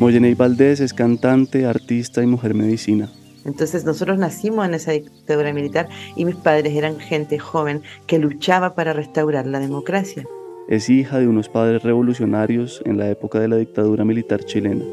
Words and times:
Moyeney 0.00 0.32
Valdés 0.32 0.80
es 0.80 0.94
cantante, 0.94 1.66
artista 1.66 2.22
y 2.22 2.26
mujer 2.26 2.54
medicina. 2.54 3.10
Entonces 3.44 3.84
nosotros 3.84 4.16
nacimos 4.16 4.66
en 4.66 4.72
esa 4.72 4.92
dictadura 4.92 5.52
militar 5.52 5.90
y 6.16 6.24
mis 6.24 6.36
padres 6.36 6.74
eran 6.74 6.98
gente 6.98 7.38
joven 7.38 7.82
que 8.06 8.18
luchaba 8.18 8.74
para 8.74 8.94
restaurar 8.94 9.46
la 9.46 9.60
democracia. 9.60 10.24
Es 10.68 10.88
hija 10.88 11.18
de 11.18 11.28
unos 11.28 11.50
padres 11.50 11.82
revolucionarios 11.82 12.80
en 12.86 12.96
la 12.96 13.10
época 13.10 13.40
de 13.40 13.48
la 13.48 13.56
dictadura 13.56 14.06
militar 14.06 14.42
chilena. 14.42 14.86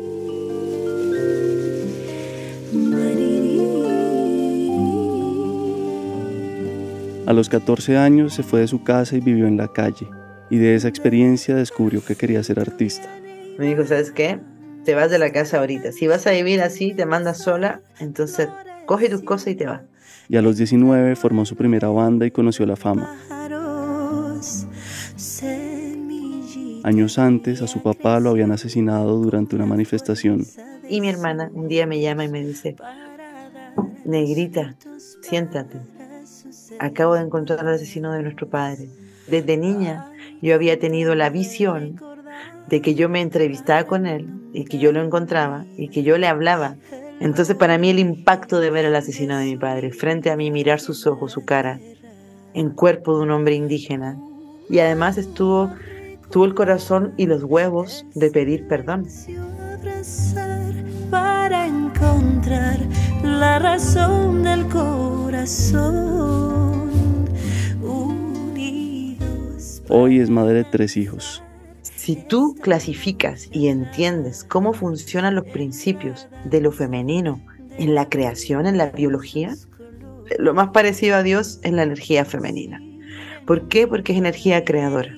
A 7.27 7.31
los 7.31 7.47
14 7.47 7.95
años 7.95 8.33
se 8.33 8.43
fue 8.43 8.59
de 8.59 8.67
su 8.67 8.83
casa 8.83 9.15
y 9.15 9.21
vivió 9.21 9.47
en 9.47 9.55
la 9.55 9.69
calle, 9.69 10.07
y 10.49 10.57
de 10.57 10.75
esa 10.75 10.89
experiencia 10.89 11.55
descubrió 11.55 12.03
que 12.03 12.15
quería 12.15 12.43
ser 12.43 12.59
artista. 12.59 13.09
Me 13.57 13.67
dijo, 13.67 13.85
¿sabes 13.85 14.11
qué? 14.11 14.39
Te 14.87 14.95
vas 14.95 15.11
de 15.11 15.19
la 15.19 15.33
casa 15.33 15.59
ahorita. 15.59 15.91
Si 15.91 16.07
vas 16.07 16.25
a 16.27 16.31
vivir 16.31 16.61
así, 16.61 16.93
te 16.93 17.05
mandas 17.05 17.39
sola, 17.39 17.81
entonces 17.99 18.47
coge 18.85 19.09
tus 19.09 19.21
cosas 19.21 19.49
y 19.49 19.55
te 19.55 19.65
vas. 19.65 19.81
Y 20.29 20.37
a 20.37 20.41
los 20.41 20.55
19 20.55 21.17
formó 21.17 21.45
su 21.45 21.57
primera 21.57 21.89
banda 21.89 22.25
y 22.25 22.31
conoció 22.31 22.65
la 22.65 22.77
fama. 22.77 23.13
Años 26.83 27.19
antes, 27.19 27.61
a 27.61 27.67
su 27.67 27.83
papá 27.83 28.21
lo 28.21 28.29
habían 28.29 28.53
asesinado 28.53 29.17
durante 29.17 29.57
una 29.57 29.65
manifestación. 29.65 30.45
Y 30.87 31.01
mi 31.01 31.09
hermana 31.09 31.51
un 31.53 31.67
día 31.67 31.85
me 31.85 31.99
llama 31.99 32.23
y 32.23 32.29
me 32.29 32.45
dice, 32.45 32.77
Negrita, 34.05 34.77
siéntate. 35.19 35.79
Acabo 36.79 37.15
de 37.15 37.23
encontrar 37.23 37.59
al 37.59 37.73
asesino 37.73 38.13
de 38.13 38.23
nuestro 38.23 38.47
padre. 38.47 38.87
Desde 39.27 39.57
niña 39.57 40.09
yo 40.41 40.55
había 40.55 40.79
tenido 40.79 41.13
la 41.13 41.29
visión 41.29 41.99
de 42.69 42.81
que 42.81 42.95
yo 42.95 43.09
me 43.09 43.21
entrevistaba 43.21 43.85
con 43.85 44.05
él 44.05 44.27
y 44.53 44.65
que 44.65 44.77
yo 44.77 44.91
lo 44.91 45.01
encontraba 45.03 45.65
y 45.77 45.89
que 45.89 46.03
yo 46.03 46.17
le 46.17 46.27
hablaba. 46.27 46.75
Entonces 47.19 47.55
para 47.55 47.77
mí 47.77 47.89
el 47.89 47.99
impacto 47.99 48.59
de 48.59 48.69
ver 48.69 48.85
al 48.85 48.95
asesino 48.95 49.37
de 49.37 49.45
mi 49.45 49.57
padre 49.57 49.91
frente 49.91 50.29
a 50.29 50.35
mí, 50.35 50.51
mirar 50.51 50.79
sus 50.79 51.07
ojos, 51.07 51.31
su 51.31 51.45
cara, 51.45 51.79
en 52.53 52.69
cuerpo 52.71 53.17
de 53.17 53.23
un 53.23 53.31
hombre 53.31 53.55
indígena. 53.55 54.17
Y 54.69 54.79
además 54.79 55.17
estuvo, 55.17 55.71
tuvo 56.29 56.45
el 56.45 56.53
corazón 56.53 57.13
y 57.17 57.25
los 57.25 57.43
huevos 57.43 58.05
de 58.13 58.29
pedir 58.29 58.67
perdón. 58.67 59.07
Para 61.09 61.65
encontrar 61.65 62.79
la 63.23 63.59
razón 63.59 64.43
del 64.43 64.67
corazón. 64.67 66.17
Hoy 69.89 70.19
es 70.19 70.29
madre 70.29 70.53
de 70.55 70.63
tres 70.65 70.97
hijos 70.97 71.41
si 72.07 72.15
tú 72.15 72.55
clasificas 72.61 73.49
y 73.51 73.67
entiendes 73.67 74.45
cómo 74.45 74.71
funcionan 74.71 75.35
los 75.35 75.43
principios 75.43 76.29
de 76.45 76.61
lo 76.61 76.71
femenino 76.71 77.41
en 77.77 77.95
la 77.95 78.07
creación, 78.07 78.65
en 78.65 78.77
la 78.77 78.91
biología, 78.91 79.53
lo 80.39 80.53
más 80.53 80.69
parecido 80.69 81.17
a 81.17 81.23
Dios 81.23 81.59
es 81.63 81.73
la 81.73 81.83
energía 81.83 82.23
femenina. 82.23 82.81
¿Por 83.45 83.67
qué? 83.67 83.87
Porque 83.87 84.13
es 84.13 84.17
energía 84.19 84.63
creadora. 84.63 85.17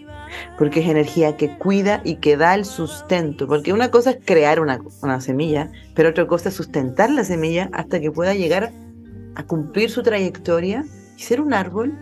Porque 0.58 0.80
es 0.80 0.88
energía 0.88 1.38
que 1.38 1.60
cuida 1.60 2.02
y 2.04 2.16
que 2.16 2.38
da 2.38 2.56
el 2.56 2.66
sustento. 2.66 3.46
Porque 3.46 3.72
una 3.72 3.92
cosa 3.92 4.10
es 4.10 4.18
crear 4.26 4.60
una, 4.60 4.80
una 5.04 5.22
semilla, 5.22 5.72
pero 5.94 6.10
otra 6.10 6.26
cosa 6.26 6.50
es 6.50 6.56
sustentar 6.56 7.12
la 7.12 7.24
semilla 7.24 7.70
hasta 7.72 8.00
que 8.00 8.10
pueda 8.10 8.34
llegar 8.34 8.72
a 9.36 9.44
cumplir 9.44 9.92
su 9.92 10.02
trayectoria 10.02 10.84
y 11.16 11.22
ser 11.22 11.40
un 11.40 11.54
árbol 11.54 11.96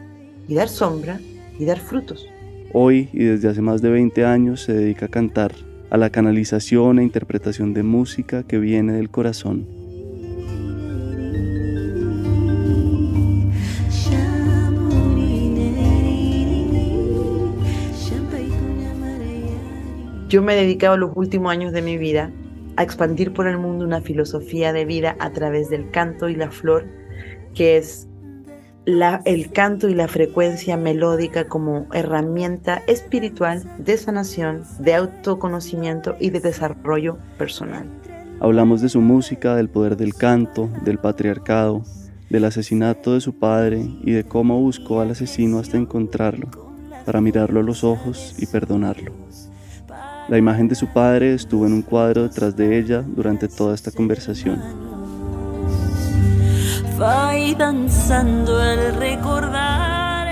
y 0.47 0.56
dar 0.56 0.69
sombra 0.69 1.19
y 1.59 1.66
dar 1.66 1.78
frutos. 1.78 2.25
Hoy 2.79 3.09
y 3.11 3.23
desde 3.23 3.49
hace 3.49 3.63
más 3.63 3.81
de 3.81 3.89
20 3.89 4.23
años 4.23 4.61
se 4.61 4.71
dedica 4.71 5.07
a 5.07 5.09
cantar, 5.09 5.51
a 5.89 5.97
la 5.97 6.11
canalización 6.11 6.99
e 6.99 7.03
interpretación 7.03 7.73
de 7.73 7.81
música 7.81 8.43
que 8.43 8.59
viene 8.59 8.93
del 8.93 9.09
corazón. 9.09 9.65
Yo 20.29 20.43
me 20.43 20.53
he 20.53 20.57
dedicado 20.57 20.97
los 20.97 21.13
últimos 21.16 21.51
años 21.51 21.73
de 21.73 21.81
mi 21.81 21.97
vida 21.97 22.31
a 22.75 22.83
expandir 22.83 23.33
por 23.33 23.47
el 23.47 23.57
mundo 23.57 23.85
una 23.85 24.01
filosofía 24.01 24.71
de 24.71 24.85
vida 24.85 25.16
a 25.19 25.31
través 25.31 25.71
del 25.71 25.89
canto 25.89 26.29
y 26.29 26.35
la 26.35 26.51
flor, 26.51 26.85
que 27.55 27.77
es 27.77 28.07
el 28.87 29.51
canto 29.51 29.89
y 29.89 29.95
la 29.95 30.07
frecuencia 30.07 30.77
melódica 30.77 31.49
como 31.49 31.87
herramienta 31.93 32.81
espiritual 32.87 33.63
de 33.77 33.97
sanación, 33.97 34.63
de 34.79 34.95
autoconocimiento 34.95 36.15
y 36.21 36.29
de 36.29 36.39
desarrollo 36.39 37.17
personal. 37.37 37.85
Hablamos 38.39 38.81
de 38.81 38.87
su 38.87 39.01
música, 39.01 39.55
del 39.55 39.67
poder 39.67 39.97
del 39.97 40.13
canto, 40.13 40.69
del 40.85 40.99
patriarcado, 40.99 41.83
del 42.29 42.45
asesinato 42.45 43.13
de 43.13 43.19
su 43.21 43.37
padre 43.37 43.85
y 44.03 44.11
de 44.11 44.23
cómo 44.23 44.61
buscó 44.61 45.01
al 45.01 45.11
asesino 45.11 45.59
hasta 45.59 45.75
encontrarlo, 45.75 46.47
para 47.05 47.19
mirarlo 47.19 47.59
a 47.59 47.63
los 47.63 47.83
ojos 47.83 48.35
y 48.37 48.45
perdonarlo. 48.45 49.11
La 50.29 50.37
imagen 50.37 50.69
de 50.69 50.75
su 50.75 50.87
padre 50.87 51.33
estuvo 51.33 51.65
en 51.65 51.73
un 51.73 51.81
cuadro 51.81 52.23
detrás 52.23 52.55
de 52.55 52.77
ella 52.77 53.01
durante 53.01 53.49
toda 53.49 53.75
esta 53.75 53.91
conversación 53.91 54.86
danzando 57.00 58.63
el 58.63 58.96
recordar. 58.96 60.28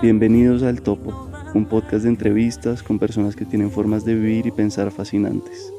Bienvenidos 0.00 0.62
al 0.62 0.80
Topo, 0.80 1.30
un 1.52 1.66
podcast 1.66 2.04
de 2.04 2.08
entrevistas 2.08 2.82
con 2.82 2.98
personas 2.98 3.36
que 3.36 3.44
tienen 3.44 3.70
formas 3.70 4.02
de 4.04 4.14
vivir 4.14 4.46
y 4.46 4.50
pensar 4.50 4.90
fascinantes. 4.90 5.70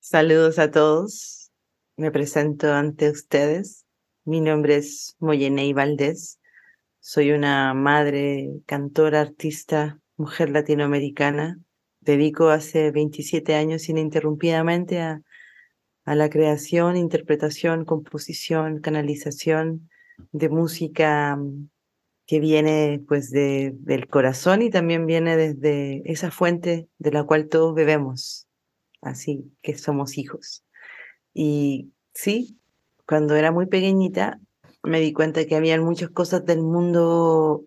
Saludos 0.00 0.58
a 0.58 0.72
todos. 0.72 1.52
Me 1.96 2.10
presento 2.10 2.72
ante 2.72 3.10
ustedes. 3.10 3.86
Mi 4.24 4.40
nombre 4.40 4.78
es 4.78 5.14
Moyenei 5.20 5.72
Valdés. 5.72 6.39
Soy 7.02 7.32
una 7.32 7.72
madre, 7.72 8.60
cantora, 8.66 9.22
artista, 9.22 9.98
mujer 10.18 10.50
latinoamericana. 10.50 11.58
Dedico 12.00 12.50
hace 12.50 12.90
27 12.90 13.54
años 13.54 13.88
ininterrumpidamente 13.88 15.00
a, 15.00 15.22
a 16.04 16.14
la 16.14 16.28
creación, 16.28 16.98
interpretación, 16.98 17.86
composición, 17.86 18.80
canalización 18.80 19.88
de 20.30 20.50
música 20.50 21.36
mm, 21.36 21.70
que 22.26 22.38
viene 22.38 23.02
pues 23.08 23.30
de, 23.30 23.72
del 23.76 24.06
corazón 24.06 24.60
y 24.60 24.68
también 24.68 25.06
viene 25.06 25.38
desde 25.38 26.02
esa 26.04 26.30
fuente 26.30 26.90
de 26.98 27.12
la 27.12 27.24
cual 27.24 27.48
todos 27.48 27.74
bebemos, 27.74 28.46
así 29.00 29.50
que 29.62 29.76
somos 29.78 30.18
hijos. 30.18 30.64
Y 31.32 31.92
sí, 32.12 32.60
cuando 33.06 33.36
era 33.36 33.52
muy 33.52 33.66
pequeñita 33.66 34.38
me 34.82 35.00
di 35.00 35.12
cuenta 35.12 35.44
que 35.46 35.56
había 35.56 35.80
muchas 35.80 36.10
cosas 36.10 36.44
del 36.44 36.62
mundo, 36.62 37.64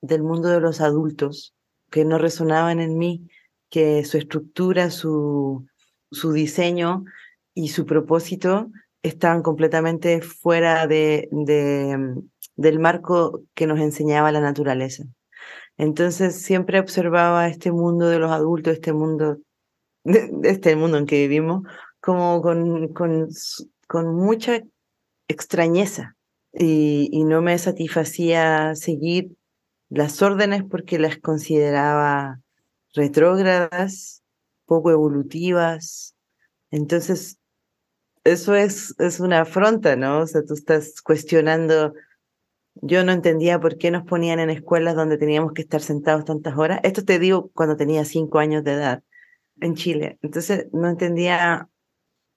del 0.00 0.22
mundo 0.22 0.48
de 0.48 0.60
los 0.60 0.80
adultos 0.80 1.54
que 1.90 2.04
no 2.04 2.18
resonaban 2.18 2.80
en 2.80 2.98
mí, 2.98 3.28
que 3.68 4.04
su 4.04 4.18
estructura, 4.18 4.90
su, 4.90 5.66
su 6.10 6.32
diseño 6.32 7.04
y 7.54 7.68
su 7.68 7.86
propósito 7.86 8.70
estaban 9.02 9.42
completamente 9.42 10.20
fuera 10.22 10.86
de, 10.86 11.28
de, 11.30 12.14
del 12.56 12.78
marco 12.78 13.42
que 13.54 13.66
nos 13.66 13.80
enseñaba 13.80 14.32
la 14.32 14.40
naturaleza. 14.40 15.04
Entonces 15.76 16.42
siempre 16.42 16.80
observaba 16.80 17.48
este 17.48 17.72
mundo 17.72 18.08
de 18.08 18.18
los 18.18 18.30
adultos, 18.30 18.74
este 18.74 18.92
mundo, 18.92 19.38
este 20.42 20.76
mundo 20.76 20.98
en 20.98 21.06
que 21.06 21.22
vivimos, 21.22 21.62
como 22.00 22.42
con, 22.42 22.88
con, 22.88 23.28
con 23.86 24.14
mucha 24.14 24.62
extrañeza 25.28 26.16
y, 26.52 27.24
no 27.24 27.42
me 27.42 27.56
satisfacía 27.58 28.74
seguir 28.74 29.36
las 29.88 30.20
órdenes 30.22 30.64
porque 30.64 30.98
las 30.98 31.18
consideraba 31.18 32.40
retrógradas, 32.94 34.22
poco 34.66 34.90
evolutivas. 34.90 36.16
Entonces, 36.70 37.38
eso 38.24 38.54
es, 38.54 38.94
es 38.98 39.20
una 39.20 39.42
afronta, 39.42 39.96
¿no? 39.96 40.20
O 40.20 40.26
sea, 40.26 40.42
tú 40.44 40.54
estás 40.54 41.00
cuestionando. 41.02 41.94
Yo 42.74 43.04
no 43.04 43.12
entendía 43.12 43.60
por 43.60 43.78
qué 43.78 43.90
nos 43.90 44.04
ponían 44.04 44.38
en 44.40 44.50
escuelas 44.50 44.94
donde 44.94 45.18
teníamos 45.18 45.52
que 45.52 45.62
estar 45.62 45.82
sentados 45.82 46.24
tantas 46.24 46.56
horas. 46.56 46.80
Esto 46.82 47.04
te 47.04 47.18
digo 47.18 47.50
cuando 47.54 47.76
tenía 47.76 48.04
cinco 48.04 48.38
años 48.38 48.64
de 48.64 48.72
edad 48.72 49.02
en 49.60 49.74
Chile. 49.74 50.18
Entonces, 50.22 50.66
no 50.72 50.88
entendía 50.88 51.68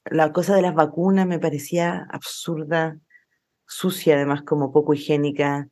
la 0.06 0.34
cosa 0.34 0.56
de 0.56 0.62
las 0.62 0.74
vacunas, 0.74 1.28
me 1.28 1.40
parecía 1.40 2.08
absurda 2.10 3.00
sucia, 3.74 4.16
además 4.16 4.44
como 4.44 4.72
poco 4.72 4.94
higiénica. 4.94 5.70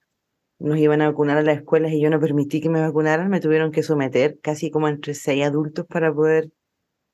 Nos 0.60 0.78
iban 0.78 1.02
a 1.02 1.10
vacunar 1.10 1.38
a 1.38 1.44
las 1.44 1.58
escuelas 1.58 1.92
y 1.92 2.02
yo 2.02 2.10
no 2.10 2.20
permití 2.20 2.62
que 2.62 2.70
me 2.70 2.82
vacunaran, 2.82 3.30
me 3.30 3.40
tuvieron 3.40 3.72
que 3.72 3.84
someter 3.84 4.40
casi 4.42 4.70
como 4.72 4.88
entre 4.88 5.16
seis 5.16 5.44
adultos 5.46 5.86
para 5.88 6.14
poder 6.14 6.52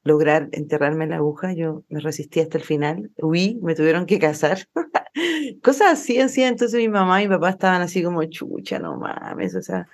lograr 0.03 0.49
enterrarme 0.53 1.03
en 1.03 1.11
la 1.11 1.17
aguja, 1.17 1.53
yo 1.53 1.83
me 1.89 1.99
resistí 1.99 2.39
hasta 2.39 2.57
el 2.57 2.63
final, 2.63 3.11
huí, 3.17 3.59
me 3.61 3.75
tuvieron 3.75 4.05
que 4.05 4.19
casar. 4.19 4.67
Cosas 5.63 5.93
así, 5.93 6.19
así, 6.19 6.43
entonces 6.43 6.79
mi 6.79 6.89
mamá 6.89 7.21
y 7.21 7.27
mi 7.27 7.35
papá 7.35 7.51
estaban 7.51 7.81
así 7.81 8.03
como, 8.03 8.23
chucha, 8.25 8.79
no 8.79 8.97
mames, 8.97 9.55
o 9.55 9.61
sea, 9.61 9.87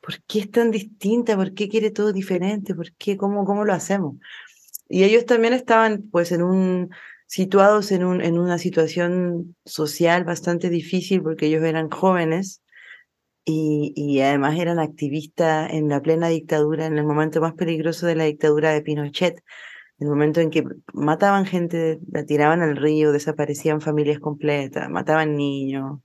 ¿por 0.00 0.22
qué 0.22 0.40
es 0.40 0.50
tan 0.50 0.70
distinta? 0.70 1.36
¿Por 1.36 1.52
qué 1.54 1.68
quiere 1.68 1.90
todo 1.90 2.12
diferente? 2.12 2.74
¿Por 2.74 2.92
qué? 2.94 3.16
¿Cómo, 3.16 3.44
cómo 3.44 3.64
lo 3.64 3.72
hacemos? 3.72 4.16
Y 4.88 5.04
ellos 5.04 5.26
también 5.26 5.52
estaban 5.52 6.08
pues 6.10 6.30
en 6.32 6.42
un, 6.42 6.90
situados 7.26 7.92
en, 7.92 8.04
un, 8.04 8.20
en 8.22 8.38
una 8.38 8.58
situación 8.58 9.56
social 9.64 10.24
bastante 10.24 10.70
difícil 10.70 11.22
porque 11.22 11.46
ellos 11.46 11.64
eran 11.64 11.90
jóvenes 11.90 12.62
y, 13.44 13.92
y, 13.94 14.20
además 14.20 14.58
eran 14.58 14.80
activistas 14.80 15.72
en 15.72 15.88
la 15.88 16.00
plena 16.02 16.28
dictadura, 16.28 16.86
en 16.86 16.98
el 16.98 17.04
momento 17.04 17.40
más 17.40 17.54
peligroso 17.54 18.06
de 18.06 18.16
la 18.16 18.24
dictadura 18.24 18.72
de 18.72 18.82
Pinochet, 18.82 19.40
el 19.98 20.08
momento 20.08 20.40
en 20.40 20.50
que 20.50 20.64
mataban 20.92 21.46
gente, 21.46 22.00
la 22.10 22.24
tiraban 22.24 22.60
al 22.60 22.76
río, 22.76 23.12
desaparecían 23.12 23.80
familias 23.80 24.18
completas, 24.18 24.90
mataban 24.90 25.36
niños, 25.36 26.00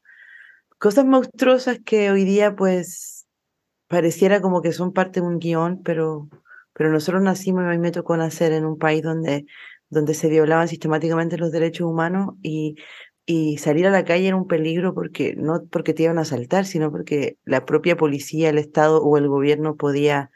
cosas 0.78 1.06
monstruosas 1.06 1.80
que 1.86 2.10
hoy 2.12 2.24
día 2.24 2.56
pues 2.56 3.28
pareciera 3.88 4.42
como 4.42 4.62
que 4.62 4.72
son 4.72 4.94
parte 4.94 5.20
de 5.22 5.28
un 5.28 5.40
guion, 5.40 5.84
pero, 5.84 6.30
pero 6.74 6.90
nosotros 6.92 7.22
nacimos 7.22 7.64
y 7.64 7.68
a 7.68 7.70
mí 7.72 7.78
me 7.78 7.92
tocó 7.92 8.16
nacer 8.18 8.54
en 8.54 8.66
un 8.66 8.78
país 8.78 9.04
donde, 9.04 9.46
donde 9.92 10.16
se 10.16 10.30
violaban 10.30 10.68
sistemáticamente 10.68 11.38
los 11.38 11.52
derechos 11.52 11.86
humanos 11.88 12.36
y, 12.42 12.76
y 13.26 13.58
salir 13.58 13.86
a 13.86 13.92
la 13.92 14.06
calle 14.06 14.30
era 14.30 14.38
un 14.38 14.48
peligro 14.48 14.96
porque 14.96 15.36
no 15.38 15.62
porque 15.72 15.94
te 15.94 16.04
iban 16.04 16.18
a 16.18 16.22
asaltar, 16.22 16.66
sino 16.66 16.92
porque 16.92 17.38
la 17.46 17.66
propia 17.66 17.98
policía, 17.98 18.50
el 18.50 18.58
Estado 18.58 19.04
o 19.04 19.18
el 19.18 19.28
gobierno 19.28 19.76
podía, 19.76 20.32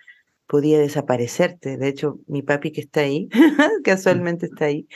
podía 0.46 0.78
desaparecerte. 0.78 1.78
De 1.78 1.88
hecho, 1.88 2.20
mi 2.28 2.44
papi 2.44 2.72
que 2.72 2.82
está 2.82 3.02
ahí, 3.02 3.30
casualmente 3.84 4.48
está 4.48 4.66
ahí, 4.66 4.88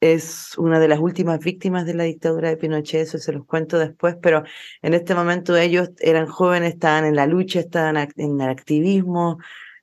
es 0.00 0.56
una 0.58 0.78
de 0.78 0.88
las 0.88 1.00
últimas 1.00 1.40
víctimas 1.40 1.84
de 1.84 1.94
la 1.94 2.04
dictadura 2.04 2.48
de 2.50 2.56
Pinochet, 2.56 3.02
eso 3.02 3.18
se 3.18 3.32
los 3.32 3.44
cuento 3.46 3.78
después, 3.78 4.16
pero 4.22 4.44
en 4.82 4.94
este 4.94 5.14
momento 5.14 5.56
ellos 5.56 5.90
eran 5.98 6.26
jóvenes, 6.26 6.74
estaban 6.74 7.04
en 7.04 7.16
la 7.16 7.26
lucha, 7.26 7.58
estaban 7.60 7.96
en 8.16 8.40
el 8.40 8.48
activismo, 8.48 9.38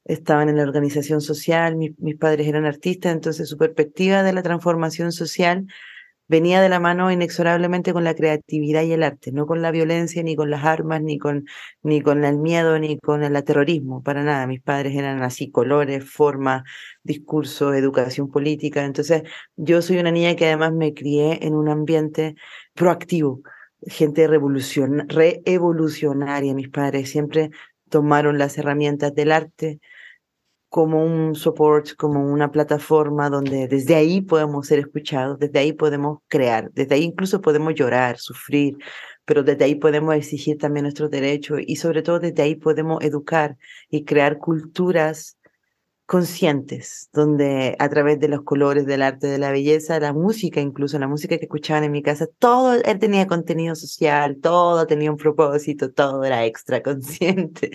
estaban 0.05 0.49
en 0.49 0.57
la 0.57 0.63
organización 0.63 1.19
social, 1.21 1.75
mis, 1.75 1.93
padres 2.17 2.47
eran 2.47 2.65
artistas, 2.65 3.13
entonces 3.13 3.49
su 3.49 3.57
perspectiva 3.57 4.23
de 4.23 4.33
la 4.33 4.43
transformación 4.43 5.11
social 5.11 5.65
venía 6.27 6.61
de 6.61 6.69
la 6.69 6.79
mano 6.79 7.11
inexorablemente 7.11 7.93
con 7.93 8.03
la 8.03 8.15
creatividad 8.15 8.83
y 8.83 8.93
el 8.93 9.03
arte, 9.03 9.31
no 9.31 9.45
con 9.45 9.61
la 9.61 9.71
violencia, 9.71 10.23
ni 10.23 10.35
con 10.35 10.49
las 10.49 10.63
armas, 10.63 11.01
ni 11.01 11.17
con, 11.19 11.45
ni 11.83 12.01
con 12.01 12.23
el 12.23 12.37
miedo, 12.37 12.79
ni 12.79 12.97
con 12.99 13.23
el 13.23 13.43
terrorismo, 13.43 14.01
para 14.03 14.23
nada. 14.23 14.47
Mis 14.47 14.61
padres 14.61 14.95
eran 14.95 15.21
así, 15.23 15.51
colores, 15.51 16.03
formas, 16.09 16.63
discurso, 17.03 17.73
educación 17.73 18.29
política. 18.31 18.85
Entonces, 18.85 19.23
yo 19.55 19.81
soy 19.81 19.97
una 19.99 20.11
niña 20.11 20.35
que 20.35 20.47
además 20.47 20.73
me 20.73 20.93
crié 20.93 21.45
en 21.45 21.55
un 21.55 21.69
ambiente 21.69 22.35
proactivo, 22.73 23.41
gente 23.87 24.27
revolucion 24.27 25.07
reevolucionaria. 25.09 26.53
Mis 26.55 26.69
padres 26.69 27.09
siempre 27.09 27.51
tomaron 27.89 28.37
las 28.37 28.57
herramientas 28.57 29.13
del 29.13 29.31
arte, 29.31 29.79
como 30.75 31.01
un 31.05 31.35
support, 31.35 31.95
como 31.95 32.19
una 32.33 32.51
plataforma 32.51 33.29
donde 33.29 33.69
desde 33.69 33.95
ahí 33.95 34.19
podemos 34.19 34.67
ser 34.67 34.79
escuchados, 34.79 35.39
desde 35.39 35.59
ahí 35.59 35.71
podemos 35.71 36.19
crear, 36.27 36.69
desde 36.73 36.95
ahí 36.95 37.03
incluso 37.03 37.39
podemos 37.39 37.75
llorar, 37.75 38.17
sufrir, 38.17 38.75
pero 39.23 39.41
desde 39.41 39.63
ahí 39.63 39.75
podemos 39.75 40.13
exigir 40.15 40.57
también 40.57 40.83
nuestros 40.83 41.09
derechos 41.09 41.59
y 41.65 41.77
sobre 41.77 42.01
todo 42.01 42.19
desde 42.19 42.43
ahí 42.43 42.55
podemos 42.55 43.01
educar 43.05 43.55
y 43.89 44.03
crear 44.03 44.37
culturas 44.37 45.37
conscientes, 46.05 47.09
donde 47.13 47.77
a 47.79 47.87
través 47.87 48.19
de 48.19 48.27
los 48.27 48.43
colores, 48.43 48.85
del 48.85 49.01
arte, 49.01 49.27
de 49.27 49.37
la 49.37 49.51
belleza, 49.51 49.97
la 50.01 50.11
música, 50.11 50.59
incluso 50.59 50.99
la 50.99 51.07
música 51.07 51.37
que 51.37 51.45
escuchaban 51.45 51.85
en 51.85 51.93
mi 51.93 52.03
casa, 52.03 52.27
todo 52.37 52.81
tenía 52.99 53.27
contenido 53.27 53.75
social, 53.75 54.39
todo 54.41 54.85
tenía 54.87 55.09
un 55.09 55.17
propósito, 55.17 55.93
todo 55.93 56.25
era 56.25 56.45
extra 56.45 56.83
consciente. 56.83 57.71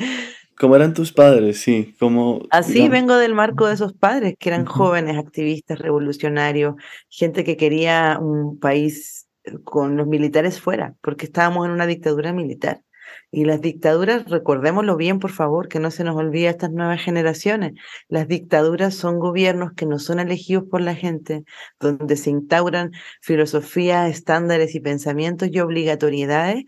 ¿Cómo 0.60 0.76
eran 0.76 0.92
tus 0.92 1.10
padres? 1.10 1.62
Sí, 1.62 1.96
como... 1.98 2.42
Así 2.50 2.90
vengo 2.90 3.16
del 3.16 3.34
marco 3.34 3.66
de 3.66 3.72
esos 3.72 3.94
padres, 3.94 4.34
que 4.38 4.50
eran 4.50 4.66
jóvenes, 4.66 5.16
activistas, 5.16 5.78
revolucionarios, 5.78 6.74
gente 7.08 7.44
que 7.44 7.56
quería 7.56 8.18
un 8.20 8.58
país 8.58 9.26
eh, 9.44 9.54
con 9.64 9.96
los 9.96 10.06
militares 10.06 10.60
fuera, 10.60 10.96
porque 11.00 11.24
estábamos 11.24 11.64
en 11.64 11.72
una 11.72 11.86
dictadura 11.86 12.34
militar. 12.34 12.82
Y 13.30 13.46
las 13.46 13.62
dictaduras, 13.62 14.28
recordémoslo 14.28 14.98
bien, 14.98 15.18
por 15.18 15.30
favor, 15.30 15.66
que 15.66 15.80
no 15.80 15.90
se 15.90 16.04
nos 16.04 16.14
olvide 16.14 16.48
a 16.48 16.50
estas 16.50 16.72
nuevas 16.72 17.00
generaciones. 17.00 17.72
Las 18.08 18.28
dictaduras 18.28 18.94
son 18.94 19.18
gobiernos 19.18 19.72
que 19.72 19.86
no 19.86 19.98
son 19.98 20.20
elegidos 20.20 20.64
por 20.70 20.82
la 20.82 20.94
gente, 20.94 21.42
donde 21.80 22.18
se 22.18 22.28
instauran 22.28 22.92
filosofías, 23.22 24.10
estándares 24.10 24.74
y 24.74 24.80
pensamientos 24.80 25.48
y 25.50 25.58
obligatoriedades 25.58 26.64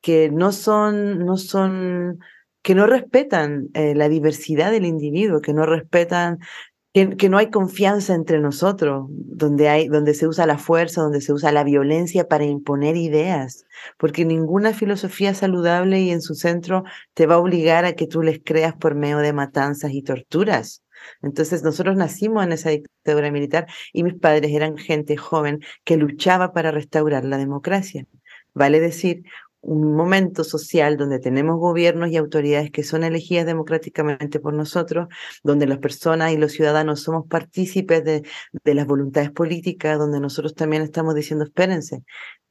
que 0.00 0.28
no 0.28 0.50
son, 0.50 1.24
no 1.24 1.36
son 1.36 2.18
que 2.68 2.74
no 2.74 2.86
respetan 2.86 3.70
eh, 3.72 3.94
la 3.94 4.10
diversidad 4.10 4.70
del 4.70 4.84
individuo, 4.84 5.40
que 5.40 5.54
no 5.54 5.64
respetan, 5.64 6.38
que, 6.92 7.30
no 7.30 7.38
hay 7.38 7.48
confianza 7.48 8.12
entre 8.12 8.40
nosotros, 8.40 9.06
donde, 9.08 9.70
hay, 9.70 9.88
donde 9.88 10.12
se 10.12 10.28
usa 10.28 10.44
la 10.44 10.58
fuerza, 10.58 11.00
donde 11.00 11.22
se 11.22 11.32
usa 11.32 11.50
la 11.50 11.64
violencia 11.64 12.28
para 12.28 12.44
imponer 12.44 12.94
ideas, 12.98 13.64
porque 13.96 14.26
ninguna 14.26 14.74
filosofía 14.74 15.32
saludable 15.32 16.02
y 16.02 16.10
en 16.10 16.20
su 16.20 16.34
centro 16.34 16.84
te 17.14 17.24
va 17.24 17.36
a 17.36 17.38
obligar 17.38 17.86
a 17.86 17.94
que 17.94 18.06
tú 18.06 18.20
les 18.20 18.38
creas 18.44 18.74
por 18.76 18.94
medio 18.94 19.16
de 19.16 19.32
matanzas 19.32 19.92
y 19.92 20.02
torturas. 20.02 20.82
Entonces 21.22 21.62
nosotros 21.62 21.96
nacimos 21.96 22.44
en 22.44 22.52
esa 22.52 22.68
dictadura 22.68 23.30
militar 23.30 23.66
y 23.94 24.02
mis 24.02 24.12
padres 24.12 24.52
eran 24.52 24.76
gente 24.76 25.16
joven 25.16 25.60
que 25.84 25.96
luchaba 25.96 26.52
para 26.52 26.70
restaurar 26.70 27.24
la 27.24 27.38
democracia. 27.38 28.04
Vale 28.52 28.78
decir, 28.80 29.22
un 29.60 29.94
momento 29.94 30.44
social 30.44 30.96
donde 30.96 31.18
tenemos 31.18 31.58
gobiernos 31.58 32.10
y 32.10 32.16
autoridades 32.16 32.70
que 32.70 32.84
son 32.84 33.04
elegidas 33.04 33.46
democráticamente 33.46 34.40
por 34.40 34.54
nosotros, 34.54 35.08
donde 35.42 35.66
las 35.66 35.78
personas 35.78 36.32
y 36.32 36.36
los 36.36 36.52
ciudadanos 36.52 37.02
somos 37.02 37.26
partícipes 37.26 38.04
de, 38.04 38.22
las 38.64 38.86
voluntades 38.86 39.30
políticas, 39.30 39.98
donde 39.98 40.20
nosotros 40.20 40.54
también 40.54 40.82
estamos 40.82 41.14
diciendo, 41.14 41.44
espérense, 41.44 42.02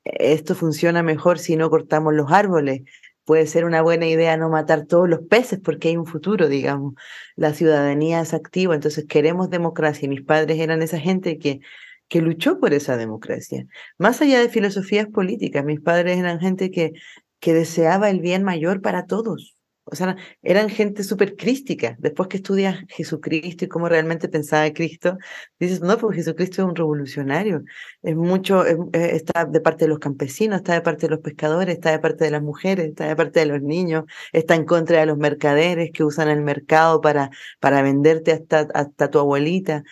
esto 0.03 0.55
funciona 0.55 1.03
mejor 1.03 1.39
si 1.39 1.55
no 1.55 1.69
cortamos 1.69 2.13
los 2.13 2.31
árboles, 2.31 2.81
puede 3.25 3.45
ser 3.45 3.65
una 3.65 3.81
buena 3.81 4.07
idea 4.07 4.37
no 4.37 4.49
matar 4.49 4.85
todos 4.85 5.09
los 5.09 5.19
peces 5.19 5.59
porque 5.61 5.89
hay 5.89 5.97
un 5.97 6.05
futuro, 6.05 6.47
digamos. 6.47 6.93
La 7.35 7.53
ciudadanía 7.53 8.21
es 8.21 8.33
activa, 8.33 8.73
entonces 8.73 9.05
queremos 9.05 9.49
democracia. 9.49 10.07
Mis 10.07 10.21
padres 10.21 10.59
eran 10.59 10.81
esa 10.81 10.97
gente 10.97 11.37
que 11.37 11.59
que 12.07 12.21
luchó 12.21 12.59
por 12.59 12.73
esa 12.73 12.97
democracia. 12.97 13.65
Más 13.97 14.21
allá 14.21 14.39
de 14.39 14.49
filosofías 14.49 15.07
políticas, 15.07 15.65
mis 15.65 15.81
padres 15.81 16.17
eran 16.17 16.39
gente 16.39 16.71
que, 16.71 16.93
que 17.39 17.53
deseaba 17.53 18.09
el 18.09 18.21
bien 18.21 18.43
mayor 18.43 18.81
para 18.81 19.05
todos. 19.05 19.57
O 19.89 19.95
sea, 19.95 20.17
eran 20.43 20.69
gente 20.69 21.03
súper 21.03 21.35
crística. 21.37 21.95
Después 21.99 22.27
que 22.27 22.37
estudias 22.37 22.83
Jesucristo 22.89 23.65
y 23.65 23.67
cómo 23.69 23.87
realmente 23.87 24.27
pensaba 24.27 24.69
Cristo, 24.73 25.17
dices, 25.59 25.79
no, 25.81 25.97
porque 25.97 26.17
Jesucristo 26.17 26.61
es 26.61 26.67
un 26.67 26.75
revolucionario. 26.75 27.63
Es 28.01 28.15
mucho, 28.15 28.65
está 28.65 29.45
de 29.45 29.61
parte 29.61 29.85
de 29.85 29.89
los 29.89 29.99
campesinos, 29.99 30.57
está 30.57 30.73
de 30.73 30.81
parte 30.81 31.07
de 31.07 31.11
los 31.11 31.21
pescadores, 31.21 31.75
está 31.75 31.91
de 31.91 31.99
parte 31.99 32.25
de 32.25 32.31
las 32.31 32.41
mujeres, 32.41 32.87
está 32.89 33.07
de 33.07 33.15
parte 33.15 33.39
de 33.39 33.45
los 33.45 33.61
niños, 33.61 34.03
está 34.33 34.55
en 34.55 34.65
contra 34.65 34.99
de 34.99 35.05
los 35.05 35.17
mercaderes 35.17 35.91
que 35.93 36.03
usan 36.03 36.27
el 36.27 36.41
mercado 36.41 36.99
para, 36.99 37.29
para 37.61 37.81
venderte 37.81 38.33
hasta, 38.33 38.67
hasta 38.73 39.09
tu 39.09 39.19
abuelita. 39.19 39.83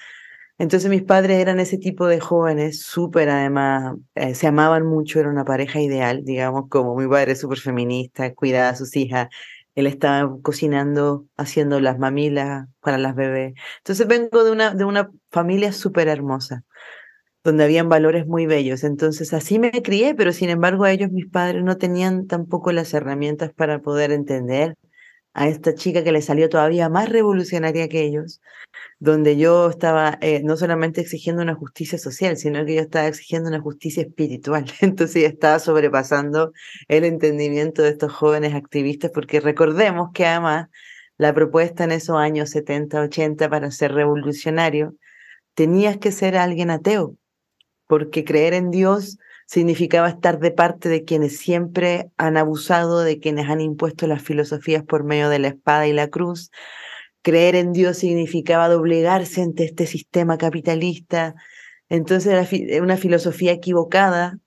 Entonces 0.57 0.89
mis 0.89 1.03
padres 1.03 1.39
eran 1.39 1.59
ese 1.59 1.77
tipo 1.77 2.07
de 2.07 2.19
jóvenes, 2.21 2.81
súper 2.81 3.29
además, 3.29 3.95
eh, 4.15 4.35
se 4.35 4.47
amaban 4.47 4.85
mucho, 4.85 5.19
era 5.19 5.29
una 5.29 5.43
pareja 5.43 5.81
ideal, 5.81 6.23
digamos, 6.23 6.69
como 6.69 6.95
mi 6.95 7.07
padre 7.07 7.35
súper 7.35 7.59
feminista, 7.59 8.33
cuidaba 8.33 8.69
a 8.69 8.75
sus 8.75 8.95
hijas, 8.95 9.27
él 9.75 9.87
estaba 9.87 10.33
cocinando, 10.41 11.27
haciendo 11.35 11.81
las 11.81 11.99
mamilas 11.99 12.67
para 12.79 12.97
las 12.97 13.15
bebés. 13.15 13.53
Entonces 13.79 14.07
vengo 14.07 14.45
de 14.45 14.51
una, 14.51 14.73
de 14.73 14.85
una 14.85 15.11
familia 15.29 15.73
súper 15.73 16.07
hermosa, 16.07 16.63
donde 17.43 17.65
habían 17.65 17.89
valores 17.89 18.27
muy 18.27 18.45
bellos. 18.47 18.83
Entonces 18.83 19.33
así 19.33 19.59
me 19.59 19.71
crié, 19.83 20.15
pero 20.15 20.33
sin 20.33 20.49
embargo 20.49 20.85
ellos 20.87 21.11
mis 21.11 21.27
padres 21.29 21.63
no 21.63 21.77
tenían 21.77 22.27
tampoco 22.27 22.71
las 22.71 22.93
herramientas 22.93 23.53
para 23.53 23.81
poder 23.81 24.11
entender 24.11 24.75
a 25.35 25.49
esta 25.49 25.75
chica 25.75 26.03
que 26.03 26.13
le 26.13 26.21
salió 26.21 26.49
todavía 26.49 26.89
más 26.89 27.09
revolucionaria 27.09 27.89
que 27.89 28.03
ellos, 28.03 28.41
donde 28.99 29.37
yo 29.37 29.69
estaba 29.69 30.17
eh, 30.21 30.41
no 30.43 30.55
solamente 30.55 31.01
exigiendo 31.01 31.41
una 31.43 31.55
justicia 31.55 31.99
social, 31.99 32.37
sino 32.37 32.65
que 32.65 32.75
yo 32.75 32.81
estaba 32.81 33.07
exigiendo 33.07 33.49
una 33.49 33.59
justicia 33.59 34.03
espiritual. 34.03 34.65
Entonces 34.81 35.23
ya 35.23 35.27
estaba 35.27 35.59
sobrepasando 35.59 36.53
el 36.87 37.03
entendimiento 37.03 37.81
de 37.83 37.89
estos 37.89 38.13
jóvenes 38.13 38.55
activistas, 38.55 39.11
porque 39.13 39.41
recordemos 39.41 40.11
que 40.13 40.25
además 40.25 40.69
la 41.17 41.33
propuesta 41.33 41.83
en 41.83 41.91
esos 41.91 42.15
años 42.15 42.49
70, 42.51 43.01
80 43.01 43.49
para 43.49 43.71
ser 43.71 43.91
revolucionario, 43.93 44.95
tenías 45.53 45.97
que 45.97 46.13
ser 46.13 46.37
alguien 46.37 46.69
ateo, 46.69 47.17
porque 47.87 48.23
creer 48.23 48.53
en 48.53 48.71
Dios 48.71 49.17
significaba 49.45 50.09
estar 50.09 50.39
de 50.39 50.51
parte 50.51 50.89
de 50.89 51.03
quienes 51.03 51.37
siempre 51.37 52.09
han 52.17 52.37
abusado, 52.37 53.01
de 53.01 53.19
quienes 53.19 53.49
han 53.49 53.61
impuesto 53.61 54.07
las 54.07 54.21
filosofías 54.21 54.83
por 54.83 55.03
medio 55.03 55.29
de 55.29 55.39
la 55.39 55.49
espada 55.49 55.87
y 55.87 55.93
la 55.93 56.07
cruz, 56.09 56.51
creer 57.21 57.55
en 57.55 57.73
Dios 57.73 57.97
significaba 57.97 58.69
doblegarse 58.69 59.41
ante 59.41 59.65
este 59.65 59.87
sistema 59.87 60.37
capitalista. 60.37 61.35
Entonces 61.89 62.49
era 62.51 62.83
una 62.83 62.97
filosofía 62.97 63.51
equivocada, 63.51 64.39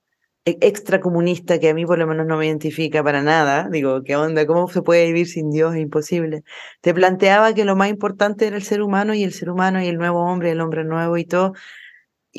e-, 0.44 0.58
extracomunista, 0.60 1.58
que 1.58 1.68
a 1.68 1.74
mí 1.74 1.84
por 1.86 1.98
lo 1.98 2.06
menos 2.06 2.26
no 2.26 2.36
me 2.38 2.46
identifica 2.46 3.02
para 3.04 3.22
nada. 3.22 3.68
Digo, 3.70 4.02
¿qué 4.02 4.16
onda? 4.16 4.46
¿Cómo 4.46 4.68
se 4.68 4.82
puede 4.82 5.06
vivir 5.06 5.26
sin 5.28 5.50
Dios? 5.50 5.74
Es 5.74 5.80
imposible. 5.80 6.42
Te 6.80 6.94
planteaba 6.94 7.52
que 7.54 7.64
lo 7.64 7.76
más 7.76 7.90
importante 7.90 8.46
era 8.46 8.56
el 8.56 8.62
ser 8.62 8.82
humano 8.82 9.14
y 9.14 9.24
el 9.24 9.32
ser 9.32 9.50
humano 9.50 9.82
y 9.82 9.88
el 9.88 9.98
nuevo 9.98 10.20
hombre, 10.22 10.52
el 10.52 10.60
hombre 10.60 10.84
nuevo 10.84 11.16
y 11.18 11.24
todo. 11.24 11.52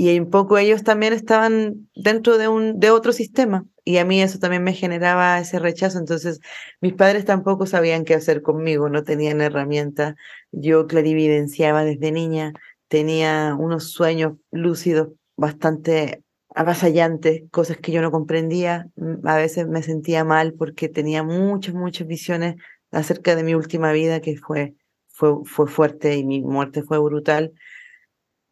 Y 0.01 0.17
un 0.17 0.29
poco 0.29 0.57
ellos 0.57 0.85
también 0.85 1.11
estaban 1.11 1.89
dentro 1.93 2.37
de, 2.37 2.47
un, 2.47 2.79
de 2.79 2.89
otro 2.89 3.11
sistema. 3.11 3.65
Y 3.83 3.97
a 3.97 4.05
mí 4.05 4.21
eso 4.21 4.39
también 4.39 4.63
me 4.63 4.71
generaba 4.71 5.37
ese 5.39 5.59
rechazo. 5.59 5.99
Entonces, 5.99 6.39
mis 6.79 6.93
padres 6.93 7.25
tampoco 7.25 7.65
sabían 7.65 8.05
qué 8.05 8.13
hacer 8.13 8.41
conmigo, 8.41 8.87
no 8.87 9.03
tenían 9.03 9.41
herramientas. 9.41 10.15
Yo 10.53 10.87
clarividenciaba 10.87 11.83
desde 11.83 12.13
niña, 12.13 12.53
tenía 12.87 13.57
unos 13.59 13.91
sueños 13.91 14.37
lúcidos 14.51 15.09
bastante 15.35 16.23
avasallantes, 16.55 17.43
cosas 17.51 17.75
que 17.75 17.91
yo 17.91 18.01
no 18.01 18.09
comprendía. 18.09 18.87
Mm, 18.95 19.27
a 19.27 19.35
veces 19.35 19.67
me 19.67 19.83
sentía 19.83 20.23
mal 20.23 20.53
porque 20.53 20.87
tenía 20.87 21.23
muchas, 21.23 21.75
muchas 21.75 22.07
visiones 22.07 22.55
acerca 22.91 23.35
de 23.35 23.43
mi 23.43 23.53
última 23.53 23.91
vida 23.91 24.21
que 24.21 24.37
fue, 24.37 24.75
fue, 25.09 25.43
fue 25.43 25.67
fuerte 25.67 26.15
y 26.15 26.23
mi 26.23 26.39
muerte 26.39 26.83
fue 26.83 26.99
brutal. 26.99 27.51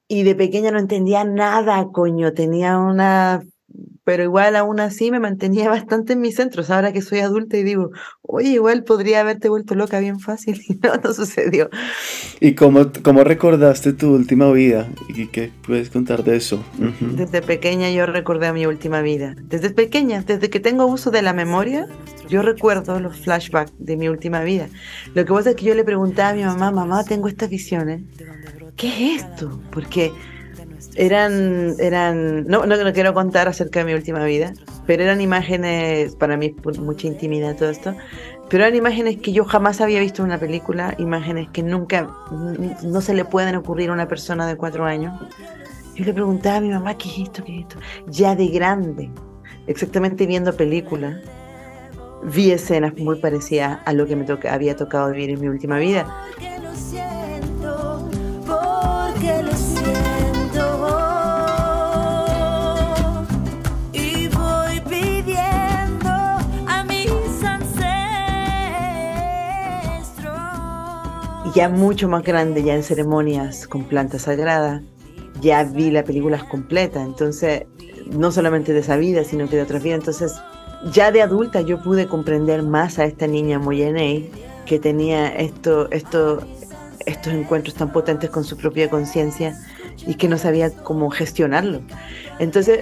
Y 0.07 0.23
de 0.23 0.35
pequeña 0.35 0.71
no 0.71 0.79
entendía 0.79 1.23
nada, 1.23 1.87
coño, 1.91 2.33
tenía 2.33 2.77
una 2.77 3.41
pero 4.07 4.23
igual 4.23 4.55
aún 4.55 4.79
así 4.79 5.11
me 5.11 5.19
mantenía 5.19 5.69
bastante 5.69 6.13
en 6.13 6.21
mis 6.21 6.35
centros. 6.35 6.69
Ahora 6.69 6.93
que 6.93 7.01
soy 7.01 7.19
adulta 7.19 7.57
y 7.57 7.63
digo, 7.63 7.91
oye, 8.21 8.51
igual 8.51 8.85
podría 8.85 9.19
haberte 9.19 9.49
vuelto 9.49 9.75
loca 9.75 9.99
bien 9.99 10.21
fácil 10.21 10.61
y 10.69 10.75
no, 10.75 10.95
no 10.95 11.13
sucedió. 11.13 11.69
¿Y 12.39 12.53
cómo, 12.53 12.89
cómo 13.03 13.25
recordaste 13.25 13.91
tu 13.91 14.15
última 14.15 14.49
vida? 14.53 14.87
¿Y 15.09 15.27
qué 15.27 15.51
puedes 15.65 15.89
contar 15.89 16.23
de 16.23 16.37
eso? 16.37 16.63
Desde 17.01 17.41
pequeña 17.41 17.91
yo 17.91 18.05
recordé 18.05 18.47
a 18.47 18.53
mi 18.53 18.65
última 18.65 19.01
vida. 19.01 19.35
Desde 19.43 19.71
pequeña, 19.71 20.21
desde 20.21 20.49
que 20.49 20.61
tengo 20.61 20.85
uso 20.85 21.11
de 21.11 21.21
la 21.21 21.33
memoria, 21.33 21.89
yo 22.29 22.43
recuerdo 22.43 23.01
los 23.01 23.17
flashbacks 23.17 23.73
de 23.77 23.97
mi 23.97 24.07
última 24.07 24.41
vida. 24.41 24.69
Lo 25.15 25.25
que 25.25 25.33
pasa 25.33 25.49
es 25.49 25.57
que 25.57 25.65
yo 25.65 25.75
le 25.75 25.83
preguntaba 25.83 26.29
a 26.29 26.33
mi 26.33 26.43
mamá, 26.43 26.71
mamá, 26.71 27.03
tengo 27.03 27.27
estas 27.27 27.49
visiones. 27.49 28.03
¿Qué 28.77 28.87
es 29.15 29.23
esto? 29.23 29.59
Porque 29.71 30.13
eran, 30.95 31.73
eran 31.79 32.45
no, 32.45 32.65
no, 32.65 32.93
quiero 32.93 33.13
contar 33.13 33.47
acerca 33.47 33.79
de 33.79 33.85
mi 33.85 33.93
última 33.93 34.23
vida, 34.23 34.53
pero 34.85 35.03
eran 35.03 35.19
imágenes, 35.19 36.15
para 36.15 36.37
mí 36.37 36.55
mucha 36.79 37.07
intimidad 37.07 37.55
todo 37.55 37.71
esto, 37.71 37.95
pero 38.49 38.63
eran 38.63 38.75
imágenes 38.75 39.17
que 39.17 39.33
yo 39.33 39.45
jamás 39.45 39.81
había 39.81 39.99
visto 39.99 40.21
en 40.21 40.27
una 40.27 40.39
película, 40.39 40.93
imágenes 40.99 41.49
que 41.49 41.63
nunca, 41.63 42.07
no 42.83 43.01
se 43.01 43.15
le 43.15 43.25
pueden 43.25 43.55
ocurrir 43.55 43.89
a 43.89 43.93
una 43.93 44.07
persona 44.07 44.45
de 44.47 44.55
cuatro 44.55 44.85
años. 44.85 45.19
Yo 45.95 46.05
le 46.05 46.13
preguntaba 46.13 46.57
a 46.57 46.61
mi 46.61 46.69
mamá, 46.69 46.95
¿qué 46.95 47.09
es 47.09 47.17
esto? 47.19 47.43
¿Qué 47.43 47.55
es 47.55 47.61
esto? 47.61 47.77
Ya 48.07 48.35
de 48.35 48.47
grande, 48.49 49.09
exactamente 49.65 50.27
viendo 50.27 50.55
películas, 50.55 51.17
vi 52.23 52.51
escenas 52.51 52.95
muy 52.95 53.19
parecidas 53.19 53.79
a 53.85 53.93
lo 53.93 54.05
que 54.05 54.15
me 54.15 54.25
había 54.49 54.75
tocado 54.75 55.11
vivir 55.11 55.31
en 55.31 55.41
mi 55.41 55.47
última 55.47 55.79
vida. 55.79 56.05
Ya 71.57 71.69
mucho 71.69 72.07
más 72.07 72.21
grande, 72.21 72.61
ya 72.61 72.75
en 72.75 72.83
ceremonias 72.83 73.65
con 73.65 73.83
planta 73.85 74.19
sagrada, 74.19 74.83
ya 75.41 75.63
vi 75.63 75.89
la 75.89 76.03
película 76.03 76.37
completa, 76.47 77.01
entonces, 77.01 77.63
no 78.11 78.31
solamente 78.31 78.73
de 78.73 78.81
esa 78.81 78.95
vida, 78.95 79.23
sino 79.23 79.49
que 79.49 79.55
de 79.55 79.63
otras 79.63 79.81
vidas, 79.81 79.97
entonces, 79.97 80.33
ya 80.93 81.11
de 81.11 81.23
adulta 81.23 81.61
yo 81.61 81.81
pude 81.81 82.05
comprender 82.05 82.61
más 82.61 82.99
a 82.99 83.05
esta 83.05 83.25
niña 83.25 83.57
Moyenei, 83.57 84.29
que 84.67 84.77
tenía 84.77 85.29
esto, 85.29 85.89
esto, 85.89 86.41
estos 87.07 87.33
encuentros 87.33 87.73
tan 87.73 87.91
potentes 87.91 88.29
con 88.29 88.43
su 88.43 88.55
propia 88.55 88.87
conciencia 88.87 89.59
y 90.05 90.13
que 90.13 90.27
no 90.27 90.37
sabía 90.37 90.69
cómo 90.69 91.09
gestionarlo. 91.09 91.81
Entonces, 92.37 92.81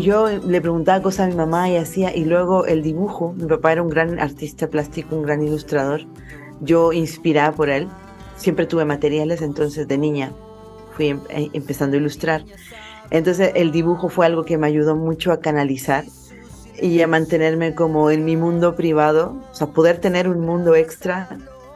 yo 0.00 0.28
le 0.28 0.60
preguntaba 0.60 1.02
cosas 1.02 1.26
a 1.26 1.28
mi 1.28 1.34
mamá 1.34 1.68
y 1.70 1.76
hacía, 1.76 2.14
y 2.14 2.24
luego 2.24 2.66
el 2.66 2.84
dibujo, 2.84 3.32
mi 3.32 3.48
papá 3.48 3.72
era 3.72 3.82
un 3.82 3.88
gran 3.88 4.20
artista 4.20 4.68
plástico, 4.68 5.16
un 5.16 5.22
gran 5.22 5.42
ilustrador, 5.42 6.02
yo 6.60 6.92
inspirada 6.92 7.50
por 7.50 7.68
él, 7.68 7.88
siempre 8.42 8.66
tuve 8.66 8.84
materiales, 8.84 9.40
entonces 9.40 9.88
de 9.88 9.98
niña 9.98 10.32
fui 10.94 11.08
em, 11.08 11.20
eh, 11.30 11.48
empezando 11.52 11.96
a 11.96 12.00
ilustrar. 12.00 12.44
Entonces 13.10 13.52
el 13.54 13.72
dibujo 13.72 14.08
fue 14.08 14.26
algo 14.26 14.44
que 14.44 14.58
me 14.58 14.66
ayudó 14.66 14.96
mucho 14.96 15.32
a 15.32 15.40
canalizar 15.40 16.04
y 16.80 17.00
a 17.00 17.06
mantenerme 17.06 17.74
como 17.74 18.10
en 18.10 18.24
mi 18.24 18.36
mundo 18.36 18.74
privado, 18.74 19.36
o 19.50 19.54
sea, 19.54 19.68
poder 19.68 19.98
tener 19.98 20.28
un 20.28 20.40
mundo 20.40 20.74
extra 20.74 21.28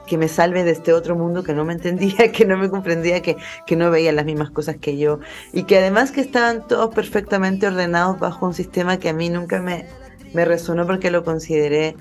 que 0.06 0.18
me 0.18 0.28
salve 0.28 0.64
de 0.64 0.70
este 0.70 0.92
otro 0.92 1.16
mundo 1.16 1.42
que 1.42 1.52
no 1.52 1.64
me 1.64 1.74
entendía, 1.74 2.30
que 2.32 2.44
no 2.44 2.56
me 2.56 2.70
comprendía, 2.70 3.20
que, 3.22 3.36
que 3.66 3.76
no 3.76 3.90
veía 3.90 4.12
las 4.12 4.24
mismas 4.24 4.50
cosas 4.50 4.76
que 4.76 4.96
yo 4.96 5.20
y 5.52 5.64
que 5.64 5.78
además 5.78 6.12
que 6.12 6.20
estaban 6.20 6.66
todos 6.66 6.94
perfectamente 6.94 7.66
ordenados 7.66 8.18
bajo 8.18 8.46
un 8.46 8.54
sistema 8.54 8.98
que 8.98 9.08
a 9.08 9.12
mí 9.12 9.28
nunca 9.28 9.60
me, 9.60 9.86
me 10.32 10.44
resonó 10.44 10.86
porque 10.86 11.10
lo 11.10 11.24
consideré 11.24 11.96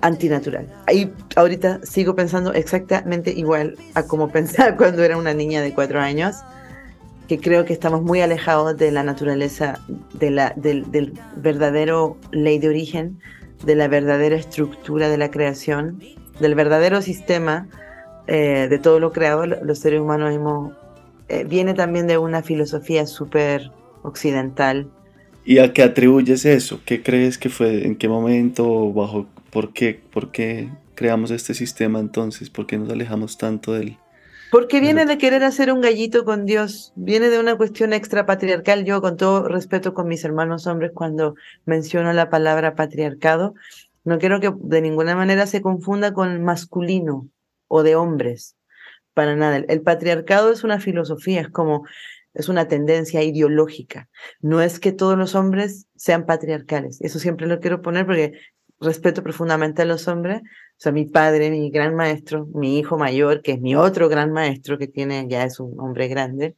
antinatural. 0.00 0.66
Ahí 0.86 1.12
ahorita 1.36 1.80
sigo 1.84 2.14
pensando 2.14 2.52
exactamente 2.52 3.30
igual 3.32 3.76
a 3.94 4.02
como 4.04 4.28
pensaba 4.32 4.76
cuando 4.76 5.02
era 5.02 5.16
una 5.16 5.34
niña 5.34 5.60
de 5.62 5.72
cuatro 5.72 6.00
años, 6.00 6.36
que 7.28 7.38
creo 7.38 7.64
que 7.64 7.72
estamos 7.72 8.02
muy 8.02 8.20
alejados 8.20 8.76
de 8.76 8.90
la 8.90 9.04
naturaleza, 9.04 9.78
de 10.14 10.30
la, 10.30 10.52
del, 10.56 11.12
verdadero 11.36 12.16
ley 12.32 12.58
de 12.58 12.68
origen, 12.68 13.20
de 13.64 13.76
la 13.76 13.86
verdadera 13.86 14.36
estructura 14.36 15.08
de 15.08 15.16
la 15.16 15.30
creación, 15.30 16.02
del 16.40 16.54
verdadero 16.54 17.02
sistema 17.02 17.68
eh, 18.26 18.66
de 18.68 18.78
todo 18.78 18.98
lo 18.98 19.12
creado. 19.12 19.46
Los 19.46 19.78
seres 19.78 20.00
humanos 20.00 20.34
hemos, 20.34 20.72
eh, 21.28 21.44
viene 21.44 21.74
también 21.74 22.08
de 22.08 22.18
una 22.18 22.42
filosofía 22.42 23.06
súper 23.06 23.70
occidental. 24.02 24.90
¿Y 25.44 25.58
a 25.58 25.72
qué 25.72 25.84
atribuyes 25.84 26.44
eso? 26.44 26.80
¿Qué 26.84 27.02
crees 27.02 27.38
que 27.38 27.48
fue? 27.48 27.86
¿En 27.86 27.94
qué 27.94 28.08
momento? 28.08 28.92
¿Bajo 28.92 29.26
¿Por 29.50 29.72
qué, 29.72 30.00
¿Por 30.12 30.30
qué 30.30 30.70
creamos 30.94 31.30
este 31.30 31.54
sistema 31.54 31.98
entonces? 31.98 32.50
¿Por 32.50 32.66
qué 32.66 32.78
nos 32.78 32.90
alejamos 32.90 33.38
tanto 33.38 33.72
del... 33.72 33.98
Porque 34.50 34.80
viene 34.80 35.06
de 35.06 35.16
querer 35.16 35.44
hacer 35.44 35.72
un 35.72 35.80
gallito 35.80 36.24
con 36.24 36.44
Dios, 36.44 36.92
viene 36.96 37.30
de 37.30 37.38
una 37.38 37.56
cuestión 37.56 37.92
extrapatriarcal. 37.92 38.84
Yo, 38.84 39.00
con 39.00 39.16
todo 39.16 39.46
respeto 39.46 39.94
con 39.94 40.08
mis 40.08 40.24
hermanos 40.24 40.66
hombres, 40.66 40.90
cuando 40.92 41.36
menciono 41.66 42.12
la 42.12 42.30
palabra 42.30 42.74
patriarcado, 42.74 43.54
no 44.04 44.18
quiero 44.18 44.40
que 44.40 44.52
de 44.60 44.80
ninguna 44.80 45.14
manera 45.14 45.46
se 45.46 45.62
confunda 45.62 46.12
con 46.12 46.42
masculino 46.42 47.28
o 47.68 47.82
de 47.84 47.94
hombres, 47.94 48.56
para 49.14 49.36
nada. 49.36 49.56
El 49.56 49.82
patriarcado 49.82 50.50
es 50.52 50.64
una 50.64 50.80
filosofía, 50.80 51.42
es 51.42 51.48
como, 51.48 51.84
es 52.34 52.48
una 52.48 52.66
tendencia 52.66 53.22
ideológica. 53.22 54.08
No 54.40 54.60
es 54.60 54.80
que 54.80 54.90
todos 54.90 55.16
los 55.16 55.36
hombres 55.36 55.86
sean 55.94 56.26
patriarcales. 56.26 57.00
Eso 57.02 57.20
siempre 57.20 57.46
lo 57.46 57.60
quiero 57.60 57.82
poner 57.82 58.04
porque 58.04 58.32
respeto 58.80 59.22
profundamente 59.22 59.82
a 59.82 59.84
los 59.84 60.08
hombres. 60.08 60.40
O 60.42 60.82
sea, 60.82 60.92
mi 60.92 61.04
padre, 61.04 61.50
mi 61.50 61.70
gran 61.70 61.94
maestro, 61.94 62.46
mi 62.54 62.78
hijo 62.78 62.96
mayor, 62.98 63.42
que 63.42 63.52
es 63.52 63.60
mi 63.60 63.76
otro 63.76 64.08
gran 64.08 64.32
maestro, 64.32 64.78
que 64.78 64.88
tiene, 64.88 65.26
ya 65.28 65.44
es 65.44 65.60
un 65.60 65.78
hombre 65.78 66.08
grande, 66.08 66.56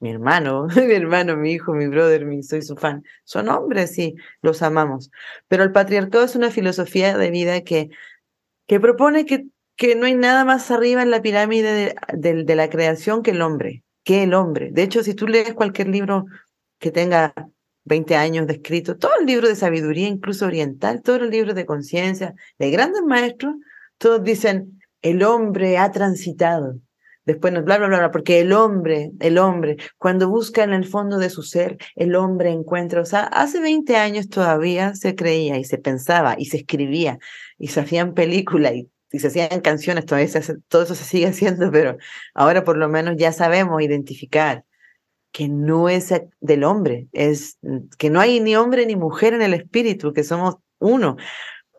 mi 0.00 0.10
hermano, 0.10 0.66
mi 0.76 0.94
hermano, 0.94 1.36
mi 1.36 1.52
hijo, 1.52 1.72
mi 1.72 1.88
brother, 1.88 2.24
mi, 2.24 2.42
soy 2.42 2.62
su 2.62 2.76
fan. 2.76 3.02
Son 3.24 3.48
hombres, 3.48 3.94
sí, 3.94 4.14
los 4.42 4.62
amamos. 4.62 5.10
Pero 5.48 5.64
el 5.64 5.72
patriarcado 5.72 6.24
es 6.24 6.36
una 6.36 6.50
filosofía 6.50 7.16
de 7.18 7.30
vida 7.30 7.62
que, 7.62 7.90
que 8.66 8.80
propone 8.80 9.26
que, 9.26 9.46
que 9.76 9.96
no 9.96 10.06
hay 10.06 10.14
nada 10.14 10.44
más 10.44 10.70
arriba 10.70 11.02
en 11.02 11.10
la 11.10 11.22
pirámide 11.22 11.96
de, 12.12 12.44
de 12.44 12.54
la 12.54 12.70
creación 12.70 13.22
que 13.22 13.32
el 13.32 13.42
hombre, 13.42 13.82
que 14.04 14.22
el 14.22 14.34
hombre. 14.34 14.70
De 14.72 14.82
hecho, 14.82 15.02
si 15.02 15.14
tú 15.14 15.26
lees 15.26 15.54
cualquier 15.54 15.88
libro 15.88 16.26
que 16.78 16.90
tenga 16.90 17.34
20 17.84 18.16
años 18.16 18.46
de 18.46 18.54
escrito, 18.54 18.96
todo 18.96 19.12
el 19.20 19.26
libro 19.26 19.48
de 19.48 19.56
sabiduría, 19.56 20.08
incluso 20.08 20.46
oriental, 20.46 21.02
todo 21.02 21.16
el 21.16 21.30
libro 21.30 21.54
de 21.54 21.66
conciencia, 21.66 22.34
de 22.58 22.70
grandes 22.70 23.02
maestros, 23.02 23.54
todos 23.98 24.22
dicen, 24.22 24.80
el 25.02 25.22
hombre 25.22 25.76
ha 25.78 25.92
transitado. 25.92 26.78
Después 27.26 27.54
nos 27.54 27.64
bla, 27.64 27.78
bla, 27.78 27.88
bla, 27.88 28.10
porque 28.10 28.40
el 28.40 28.52
hombre, 28.52 29.12
el 29.20 29.38
hombre, 29.38 29.76
cuando 29.96 30.28
busca 30.28 30.62
en 30.62 30.74
el 30.74 30.84
fondo 30.84 31.18
de 31.18 31.30
su 31.30 31.42
ser, 31.42 31.78
el 31.94 32.16
hombre 32.16 32.50
encuentra, 32.50 33.00
o 33.00 33.06
sea, 33.06 33.22
hace 33.22 33.60
20 33.60 33.96
años 33.96 34.28
todavía 34.28 34.94
se 34.94 35.14
creía 35.14 35.58
y 35.58 35.64
se 35.64 35.78
pensaba 35.78 36.36
y 36.38 36.46
se 36.46 36.58
escribía 36.58 37.18
y 37.58 37.68
se 37.68 37.80
hacían 37.80 38.12
películas 38.14 38.74
y, 38.74 38.90
se 39.18 39.28
hacían 39.28 39.60
canciones, 39.60 40.06
todavía 40.06 40.28
todo 40.68 40.82
eso 40.82 40.94
se 40.94 41.04
sigue 41.04 41.28
haciendo, 41.28 41.70
pero 41.70 41.96
ahora 42.34 42.64
por 42.64 42.76
lo 42.76 42.88
menos 42.88 43.14
ya 43.16 43.32
sabemos 43.32 43.80
identificar 43.80 44.64
que 45.34 45.48
no 45.48 45.88
es 45.88 46.14
del 46.40 46.62
hombre, 46.62 47.08
es 47.12 47.58
que 47.98 48.08
no 48.08 48.20
hay 48.20 48.38
ni 48.38 48.54
hombre 48.54 48.86
ni 48.86 48.94
mujer 48.94 49.34
en 49.34 49.42
el 49.42 49.52
espíritu, 49.52 50.12
que 50.12 50.22
somos 50.22 50.58
uno. 50.78 51.16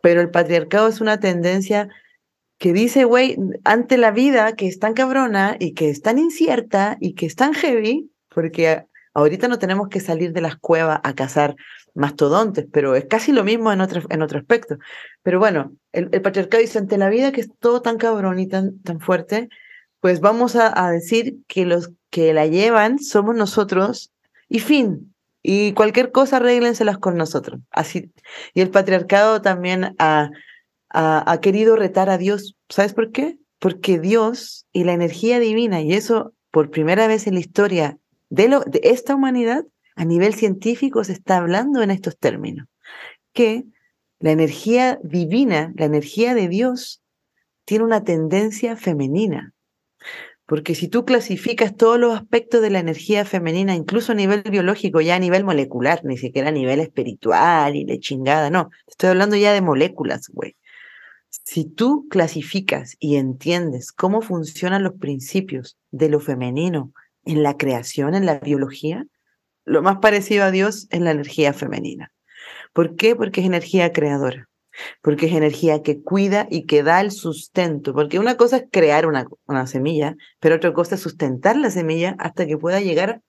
Pero 0.02 0.20
el 0.20 0.30
patriarcado 0.30 0.88
es 0.88 1.00
una 1.00 1.20
tendencia 1.20 1.88
que 2.58 2.74
dice, 2.74 3.04
güey, 3.04 3.38
ante 3.64 3.96
la 3.96 4.10
vida 4.10 4.54
que 4.56 4.66
es 4.66 4.78
tan 4.78 4.92
cabrona 4.92 5.56
y 5.58 5.72
que 5.72 5.88
es 5.88 6.02
tan 6.02 6.18
incierta 6.18 6.98
y 7.00 7.14
que 7.14 7.24
es 7.24 7.34
tan 7.34 7.54
heavy, 7.54 8.10
porque 8.28 8.84
ahorita 9.14 9.48
no 9.48 9.58
tenemos 9.58 9.88
que 9.88 10.00
salir 10.00 10.34
de 10.34 10.42
las 10.42 10.56
cuevas 10.56 11.00
a 11.02 11.14
cazar 11.14 11.56
mastodontes, 11.94 12.66
pero 12.70 12.94
es 12.94 13.06
casi 13.06 13.32
lo 13.32 13.42
mismo 13.42 13.72
en 13.72 13.80
otro, 13.80 14.02
en 14.10 14.20
otro 14.20 14.38
aspecto. 14.38 14.76
Pero 15.22 15.38
bueno, 15.38 15.72
el, 15.92 16.10
patriarcado 16.20 16.60
dice, 16.60 16.78
ante 16.78 16.98
la 16.98 17.08
vida 17.08 17.32
que 17.32 17.40
es 17.40 17.48
todo 17.58 17.80
tan 17.80 17.96
cabrón 17.96 18.38
y 18.38 18.48
tan, 18.48 18.82
tan 18.82 19.00
fuerte, 19.00 19.48
pues 20.06 20.20
vamos 20.20 20.54
a, 20.54 20.88
decir 20.92 21.38
que 21.48 21.66
los 21.66 21.90
que 22.10 22.32
la 22.32 22.46
llevan 22.46 23.00
somos 23.00 23.34
nosotros 23.34 24.12
y 24.48 24.60
fin. 24.60 25.12
Y 25.42 25.72
cualquier 25.72 26.12
cosa 26.12 26.36
arréglenselas 26.36 26.98
con 26.98 27.16
nosotros. 27.16 27.58
Así. 27.72 28.12
Y 28.54 28.60
el 28.60 28.70
patriarcado 28.70 29.42
también 29.42 29.96
ha, 29.98 30.30
ha, 30.90 31.40
querido 31.42 31.74
retar 31.74 32.08
a 32.08 32.18
Dios. 32.18 32.56
¿Sabes 32.68 32.94
por 32.94 33.10
qué? 33.10 33.36
Porque 33.58 33.98
Dios 33.98 34.64
y 34.72 34.84
la 34.84 34.92
energía 34.92 35.40
divina, 35.40 35.80
y 35.80 35.94
eso 35.94 36.34
por 36.52 36.70
primera 36.70 37.08
vez 37.08 37.26
en 37.26 37.34
la 37.34 37.40
historia 37.40 37.98
de, 38.30 38.46
de 38.64 38.80
esta 38.84 39.16
humanidad, 39.16 39.64
a 39.96 40.04
nivel 40.04 40.34
científico 40.34 41.02
se 41.02 41.14
está 41.14 41.38
hablando 41.38 41.82
en 41.82 41.90
estos 41.90 42.16
términos, 42.16 42.68
que 43.32 43.64
la 44.20 44.30
energía 44.30 45.00
divina, 45.02 45.72
la 45.74 45.86
energía 45.86 46.36
de 46.36 46.46
Dios, 46.46 47.02
tiene 47.64 47.82
una 47.82 48.04
tendencia 48.04 48.76
femenina. 48.76 49.52
Porque 50.46 50.76
si 50.76 50.86
tú 50.86 51.04
clasificas 51.04 51.76
todos 51.76 51.98
los 51.98 52.14
aspectos 52.14 52.62
de 52.62 52.70
la 52.70 52.78
energía 52.78 53.24
femenina, 53.24 53.74
incluso 53.74 54.12
a 54.12 54.14
nivel 54.14 54.42
biológico, 54.42 55.00
ya 55.00 55.16
a 55.16 55.18
nivel 55.18 55.44
molecular, 55.44 56.04
ni 56.04 56.16
siquiera 56.16 56.48
a 56.48 56.52
nivel 56.52 56.78
espiritual 56.78 57.74
y 57.74 57.84
de 57.84 57.98
chingada, 57.98 58.48
no, 58.48 58.70
estoy 58.86 59.10
hablando 59.10 59.34
ya 59.34 59.52
de 59.52 59.60
moléculas, 59.60 60.28
güey. 60.28 60.56
Si 61.28 61.64
tú 61.64 62.06
clasificas 62.08 62.96
y 63.00 63.16
entiendes 63.16 63.90
cómo 63.92 64.22
funcionan 64.22 64.84
los 64.84 64.94
principios 64.94 65.76
de 65.90 66.08
lo 66.08 66.20
femenino 66.20 66.92
en 67.24 67.42
la 67.42 67.56
creación, 67.56 68.14
en 68.14 68.24
la 68.24 68.38
biología, 68.38 69.04
lo 69.64 69.82
más 69.82 69.98
parecido 69.98 70.44
a 70.44 70.52
Dios 70.52 70.86
es 70.90 71.00
la 71.00 71.10
energía 71.10 71.52
femenina. 71.52 72.12
¿Por 72.72 72.94
qué? 72.94 73.16
Porque 73.16 73.40
es 73.40 73.46
energía 73.46 73.92
creadora 73.92 74.48
porque 75.02 75.26
es 75.26 75.32
energía 75.32 75.82
que 75.82 76.02
cuida 76.02 76.46
y 76.50 76.66
que 76.66 76.82
da 76.82 77.00
el 77.00 77.10
sustento, 77.10 77.94
porque 77.94 78.18
una 78.18 78.36
cosa 78.36 78.58
es 78.58 78.64
crear 78.70 79.06
una, 79.06 79.26
una 79.46 79.66
semilla, 79.66 80.16
pero 80.40 80.56
otra 80.56 80.72
cosa 80.72 80.94
es 80.96 81.00
sustentar 81.00 81.56
la 81.56 81.70
semilla 81.70 82.16
hasta 82.18 82.46
que 82.46 82.58
pueda 82.58 82.80
llegar 82.80 83.22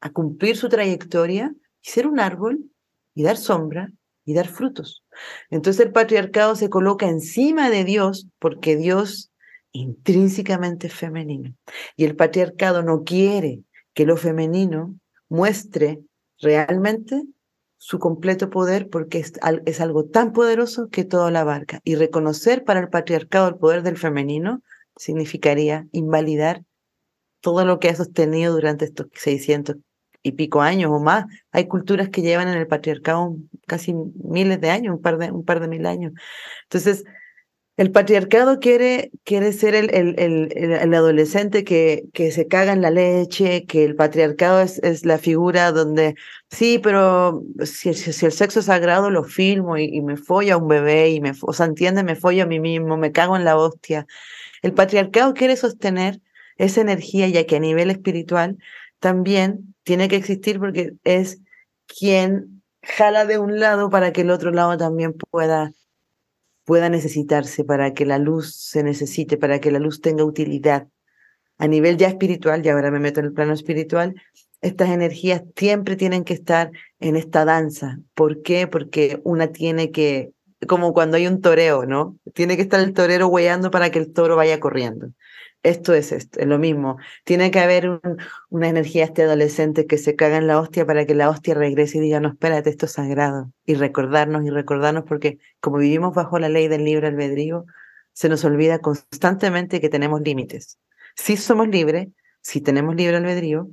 a 0.00 0.10
cumplir 0.10 0.56
su 0.56 0.68
trayectoria 0.68 1.54
y 1.82 1.90
ser 1.90 2.06
un 2.06 2.20
árbol 2.20 2.70
y 3.14 3.22
dar 3.22 3.36
sombra 3.36 3.90
y 4.24 4.34
dar 4.34 4.48
frutos. 4.48 5.04
Entonces 5.50 5.86
el 5.86 5.92
patriarcado 5.92 6.56
se 6.56 6.68
coloca 6.68 7.08
encima 7.08 7.70
de 7.70 7.84
Dios 7.84 8.28
porque 8.38 8.76
Dios 8.76 9.30
intrínsecamente 9.72 10.88
femenino. 10.88 11.54
Y 11.96 12.04
el 12.04 12.16
patriarcado 12.16 12.82
no 12.82 13.04
quiere 13.04 13.60
que 13.94 14.06
lo 14.06 14.16
femenino 14.16 14.94
muestre 15.28 16.00
realmente 16.40 17.22
su 17.86 18.00
completo 18.00 18.50
poder 18.50 18.88
porque 18.88 19.20
es, 19.20 19.34
es, 19.64 19.80
algo 19.80 20.06
tan 20.06 20.32
poderoso 20.32 20.88
que 20.88 21.04
todo 21.04 21.30
la 21.30 21.42
abarca. 21.42 21.78
Y 21.84 21.94
reconocer 21.94 22.64
para 22.64 22.80
el 22.80 22.88
patriarcado 22.88 23.46
el 23.46 23.58
poder 23.58 23.84
del 23.84 23.96
femenino 23.96 24.60
significaría 24.96 25.86
invalidar 25.92 26.64
todo 27.40 27.64
lo 27.64 27.78
que 27.78 27.88
ha 27.88 27.94
sostenido 27.94 28.52
durante 28.52 28.86
estos 28.86 29.06
600 29.12 29.76
y 30.20 30.32
pico 30.32 30.62
años 30.62 30.90
o 30.90 30.98
más. 30.98 31.26
Hay 31.52 31.68
culturas 31.68 32.08
que 32.08 32.22
llevan 32.22 32.48
en 32.48 32.58
el 32.58 32.66
patriarcado 32.66 33.36
casi 33.68 33.94
miles 33.94 34.60
de 34.60 34.70
años, 34.70 34.96
un 34.96 35.00
par 35.00 35.16
de, 35.18 35.30
un 35.30 35.44
par 35.44 35.60
de 35.60 35.68
mil 35.68 35.86
años. 35.86 36.12
Entonces, 36.64 37.04
el 37.76 37.90
patriarcado 37.90 38.58
quiere, 38.58 39.10
quiere 39.24 39.52
ser 39.52 39.74
el, 39.74 39.94
el, 39.94 40.50
el, 40.56 40.94
adolescente 40.94 41.62
que, 41.62 42.04
que, 42.14 42.32
se 42.32 42.48
caga 42.48 42.72
en 42.72 42.80
la 42.80 42.90
leche, 42.90 43.66
que 43.66 43.84
el 43.84 43.94
patriarcado 43.94 44.62
es, 44.62 44.78
es 44.78 45.04
la 45.04 45.18
figura 45.18 45.72
donde, 45.72 46.14
sí, 46.50 46.78
pero 46.82 47.42
si, 47.64 47.92
si, 47.92 48.24
el 48.24 48.32
sexo 48.32 48.60
es 48.60 48.66
sagrado 48.66 49.10
lo 49.10 49.24
filmo 49.24 49.76
y, 49.76 50.00
me 50.00 50.16
follo 50.16 50.54
a 50.54 50.56
un 50.56 50.68
bebé, 50.68 51.10
y 51.10 51.20
me, 51.20 51.32
o 51.42 51.52
sea, 51.52 51.66
entiende, 51.66 52.02
me 52.02 52.16
follo 52.16 52.44
a 52.44 52.46
mí 52.46 52.60
mismo, 52.60 52.96
me 52.96 53.12
cago 53.12 53.36
en 53.36 53.44
la 53.44 53.58
hostia. 53.58 54.06
El 54.62 54.72
patriarcado 54.72 55.34
quiere 55.34 55.56
sostener 55.56 56.20
esa 56.56 56.80
energía, 56.80 57.28
ya 57.28 57.44
que 57.44 57.56
a 57.56 57.60
nivel 57.60 57.90
espiritual 57.90 58.56
también 59.00 59.74
tiene 59.82 60.08
que 60.08 60.16
existir 60.16 60.58
porque 60.58 60.92
es 61.04 61.40
quien 61.86 62.62
jala 62.82 63.26
de 63.26 63.38
un 63.38 63.60
lado 63.60 63.90
para 63.90 64.12
que 64.12 64.22
el 64.22 64.30
otro 64.30 64.50
lado 64.50 64.78
también 64.78 65.12
pueda 65.12 65.72
pueda 66.66 66.90
necesitarse, 66.90 67.64
para 67.64 67.94
que 67.94 68.04
la 68.04 68.18
luz 68.18 68.54
se 68.54 68.82
necesite, 68.82 69.38
para 69.38 69.60
que 69.60 69.70
la 69.70 69.78
luz 69.78 70.02
tenga 70.02 70.24
utilidad. 70.24 70.88
A 71.56 71.68
nivel 71.68 71.96
ya 71.96 72.08
espiritual, 72.08 72.66
y 72.66 72.68
ahora 72.68 72.90
me 72.90 72.98
meto 72.98 73.20
en 73.20 73.26
el 73.26 73.32
plano 73.32 73.54
espiritual, 73.54 74.14
estas 74.60 74.90
energías 74.90 75.42
siempre 75.56 75.96
tienen 75.96 76.24
que 76.24 76.34
estar 76.34 76.70
en 77.00 77.16
esta 77.16 77.44
danza. 77.44 78.00
¿Por 78.14 78.42
qué? 78.42 78.66
Porque 78.66 79.20
una 79.24 79.52
tiene 79.52 79.90
que, 79.90 80.32
como 80.68 80.92
cuando 80.92 81.16
hay 81.16 81.26
un 81.26 81.40
toreo, 81.40 81.86
¿no? 81.86 82.18
Tiene 82.34 82.56
que 82.56 82.62
estar 82.62 82.80
el 82.80 82.92
torero 82.92 83.28
hueando 83.28 83.70
para 83.70 83.90
que 83.90 84.00
el 84.00 84.12
toro 84.12 84.36
vaya 84.36 84.60
corriendo 84.60 85.12
esto 85.66 85.94
es 85.94 86.12
esto, 86.12 86.38
es 86.38 86.46
lo 86.46 86.58
mismo. 86.58 86.96
Tiene 87.24 87.50
que 87.50 87.58
haber 87.58 88.00
una 88.50 88.68
energía 88.68 89.04
este 89.04 89.24
adolescente 89.24 89.86
que 89.86 89.98
se 89.98 90.14
caga 90.14 90.36
en 90.36 90.46
la 90.46 90.60
hostia 90.60 90.86
para 90.86 91.06
que 91.06 91.14
la 91.14 91.28
hostia 91.28 91.54
regrese 91.54 91.98
y 91.98 92.02
diga, 92.02 92.20
no, 92.20 92.28
espérate, 92.28 92.70
esto 92.70 92.86
es 92.86 92.92
sagrado. 92.92 93.50
Y 93.64 93.74
recordarnos 93.74 94.44
y 94.44 94.50
recordarnos 94.50 95.04
porque 95.04 95.38
como 95.60 95.78
vivimos 95.78 96.14
bajo 96.14 96.38
la 96.38 96.48
ley 96.48 96.68
del 96.68 96.84
libre 96.84 97.08
albedrío, 97.08 97.66
se 98.12 98.28
nos 98.28 98.44
olvida 98.44 98.78
constantemente 98.78 99.80
que 99.80 99.88
tenemos 99.88 100.20
límites. 100.20 100.78
Sí 101.16 101.36
somos 101.36 101.68
libres, 101.68 102.08
sí 102.40 102.60
tenemos 102.60 102.94
libre 102.94 103.16
albedrío, 103.16 103.68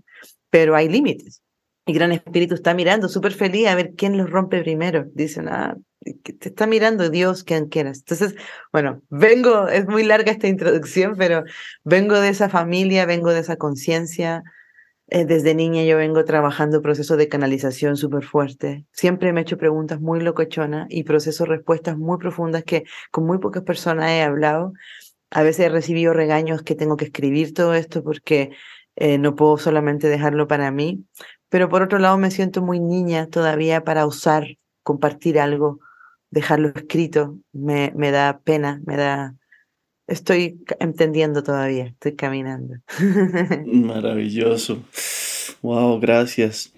pero 0.50 0.76
hay 0.76 0.90
límites. 0.90 1.44
Y 1.86 1.94
Gran 1.94 2.12
Espíritu 2.12 2.56
está 2.56 2.74
mirando 2.74 3.08
súper 3.08 3.34
feliz 3.34 3.68
a 3.68 3.76
ver 3.76 3.94
quién 3.96 4.18
los 4.18 4.30
rompe 4.30 4.62
primero. 4.64 5.06
Dicen, 5.14 5.48
ah, 5.48 5.78
te 6.04 6.50
está 6.50 6.68
mirando 6.68 7.10
Dios, 7.10 7.44
quien 7.44 7.68
quieras. 7.68 8.00
Entonces, 8.00 8.36
bueno, 8.72 9.02
vengo, 9.10 9.68
es 9.68 9.88
muy 9.88 10.04
larga 10.04 10.32
esta 10.32 10.48
introducción, 10.48 11.16
pero 11.18 11.44
vengo 11.84 12.20
de 12.20 12.30
esa 12.30 12.50
familia, 12.50 13.06
vengo 13.06 13.32
de 13.32 13.40
esa 13.40 13.58
conciencia. 13.58 14.44
Eh, 15.08 15.26
desde 15.26 15.54
niña 15.54 15.84
yo 15.84 15.98
vengo 15.98 16.24
trabajando 16.26 16.82
procesos 16.82 17.18
de 17.18 17.28
canalización 17.28 17.98
súper 17.98 18.24
fuerte. 18.24 18.86
Siempre 18.92 19.34
me 19.34 19.42
he 19.42 19.44
hecho 19.44 19.58
preguntas 19.58 20.00
muy 20.00 20.22
locochonas 20.22 20.88
y 20.90 21.04
proceso 21.04 21.46
respuestas 21.46 21.98
muy 21.98 22.18
profundas 22.18 22.64
que 22.64 22.84
con 23.12 23.26
muy 23.26 23.40
pocas 23.40 23.64
personas 23.64 24.12
he 24.12 24.22
hablado. 24.22 24.74
A 25.30 25.44
veces 25.44 25.68
he 25.68 25.70
recibido 25.70 26.14
regaños 26.14 26.64
que 26.64 26.76
tengo 26.76 26.98
que 26.98 27.06
escribir 27.06 27.54
todo 27.54 27.74
esto 27.74 28.04
porque 28.04 28.52
eh, 28.96 29.18
no 29.18 29.36
puedo 29.36 29.58
solamente 29.58 30.08
dejarlo 30.08 30.48
para 30.48 30.72
mí, 30.72 31.06
pero 31.50 31.70
por 31.70 31.82
otro 31.82 32.00
lado 32.00 32.18
me 32.18 32.32
siento 32.32 32.62
muy 32.62 32.80
niña 32.80 33.28
todavía 33.28 33.84
para 33.84 34.06
usar, 34.06 34.46
compartir 34.84 35.40
algo, 35.40 35.80
dejarlo 36.34 36.70
escrito. 36.70 37.38
Me, 37.54 37.94
me 37.96 38.12
da 38.12 38.40
pena, 38.44 38.82
me 38.86 38.98
da... 38.98 39.36
Estoy 40.06 40.60
entendiendo 40.80 41.44
todavía, 41.44 41.86
estoy 41.86 42.16
caminando. 42.16 42.76
Maravilloso. 43.66 44.84
Wow, 45.62 46.00
gracias. 46.00 46.74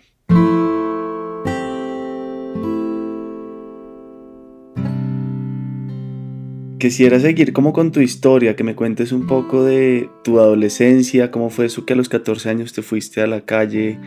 Quisiera 6.78 7.20
seguir 7.20 7.52
como 7.52 7.74
con 7.74 7.92
tu 7.92 8.00
historia, 8.00 8.56
que 8.56 8.64
me 8.64 8.76
cuentes 8.76 9.12
un 9.12 9.26
poco 9.26 9.64
de 9.64 10.08
tu 10.24 10.40
adolescencia, 10.40 11.32
cómo 11.32 11.50
fue 11.50 11.66
eso 11.66 11.84
que 11.84 11.94
a 11.94 11.96
los 11.96 12.10
14 12.10 12.50
años 12.50 12.74
te 12.74 12.84
fuiste 12.84 13.22
a 13.22 13.28
la 13.28 13.42
calle, 13.42 14.00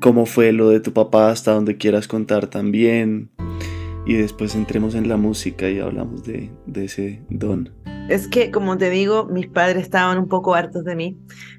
cómo 0.00 0.26
fue 0.26 0.52
lo 0.52 0.68
de 0.68 0.80
tu 0.80 0.92
papá, 0.92 1.30
hasta 1.30 1.52
donde 1.52 1.78
quieras 1.78 2.08
contar 2.08 2.48
también. 2.48 3.30
Y 4.04 4.14
después 4.14 4.54
entremos 4.54 4.94
en 4.94 5.08
la 5.08 5.16
música 5.16 5.70
y 5.70 5.78
hablamos 5.78 6.24
de, 6.24 6.50
ese 6.74 7.22
don. 7.30 7.70
Es 8.08 8.26
que, 8.26 8.50
como 8.50 8.76
te 8.76 8.90
digo, 8.90 9.26
mis 9.26 9.46
padres 9.46 9.82
estaban 9.82 10.18
un 10.18 10.28
poco 10.28 10.54
hartos 10.54 10.84
de 10.84 10.96
mí. 10.96 11.16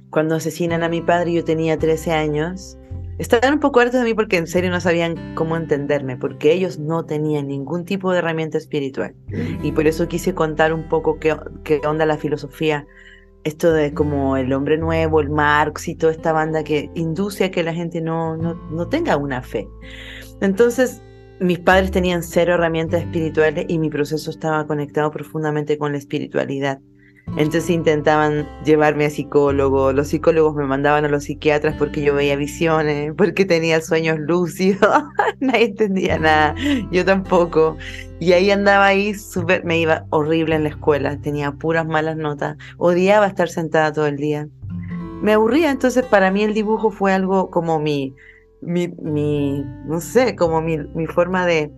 Cuando 0.10 0.36
asesinan 0.36 0.84
a 0.84 0.90
mi 0.90 1.02
padre, 1.02 1.34
yo 1.34 1.44
tenía 1.44 1.78
13 1.78 2.12
años. 2.12 2.78
Estaban 3.18 3.54
un 3.54 3.60
poco 3.60 3.80
hartos 3.80 4.02
de 4.02 4.06
mí 4.06 4.14
porque 4.14 4.38
en 4.38 4.48
serio 4.48 4.70
no 4.72 4.82
sabían 4.82 5.36
cómo 5.36 5.56
entenderme, 5.56 6.18
porque 6.18 6.52
ellos 6.52 6.80
no 6.80 7.06
tenían 7.06 7.48
ningún 7.48 7.86
tipo 7.86 8.12
de 8.12 8.20
herramienta 8.20 8.58
espiritual. 8.58 9.16
Y 9.62 9.72
por 9.72 9.88
eso 9.88 10.08
quise 10.08 10.34
contar 10.34 10.74
un 10.74 10.90
poco 10.90 11.20
qué, 11.20 11.36
qué 11.64 11.80
onda 11.86 12.06
la 12.06 12.18
filosofía 12.18 12.86
esto 13.44 13.74
de 13.74 13.94
como 13.94 14.38
el 14.38 14.54
hombre 14.54 14.78
nuevo, 14.78 15.20
el 15.20 15.30
Marx 15.30 15.88
y 15.88 15.96
toda 15.96 16.14
esta 16.14 16.32
banda 16.32 16.64
que 16.64 16.90
induce 16.96 17.46
a 17.46 17.52
que 17.52 17.64
la 17.64 17.74
gente 17.74 18.02
no, 18.02 18.38
no, 18.38 18.56
no 18.72 18.88
tenga 18.88 19.18
una 19.18 19.42
fe. 19.42 19.68
Entonces, 20.42 21.02
mis 21.39 21.60
padres 21.60 21.91
tenían 21.91 22.24
cero 22.24 22.56
herramientas 22.56 23.02
espirituales 23.02 23.65
y 23.67 23.80
mi 23.80 23.89
proceso 23.89 24.30
estaba 24.30 24.65
conectado 24.67 25.12
profundamente 25.12 25.78
con 25.78 25.91
la 25.91 25.98
espiritualidad. 25.98 26.80
Entonces 27.38 27.69
intentaban 27.72 28.48
llevarme 28.63 29.06
a 29.06 29.10
psicólogo, 29.10 29.91
los 29.91 30.10
psicólogos 30.10 30.56
me 30.56 30.65
mandaban 30.65 31.06
a 31.06 31.08
los 31.08 31.24
psiquiatras 31.24 31.76
porque 31.78 32.04
yo 32.04 32.13
veía 32.13 32.36
visiones, 32.36 33.13
porque 33.17 33.46
tenía 33.46 33.82
sueños 33.82 34.19
lúcidos, 34.19 35.04
nadie 35.39 35.65
entendía 35.65 36.19
nada, 36.19 36.56
yo 36.91 37.04
tampoco. 37.04 37.78
Y 38.19 38.34
ahí 38.34 38.52
andaba 38.52 38.86
ahí, 38.86 39.15
súper, 39.15 39.65
me 39.65 39.80
iba 39.80 40.06
horrible 40.12 40.56
en 40.56 40.63
la 40.63 40.69
escuela, 40.69 41.19
tenía 41.22 41.52
puras 41.54 41.88
malas 41.88 42.17
notas, 42.17 42.58
odiaba 42.78 43.26
estar 43.26 43.50
sentada 43.50 43.91
todo 43.91 44.06
el 44.06 44.17
día. 44.17 44.48
Me 45.22 45.34
aburría, 45.34 45.72
entonces 45.72 46.06
para 46.06 46.30
mí 46.30 46.43
el 46.43 46.54
dibujo 46.54 46.91
fue 46.91 47.13
algo 47.13 47.50
como 47.50 47.80
mi, 47.80 48.13
mi, 48.65 48.88
mi 49.02 49.63
no 49.86 49.99
sé, 50.02 50.36
como 50.36 50.62
mi, 50.62 50.78
mi 50.78 51.06
forma 51.08 51.45
de, 51.45 51.71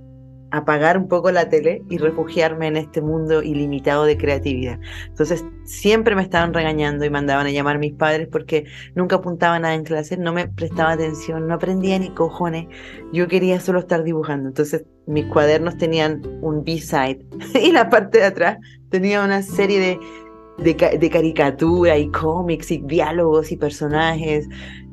apagar 0.56 0.98
un 0.98 1.08
poco 1.08 1.32
la 1.32 1.50
tele 1.50 1.82
y 1.90 1.98
refugiarme 1.98 2.68
en 2.68 2.78
este 2.78 3.02
mundo 3.02 3.44
ilimitado 3.44 4.06
de 4.06 4.18
creatividad. 4.18 4.80
Entonces 5.08 5.44
siempre 5.66 6.16
me 6.16 6.22
estaban 6.22 6.54
regañando 6.54 7.04
y 7.04 7.10
mandaban 7.10 7.48
a 7.48 7.52
llamar 7.52 7.76
a 7.76 7.80
mis 7.80 7.94
padres 7.94 8.28
porque 8.32 8.66
nunca 8.96 9.18
apuntaba 9.18 9.60
nada 9.60 9.74
en 9.74 9.84
clase, 9.84 10.18
no 10.18 10.34
me 10.34 10.48
prestaba 10.48 10.92
atención, 10.92 11.48
no 11.48 11.56
aprendía 11.56 12.00
ni 12.00 12.10
cojones, 12.10 12.68
yo 13.12 13.28
quería 13.28 13.60
solo 13.60 13.80
estar 13.80 14.04
dibujando. 14.04 14.48
Entonces 14.48 14.86
mis 15.08 15.26
cuadernos 15.26 15.78
tenían 15.78 16.22
un 16.42 16.64
B-side 16.64 17.26
y 17.62 17.72
la 17.72 17.90
parte 17.90 18.20
de 18.20 18.26
atrás 18.26 18.58
tenía 18.90 19.24
una 19.24 19.42
serie 19.42 19.80
de, 19.80 20.00
de, 20.64 20.98
de 20.98 21.10
caricatura 21.10 21.98
y 21.98 22.10
cómics 22.12 22.72
y 22.72 22.78
diálogos 22.78 23.52
y 23.52 23.58
personajes 23.58 24.48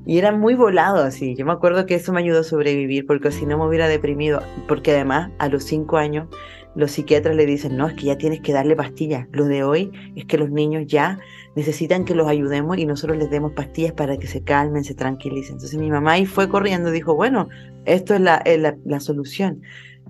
y 0.04 0.18
era 0.18 0.32
muy 0.32 0.54
volado 0.54 1.02
así. 1.02 1.34
Yo 1.36 1.46
me 1.46 1.52
acuerdo 1.52 1.86
que 1.86 1.94
eso 1.94 2.12
me 2.12 2.20
ayudó 2.20 2.40
a 2.40 2.44
sobrevivir 2.44 3.06
porque 3.06 3.30
si 3.30 3.46
no 3.46 3.58
me 3.58 3.66
hubiera 3.66 3.88
deprimido. 3.88 4.42
Porque 4.66 4.92
además 4.92 5.30
a 5.38 5.48
los 5.48 5.64
cinco 5.64 5.96
años 5.96 6.28
los 6.74 6.92
psiquiatras 6.92 7.36
le 7.36 7.46
dicen, 7.46 7.76
no, 7.76 7.86
es 7.86 7.94
que 7.94 8.06
ya 8.06 8.18
tienes 8.18 8.40
que 8.40 8.52
darle 8.52 8.74
pastillas. 8.74 9.28
Lo 9.32 9.44
de 9.44 9.62
hoy 9.62 9.92
es 10.16 10.24
que 10.24 10.38
los 10.38 10.50
niños 10.50 10.86
ya 10.86 11.18
necesitan 11.54 12.04
que 12.04 12.14
los 12.14 12.26
ayudemos 12.26 12.78
y 12.78 12.86
nosotros 12.86 13.18
les 13.18 13.30
demos 13.30 13.52
pastillas 13.52 13.92
para 13.92 14.16
que 14.16 14.26
se 14.26 14.42
calmen, 14.42 14.82
se 14.84 14.94
tranquilicen. 14.94 15.54
Entonces 15.54 15.78
mi 15.78 15.90
mamá 15.90 16.12
ahí 16.12 16.26
fue 16.26 16.48
corriendo, 16.48 16.90
dijo, 16.90 17.14
bueno, 17.14 17.48
esto 17.84 18.14
es 18.14 18.20
la, 18.20 18.42
la, 18.84 19.00
solución. 19.00 19.62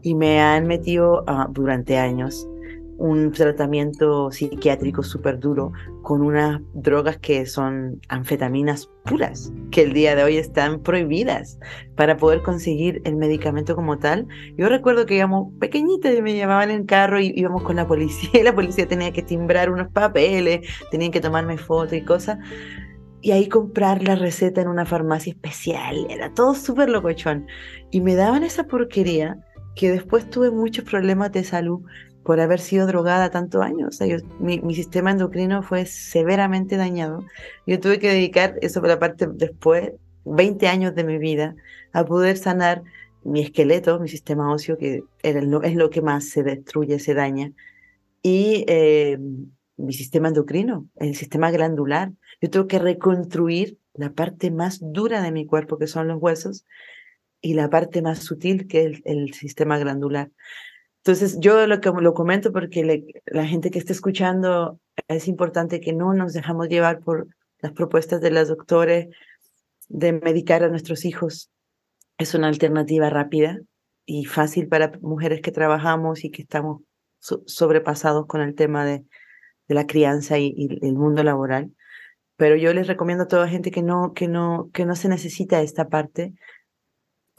Y 0.03 0.15
me 0.15 0.41
han 0.41 0.67
metido 0.67 1.25
ah, 1.27 1.49
durante 1.51 1.99
años 1.99 2.49
un 2.99 3.33
tratamiento 3.33 4.31
psiquiátrico 4.31 5.03
súper 5.03 5.39
duro 5.39 5.73
con 6.03 6.23
unas 6.23 6.61
drogas 6.75 7.19
que 7.19 7.47
son 7.47 8.01
anfetaminas 8.09 8.91
puras, 9.05 9.53
que 9.71 9.83
el 9.83 9.93
día 9.93 10.15
de 10.15 10.25
hoy 10.25 10.37
están 10.37 10.81
prohibidas 10.81 11.59
para 11.97 12.17
poder 12.17 12.43
conseguir 12.43 13.01
el 13.05 13.17
medicamento 13.17 13.75
como 13.75 13.99
tal. 13.99 14.27
Yo 14.57 14.69
recuerdo 14.69 15.07
que 15.07 15.17
íbamos 15.17 15.53
pequeñitas 15.59 16.15
y 16.17 16.23
me 16.23 16.35
llevaban 16.35 16.71
en 16.71 16.87
carro 16.87 17.21
y 17.21 17.33
íbamos 17.37 17.63
con 17.63 17.77
la 17.77 17.87
policía 17.87 18.31
la 18.45 18.55
policía 18.55 18.87
tenía 18.87 19.13
que 19.13 19.23
timbrar 19.23 19.71
unos 19.71 19.89
papeles, 19.89 20.67
tenían 20.91 21.11
que 21.11 21.21
tomarme 21.21 21.59
fotos 21.59 21.95
y 21.95 22.05
cosas. 22.05 22.39
Y 23.21 23.31
ahí 23.31 23.49
comprar 23.49 24.03
la 24.03 24.17
receta 24.17 24.61
en 24.61 24.69
una 24.69 24.85
farmacia 24.85 25.33
especial, 25.33 26.07
era 26.11 26.35
todo 26.35 26.55
súper 26.55 26.91
locochón. 26.91 27.47
Y 27.93 28.01
me 28.01 28.17
daban 28.17 28.43
esa 28.43 28.65
porquería 28.65 29.39
que 29.77 29.91
después 29.91 30.29
tuve 30.29 30.51
muchos 30.51 30.85
problemas 30.85 31.33
de 31.33 31.45
salud 31.45 31.83
por 32.25 32.41
haber 32.41 32.61
sido 32.61 32.87
drogada 32.87 33.31
tantos 33.31 33.63
años. 33.63 33.99
Mi, 34.39 34.75
sistema 34.75 35.11
endocrino 35.11 35.63
fue 35.63 35.87
severamente 35.87 36.77
dañado. 36.77 37.25
Yo 37.67 37.81
tuve 37.81 37.99
que 37.99 38.09
dedicar, 38.09 38.57
eso 38.63 38.81
por 38.81 38.89
la 38.89 38.99
parte 38.99 39.27
después, 39.27 39.93
20 40.25 40.69
años 40.69 40.95
de 40.95 41.05
mi 41.05 41.19
vida 41.19 41.57
a 41.93 42.05
poder 42.05 42.37
sanar 42.37 42.83
mi 43.25 43.41
esqueleto, 43.41 44.01
mi 44.01 44.09
sistema 44.09 44.53
óseo, 44.53 44.79
que 44.79 45.03
es 45.23 45.75
lo 45.75 45.91
que 45.91 46.03
más 46.03 46.29
se 46.29 46.43
destruye, 46.43 46.99
se 46.99 47.15
daña, 47.15 47.53
y 48.23 48.65
eh, 48.69 49.19
mi 49.77 49.93
sistema 49.93 50.29
endocrino, 50.29 50.89
el 50.97 51.15
sistema 51.17 51.51
glandular. 51.51 52.13
Yo 52.41 52.51
tuve 52.51 52.67
que 52.67 52.79
reconstruir 52.79 53.79
la 53.95 54.13
parte 54.13 54.51
más 54.51 54.79
dura 54.81 55.23
de 55.23 55.33
mi 55.33 55.47
cuerpo, 55.47 55.79
que 55.79 55.87
son 55.87 56.09
los 56.09 56.21
huesos, 56.21 56.65
y 57.41 57.55
la 57.55 57.69
parte 57.69 58.03
más 58.03 58.21
sutil, 58.21 58.69
que 58.69 58.87
es 58.87 59.03
el 59.05 59.35
sistema 59.35 59.79
glandular. 59.79 60.31
Entonces, 61.05 61.39
yo 61.41 61.67
lo, 61.67 61.77
lo 61.77 62.15
comento 62.15 62.53
porque 62.53 63.05
la 63.27 63.45
gente 63.45 63.73
que 63.73 63.81
esté 63.81 63.93
escuchando, 63.93 64.79
es 65.09 65.27
importante 65.27 65.81
que 65.81 65.93
no 65.93 66.15
nos 66.15 66.33
dejamos 66.33 66.69
llevar 66.69 67.01
por 67.01 67.27
las 67.59 67.73
propuestas 67.73 68.21
de 68.21 68.31
los 68.31 68.49
doctores 68.49 69.09
de 69.89 70.13
medicar 70.13 70.63
a 70.63 70.69
nuestros 70.69 71.05
hijos. 71.05 71.51
Es 72.19 72.35
una 72.35 72.47
alternativa 72.47 73.11
rápida 73.11 73.59
y 74.07 74.27
fácil 74.27 74.69
para 74.69 74.93
mujeres 75.01 75.41
que 75.41 75.51
trabajamos 75.51 76.25
y 76.25 76.31
que 76.31 76.43
estamos 76.43 76.83
sobrepasados 77.19 78.27
con 78.27 78.41
el 78.41 78.55
tema 78.55 78.85
de, 78.85 79.05
de 79.69 79.75
la 79.75 79.87
crianza 79.87 80.39
y, 80.39 80.55
y, 80.57 80.87
el 80.87 80.95
mundo 80.95 81.25
laboral. 81.25 81.73
Pero 82.37 82.55
yo 82.55 82.73
les 82.75 82.87
recomiendo 82.87 83.25
a 83.25 83.29
toda 83.29 83.49
gente 83.49 83.73
que 83.73 83.83
no, 83.83 84.13
que 84.13 84.29
no, 84.29 84.71
que 84.73 84.87
no 84.87 84.95
se 84.95 85.09
necesita 85.09 85.63
esta 85.63 85.89
parte, 85.89 86.33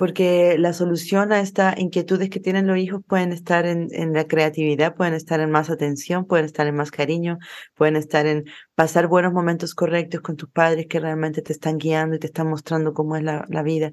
porque 0.04 0.58
la 0.60 0.74
solución 0.74 1.32
a 1.32 1.39
estas 1.39 1.80
inquietudes 1.80 2.30
que 2.30 2.42
tienen 2.42 2.68
los 2.68 2.78
hijos 2.78 3.02
pueden 3.08 3.32
estar 3.32 3.66
en, 3.66 4.12
la 4.12 4.28
creatividad, 4.28 4.96
pueden 4.96 5.13
estar 5.13 5.39
en 5.39 5.50
más 5.50 5.70
atención, 5.70 6.26
pueden 6.26 6.44
estar 6.44 6.68
en 6.68 6.76
más 6.76 6.92
cariño, 6.92 7.38
pueden 7.74 7.96
estar 7.96 8.26
en 8.26 8.44
pasar 8.76 9.08
buenos 9.08 9.32
momentos 9.32 9.74
correctos 9.74 10.20
con 10.20 10.36
tus 10.36 10.50
padres 10.50 10.88
que 10.89 11.00
realmente 11.00 11.42
te 11.42 11.54
están 11.54 11.78
guiando 11.78 12.18
y 12.18 12.20
te 12.20 12.28
están 12.28 12.50
mostrando 12.50 12.94
cómo 12.94 13.16
es 13.16 13.24
la, 13.24 13.63
vida. 13.63 13.92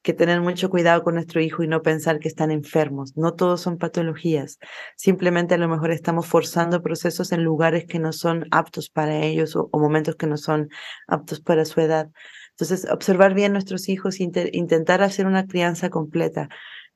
Que 0.00 0.14
tener 0.14 0.40
mucho 0.40 0.70
cuidado 0.70 1.02
con 1.02 1.12
nuestro 1.16 1.42
hijo 1.42 1.62
y 1.62 1.68
no 1.68 1.82
pensar 1.82 2.20
que 2.20 2.28
están 2.28 2.50
enfermos. 2.50 3.14
No 3.18 3.34
todos 3.34 3.60
son 3.60 3.76
patologías. 3.76 4.58
Simplemente 4.96 5.56
a 5.56 5.58
lo 5.58 5.68
mejor 5.68 5.90
estamos 5.90 6.26
forzando 6.26 6.80
procesos 6.80 7.32
en 7.32 7.44
lugares 7.44 7.84
que 7.84 7.98
no 7.98 8.14
son 8.14 8.46
aptos 8.50 8.88
para 8.88 9.18
ellos 9.18 9.56
o 9.56 9.68
momentos 9.74 10.16
que 10.16 10.26
no 10.26 10.38
son 10.38 10.70
aptos 11.06 11.40
para 11.42 11.66
su 11.66 11.82
edad. 11.82 12.08
Entonces, 12.60 12.90
observar 12.90 13.32
bien 13.32 13.54
nuestros 13.54 13.88
hijos 13.88 14.20
e 14.20 14.30
intentar 14.52 15.02
hacer 15.02 15.26
una 15.26 15.46
crianza 15.46 15.88
completa. 15.88 16.50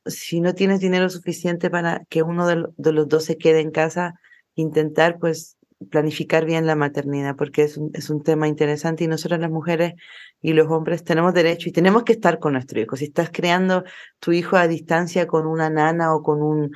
Si 0.04 0.42
no 0.42 0.54
tienes 0.54 0.80
dinero 0.80 1.08
suficiente 1.08 1.70
para 1.70 2.04
que 2.10 2.22
uno 2.22 2.46
de, 2.46 2.92
los 2.92 3.08
dos 3.08 3.24
se 3.24 3.38
quede 3.38 3.60
en 3.60 3.70
casa, 3.70 4.12
intentar 4.54 5.18
pues 5.18 5.56
planificar 5.90 6.44
bien 6.44 6.66
la 6.66 6.76
maternidad, 6.76 7.34
porque 7.36 7.62
es 7.62 7.78
un, 7.78 7.90
es 7.94 8.10
un 8.10 8.22
tema 8.22 8.46
interesante 8.46 9.04
y 9.04 9.06
nosotros 9.06 9.40
las 9.40 9.50
mujeres 9.50 9.94
y 10.42 10.52
los 10.52 10.70
hombres 10.70 11.02
tenemos 11.02 11.32
derecho 11.32 11.70
y 11.70 11.72
tenemos 11.72 12.02
que 12.04 12.12
estar 12.12 12.38
con 12.38 12.52
nuestro 12.52 12.78
hijo. 12.78 12.96
Si 12.96 13.06
estás 13.06 13.30
creando 13.32 13.84
tu 14.18 14.32
hijo 14.32 14.56
a 14.58 14.68
distancia 14.68 15.26
con 15.26 15.46
una 15.46 15.70
nana 15.70 16.14
o 16.14 16.22
con 16.22 16.42
un, 16.42 16.72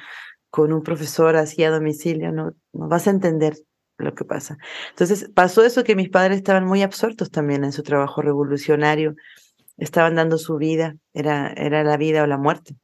con 0.49 0.73
un 0.73 0.83
profesor 0.83 1.37
así 1.37 1.63
a 1.63 1.71
domicilio, 1.71 2.33
no, 2.33 2.55
no 2.73 2.89
vas 2.89 3.07
a 3.07 3.11
entender 3.11 3.55
lo 3.99 4.15
que 4.15 4.25
pasa. 4.25 4.59
Entonces 4.91 5.31
pasó 5.35 5.65
eso 5.65 5.85
que 5.85 5.97
mis 5.97 6.09
padres 6.09 6.39
estaban 6.39 6.65
muy 6.65 6.83
absortos 6.83 7.31
también 7.31 7.65
en 7.65 7.73
su 7.73 7.83
trabajo 7.83 8.23
revolucionario, 8.23 9.15
estaban 9.77 10.15
dando 10.15 10.39
su 10.39 10.57
vida, 10.57 10.97
era, 11.13 11.53
era 11.57 11.85
la 11.85 11.97
vida 11.97 12.23
o 12.23 12.27
la 12.27 12.39
muerte, 12.39 12.77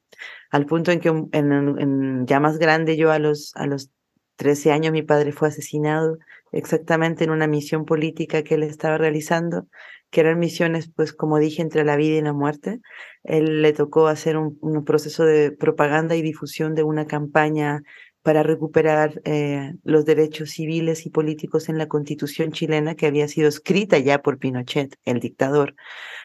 al 0.50 0.66
punto 0.66 0.92
en 0.92 1.00
que 1.00 1.09
en, 1.09 2.27
ya 2.27 2.40
más 2.40 2.59
grande 2.59 2.96
yo 2.96 3.11
a 3.11 3.18
los, 3.18 3.53
a 3.57 3.66
los 3.66 3.90
13 4.37 4.72
años 4.72 4.92
mi 4.92 5.03
padre 5.03 5.33
fue 5.33 5.48
asesinado 5.48 6.18
exactamente 6.53 7.24
en 7.24 7.31
una 7.31 7.46
misión 7.46 7.85
política 7.85 8.42
que 8.42 8.55
él 8.55 8.62
estaba 8.62 8.98
realizando, 8.98 9.66
que 10.11 10.20
eran 10.20 10.38
misiones, 10.38 10.88
pues 10.94 11.12
como 11.12 11.38
dije, 11.38 11.62
entre 11.62 11.85
la 11.85 11.96
vida 11.96 12.18
y 12.18 12.22
la 12.22 12.33
muerte. 12.33 12.81
Él 13.24 13.62
le 13.62 13.72
tocó 13.72 14.07
hacer 14.07 14.37
un, 14.37 14.57
un 14.61 14.85
proceso 14.85 15.24
de 15.24 15.50
propaganda 15.50 16.14
y 16.14 16.22
difusión 16.22 16.77
de 16.77 16.85
una 16.85 17.07
campaña 17.07 17.83
para 18.25 18.43
recuperar 18.43 19.21
eh, 19.27 19.75
los 19.85 20.07
derechos 20.07 20.53
civiles 20.53 21.05
y 21.05 21.11
políticos 21.11 21.69
en 21.69 21.77
la 21.77 21.89
constitución 21.89 22.53
chilena 22.53 22.95
que 22.95 23.07
había 23.07 23.29
sido 23.29 23.49
escrita 23.49 23.99
ya 23.99 24.23
por 24.23 24.39
Pinochet, 24.39 24.97
el 25.05 25.21
dictador. 25.21 25.75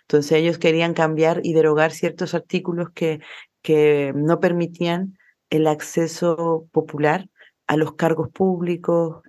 Entonces 0.03 0.31
ellos 0.31 0.57
querían 0.57 0.93
cambiar 0.93 1.41
y 1.43 1.51
derogar 1.51 1.91
ciertos 1.91 2.33
artículos 2.33 2.91
que, 2.91 3.19
que 3.61 4.13
no 4.15 4.39
permitían 4.39 5.17
el 5.49 5.67
acceso 5.67 6.69
popular 6.71 7.27
a 7.67 7.75
los 7.75 7.95
cargos 7.95 8.29
públicos, 8.29 9.21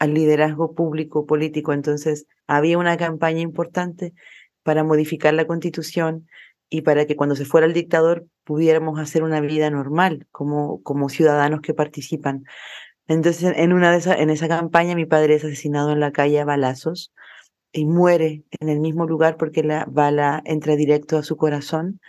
al 0.00 0.12
liderazgo 0.12 0.74
público 0.74 1.26
político. 1.26 1.72
Entonces 1.72 2.26
había 2.48 2.76
una 2.76 2.96
campaña 2.96 3.40
importante 3.40 4.14
para 4.64 4.82
modificar 4.82 5.32
la 5.32 5.46
constitución 5.46 6.26
y 6.68 6.82
para 6.82 7.06
que 7.06 7.16
cuando 7.16 7.36
se 7.36 7.44
fuera 7.44 7.66
el 7.66 7.72
dictador 7.72 8.26
pudiéramos 8.44 8.98
hacer 8.98 9.22
una 9.22 9.40
vida 9.40 9.70
normal 9.70 10.26
como, 10.30 10.82
como 10.82 11.08
ciudadanos 11.08 11.60
que 11.60 11.74
participan. 11.74 12.44
Entonces, 13.08 13.52
en, 13.56 13.72
una 13.72 13.92
de 13.92 13.98
esa, 13.98 14.14
en 14.14 14.30
esa 14.30 14.48
campaña, 14.48 14.96
mi 14.96 15.06
padre 15.06 15.34
es 15.34 15.44
asesinado 15.44 15.92
en 15.92 16.00
la 16.00 16.12
calle 16.12 16.40
a 16.40 16.44
balazos 16.44 17.12
y 17.72 17.86
muere 17.86 18.44
en 18.60 18.68
el 18.68 18.80
mismo 18.80 19.06
lugar 19.06 19.36
porque 19.36 19.62
la 19.62 19.86
bala 19.88 20.42
entra 20.44 20.76
directo 20.76 21.18
a 21.18 21.22
su 21.22 21.36
corazón. 21.36 22.00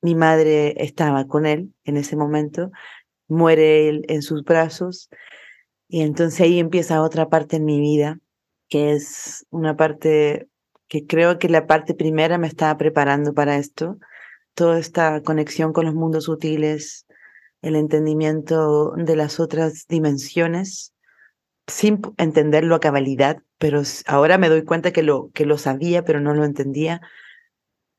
Mi 0.00 0.14
madre 0.14 0.74
estaba 0.82 1.26
con 1.26 1.44
él 1.44 1.74
en 1.84 1.96
ese 1.96 2.16
momento, 2.16 2.70
muere 3.28 3.88
él 3.88 4.04
en 4.08 4.22
sus 4.22 4.44
brazos 4.44 5.10
y 5.88 6.02
entonces 6.02 6.40
ahí 6.40 6.58
empieza 6.58 7.02
otra 7.02 7.28
parte 7.28 7.56
en 7.56 7.64
mi 7.64 7.80
vida, 7.80 8.18
que 8.68 8.92
es 8.92 9.46
una 9.50 9.76
parte 9.76 10.48
que 10.88 11.06
creo 11.06 11.38
que 11.38 11.48
la 11.48 11.66
parte 11.66 11.94
primera 11.94 12.38
me 12.38 12.46
estaba 12.46 12.76
preparando 12.76 13.34
para 13.34 13.56
esto, 13.56 13.98
toda 14.54 14.78
esta 14.78 15.22
conexión 15.22 15.72
con 15.72 15.86
los 15.86 15.94
mundos 15.94 16.24
sutiles, 16.24 17.06
el 17.62 17.76
entendimiento 17.76 18.92
de 18.96 19.16
las 19.16 19.40
otras 19.40 19.86
dimensiones, 19.88 20.92
sin 21.66 22.00
entenderlo 22.16 22.74
a 22.74 22.80
cabalidad, 22.80 23.42
pero 23.58 23.82
ahora 24.06 24.38
me 24.38 24.48
doy 24.48 24.64
cuenta 24.64 24.92
que 24.92 25.02
lo, 25.02 25.30
que 25.34 25.44
lo 25.44 25.58
sabía, 25.58 26.04
pero 26.04 26.20
no 26.20 26.34
lo 26.34 26.44
entendía. 26.44 27.00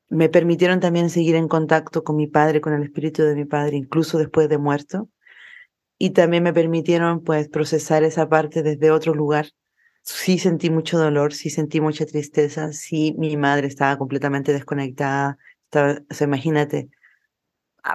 Me 0.08 0.28
permitieron 0.28 0.80
también 0.80 1.08
seguir 1.08 1.36
en 1.36 1.46
contacto 1.46 2.02
con 2.02 2.16
mi 2.16 2.26
padre, 2.26 2.60
con 2.60 2.72
el 2.72 2.82
espíritu 2.82 3.22
de 3.22 3.36
mi 3.36 3.44
padre, 3.44 3.76
incluso 3.76 4.18
después 4.18 4.48
de 4.48 4.58
muerto. 4.58 5.08
Y 5.98 6.10
también 6.10 6.42
me 6.42 6.52
permitieron 6.52 7.22
pues 7.22 7.48
procesar 7.48 8.02
esa 8.02 8.28
parte 8.28 8.62
desde 8.62 8.90
otro 8.90 9.14
lugar. 9.14 9.46
Sí 10.02 10.38
sentí 10.38 10.70
mucho 10.70 10.98
dolor, 10.98 11.32
sí 11.32 11.50
sentí 11.50 11.80
mucha 11.80 12.06
tristeza, 12.06 12.72
sí 12.72 13.14
mi 13.18 13.36
madre 13.36 13.66
estaba 13.66 13.98
completamente 13.98 14.52
desconectada. 14.52 15.38
Estaba, 15.64 16.00
o 16.10 16.14
sea, 16.14 16.26
imagínate, 16.26 16.90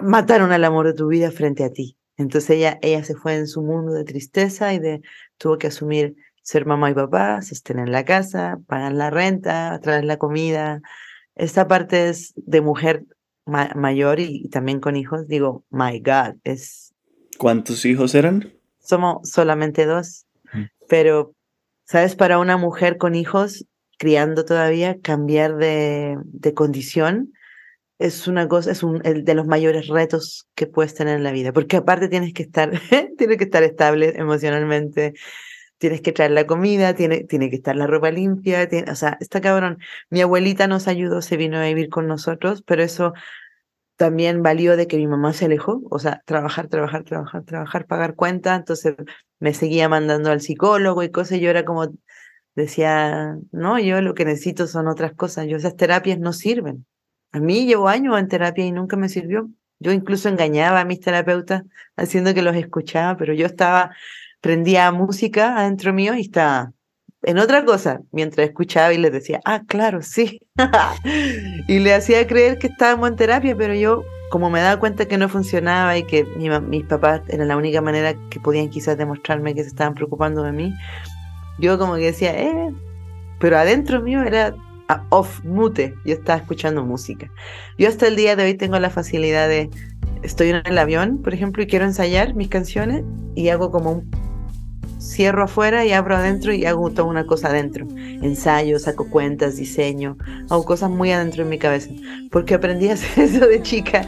mataron 0.02 0.52
al 0.52 0.64
amor 0.64 0.86
de 0.86 0.94
tu 0.94 1.08
vida 1.08 1.30
frente 1.30 1.64
a 1.64 1.70
ti. 1.70 1.96
Entonces 2.16 2.50
ella, 2.50 2.78
ella 2.82 3.04
se 3.04 3.14
fue 3.14 3.36
en 3.36 3.46
su 3.46 3.62
mundo 3.62 3.92
de 3.92 4.04
tristeza 4.04 4.72
y 4.72 4.78
de 4.78 5.02
tuvo 5.36 5.58
que 5.58 5.66
asumir 5.66 6.16
ser 6.42 6.64
mamá 6.64 6.90
y 6.90 6.94
papá, 6.94 7.38
estén 7.38 7.80
en 7.80 7.90
la 7.90 8.04
casa, 8.04 8.60
pagar 8.66 8.92
la 8.92 9.10
renta, 9.10 9.78
traer 9.82 10.04
la 10.04 10.16
comida. 10.16 10.80
Esta 11.34 11.66
parte 11.66 12.08
es 12.08 12.34
de 12.36 12.60
mujer 12.60 13.04
mayor 13.46 14.20
y, 14.20 14.48
también 14.48 14.80
con 14.80 14.96
hijos. 14.96 15.26
Digo, 15.26 15.64
my 15.70 16.00
God, 16.00 16.36
es... 16.44 16.94
¿Cuántos 17.38 17.84
hijos 17.84 18.14
eran? 18.14 18.52
Somos 18.78 19.28
solamente 19.28 19.86
dos, 19.86 20.26
mm. 20.52 20.62
pero, 20.88 21.34
¿sabes? 21.86 22.16
Para 22.16 22.38
una 22.38 22.56
mujer 22.56 22.98
con 22.98 23.14
hijos, 23.14 23.66
criando 23.98 24.44
todavía, 24.44 25.00
cambiar 25.00 25.56
de, 25.56 26.18
de 26.24 26.54
condición 26.54 27.32
es 27.98 28.28
una 28.28 28.46
cosa, 28.48 28.72
es 28.72 28.82
un 28.82 28.98
de 28.98 29.34
los 29.34 29.46
mayores 29.46 29.88
retos 29.88 30.46
que 30.54 30.66
puedes 30.66 30.94
tener 30.94 31.16
en 31.16 31.24
la 31.24 31.32
vida, 31.32 31.52
porque 31.52 31.78
aparte 31.78 32.08
tienes 32.08 32.34
que 32.34 32.42
estar, 32.42 32.70
tienes 33.18 33.38
que 33.38 33.44
estar 33.44 33.62
estable 33.62 34.14
emocionalmente, 34.16 35.14
tienes 35.78 36.00
que 36.02 36.12
traer 36.12 36.32
la 36.32 36.46
comida, 36.46 36.94
tiene, 36.94 37.24
tiene 37.24 37.50
que 37.50 37.56
estar 37.56 37.76
la 37.76 37.86
ropa 37.86 38.10
limpia, 38.10 38.68
o 38.90 38.94
sea, 38.94 39.16
está 39.20 39.40
cabrón. 39.40 39.78
Mi 40.10 40.20
abuelita 40.20 40.66
nos 40.66 40.88
ayudó, 40.88 41.22
se 41.22 41.36
vino 41.36 41.58
a 41.58 41.64
vivir 41.64 41.88
con 41.88 42.06
nosotros, 42.06 42.62
pero 42.66 42.82
eso 42.82 43.12
también 43.96 44.42
valió 44.42 44.76
de 44.76 44.86
que 44.86 44.98
mi 44.98 45.06
mamá 45.06 45.32
se 45.32 45.46
alejó, 45.46 45.82
o 45.90 45.98
sea, 45.98 46.22
trabajar, 46.26 46.68
trabajar, 46.68 47.04
trabajar, 47.04 47.44
trabajar, 47.44 47.86
pagar 47.86 48.14
cuenta, 48.14 48.54
entonces 48.54 48.94
me 49.40 49.54
seguía 49.54 49.88
mandando 49.88 50.30
al 50.30 50.40
psicólogo 50.40 51.02
y 51.02 51.10
cosas, 51.10 51.38
y 51.38 51.40
yo 51.40 51.50
era 51.50 51.64
como, 51.64 51.88
decía, 52.54 53.36
no, 53.52 53.78
yo 53.78 54.00
lo 54.00 54.14
que 54.14 54.24
necesito 54.24 54.66
son 54.66 54.88
otras 54.88 55.12
cosas, 55.14 55.46
yo 55.46 55.56
esas 55.56 55.76
terapias 55.76 56.18
no 56.18 56.32
sirven. 56.32 56.86
A 57.32 57.40
mí 57.40 57.66
llevo 57.66 57.88
años 57.88 58.18
en 58.18 58.28
terapia 58.28 58.64
y 58.64 58.72
nunca 58.72 58.96
me 58.96 59.08
sirvió. 59.08 59.50
Yo 59.78 59.92
incluso 59.92 60.28
engañaba 60.28 60.80
a 60.80 60.84
mis 60.86 61.00
terapeutas 61.00 61.64
haciendo 61.96 62.32
que 62.32 62.42
los 62.42 62.56
escuchaba, 62.56 63.16
pero 63.16 63.34
yo 63.34 63.46
estaba, 63.46 63.94
prendía 64.40 64.90
música 64.90 65.56
adentro 65.58 65.92
mío 65.92 66.14
y 66.14 66.22
estaba 66.22 66.72
en 67.22 67.38
otra 67.38 67.64
cosa 67.64 68.00
mientras 68.12 68.48
escuchaba 68.48 68.94
y 68.94 68.98
les 68.98 69.12
decía, 69.12 69.40
ah, 69.44 69.62
claro, 69.66 70.00
sí. 70.00 70.40
y 71.68 71.78
le 71.80 71.92
hacía 71.92 72.26
creer 72.26 72.56
que 72.58 72.68
estábamos 72.68 73.10
en 73.10 73.16
terapia, 73.16 73.56
pero 73.56 73.74
yo, 73.74 74.04
como 74.30 74.50
me 74.50 74.60
daba 74.60 74.80
cuenta 74.80 75.06
que 75.06 75.18
no 75.18 75.28
funcionaba 75.28 75.96
y 75.96 76.02
que 76.04 76.24
mis 76.24 76.84
papás 76.84 77.22
era 77.28 77.44
la 77.44 77.56
única 77.56 77.80
manera 77.80 78.14
que 78.30 78.40
podían 78.40 78.68
quizás 78.68 78.98
demostrarme 78.98 79.54
que 79.54 79.62
se 79.62 79.68
estaban 79.68 79.94
preocupando 79.94 80.42
de 80.42 80.52
mí, 80.52 80.74
yo 81.58 81.78
como 81.78 81.94
que 81.94 82.06
decía, 82.06 82.38
eh, 82.38 82.72
pero 83.38 83.58
adentro 83.58 84.00
mío 84.02 84.22
era 84.22 84.54
off 85.10 85.42
mute, 85.44 85.94
yo 86.04 86.14
estaba 86.14 86.38
escuchando 86.38 86.84
música. 86.84 87.30
Yo 87.78 87.88
hasta 87.88 88.06
el 88.06 88.16
día 88.16 88.36
de 88.36 88.44
hoy 88.44 88.54
tengo 88.54 88.78
la 88.78 88.90
facilidad 88.90 89.48
de, 89.48 89.70
estoy 90.22 90.50
en 90.50 90.62
el 90.64 90.78
avión, 90.78 91.22
por 91.22 91.34
ejemplo, 91.34 91.62
y 91.62 91.66
quiero 91.66 91.84
ensayar 91.84 92.34
mis 92.34 92.48
canciones 92.48 93.04
y 93.34 93.48
hago 93.48 93.70
como 93.70 93.92
un 93.92 94.10
cierro 95.06 95.44
afuera 95.44 95.84
y 95.84 95.92
abro 95.92 96.16
adentro 96.16 96.52
y 96.52 96.66
hago 96.66 96.90
toda 96.90 97.08
una 97.08 97.26
cosa 97.26 97.48
adentro. 97.48 97.86
Ensayo, 97.96 98.78
saco 98.78 99.08
cuentas, 99.08 99.56
diseño, 99.56 100.16
hago 100.50 100.64
cosas 100.64 100.90
muy 100.90 101.12
adentro 101.12 101.42
en 101.42 101.48
mi 101.48 101.58
cabeza. 101.58 101.90
Porque 102.30 102.54
aprendí 102.54 102.88
a 102.88 102.94
hacer 102.94 103.24
eso 103.24 103.46
de 103.46 103.62
chica 103.62 104.06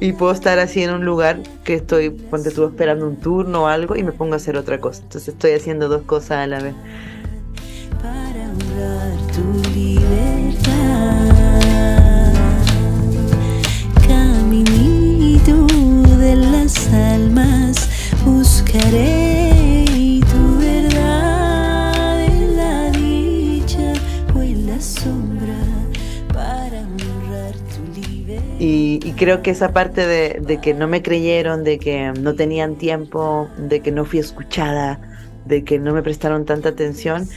y 0.00 0.12
puedo 0.12 0.32
estar 0.32 0.58
así 0.58 0.82
en 0.82 0.90
un 0.90 1.04
lugar 1.04 1.40
que 1.64 1.74
estoy, 1.74 2.10
cuando 2.30 2.48
estuve 2.48 2.66
esperando 2.66 3.06
un 3.06 3.16
turno 3.16 3.64
o 3.64 3.66
algo 3.66 3.96
y 3.96 4.02
me 4.02 4.12
pongo 4.12 4.34
a 4.34 4.36
hacer 4.36 4.56
otra 4.56 4.80
cosa. 4.80 5.02
Entonces 5.02 5.34
estoy 5.34 5.52
haciendo 5.52 5.88
dos 5.88 6.02
cosas 6.02 6.38
a 6.38 6.46
la 6.46 6.60
vez. 6.60 6.74
almas 16.92 17.88
buscaré 18.24 19.55
libertad. 28.58 29.06
Y, 29.08 29.12
creo 29.16 29.42
que 29.42 29.50
esa 29.50 29.72
parte 29.72 30.06
de, 30.06 30.40
de 30.40 30.60
que 30.60 30.74
no 30.74 30.88
me 30.88 31.02
creyeron, 31.02 31.64
de 31.64 31.78
que 31.78 32.12
no 32.12 32.34
tenían 32.34 32.76
tiempo, 32.76 33.48
de 33.58 33.80
que 33.80 33.92
no 33.92 34.04
fui 34.04 34.18
escuchada, 34.18 35.00
de 35.44 35.64
que 35.64 35.78
no 35.78 35.92
me 35.92 36.02
prestaron 36.02 36.44
tanta 36.44 36.70
atención, 36.70 37.28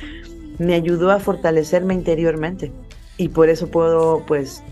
me 0.58 0.74
ayudó 0.74 1.12
a 1.12 1.20
fortalecerme 1.20 1.94
interiormente. 1.94 2.72
Y 3.18 3.30
por 3.30 3.50
eso 3.50 3.70
puedo, 3.70 4.24
pues, 4.26 4.64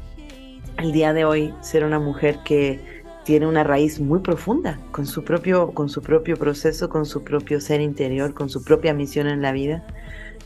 el 0.77 0.91
día 0.91 1.13
de 1.13 1.25
hoy 1.25 1.53
ser 1.62 1.83
una 1.83 1.99
mujer 1.99 2.39
que 2.45 2.79
tiene 3.27 3.45
una 3.45 3.65
raíz 3.65 3.99
muy 3.99 4.19
profunda 4.19 4.79
con 4.91 5.05
su 5.05 5.25
propio, 5.25 5.71
con 5.71 5.89
su 5.89 6.01
propio 6.01 6.38
proceso, 6.38 6.88
con 6.88 7.05
su 7.05 7.25
propio 7.25 7.60
ser 7.60 7.81
interior, 7.81 8.33
con 8.33 8.49
su 8.49 8.63
propia 8.63 8.93
misión 8.93 9.27
en 9.27 9.41
la 9.41 9.51
vida, 9.51 9.83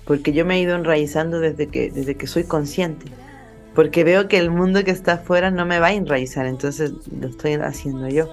porque 0.05 0.33
yo 0.33 0.45
me 0.45 0.55
he 0.55 0.61
ido 0.61 0.75
enraizando 0.75 1.39
desde 1.39 1.67
que, 1.67 1.91
desde 1.91 2.15
que 2.15 2.25
soy 2.25 2.43
consciente, 2.43 3.05
porque 3.73 4.03
veo 4.03 4.27
que 4.27 4.37
el 4.37 4.51
mundo 4.51 4.83
que 4.83 4.91
está 4.91 5.13
afuera 5.13 5.51
no 5.51 5.65
me 5.65 5.79
va 5.79 5.87
a 5.87 5.93
enraizar, 5.93 6.45
entonces 6.45 6.93
lo 7.19 7.27
estoy 7.27 7.53
haciendo 7.53 8.07
yo. 8.09 8.29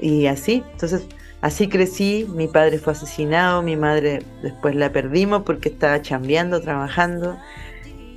Y 0.00 0.26
así, 0.26 0.62
entonces 0.72 1.06
así 1.40 1.68
crecí, 1.68 2.26
mi 2.34 2.48
padre 2.48 2.78
fue 2.78 2.92
asesinado, 2.92 3.62
mi 3.62 3.76
madre 3.76 4.22
después 4.42 4.74
la 4.74 4.92
perdimos 4.92 5.42
porque 5.42 5.68
estaba 5.68 6.02
chambeando, 6.02 6.60
trabajando, 6.60 7.38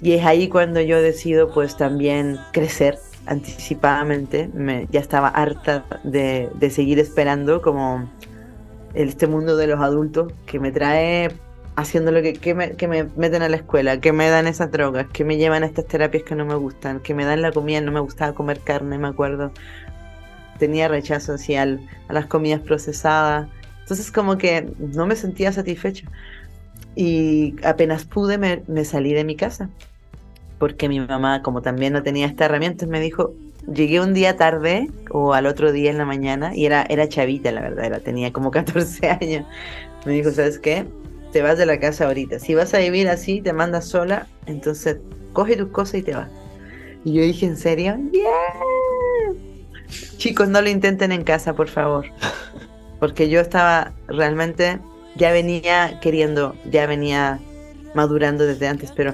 y 0.01 0.13
es 0.13 0.25
ahí 0.25 0.49
cuando 0.49 0.81
yo 0.81 1.01
decido 1.01 1.53
pues 1.53 1.77
también 1.77 2.37
crecer 2.51 2.97
anticipadamente, 3.25 4.49
me, 4.53 4.87
ya 4.91 4.99
estaba 4.99 5.29
harta 5.29 5.85
de, 6.03 6.49
seguir 6.69 6.99
esperando 6.99 7.61
como 7.61 8.09
este 8.93 9.27
mundo 9.27 9.55
de 9.55 9.67
los 9.67 9.79
adultos 9.79 10.33
que 10.45 10.59
me 10.59 10.71
trae 10.71 11.31
haciendo 11.75 12.11
lo 12.11 12.21
que, 12.21 12.53
me, 12.53 12.73
me 12.87 13.03
meten 13.15 13.41
a 13.41 13.49
la 13.49 13.57
escuela, 13.57 13.99
que 13.99 14.11
me 14.13 14.29
dan 14.29 14.47
esas 14.47 14.71
drogas, 14.71 15.07
que 15.11 15.23
me 15.23 15.37
llevan 15.37 15.63
a 15.63 15.65
estas 15.65 15.85
terapias 15.85 16.23
que 16.23 16.35
no 16.35 16.45
me 16.45 16.55
gustan, 16.55 16.99
que 16.99 17.13
me 17.13 17.25
dan 17.25 17.41
la 17.41 17.51
comida, 17.51 17.81
no 17.81 17.91
me 17.91 17.99
gustaba 17.99 18.33
comer 18.33 18.59
carne, 18.59 18.97
me 18.97 19.07
acuerdo. 19.07 19.51
Tenía 20.59 20.87
rechazo 20.87 21.33
hacia 21.33 21.63
a 21.63 22.13
las 22.13 22.27
comidas 22.27 22.61
procesadas. 22.61 23.49
Entonces 23.81 24.11
como 24.11 24.37
que 24.37 24.71
no 24.77 25.05
me 25.07 25.15
sentía 25.15 25.51
satisfecha. 25.51 26.07
Y 26.95 27.55
apenas 27.63 28.05
pude 28.05 28.37
me 28.37 28.85
salí 28.85 29.13
de 29.13 29.23
mi 29.23 29.35
casa 29.35 29.69
porque 30.63 30.87
mi 30.87 30.97
mamá, 31.01 31.41
como 31.41 31.61
también 31.61 31.91
no 31.91 32.03
tenía 32.03 32.25
esta 32.25 32.45
herramienta, 32.45 32.87
me 32.87 33.01
dijo, 33.01 33.33
llegué 33.67 33.99
un 33.99 34.13
día 34.13 34.37
tarde 34.37 34.89
o 35.11 35.33
al 35.33 35.45
otro 35.45 35.73
día 35.73 35.91
en 35.91 35.97
la 35.97 36.05
mañana 36.05 36.55
y 36.55 36.65
era, 36.65 36.83
era 36.83 37.09
chavita, 37.09 37.51
la 37.51 37.59
verdad, 37.59 37.83
era, 37.83 37.99
tenía 37.99 38.31
como 38.31 38.49
14 38.49 39.09
años. 39.21 39.45
Me 40.05 40.13
dijo, 40.13 40.31
¿sabes 40.31 40.59
qué? 40.59 40.85
Te 41.33 41.41
vas 41.41 41.57
de 41.57 41.65
la 41.65 41.79
casa 41.79 42.05
ahorita. 42.05 42.39
Si 42.39 42.53
vas 42.53 42.73
a 42.75 42.77
vivir 42.77 43.09
así, 43.09 43.41
te 43.41 43.51
mandas 43.53 43.85
sola, 43.85 44.27
entonces 44.45 44.97
coge 45.33 45.57
tus 45.57 45.69
cosas 45.69 45.95
y 45.95 46.03
te 46.03 46.13
vas. 46.13 46.29
Y 47.03 47.13
yo 47.13 47.23
dije, 47.23 47.47
¿en 47.47 47.57
serio? 47.57 47.97
¡Yeah! 48.11 48.21
Chicos, 50.17 50.47
no 50.47 50.61
lo 50.61 50.69
intenten 50.69 51.11
en 51.11 51.23
casa, 51.23 51.53
por 51.53 51.67
favor. 51.67 52.05
Porque 52.99 53.29
yo 53.29 53.41
estaba 53.41 53.93
realmente, 54.07 54.79
ya 55.15 55.31
venía 55.31 55.99
queriendo, 56.01 56.55
ya 56.71 56.85
venía 56.85 57.39
madurando 57.95 58.45
desde 58.45 58.67
antes, 58.67 58.91
pero 58.95 59.13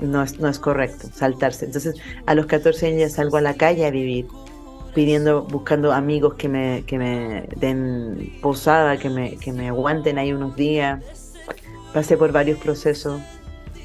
no 0.00 0.22
es, 0.22 0.38
no 0.38 0.48
es 0.48 0.58
correcto 0.58 1.08
saltarse. 1.14 1.64
Entonces, 1.64 1.96
a 2.26 2.34
los 2.34 2.46
14 2.46 2.88
años 2.88 3.00
ya 3.00 3.08
salgo 3.08 3.38
a 3.38 3.40
la 3.40 3.54
calle 3.54 3.86
a 3.86 3.90
vivir, 3.90 4.26
pidiendo, 4.94 5.44
buscando 5.44 5.92
amigos 5.92 6.34
que 6.34 6.48
me, 6.48 6.84
que 6.86 6.98
me 6.98 7.48
den 7.56 8.38
posada, 8.42 8.98
que 8.98 9.08
me, 9.08 9.36
que 9.38 9.52
me 9.52 9.68
aguanten 9.68 10.18
ahí 10.18 10.32
unos 10.32 10.56
días. 10.56 11.02
Pasé 11.92 12.16
por 12.16 12.32
varios 12.32 12.58
procesos, 12.58 13.20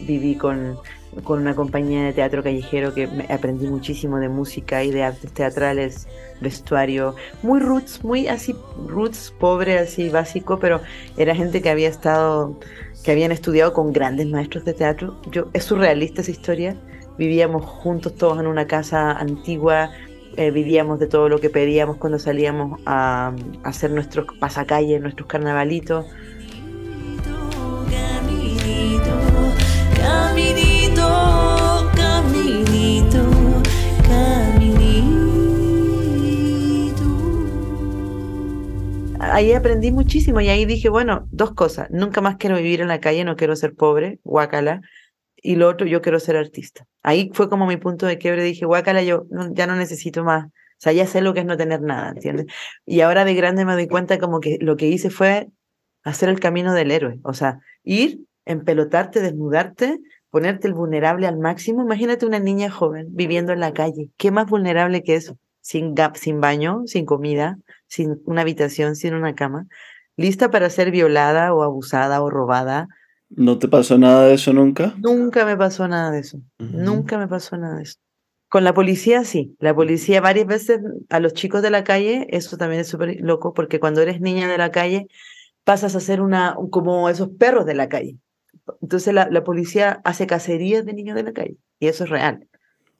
viví 0.01 0.35
con, 0.35 0.77
con 1.23 1.39
una 1.39 1.55
compañía 1.55 2.03
de 2.03 2.13
teatro 2.13 2.43
callejero 2.43 2.93
que 2.93 3.09
aprendí 3.29 3.67
muchísimo 3.67 4.19
de 4.19 4.29
música 4.29 4.83
y 4.83 4.91
de 4.91 5.03
artes 5.03 5.31
teatrales, 5.33 6.07
vestuario, 6.39 7.15
muy 7.43 7.59
roots, 7.59 8.03
muy 8.03 8.27
así, 8.27 8.55
roots, 8.87 9.33
pobre, 9.39 9.79
así 9.79 10.09
básico, 10.09 10.59
pero 10.59 10.81
era 11.17 11.35
gente 11.35 11.61
que 11.61 11.69
había 11.69 11.89
estado 11.89 12.57
que 13.03 13.11
habían 13.11 13.31
estudiado 13.31 13.73
con 13.73 13.93
grandes 13.93 14.27
maestros 14.27 14.65
de 14.65 14.73
teatro. 14.73 15.15
Yo, 15.31 15.47
es 15.53 15.63
surrealista 15.63 16.21
esa 16.21 16.31
historia. 16.31 16.75
Vivíamos 17.17 17.63
juntos 17.63 18.15
todos 18.15 18.39
en 18.39 18.47
una 18.47 18.67
casa 18.67 19.11
antigua, 19.11 19.91
eh, 20.35 20.51
vivíamos 20.51 20.99
de 20.99 21.07
todo 21.07 21.29
lo 21.29 21.39
que 21.39 21.49
pedíamos 21.49 21.97
cuando 21.97 22.19
salíamos 22.19 22.79
a, 22.85 23.33
hacer 23.63 23.91
nuestros 23.91 24.27
pasacalles, 24.39 25.01
nuestros 25.01 25.27
carnavalitos. 25.27 26.05
ahí 39.37 39.53
aprendí 39.53 39.91
muchísimo 39.91 40.41
y 40.41 40.49
ahí 40.49 40.65
dije, 40.65 40.89
bueno, 40.89 41.27
dos 41.31 41.53
cosas, 41.53 41.89
nunca 41.91 42.21
más 42.21 42.37
quiero 42.37 42.57
vivir 42.57 42.81
en 42.81 42.87
la 42.87 42.99
calle, 42.99 43.23
no 43.23 43.35
quiero 43.35 43.55
ser 43.55 43.75
pobre, 43.75 44.19
guacala 44.23 44.81
y 45.35 45.55
lo 45.55 45.69
otro, 45.69 45.85
yo 45.85 46.01
quiero 46.01 46.19
ser 46.19 46.35
artista. 46.37 46.87
Ahí 47.03 47.29
fue 47.33 47.47
como 47.47 47.67
mi 47.67 47.77
punto 47.77 48.07
de 48.07 48.17
quiebre, 48.17 48.43
dije, 48.43 48.65
guacala 48.65 49.03
yo 49.03 49.27
no, 49.29 49.53
ya 49.53 49.67
no 49.67 49.75
necesito 49.75 50.23
más, 50.23 50.45
o 50.47 50.79
sea, 50.79 50.91
ya 50.91 51.05
sé 51.05 51.21
lo 51.21 51.35
que 51.35 51.41
es 51.41 51.45
no 51.45 51.55
tener 51.55 51.81
nada, 51.81 52.09
¿entiendes? 52.09 52.47
Y 52.85 53.01
ahora 53.01 53.25
de 53.25 53.35
grande 53.35 53.63
me 53.63 53.73
doy 53.73 53.87
cuenta 53.87 54.17
como 54.17 54.39
que 54.39 54.57
lo 54.59 54.75
que 54.75 54.87
hice 54.87 55.11
fue 55.11 55.49
hacer 56.03 56.29
el 56.29 56.39
camino 56.39 56.73
del 56.73 56.89
héroe, 56.89 57.19
o 57.23 57.33
sea, 57.33 57.59
ir 57.83 58.21
empelotarte, 58.47 59.21
desnudarte, 59.21 59.99
ponerte 60.29 60.67
el 60.67 60.73
vulnerable 60.73 61.27
al 61.27 61.37
máximo. 61.37 61.81
Imagínate 61.83 62.25
una 62.25 62.39
niña 62.39 62.69
joven 62.69 63.07
viviendo 63.11 63.53
en 63.53 63.59
la 63.59 63.73
calle. 63.73 64.09
¿Qué 64.17 64.31
más 64.31 64.47
vulnerable 64.47 65.03
que 65.03 65.15
eso? 65.15 65.37
Sin, 65.61 65.95
sin 66.15 66.41
baño, 66.41 66.83
sin 66.85 67.05
comida, 67.05 67.57
sin 67.87 68.21
una 68.25 68.41
habitación, 68.41 68.95
sin 68.95 69.13
una 69.13 69.35
cama, 69.35 69.67
lista 70.15 70.49
para 70.49 70.69
ser 70.69 70.91
violada 70.91 71.53
o 71.53 71.63
abusada 71.63 72.21
o 72.21 72.29
robada. 72.29 72.87
¿No 73.29 73.59
te 73.59 73.67
pasó 73.67 73.97
nada 73.97 74.25
de 74.25 74.35
eso 74.35 74.53
nunca? 74.53 74.93
Nunca 74.97 75.45
me 75.45 75.57
pasó 75.57 75.87
nada 75.87 76.11
de 76.11 76.19
eso. 76.19 76.39
Nunca 76.59 77.17
me 77.17 77.27
pasó 77.27 77.57
nada 77.57 77.77
de 77.77 77.83
eso. 77.83 77.99
Con 78.49 78.63
la 78.63 78.73
policía 78.73 79.25
sí. 79.25 79.55
La 79.59 79.75
policía 79.75 80.21
varias 80.21 80.47
veces 80.47 80.79
a 81.09 81.19
los 81.19 81.33
chicos 81.33 81.61
de 81.61 81.69
la 81.69 81.83
calle, 81.83 82.27
eso 82.29 82.55
también 82.57 82.81
es 82.81 82.87
súper 82.87 83.17
loco 83.19 83.53
porque 83.53 83.79
cuando 83.79 84.01
eres 84.01 84.21
niña 84.21 84.47
de 84.47 84.57
la 84.57 84.71
calle 84.71 85.07
pasas 85.65 85.95
a 85.95 85.99
ser 85.99 86.21
una 86.21 86.55
como 86.71 87.09
esos 87.09 87.29
perros 87.37 87.65
de 87.65 87.75
la 87.75 87.89
calle. 87.89 88.17
Entonces 88.81 89.13
la, 89.13 89.27
la 89.29 89.43
policía 89.43 90.01
hace 90.03 90.27
cacerías 90.27 90.85
de 90.85 90.93
niños 90.93 91.15
de 91.15 91.23
la 91.23 91.33
calle 91.33 91.57
y 91.79 91.87
eso 91.87 92.03
es 92.03 92.09
real. 92.09 92.47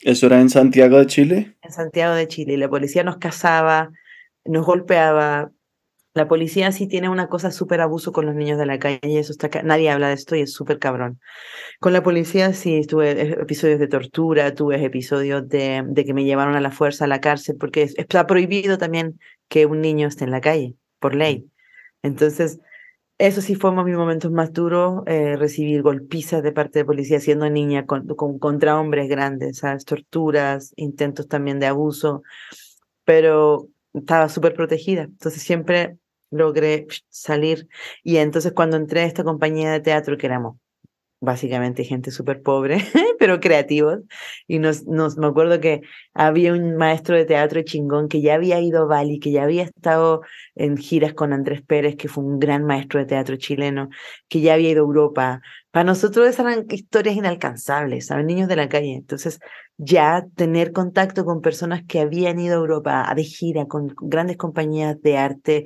¿Eso 0.01 0.27
era 0.27 0.39
en 0.39 0.49
Santiago 0.49 0.99
de 0.99 1.08
Chile? 1.08 1.56
En 1.62 1.71
Santiago 1.71 2.13
de 2.13 2.27
Chile. 2.27 2.53
Y 2.53 2.58
la 2.58 2.69
policía 2.69 3.03
nos 3.03 3.17
cazaba, 3.17 3.91
nos 4.45 4.65
golpeaba. 4.65 5.51
La 6.13 6.27
policía 6.27 6.71
sí 6.71 6.88
tiene 6.88 7.10
una 7.10 7.27
cosa 7.27 7.51
súper 7.51 7.82
abuso 7.82 8.12
con 8.12 8.25
los 8.25 8.36
niños 8.36 8.58
de 8.58 8.65
la 8.65 8.80
calle, 8.80 8.99
y 9.03 9.17
eso 9.17 9.32
está, 9.32 9.49
nadie 9.62 9.91
habla 9.91 10.08
de 10.08 10.15
esto 10.15 10.36
y 10.36 10.41
es 10.41 10.51
súper 10.51 10.80
cabrón. 10.80 11.19
Con 11.80 11.93
la 11.93 12.01
policía 12.01 12.53
sí 12.53 12.82
tuve 12.88 13.34
episodios 13.39 13.80
de 13.80 13.88
tortura, 13.88 14.56
tuve 14.56 14.84
episodios 14.84 15.47
de, 15.47 15.84
de, 15.86 16.06
que 16.06 16.15
me 16.15 16.23
llevaron 16.23 16.56
a 16.56 16.62
la 16.62 16.71
fuerza 16.71 17.06
a 17.06 17.08
la 17.08 17.21
cárcel, 17.21 17.58
porque 17.60 17.84
está 17.84 18.25
prohibido 18.25 18.80
también 18.80 19.19
que 19.47 19.67
un 19.67 19.80
niño 19.80 20.08
esté 20.08 20.23
en 20.23 20.32
la 20.32 20.41
calle, 20.41 20.73
por 20.99 21.13
ley. 21.13 21.45
Entonces, 22.01 22.60
eso 23.17 23.41
sí 23.41 23.56
fue 23.56 23.71
uno 23.71 23.84
de 23.84 23.91
mis 23.91 23.97
momentos 23.97 24.32
más 24.32 24.53
duros, 24.53 25.03
eh, 25.08 25.36
recibir 25.38 25.82
golpizas 25.82 26.43
de 26.43 26.51
parte 26.51 26.80
de 26.80 26.86
policía 26.86 27.19
siendo 27.19 27.49
niña 27.49 27.86
con, 27.86 28.08
con, 28.08 28.38
contra 28.39 28.80
hombres 28.80 29.10
grandes. 29.10 29.62
Torturas, 29.86 30.73
intentos 30.75 31.27
también 31.27 31.60
de 31.60 31.65
abuso, 31.67 32.21
pero 33.06 33.69
estaba 33.93 34.30
súper 34.30 34.53
protegida, 34.53 35.03
entonces 35.03 35.41
siempre 35.41 35.97
logré 36.30 36.88
salir. 37.10 37.67
Y 38.03 38.17
entonces 38.17 38.53
cuando 38.53 38.77
entré 38.77 39.01
a 39.01 39.06
esta 39.06 39.23
compañía 39.23 39.71
de 39.71 39.80
teatro, 39.80 40.17
que 40.17 40.27
éramos 40.27 40.58
básicamente 41.19 41.84
gente 41.84 42.12
súper 42.12 42.41
pobre, 42.41 42.77
pero 43.19 43.39
creativos, 43.39 43.99
y 44.47 44.60
nos, 44.60 44.86
nos, 44.86 45.17
me 45.17 45.27
acuerdo 45.27 45.60
que 45.60 45.82
había 46.13 46.53
un 46.53 46.75
maestro 46.75 47.15
de 47.15 47.25
teatro 47.25 47.62
chingón 47.63 48.08
que 48.08 48.21
ya 48.21 48.36
había 48.36 48.60
ido 48.60 48.84
a 48.84 48.86
Bali, 48.86 49.19
que 49.19 49.32
ya 49.32 49.43
había 49.43 49.63
estado 49.63 50.21
en 50.56 50.77
giras 50.77 51.13
con 51.13 51.34
Andrés 51.34 51.62
Pérez, 51.62 51.95
que 51.95 52.08
fue 52.08 52.23
un 52.23 52.39
gran 52.39 52.65
maestro 52.65 52.99
de 52.99 53.06
teatro 53.06 53.36
chileno, 53.38 53.89
que 54.27 54.41
ya 54.41 54.53
había 54.53 54.69
ido 54.71 54.84
a 54.84 54.88
Europa. 54.88 55.41
Para 55.71 55.86
nosotros 55.86 56.27
esas 56.27 56.45
eran 56.45 56.65
historias 56.69 57.15
inalcanzables, 57.15 58.08
¿saben? 58.08 58.27
Niños 58.27 58.47
de 58.47 58.56
la 58.56 58.69
calle. 58.69 58.93
Entonces, 58.95 59.39
ya 59.77 60.25
tener 60.36 60.71
contacto 60.71 61.25
con 61.25 61.41
personas 61.41 61.84
que 61.88 61.99
habían 61.99 62.39
ido 62.39 62.56
a 62.56 62.60
Europa 62.60 63.13
de 63.15 63.23
gira, 63.23 63.65
con 63.67 63.93
grandes 64.01 64.38
compañías 64.38 65.01
de 65.01 65.17
arte, 65.17 65.65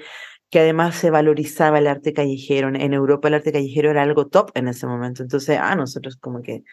que 0.51 0.59
además 0.59 0.95
se 0.97 1.09
valorizaba 1.09 1.79
el 1.79 1.87
arte 1.87 2.13
callejero. 2.13 2.67
En 2.67 2.93
Europa 2.93 3.29
el 3.29 3.35
arte 3.35 3.53
callejero 3.53 3.89
era 3.89 4.03
algo 4.03 4.27
top 4.27 4.51
en 4.53 4.67
ese 4.67 4.85
momento. 4.85 5.23
Entonces, 5.23 5.57
ah, 5.59 5.75
nosotros 5.75 6.17
como 6.17 6.41
que 6.41 6.63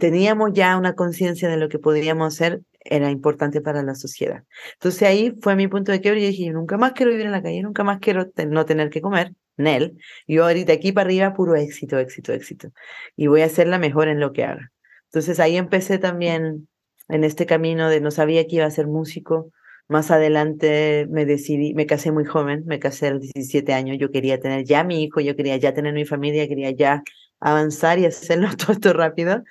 teníamos 0.00 0.52
ya 0.54 0.76
una 0.76 0.94
conciencia 0.94 1.48
de 1.48 1.56
lo 1.56 1.68
que 1.68 1.78
podíamos 1.78 2.34
hacer, 2.34 2.62
era 2.80 3.10
importante 3.10 3.60
para 3.60 3.82
la 3.82 3.94
sociedad. 3.94 4.42
Entonces 4.74 5.02
ahí 5.02 5.34
fue 5.40 5.54
mi 5.54 5.68
punto 5.68 5.92
de 5.92 6.00
quiebre 6.00 6.20
y 6.20 6.26
dije, 6.26 6.46
yo 6.46 6.52
nunca 6.52 6.76
más 6.76 6.92
quiero 6.92 7.12
vivir 7.12 7.26
en 7.26 7.32
la 7.32 7.42
calle, 7.42 7.62
nunca 7.62 7.84
más 7.84 8.00
quiero 8.00 8.26
no 8.48 8.64
tener 8.64 8.90
que 8.90 9.00
comer, 9.00 9.32
Nel. 9.56 9.96
Yo 10.26 10.44
ahorita 10.44 10.72
aquí 10.72 10.92
para 10.92 11.06
arriba, 11.06 11.32
puro 11.32 11.54
éxito, 11.54 11.98
éxito, 11.98 12.32
éxito. 12.32 12.72
Y 13.16 13.28
voy 13.28 13.42
a 13.42 13.48
ser 13.48 13.68
la 13.68 13.78
mejor 13.78 14.08
en 14.08 14.18
lo 14.18 14.32
que 14.32 14.44
haga. 14.44 14.72
Entonces 15.06 15.38
ahí 15.38 15.56
empecé 15.56 15.98
también 15.98 16.68
en 17.08 17.24
este 17.24 17.46
camino 17.46 17.88
de 17.88 18.00
no 18.00 18.10
sabía 18.10 18.46
que 18.46 18.56
iba 18.56 18.66
a 18.66 18.70
ser 18.70 18.88
músico, 18.88 19.52
más 19.88 20.10
adelante 20.10 21.06
me 21.10 21.26
decidí, 21.26 21.74
me 21.74 21.86
casé 21.86 22.12
muy 22.12 22.24
joven, 22.24 22.64
me 22.66 22.78
casé 22.78 23.08
a 23.08 23.10
los 23.12 23.20
17 23.20 23.72
años, 23.72 23.98
yo 23.98 24.10
quería 24.10 24.40
tener 24.40 24.64
ya 24.64 24.84
mi 24.84 25.02
hijo, 25.02 25.20
yo 25.20 25.36
quería 25.36 25.56
ya 25.56 25.74
tener 25.74 25.92
mi 25.94 26.04
familia, 26.04 26.48
quería 26.48 26.70
ya 26.70 27.02
avanzar 27.40 27.98
y 27.98 28.06
hacerlo 28.06 28.48
todo 28.56 28.72
esto 28.72 28.92
rápido. 28.92 29.42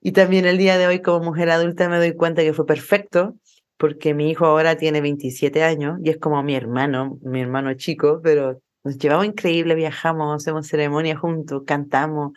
Y 0.00 0.12
también 0.12 0.46
el 0.46 0.58
día 0.58 0.78
de 0.78 0.86
hoy 0.88 1.00
como 1.00 1.24
mujer 1.24 1.50
adulta 1.50 1.88
me 1.88 1.98
doy 1.98 2.14
cuenta 2.14 2.42
que 2.42 2.52
fue 2.52 2.66
perfecto, 2.66 3.36
porque 3.76 4.14
mi 4.14 4.30
hijo 4.30 4.46
ahora 4.46 4.76
tiene 4.76 5.00
27 5.00 5.62
años 5.62 5.98
y 6.02 6.10
es 6.10 6.18
como 6.18 6.42
mi 6.42 6.54
hermano, 6.54 7.18
mi 7.22 7.40
hermano 7.40 7.74
chico, 7.74 8.20
pero 8.22 8.60
nos 8.84 8.98
llevamos 8.98 9.26
increíble, 9.26 9.74
viajamos, 9.76 10.34
hacemos 10.34 10.66
ceremonia 10.66 11.16
juntos, 11.16 11.62
cantamos, 11.66 12.32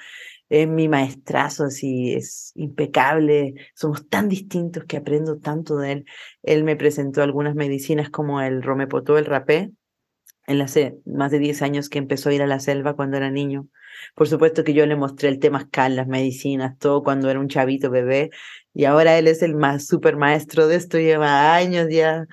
es 0.61 0.67
mi 0.69 0.87
maestrazo, 0.87 1.65
así 1.65 2.13
es 2.13 2.51
impecable, 2.55 3.55
somos 3.73 4.07
tan 4.07 4.29
distintos 4.29 4.85
que 4.85 4.97
aprendo 4.97 5.37
tanto 5.39 5.77
de 5.77 5.91
él. 5.91 6.05
Él 6.43 6.63
me 6.63 6.75
presentó 6.75 7.21
algunas 7.23 7.55
medicinas 7.55 8.09
como 8.09 8.41
el 8.41 8.63
romepotó, 8.63 9.17
el 9.17 9.25
rapé, 9.25 9.71
en 10.47 10.61
hace 10.61 10.97
más 11.05 11.31
de 11.31 11.39
10 11.39 11.61
años 11.61 11.89
que 11.89 11.97
empezó 11.97 12.29
a 12.29 12.33
ir 12.33 12.41
a 12.41 12.47
la 12.47 12.59
selva 12.59 12.95
cuando 12.95 13.17
era 13.17 13.31
niño. 13.31 13.67
Por 14.15 14.27
supuesto 14.27 14.63
que 14.63 14.73
yo 14.73 14.85
le 14.85 14.95
mostré 14.95 15.29
el 15.29 15.39
temazcal, 15.39 15.95
las 15.95 16.07
medicinas, 16.07 16.77
todo 16.77 17.03
cuando 17.03 17.29
era 17.29 17.39
un 17.39 17.49
chavito 17.49 17.89
bebé, 17.89 18.29
y 18.73 18.85
ahora 18.85 19.17
él 19.17 19.27
es 19.27 19.41
el 19.41 19.55
más 19.55 19.85
super 19.87 20.15
maestro 20.15 20.67
de 20.67 20.75
esto, 20.75 20.99
lleva 20.99 21.55
años 21.55 21.87
ya 21.89 22.25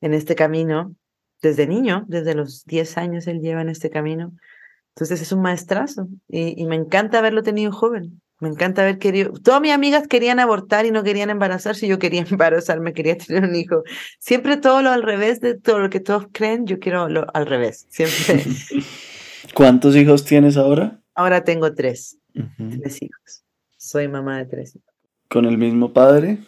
en 0.00 0.14
este 0.14 0.34
camino, 0.34 0.94
desde 1.42 1.66
niño, 1.66 2.04
desde 2.08 2.34
los 2.34 2.64
10 2.64 2.98
años 2.98 3.26
él 3.26 3.40
lleva 3.40 3.62
en 3.62 3.68
este 3.68 3.90
camino. 3.90 4.32
Entonces 4.98 5.22
es 5.22 5.30
un 5.30 5.42
maestrazo 5.42 6.08
y, 6.28 6.60
y, 6.60 6.66
me 6.66 6.74
encanta 6.74 7.20
haberlo 7.20 7.44
tenido 7.44 7.70
joven. 7.70 8.20
Me 8.40 8.48
encanta 8.48 8.82
haber 8.82 8.98
querido. 8.98 9.32
Todas 9.32 9.60
mis 9.60 9.70
amigas 9.70 10.08
querían 10.08 10.40
abortar 10.40 10.86
y 10.86 10.90
no 10.90 11.04
querían 11.04 11.30
embarazarse. 11.30 11.86
Yo 11.86 12.00
quería 12.00 12.22
embarazarme, 12.28 12.92
quería 12.92 13.16
tener 13.16 13.44
un 13.44 13.54
hijo. 13.54 13.84
Siempre 14.18 14.56
todo 14.56 14.82
lo 14.82 14.90
al 14.90 15.04
revés 15.04 15.40
de 15.40 15.56
todo 15.56 15.78
lo 15.78 15.88
que 15.88 16.00
todos 16.00 16.26
creen. 16.32 16.66
Yo 16.66 16.80
quiero 16.80 17.08
lo 17.08 17.28
al 17.32 17.46
revés. 17.46 17.86
Siempre. 17.90 18.44
¿Cuántos 19.54 19.94
hijos 19.94 20.24
tienes 20.24 20.56
ahora? 20.56 20.98
Ahora 21.14 21.44
tengo 21.44 21.72
tres. 21.74 22.18
Uh 22.34 22.40
-huh. 22.40 22.80
Tres 22.80 23.00
hijos. 23.00 23.44
Soy 23.76 24.08
mamá 24.08 24.38
de 24.38 24.46
tres 24.46 24.74
hijos. 24.74 24.92
¿Con 25.28 25.44
el 25.44 25.58
mismo 25.58 25.92
padre? 25.92 26.38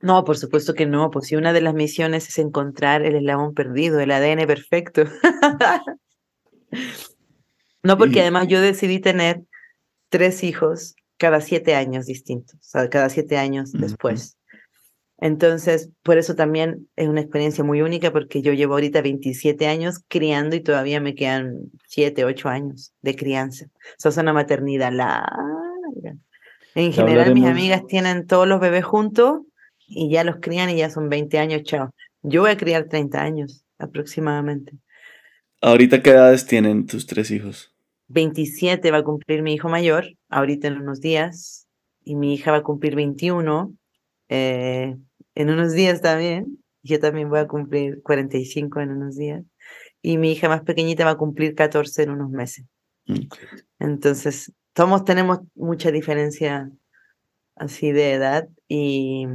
No, 0.00 0.22
por 0.22 0.38
supuesto 0.38 0.74
que 0.74 0.86
no. 0.86 1.10
Pues 1.10 1.26
si 1.26 1.34
una 1.34 1.52
de 1.52 1.60
las 1.60 1.74
misiones 1.74 2.28
es 2.28 2.38
encontrar 2.38 3.02
el 3.02 3.16
eslabón 3.16 3.52
perdido, 3.52 3.98
el 3.98 4.12
ADN 4.12 4.46
perfecto. 4.46 5.02
No, 7.86 7.98
porque 7.98 8.20
además 8.20 8.48
yo 8.48 8.60
decidí 8.60 8.98
tener 8.98 9.42
tres 10.08 10.42
hijos 10.42 10.96
cada 11.18 11.40
siete 11.40 11.74
años 11.74 12.06
distintos, 12.06 12.56
o 12.56 12.62
sea, 12.62 12.90
cada 12.90 13.08
siete 13.08 13.38
años 13.38 13.72
uh 13.72 13.78
-huh. 13.78 13.80
después. 13.80 14.36
Entonces, 15.18 15.90
por 16.02 16.18
eso 16.18 16.34
también 16.34 16.88
es 16.94 17.08
una 17.08 17.22
experiencia 17.22 17.64
muy 17.64 17.80
única 17.80 18.12
porque 18.12 18.42
yo 18.42 18.52
llevo 18.52 18.74
ahorita 18.74 19.00
27 19.00 19.66
años 19.66 20.00
criando 20.08 20.56
y 20.56 20.60
todavía 20.60 21.00
me 21.00 21.14
quedan 21.14 21.70
7, 21.86 22.24
8 22.24 22.48
años 22.50 22.92
de 23.00 23.16
crianza. 23.16 23.66
O 23.66 23.94
sea, 23.96 24.10
es 24.10 24.16
una 24.18 24.34
maternidad 24.34 24.92
larga. 24.92 26.16
En 26.74 26.92
general, 26.92 27.32
mis 27.32 27.46
amigas 27.46 27.86
tienen 27.86 28.26
todos 28.26 28.46
los 28.46 28.60
bebés 28.60 28.84
juntos 28.84 29.40
y 29.86 30.10
ya 30.10 30.22
los 30.22 30.36
crían 30.36 30.68
y 30.68 30.76
ya 30.76 30.90
son 30.90 31.08
20 31.08 31.38
años, 31.38 31.62
chao. 31.62 31.94
Yo 32.22 32.42
voy 32.42 32.50
a 32.50 32.56
criar 32.58 32.84
30 32.84 33.22
años 33.22 33.64
aproximadamente. 33.78 34.72
¿Ahorita 35.62 36.02
qué 36.02 36.10
edades 36.10 36.44
tienen 36.44 36.84
tus 36.84 37.06
tres 37.06 37.30
hijos? 37.30 37.75
27 38.08 38.90
va 38.90 38.98
a 38.98 39.04
cumplir 39.04 39.42
mi 39.42 39.54
hijo 39.54 39.68
mayor, 39.68 40.06
ahorita 40.28 40.68
en 40.68 40.78
unos 40.78 41.00
días, 41.00 41.66
y 42.04 42.14
mi 42.14 42.34
hija 42.34 42.52
va 42.52 42.58
a 42.58 42.62
cumplir 42.62 42.94
21 42.94 43.74
eh, 44.28 44.96
en 45.34 45.50
unos 45.50 45.72
días 45.72 46.00
también. 46.00 46.62
Yo 46.82 47.00
también 47.00 47.28
voy 47.28 47.40
a 47.40 47.48
cumplir 47.48 48.00
45 48.02 48.80
en 48.80 48.90
unos 48.90 49.16
días. 49.16 49.44
Y 50.02 50.18
mi 50.18 50.30
hija 50.32 50.48
más 50.48 50.62
pequeñita 50.62 51.04
va 51.04 51.12
a 51.12 51.16
cumplir 51.16 51.56
14 51.56 52.04
en 52.04 52.10
unos 52.10 52.30
meses. 52.30 52.64
Okay. 53.08 53.26
Entonces, 53.80 54.52
todos 54.72 55.04
tenemos 55.04 55.40
mucha 55.54 55.90
diferencia 55.90 56.70
así 57.56 57.90
de 57.90 58.12
edad 58.12 58.48
y 58.68 59.26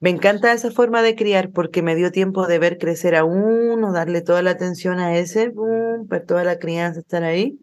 me 0.00 0.10
encanta 0.10 0.52
esa 0.52 0.70
forma 0.70 1.02
de 1.02 1.14
criar 1.14 1.50
porque 1.52 1.82
me 1.82 1.94
dio 1.94 2.10
tiempo 2.10 2.46
de 2.46 2.58
ver 2.58 2.78
crecer 2.78 3.14
a 3.14 3.24
uno, 3.24 3.92
darle 3.92 4.22
toda 4.22 4.42
la 4.42 4.52
atención 4.52 4.98
a 4.98 5.16
ese, 5.16 5.50
boom, 5.50 6.08
ver 6.08 6.26
toda 6.26 6.42
la 6.42 6.58
crianza 6.58 7.00
estar 7.00 7.22
ahí 7.22 7.60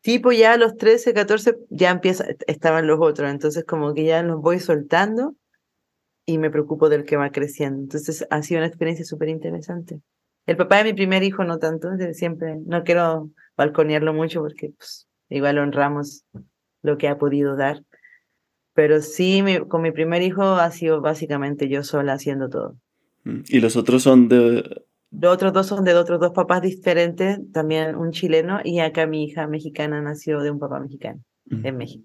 tipo 0.00 0.32
ya 0.32 0.52
a 0.52 0.56
los 0.56 0.76
13, 0.76 1.14
14 1.14 1.58
ya 1.70 1.90
empieza, 1.90 2.24
estaban 2.46 2.86
los 2.86 2.98
otros, 3.00 3.30
entonces 3.30 3.64
como 3.64 3.94
que 3.94 4.04
ya 4.04 4.22
los 4.22 4.40
voy 4.40 4.60
soltando 4.60 5.34
y 6.26 6.38
me 6.38 6.50
preocupo 6.50 6.88
del 6.88 7.04
que 7.04 7.16
va 7.16 7.30
creciendo. 7.30 7.80
Entonces 7.80 8.26
ha 8.30 8.42
sido 8.42 8.58
una 8.58 8.66
experiencia 8.66 9.04
súper 9.04 9.28
interesante. 9.28 10.00
El 10.46 10.56
papá 10.56 10.78
de 10.78 10.84
mi 10.84 10.92
primer 10.94 11.22
hijo 11.22 11.44
no 11.44 11.58
tanto, 11.58 11.88
siempre, 12.12 12.56
no 12.64 12.84
quiero 12.84 13.30
balconearlo 13.56 14.14
mucho 14.14 14.40
porque 14.40 14.70
pues, 14.76 15.06
igual 15.28 15.58
honramos 15.58 16.24
lo 16.82 16.96
que 16.96 17.08
ha 17.08 17.18
podido 17.18 17.56
dar. 17.56 17.82
Pero 18.74 19.00
sí, 19.00 19.42
con 19.68 19.82
mi 19.82 19.90
primer 19.90 20.22
hijo 20.22 20.42
ha 20.42 20.70
sido 20.70 21.00
básicamente 21.00 21.68
yo 21.68 21.82
sola 21.82 22.14
haciendo 22.14 22.48
todo. 22.48 22.76
Mm, 23.24 23.40
¿Y 23.48 23.60
los 23.60 23.76
otros 23.76 24.02
son 24.02 24.28
de...? 24.28 24.84
Los 25.10 25.32
otros 25.32 25.52
dos 25.52 25.66
son 25.66 25.84
de 25.84 25.94
otros 25.94 26.20
dos 26.20 26.32
papás 26.32 26.62
diferentes, 26.62 27.38
también 27.52 27.96
un 27.96 28.10
chileno, 28.10 28.60
y 28.62 28.80
acá 28.80 29.06
mi 29.06 29.24
hija 29.24 29.46
mexicana 29.46 30.00
nació 30.02 30.40
de 30.40 30.50
un 30.50 30.58
papá 30.58 30.80
mexicano 30.80 31.20
en 31.50 31.76
México. 31.76 32.04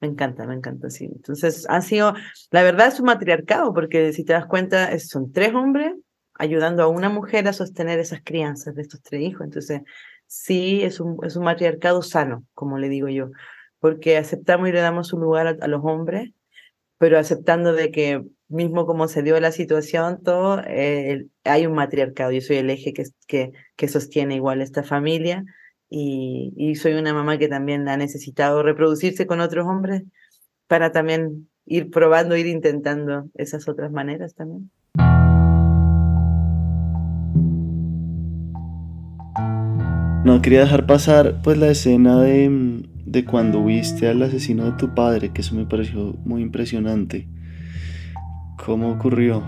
Me 0.00 0.08
encanta, 0.08 0.46
me 0.46 0.54
encanta, 0.54 0.90
sí. 0.90 1.06
Entonces, 1.06 1.68
han 1.68 1.82
sido, 1.82 2.14
la 2.52 2.62
verdad 2.62 2.88
es 2.88 3.00
un 3.00 3.06
matriarcado, 3.06 3.74
porque 3.74 4.12
si 4.12 4.24
te 4.24 4.32
das 4.32 4.46
cuenta, 4.46 4.96
son 5.00 5.32
tres 5.32 5.54
hombres 5.54 5.92
ayudando 6.34 6.84
a 6.84 6.88
una 6.88 7.08
mujer 7.08 7.48
a 7.48 7.52
sostener 7.52 7.98
esas 7.98 8.20
crianzas 8.22 8.74
de 8.76 8.82
estos 8.82 9.02
tres 9.02 9.22
hijos. 9.22 9.44
Entonces, 9.44 9.82
sí, 10.26 10.82
es 10.82 11.00
un, 11.00 11.18
es 11.24 11.34
un 11.34 11.44
matriarcado 11.44 12.00
sano, 12.02 12.44
como 12.54 12.78
le 12.78 12.88
digo 12.88 13.08
yo, 13.08 13.30
porque 13.80 14.16
aceptamos 14.16 14.68
y 14.68 14.72
le 14.72 14.80
damos 14.80 15.08
su 15.08 15.18
lugar 15.18 15.58
a, 15.60 15.66
los 15.66 15.80
hombres, 15.84 16.30
pero 16.98 17.18
aceptando 17.18 17.72
de 17.72 17.90
que 17.90 18.24
mismo 18.48 18.86
como 18.86 19.08
se 19.08 19.22
dio 19.22 19.38
la 19.40 19.52
situación, 19.52 20.22
todo, 20.22 20.62
eh, 20.66 21.26
hay 21.44 21.66
un 21.66 21.74
matriarcado. 21.74 22.32
Yo 22.32 22.40
soy 22.40 22.56
el 22.56 22.70
eje 22.70 22.92
que, 22.92 23.04
que, 23.26 23.52
que 23.76 23.88
sostiene 23.88 24.34
igual 24.36 24.62
esta 24.62 24.82
familia 24.82 25.44
y, 25.90 26.52
y, 26.56 26.74
soy 26.74 26.94
una 26.94 27.14
mamá 27.14 27.38
que 27.38 27.48
también 27.48 27.88
ha 27.88 27.96
necesitado 27.96 28.62
reproducirse 28.62 29.26
con 29.26 29.40
otros 29.40 29.66
hombres 29.66 30.02
para 30.66 30.92
también 30.92 31.48
ir 31.66 31.90
probando, 31.90 32.36
ir 32.36 32.46
intentando 32.46 33.28
esas 33.34 33.68
otras 33.68 33.90
maneras 33.92 34.34
también. 34.34 34.70
No 40.24 40.42
quería 40.42 40.60
dejar 40.60 40.86
pasar 40.86 41.40
pues 41.42 41.56
la 41.56 41.68
escena 41.68 42.20
de, 42.20 42.82
de 43.10 43.24
cuando 43.24 43.64
viste 43.64 44.06
al 44.06 44.22
asesino 44.22 44.66
de 44.66 44.72
tu 44.72 44.94
padre, 44.94 45.30
que 45.30 45.40
eso 45.40 45.54
me 45.54 45.64
pareció 45.64 46.14
muy 46.24 46.42
impresionante. 46.42 47.26
¿Cómo 48.64 48.90
ocurrió? 48.90 49.42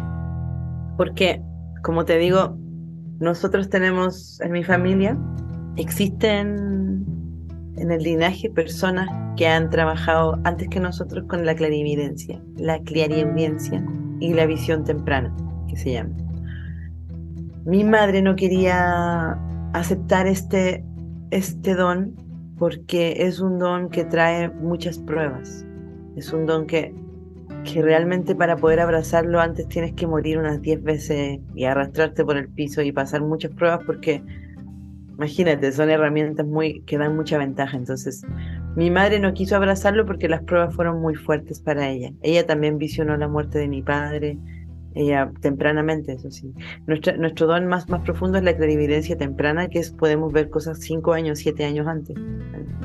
Porque, 0.97 1.43
como 1.83 2.07
te 2.07 2.17
digo, 2.17 2.57
nosotros 3.19 3.69
tenemos 3.69 4.41
en 4.41 4.53
mi 4.53 4.65
familia, 4.65 5.19
existen 5.77 7.05
en 7.77 7.91
el 7.91 8.03
linaje 8.03 8.49
personas 8.49 9.09
que 9.37 9.47
han 9.47 9.69
trabajado 9.69 10.41
antes 10.45 10.69
que 10.69 10.81
nosotros 10.81 11.27
con 11.29 11.45
la 11.45 11.55
clarividencia, 11.55 12.43
la 12.57 12.81
clarividencia 12.81 13.85
y 14.21 14.33
la 14.33 14.47
visión 14.47 14.85
temprana, 14.85 15.35
que 15.69 15.77
se 15.77 15.93
llama. 15.93 16.17
Mi 17.67 17.85
madre 17.85 18.23
no 18.23 18.37
quería 18.37 19.39
aceptar 19.75 20.27
este, 20.27 20.83
este 21.31 21.75
don 21.75 22.30
porque 22.61 23.15
es 23.27 23.41
un 23.41 23.59
don 23.59 23.89
que 23.89 24.05
trae 24.05 24.51
muchas 24.51 24.99
pruebas. 24.99 25.65
Es 26.15 26.31
un 26.31 26.45
don 26.45 26.67
que, 26.67 26.95
que 27.65 27.81
realmente 27.81 28.35
para 28.35 28.55
poder 28.57 28.81
abrazarlo 28.81 29.41
antes 29.41 29.67
tienes 29.69 29.95
que 29.95 30.07
morir 30.07 30.37
unas 30.37 30.61
10 30.61 30.83
veces 30.83 31.41
y 31.55 31.65
arrastrarte 31.65 32.23
por 32.23 32.37
el 32.37 32.51
piso 32.51 32.83
y 32.83 32.93
pasar 32.93 33.23
muchas 33.23 33.51
pruebas 33.53 33.81
porque, 33.87 34.23
imagínate, 35.15 35.73
son 35.73 35.89
herramientas 35.89 36.47
muy, 36.47 36.83
que 36.83 36.99
dan 36.99 37.17
mucha 37.17 37.39
ventaja. 37.39 37.79
Entonces, 37.79 38.27
mi 38.77 38.91
madre 38.91 39.21
no 39.21 39.33
quiso 39.33 39.57
abrazarlo 39.57 40.05
porque 40.05 40.29
las 40.29 40.43
pruebas 40.43 40.75
fueron 40.75 41.01
muy 41.01 41.15
fuertes 41.15 41.61
para 41.61 41.89
ella. 41.89 42.13
Ella 42.21 42.47
también 42.47 42.77
visionó 42.77 43.17
la 43.17 43.27
muerte 43.27 43.59
de 43.59 43.69
mi 43.69 43.81
padre, 43.81 44.37
ella 44.95 45.31
tempranamente, 45.41 46.13
eso 46.13 46.31
sí. 46.31 46.53
Nuestra, 46.87 47.17
nuestro 47.17 47.47
don 47.47 47.67
más, 47.67 47.89
más 47.89 48.03
profundo 48.03 48.39
es 48.39 48.45
la 48.45 48.57
clarividencia 48.57 49.17
temprana, 49.17 49.69
que 49.69 49.79
es 49.79 49.91
podemos 49.91 50.33
ver 50.33 50.51
cosas 50.51 50.81
cinco 50.81 51.13
años, 51.13 51.39
siete 51.39 51.65
años 51.65 51.87
antes. 51.87 52.17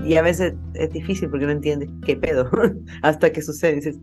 Y 0.05 0.15
a 0.15 0.21
veces 0.21 0.53
es 0.75 0.91
difícil 0.91 1.29
porque 1.29 1.45
no 1.45 1.51
entiendes 1.51 1.89
qué 2.05 2.15
pedo 2.15 2.49
hasta 3.01 3.31
que 3.31 3.41
sucede. 3.41 3.95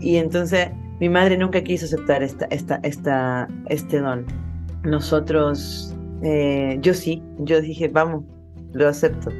Y 0.00 0.16
entonces 0.16 0.68
mi 0.98 1.08
madre 1.08 1.36
nunca 1.36 1.62
quiso 1.62 1.86
aceptar 1.86 2.22
esta, 2.22 2.46
esta, 2.46 2.80
esta, 2.82 3.48
este 3.68 4.00
don. 4.00 4.26
Nosotros, 4.82 5.94
eh, 6.22 6.78
yo 6.80 6.94
sí, 6.94 7.22
yo 7.38 7.60
dije, 7.60 7.88
vamos, 7.88 8.24
lo 8.72 8.88
acepto. 8.88 9.30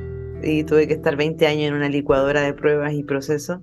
Y 0.43 0.65
tuve 0.65 0.87
que 0.87 0.95
estar 0.95 1.17
20 1.17 1.47
años 1.47 1.69
en 1.69 1.75
una 1.75 1.89
licuadora 1.89 2.43
de 2.43 2.55
pruebas 2.55 2.93
y 2.95 3.03
procesos. 3.03 3.59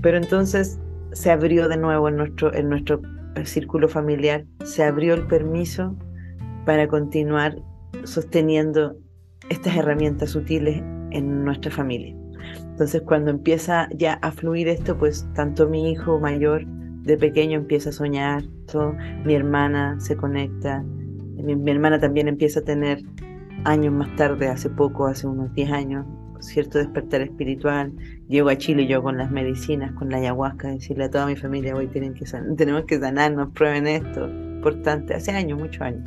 Pero 0.00 0.16
entonces 0.16 0.78
se 1.12 1.30
abrió 1.30 1.68
de 1.68 1.76
nuevo 1.76 2.08
en 2.08 2.16
nuestro, 2.16 2.54
en 2.54 2.68
nuestro 2.68 3.00
círculo 3.46 3.88
familiar, 3.88 4.44
se 4.64 4.84
abrió 4.84 5.14
el 5.14 5.26
permiso 5.26 5.96
para 6.64 6.88
continuar 6.88 7.56
sosteniendo 8.04 8.96
estas 9.48 9.76
herramientas 9.76 10.34
útiles 10.34 10.82
en 11.10 11.44
nuestra 11.44 11.70
familia. 11.70 12.16
Entonces 12.56 13.02
cuando 13.02 13.30
empieza 13.30 13.88
ya 13.94 14.14
a 14.14 14.32
fluir 14.32 14.68
esto, 14.68 14.96
pues 14.96 15.26
tanto 15.34 15.68
mi 15.68 15.90
hijo 15.90 16.18
mayor 16.18 16.64
de 16.66 17.16
pequeño 17.16 17.58
empieza 17.58 17.90
a 17.90 17.92
soñar, 17.92 18.42
todo, 18.70 18.94
mi 19.24 19.34
hermana 19.34 19.98
se 20.00 20.16
conecta, 20.16 20.82
mi, 20.82 21.56
mi 21.56 21.70
hermana 21.70 21.98
también 21.98 22.28
empieza 22.28 22.60
a 22.60 22.64
tener 22.64 23.02
años 23.64 23.92
más 23.92 24.14
tarde, 24.16 24.48
hace 24.48 24.70
poco, 24.70 25.06
hace 25.06 25.26
unos 25.26 25.52
10 25.54 25.70
años, 25.72 26.06
cierto 26.40 26.78
despertar 26.78 27.22
espiritual. 27.22 27.92
Llego 28.28 28.48
a 28.48 28.56
Chile 28.56 28.86
yo 28.86 29.02
con 29.02 29.16
las 29.16 29.30
medicinas, 29.30 29.92
con 29.92 30.10
la 30.10 30.18
ayahuasca, 30.18 30.68
decirle 30.68 31.04
a 31.04 31.10
toda 31.10 31.26
mi 31.26 31.36
familia, 31.36 31.74
hoy 31.74 31.86
tienen 31.88 32.14
que 32.14 32.24
tenemos 32.56 32.84
que 32.84 32.98
sanarnos, 32.98 33.50
prueben 33.52 33.86
esto. 33.86 34.28
Importante, 34.28 35.14
hace 35.14 35.30
años, 35.32 35.58
muchos 35.58 35.80
años. 35.80 36.04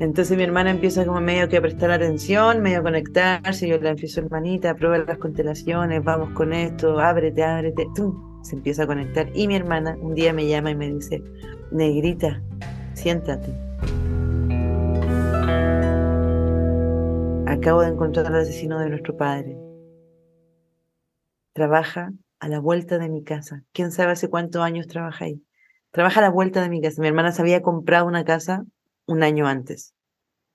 Entonces 0.00 0.36
mi 0.36 0.44
hermana 0.44 0.70
empieza 0.70 1.04
como 1.04 1.20
medio 1.20 1.48
que 1.48 1.56
a 1.56 1.60
prestar 1.60 1.90
atención, 1.90 2.62
medio 2.62 2.78
a 2.78 2.82
conectarse, 2.82 3.66
yo 3.66 3.78
le 3.78 3.88
empiezo, 3.88 4.20
hermanita, 4.20 4.76
prueba 4.76 4.98
las 4.98 5.18
constelaciones, 5.18 6.04
vamos 6.04 6.30
con 6.34 6.52
esto, 6.52 7.00
ábrete, 7.00 7.42
ábrete, 7.42 7.88
¡tum! 7.96 8.44
se 8.44 8.54
empieza 8.54 8.84
a 8.84 8.86
conectar. 8.86 9.28
Y 9.34 9.48
mi 9.48 9.56
hermana 9.56 9.96
un 10.00 10.14
día 10.14 10.32
me 10.32 10.46
llama 10.46 10.70
y 10.70 10.76
me 10.76 10.92
dice, 10.92 11.20
negrita, 11.72 12.40
siéntate 12.94 13.67
Acabo 17.48 17.80
de 17.80 17.88
encontrar 17.88 18.26
al 18.26 18.34
asesino 18.34 18.78
de 18.78 18.90
nuestro 18.90 19.16
padre. 19.16 19.56
Trabaja 21.54 22.12
a 22.40 22.48
la 22.48 22.60
vuelta 22.60 22.98
de 22.98 23.08
mi 23.08 23.24
casa. 23.24 23.64
¿Quién 23.72 23.90
sabe 23.90 24.12
hace 24.12 24.28
cuántos 24.28 24.60
años 24.60 24.86
trabaja 24.86 25.24
ahí? 25.24 25.42
Trabaja 25.90 26.20
a 26.20 26.24
la 26.24 26.28
vuelta 26.28 26.60
de 26.60 26.68
mi 26.68 26.82
casa. 26.82 27.00
Mi 27.00 27.08
hermana 27.08 27.32
se 27.32 27.40
había 27.40 27.62
comprado 27.62 28.06
una 28.06 28.22
casa 28.26 28.66
un 29.06 29.22
año 29.22 29.46
antes. 29.46 29.94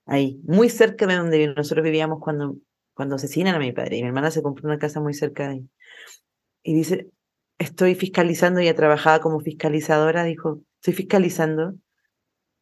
Ahí, 0.06 0.40
muy 0.44 0.70
cerca 0.70 1.08
de 1.08 1.16
donde 1.16 1.52
nosotros 1.52 1.82
vivíamos 1.82 2.20
cuando, 2.20 2.58
cuando 2.94 3.16
asesinan 3.16 3.56
a 3.56 3.58
mi 3.58 3.72
padre. 3.72 3.96
Y 3.96 4.02
mi 4.02 4.06
hermana 4.06 4.30
se 4.30 4.40
compró 4.40 4.68
una 4.68 4.78
casa 4.78 5.00
muy 5.00 5.14
cerca 5.14 5.48
de 5.48 5.52
ahí. 5.52 5.68
Y 6.62 6.74
dice, 6.76 7.10
estoy 7.58 7.96
fiscalizando, 7.96 8.60
ella 8.60 8.76
trabajaba 8.76 9.18
como 9.18 9.40
fiscalizadora, 9.40 10.22
dijo, 10.22 10.60
estoy 10.76 10.94
fiscalizando. 10.94 11.74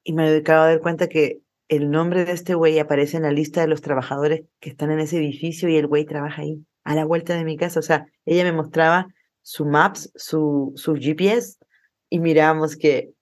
Y 0.02 0.14
me 0.14 0.34
acabo 0.34 0.64
de 0.64 0.70
dar 0.70 0.80
cuenta 0.80 1.10
que 1.10 1.42
el 1.76 1.90
nombre 1.90 2.26
de 2.26 2.32
este 2.32 2.54
güey 2.54 2.78
aparece 2.78 3.16
en 3.16 3.22
la 3.22 3.32
lista 3.32 3.62
de 3.62 3.66
los 3.66 3.80
trabajadores 3.80 4.42
que 4.60 4.68
están 4.68 4.90
en 4.90 5.00
ese 5.00 5.16
edificio 5.16 5.70
y 5.70 5.76
el 5.76 5.86
güey 5.86 6.04
trabaja 6.04 6.42
ahí, 6.42 6.62
a 6.84 6.94
la 6.94 7.06
vuelta 7.06 7.34
de 7.34 7.44
mi 7.44 7.56
casa. 7.56 7.80
O 7.80 7.82
sea, 7.82 8.04
ella 8.26 8.44
me 8.44 8.52
mostraba 8.52 9.06
su 9.40 9.64
maps, 9.64 10.12
su, 10.14 10.74
su 10.76 10.96
GPS 10.96 11.56
y 12.10 12.20
mirábamos 12.20 12.76
que, 12.76 13.14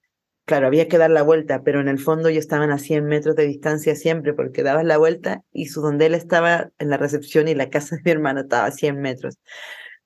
claro, 0.47 0.67
había 0.67 0.89
que 0.89 0.99
dar 0.99 1.11
la 1.13 1.23
vuelta, 1.23 1.63
pero 1.63 1.81
en 1.81 1.87
el 1.87 2.01
fondo 2.01 2.29
yo 2.29 2.41
estaban 2.41 2.73
a 2.73 2.79
100 2.79 3.05
metros 3.05 3.37
de 3.37 3.47
distancia 3.47 3.95
siempre 3.95 4.35
porque 4.35 4.65
dabas 4.65 4.85
la 4.85 4.99
vuelta 4.99 5.45
y 5.53 5.67
su 5.67 5.81
donde 5.81 6.07
él 6.07 6.15
estaba 6.15 6.71
en 6.81 6.91
la 6.91 6.97
recepción 6.97 7.47
y 7.47 7.55
la 7.55 7.71
casa 7.71 7.95
de 7.95 8.03
mi 8.05 8.11
hermana 8.11 8.41
estaba 8.41 8.67
a 8.67 8.73
100 8.73 9.01
metros. 9.01 9.39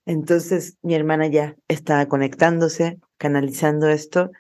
Entonces 0.05 0.76
mi 0.82 0.95
hermana 0.95 1.28
ya 1.28 1.57
estaba 1.66 2.05
conectándose, 2.09 2.99
canalizando 3.16 3.88
esto 3.88 4.30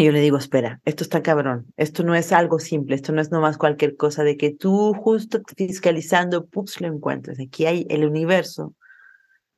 y 0.00 0.04
yo 0.04 0.12
le 0.12 0.20
digo, 0.20 0.38
espera, 0.38 0.80
esto 0.86 1.04
está 1.04 1.22
cabrón, 1.22 1.66
esto 1.76 2.02
no 2.02 2.14
es 2.14 2.32
algo 2.32 2.58
simple, 2.58 2.94
esto 2.94 3.12
no 3.12 3.20
es 3.20 3.30
nomás 3.30 3.58
cualquier 3.58 3.96
cosa 3.96 4.24
de 4.24 4.38
que 4.38 4.50
tú 4.50 4.94
justo 4.94 5.42
fiscalizando, 5.56 6.46
pups, 6.46 6.80
lo 6.80 6.86
encuentres. 6.86 7.38
Aquí 7.38 7.66
hay 7.66 7.86
el 7.90 8.06
universo, 8.06 8.74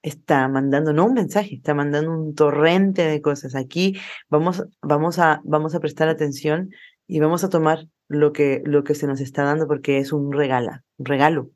está 0.03 0.49
mandando, 0.49 0.93
no 0.93 1.07
un 1.07 1.15
mensaje, 1.15 1.55
está 1.55 1.75
mandando 1.75 2.11
un 2.11 2.35
torrente 2.35 3.07
de 3.07 3.23
cosas. 3.23 3.55
Aquí 3.55 3.97
vamos, 4.29 4.65
vamos, 4.81 5.21
a, 5.21 5.41
vamos 5.45 5.77
a 5.77 5.81
prestar 5.81 6.09
atención 6.09 6.71
y 7.07 7.21
vamos 7.21 7.45
a 7.45 7.49
tomar 7.49 7.87
lo 8.09 8.33
que, 8.33 8.63
lo 8.65 8.83
que 8.83 8.97
se 8.97 9.07
nos 9.07 9.21
está 9.21 9.45
dando 9.45 9.69
porque 9.69 9.99
es 9.99 10.13
un 10.13 10.33
regalo, 10.33 10.73
un 10.99 11.07
regalo. 11.07 11.51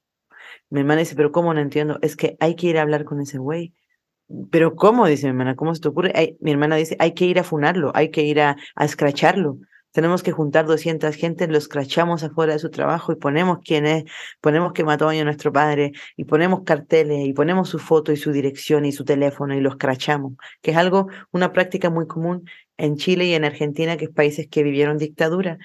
Mi 0.70 0.80
hermana 0.80 1.00
dice, 1.00 1.16
pero 1.16 1.32
¿cómo 1.32 1.52
no 1.52 1.60
entiendo? 1.60 1.98
Es 2.02 2.14
que 2.14 2.36
hay 2.38 2.54
que 2.54 2.68
ir 2.68 2.78
a 2.78 2.82
hablar 2.82 3.04
con 3.04 3.20
ese 3.20 3.38
güey 3.38 3.74
pero 4.50 4.74
¿cómo? 4.74 5.06
Dice 5.06 5.26
mi 5.26 5.30
hermana, 5.30 5.56
¿cómo 5.56 5.74
se 5.74 5.80
te 5.80 5.88
ocurre? 5.88 6.36
mi 6.40 6.50
hermana 6.50 6.76
dice, 6.76 6.96
hay 6.98 7.12
que 7.12 7.26
ir 7.26 7.38
a 7.38 7.44
funarlo, 7.44 7.92
hay 7.94 8.10
que 8.10 8.22
ir 8.22 8.40
a, 8.40 8.56
a 8.74 8.84
escracharlo. 8.84 9.58
Tenemos 9.92 10.22
que 10.22 10.30
juntar 10.30 10.66
200 10.66 11.14
gente, 11.14 11.46
lo 11.46 11.56
escrachamos 11.56 12.22
afuera 12.22 12.52
de 12.52 12.58
su 12.58 12.68
trabajo 12.68 13.12
y 13.12 13.16
ponemos 13.16 13.60
quién 13.64 13.86
es, 13.86 14.04
ponemos 14.42 14.74
que 14.74 14.84
mató 14.84 15.08
a 15.08 15.14
nuestro 15.24 15.52
padre 15.52 15.92
y 16.18 16.24
ponemos 16.24 16.64
carteles 16.64 17.26
y 17.26 17.32
ponemos 17.32 17.70
su 17.70 17.78
foto 17.78 18.12
y 18.12 18.16
su 18.18 18.30
dirección 18.30 18.84
y 18.84 18.92
su 18.92 19.04
teléfono 19.06 19.54
y 19.54 19.60
lo 19.60 19.70
escrachamos, 19.70 20.34
que 20.60 20.72
es 20.72 20.76
algo, 20.76 21.08
una 21.32 21.54
práctica 21.54 21.88
muy 21.88 22.06
común 22.06 22.44
en 22.76 22.96
Chile 22.96 23.24
y 23.24 23.32
en 23.32 23.46
Argentina, 23.46 23.96
que 23.96 24.04
es 24.04 24.10
países 24.10 24.48
que 24.48 24.62
vivieron 24.62 24.98
dictadura. 24.98 25.56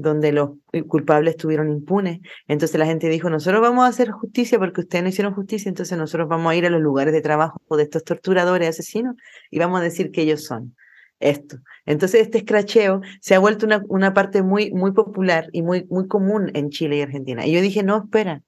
Donde 0.00 0.32
los 0.32 0.50
culpables 0.88 1.34
estuvieron 1.34 1.70
impunes. 1.70 2.20
Entonces 2.48 2.78
la 2.78 2.86
gente 2.86 3.08
dijo, 3.08 3.30
nosotros 3.30 3.60
vamos 3.60 3.84
a 3.84 3.88
hacer 3.88 4.10
justicia 4.10 4.58
porque 4.58 4.82
ustedes 4.82 5.02
no 5.02 5.10
hicieron 5.10 5.34
justicia, 5.34 5.68
entonces 5.68 5.96
nosotros 5.96 6.28
vamos 6.28 6.52
a 6.52 6.56
ir 6.56 6.66
a 6.66 6.70
los 6.70 6.80
lugares 6.80 7.12
de 7.12 7.20
trabajo 7.20 7.58
de 7.76 7.82
estos 7.82 8.04
torturadores, 8.04 8.68
asesinos, 8.68 9.16
y 9.50 9.58
vamos 9.58 9.80
a 9.80 9.84
decir 9.84 10.10
que 10.10 10.22
ellos 10.22 10.44
son 10.44 10.74
esto. 11.20 11.58
Entonces 11.86 12.22
este 12.22 12.38
escracheo 12.38 13.02
se 13.20 13.34
ha 13.34 13.38
vuelto 13.38 13.66
una, 13.66 13.82
una 13.88 14.14
parte 14.14 14.42
muy, 14.42 14.72
muy 14.72 14.92
popular 14.92 15.48
y 15.52 15.62
muy, 15.62 15.86
muy 15.90 16.08
común 16.08 16.50
en 16.54 16.70
Chile 16.70 16.96
y 16.96 17.02
Argentina. 17.02 17.46
Y 17.46 17.52
yo 17.52 17.60
dije, 17.60 17.82
no, 17.82 18.04
espera, 18.04 18.42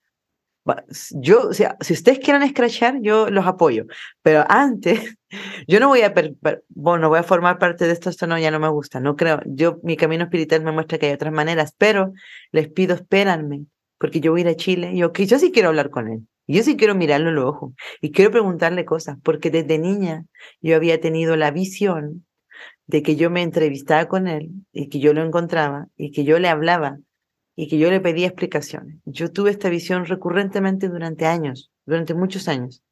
yo, 1.11 1.49
o 1.49 1.53
sea, 1.53 1.77
si 1.81 1.93
ustedes 1.93 2.19
quieren 2.19 2.43
escrachar, 2.43 3.01
yo 3.01 3.29
los 3.31 3.47
apoyo. 3.47 3.87
Pero 4.23 4.45
antes, 4.49 5.17
yo 5.67 5.81
no 5.81 5.89
voy 5.89 6.03
a, 6.03 6.15
bueno, 6.69 7.09
voy 7.09 7.19
a 7.19 7.23
formar 7.23 7.59
parte 7.59 7.87
de 7.87 7.93
esto, 7.93 8.11
esto 8.11 8.27
no, 8.27 8.39
ya 8.39 8.51
no 8.51 8.61
me 8.61 8.69
gusta, 8.69 9.01
no 9.01 9.17
creo. 9.17 9.41
Yo, 9.47 9.81
mi 9.83 9.97
camino 9.97 10.25
espiritual 10.25 10.63
me 10.63 10.73
muestra 10.73 10.99
que 10.99 11.07
hay 11.07 11.13
otras 11.13 11.33
maneras, 11.33 11.75
pero 11.77 12.13
les 12.53 12.69
pido, 12.69 12.95
espéranme, 12.95 13.67
porque 13.99 14.21
yo 14.21 14.33
voy 14.33 14.41
a 14.41 14.45
ir 14.45 14.49
a 14.49 14.57
Chile, 14.57 14.97
yo, 14.97 15.13
que 15.13 15.27
yo 15.27 15.39
sí 15.39 15.51
quiero 15.53 15.69
hablar 15.69 15.91
con 15.91 16.09
él. 16.09 16.27
Yo 16.49 16.63
sí 16.63 16.77
quiero 16.77 16.95
mirarlo 16.95 17.29
en 17.29 17.37
los 17.37 17.45
ojos 17.47 17.73
y 18.01 18.11
quiero 18.11 18.31
preguntarle 18.31 18.85
cosas, 18.85 19.17
porque 19.23 19.51
desde 19.51 19.79
niña 19.79 20.25
yo 20.61 20.77
había 20.77 21.01
tenido 21.01 21.37
la 21.37 21.51
visión 21.51 22.27
de 22.87 23.03
que 23.03 23.17
yo 23.17 23.31
me 23.31 23.43
entrevistaba 23.43 24.07
con 24.07 24.27
él 24.27 24.51
y 24.73 24.89
que 24.89 24.99
yo 24.99 25.15
lo 25.15 25.25
encontraba 25.25 25.87
y 25.97 26.11
que 26.11 26.25
yo 26.25 26.39
le 26.39 26.49
hablaba 26.49 26.99
y 27.55 27.69
que 27.69 27.79
yo 27.79 27.91
le 27.91 28.01
pedía 28.01 28.27
explicaciones. 28.27 28.99
Yo 29.05 29.31
tuve 29.31 29.51
esta 29.51 29.69
visión 29.69 30.07
recurrentemente 30.07 30.89
durante 30.89 31.27
años, 31.27 31.71
durante 31.85 32.15
muchos 32.15 32.49
años. 32.49 32.83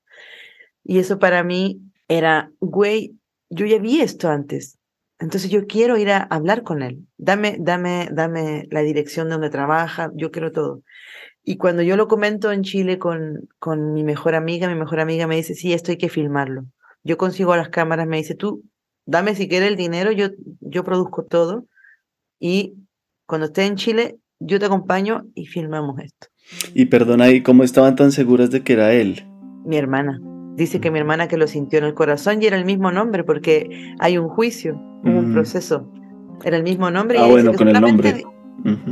Y 0.85 0.99
eso 0.99 1.19
para 1.19 1.43
mí 1.43 1.81
era, 2.09 2.51
güey, 2.61 3.17
yo 3.49 3.67
ya 3.67 3.79
vi 3.79 4.01
esto 4.01 4.29
antes. 4.29 4.79
Entonces 5.19 5.51
yo 5.51 5.67
quiero 5.67 5.99
ir 5.99 6.11
a 6.11 6.23
hablar 6.23 6.63
con 6.63 6.83
él. 6.83 7.07
Dame, 7.19 7.57
dame, 7.61 8.09
dame 8.11 8.67
la 8.71 8.81
dirección 8.81 9.29
de 9.29 9.33
donde 9.33 9.51
trabaja, 9.51 10.11
yo 10.15 10.31
quiero 10.31 10.51
todo. 10.51 10.83
Y 11.43 11.57
cuando 11.57 11.83
yo 11.83 11.97
lo 11.97 12.09
comento 12.09 12.53
en 12.53 12.63
Chile 12.63 12.99
con, 12.99 13.49
con 13.59 13.93
mi 13.93 14.05
mejor 14.05 14.35
amiga, 14.35 14.69
mi 14.69 14.75
mejor 14.75 15.01
amiga 15.01 15.27
me 15.27 15.37
dice, 15.37 15.55
sí, 15.55 15.73
esto 15.73 15.91
hay 15.91 15.99
que 15.99 16.09
filmarlo. 16.09 16.65
Yo 17.03 17.17
consigo 17.17 17.57
las 17.57 17.71
cámaras, 17.71 18.07
me 18.07 18.19
dice, 18.19 18.35
tú, 18.35 18.63
dame 19.07 19.35
si 19.35 19.49
quieres 19.49 19.71
el 19.71 19.77
dinero, 19.77 20.13
yo, 20.13 20.29
yo 20.61 20.85
produzco 20.85 21.25
todo. 21.25 21.67
Y 22.39 22.75
cuando 23.27 23.47
esté 23.47 23.65
en 23.67 23.77
Chile, 23.77 24.19
yo 24.41 24.59
te 24.59 24.66
acompaño 24.66 25.26
y 25.34 25.47
filmamos 25.47 26.01
esto. 26.01 26.28
Y 26.74 26.86
perdona, 26.86 27.30
¿y 27.30 27.43
cómo 27.43 27.62
estaban 27.62 27.95
tan 27.95 28.11
seguras 28.11 28.51
de 28.51 28.62
que 28.62 28.72
era 28.72 28.93
él? 28.93 29.26
Mi 29.64 29.76
hermana. 29.76 30.20
Dice 30.57 30.80
que 30.80 30.91
mi 30.91 30.99
hermana 30.99 31.28
que 31.28 31.36
lo 31.36 31.47
sintió 31.47 31.78
en 31.78 31.84
el 31.84 31.95
corazón 31.95 32.43
y 32.43 32.47
era 32.47 32.57
el 32.57 32.64
mismo 32.64 32.91
nombre 32.91 33.22
porque 33.22 33.95
hay 33.99 34.18
un 34.18 34.28
juicio, 34.28 34.74
un 35.05 35.30
mm. 35.30 35.32
proceso. 35.32 35.88
Era 36.43 36.57
el 36.57 36.62
mismo 36.62 36.91
nombre. 36.91 37.18
Ah, 37.18 37.26
bueno, 37.26 37.53
con 37.53 37.68
el 37.68 37.80
nombre. 37.80 38.24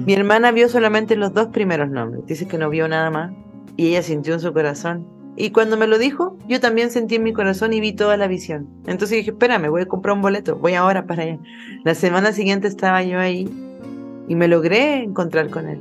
Mi 0.07 0.15
hermana 0.15 0.53
vio 0.53 0.69
solamente 0.69 1.17
los 1.17 1.35
dos 1.35 1.49
primeros 1.49 1.91
nombres. 1.91 2.25
Dice 2.27 2.47
que 2.47 2.59
no 2.59 2.71
vio 2.71 2.87
nada 2.89 3.11
más 3.11 3.33
y 3.77 3.89
ella 3.89 4.03
sintió 4.03 4.35
en 4.35 4.41
su 4.41 4.53
corazón. 4.53 5.07
Y 5.37 5.51
cuando 5.51 5.77
me 5.77 5.87
lo 5.87 5.99
dijo, 5.99 6.37
yo 6.49 6.61
también 6.61 6.91
sentí 6.91 7.17
en 7.17 7.23
mi 7.23 7.33
corazón 7.33 7.73
y 7.73 7.81
vi 7.81 7.93
toda 7.93 8.17
la 8.17 8.27
visión. 8.27 8.69
Entonces 8.87 9.19
dije, 9.19 9.31
espérame, 9.31 9.69
voy 9.69 9.83
a 9.83 9.87
comprar 9.87 10.17
un 10.17 10.23
boleto, 10.23 10.57
voy 10.57 10.75
ahora 10.75 11.07
para 11.07 11.23
allá. 11.23 11.39
La 11.85 11.95
semana 11.95 12.33
siguiente 12.33 12.67
estaba 12.67 13.03
yo 13.03 13.19
ahí 13.19 13.49
y 14.29 14.35
me 14.35 14.49
logré 14.49 15.03
encontrar 15.03 15.51
con 15.51 15.69
él. 15.69 15.81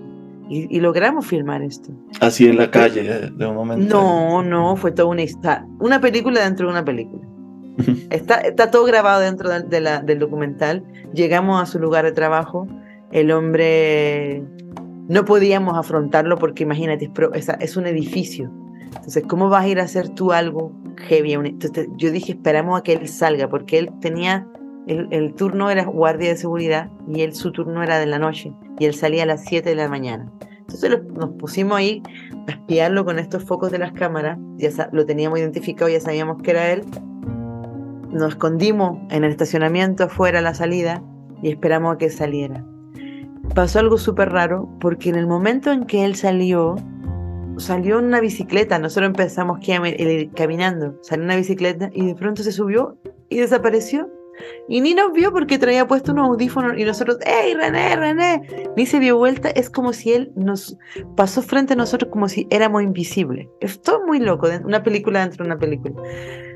Y, 0.49 0.79
logramos 0.79 1.25
filmar 1.25 1.61
esto. 1.61 1.91
Así 2.21 2.47
en 2.47 2.57
la 2.57 2.71
calle, 2.71 3.03
de 3.03 3.45
un 3.45 3.55
momento. 3.55 4.01
No, 4.01 4.41
no, 4.41 4.77
fue 4.77 4.93
toda 4.93 5.09
una, 5.09 5.23
una 5.79 5.99
película 5.99 6.41
dentro 6.41 6.67
de 6.67 6.71
una 6.71 6.85
película. 6.85 7.27
está, 8.09 8.39
está 8.39 8.71
todo 8.71 8.85
grabado 8.85 9.19
dentro 9.19 9.49
de, 9.49 9.81
la, 9.81 10.01
del 10.01 10.19
documental. 10.19 10.85
Llegamos 11.13 11.61
a 11.61 11.65
su 11.65 11.79
lugar 11.79 12.05
de 12.05 12.13
trabajo. 12.13 12.65
El 13.11 13.31
hombre 13.31 14.41
no 15.09 15.25
podíamos 15.25 15.77
afrontarlo 15.77 16.37
porque 16.37 16.63
imagínate, 16.63 17.11
es, 17.33 17.49
es 17.59 17.75
un 17.75 17.85
edificio. 17.85 18.49
Entonces, 18.85 19.23
¿cómo 19.27 19.49
vas 19.49 19.65
a 19.65 19.67
ir 19.67 19.79
a 19.81 19.83
hacer 19.83 20.09
tú 20.09 20.31
algo 20.31 20.71
heavy? 21.09 21.33
Entonces, 21.33 21.87
yo 21.97 22.11
dije, 22.11 22.33
esperamos 22.33 22.79
a 22.79 22.83
que 22.83 22.93
él 22.93 23.07
salga 23.09 23.49
porque 23.49 23.79
él 23.79 23.89
tenía 23.99 24.47
el, 24.87 25.33
turno 25.33 25.69
era 25.69 25.85
guardia 25.85 26.29
de 26.29 26.37
seguridad 26.37 26.89
y 27.07 27.21
él 27.21 27.33
su 27.33 27.51
turno 27.51 27.83
era 27.83 27.99
de 27.99 28.05
la 28.05 28.19
noche 28.19 28.53
y 28.79 28.85
él 28.85 28.93
salía 28.93 29.23
a 29.23 29.25
las 29.25 29.43
7 29.43 29.69
de 29.69 29.75
la 29.75 29.89
mañana. 29.89 30.31
Entonces 30.59 30.91
nos 31.13 31.31
pusimos 31.31 31.77
ahí 31.77 32.01
a 32.47 32.51
espiarlo 32.51 33.05
con 33.05 33.19
estos 33.19 33.43
focos 33.43 33.71
de 33.71 33.79
las 33.79 33.93
cámaras, 33.93 34.37
ya 34.57 34.89
lo 34.91 35.05
teníamos 35.05 35.39
identificado, 35.39 35.89
ya 35.89 35.99
sabíamos 35.99 36.41
que 36.41 36.51
era 36.51 36.71
él. 36.71 36.83
Nos 38.09 38.29
escondimos 38.29 38.99
en 39.11 39.23
el 39.23 39.31
estacionamiento 39.31 40.05
afuera 40.05 40.41
la 40.41 40.53
salida 40.53 41.03
y 41.41 41.49
esperamos 41.49 41.95
a 41.95 41.97
que 41.97 42.09
saliera. 42.09 42.65
Pasó 43.55 43.79
algo 43.79 43.97
súper 43.97 44.29
raro 44.29 44.69
porque 44.79 45.09
en 45.09 45.15
el 45.15 45.27
momento 45.27 45.71
en 45.71 45.85
que 45.85 46.03
él 46.03 46.15
salió, 46.15 46.75
salió 47.57 47.99
en 47.99 48.05
una 48.05 48.19
bicicleta, 48.19 48.79
nosotros 48.79 49.07
empezamos 49.07 49.59
que 49.59 49.73
ir 49.99 50.31
caminando, 50.31 50.97
salió 51.01 51.25
una 51.25 51.35
bicicleta 51.35 51.89
y 51.93 52.05
de 52.05 52.15
pronto 52.15 52.43
se 52.43 52.51
subió 52.51 52.97
y 53.29 53.37
desapareció 53.37 54.09
y 54.67 54.81
ni 54.81 54.93
nos 54.93 55.13
vio 55.13 55.31
porque 55.31 55.57
traía 55.57 55.87
puesto 55.87 56.11
unos 56.11 56.29
audífonos 56.29 56.77
y 56.77 56.83
nosotros, 56.83 57.17
¡Ey, 57.25 57.53
René, 57.53 57.95
René! 57.95 58.69
Ni 58.75 58.85
se 58.85 58.99
dio 58.99 59.17
vuelta. 59.17 59.49
Es 59.49 59.69
como 59.69 59.93
si 59.93 60.13
él 60.13 60.31
nos 60.35 60.77
pasó 61.15 61.41
frente 61.41 61.73
a 61.73 61.75
nosotros 61.75 62.11
como 62.11 62.27
si 62.27 62.47
éramos 62.49 62.83
invisibles. 62.83 63.47
Es 63.61 63.81
todo 63.81 64.05
muy 64.05 64.19
loco, 64.19 64.47
una 64.65 64.83
película 64.83 65.21
dentro 65.21 65.43
de 65.43 65.51
una 65.51 65.59
película. 65.59 65.95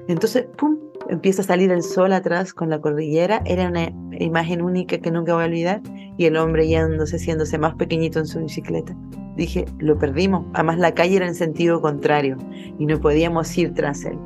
Entonces, 0.07 0.45
¡pum! 0.57 0.77
Empieza 1.09 1.41
a 1.41 1.45
salir 1.45 1.71
el 1.71 1.83
sol 1.83 2.13
atrás 2.13 2.53
con 2.53 2.69
la 2.69 2.79
cordillera. 2.79 3.41
Era 3.45 3.67
una 3.67 3.91
imagen 4.19 4.61
única 4.61 4.97
que 4.99 5.11
nunca 5.11 5.33
voy 5.33 5.43
a 5.43 5.47
olvidar. 5.47 5.81
Y 6.17 6.25
el 6.25 6.37
hombre 6.37 6.67
yéndose, 6.67 7.15
haciéndose 7.15 7.57
más 7.57 7.75
pequeñito 7.75 8.19
en 8.19 8.27
su 8.27 8.39
bicicleta. 8.39 8.95
Dije, 9.35 9.65
lo 9.79 9.97
perdimos. 9.97 10.45
Además, 10.53 10.77
la 10.77 10.93
calle 10.93 11.17
era 11.17 11.27
en 11.27 11.35
sentido 11.35 11.81
contrario 11.81 12.37
y 12.77 12.85
no 12.85 12.99
podíamos 12.99 13.57
ir 13.57 13.73
tras 13.73 14.05
él 14.05 14.17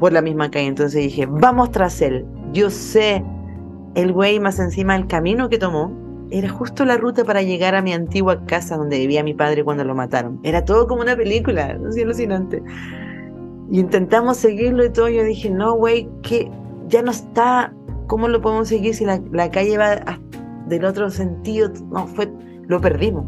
por 0.00 0.12
la 0.12 0.22
misma 0.22 0.50
calle. 0.50 0.66
Entonces 0.66 1.02
dije, 1.02 1.26
vamos 1.26 1.70
tras 1.70 2.00
él. 2.02 2.26
Yo 2.54 2.70
sé, 2.70 3.22
el 3.94 4.12
güey 4.12 4.40
más 4.40 4.58
encima 4.58 4.94
del 4.94 5.06
camino 5.06 5.50
que 5.50 5.58
tomó 5.58 5.92
era 6.30 6.48
justo 6.48 6.86
la 6.86 6.96
ruta 6.96 7.22
para 7.24 7.42
llegar 7.42 7.74
a 7.74 7.82
mi 7.82 7.92
antigua 7.92 8.46
casa 8.46 8.78
donde 8.78 8.98
vivía 8.98 9.22
mi 9.22 9.34
padre 9.34 9.62
cuando 9.62 9.84
lo 9.84 9.94
mataron. 9.94 10.40
Era 10.42 10.64
todo 10.64 10.86
como 10.86 11.02
una 11.02 11.14
película, 11.14 11.74
no 11.74 11.90
alucinante. 11.90 12.62
Y 13.70 13.78
intentamos 13.78 14.38
seguirlo 14.38 14.86
y 14.86 14.90
todo. 14.90 15.10
Yo 15.10 15.22
dije, 15.22 15.50
no, 15.50 15.74
güey, 15.74 16.08
que 16.22 16.50
ya 16.88 17.02
no 17.02 17.10
está. 17.10 17.74
¿Cómo 18.06 18.28
lo 18.28 18.40
podemos 18.40 18.68
seguir 18.68 18.94
si 18.94 19.04
la 19.04 19.50
calle 19.50 19.76
va 19.76 20.18
del 20.66 20.86
otro 20.86 21.10
sentido? 21.10 21.70
No, 21.90 22.06
fue, 22.06 22.32
lo 22.66 22.80
perdimos. 22.80 23.26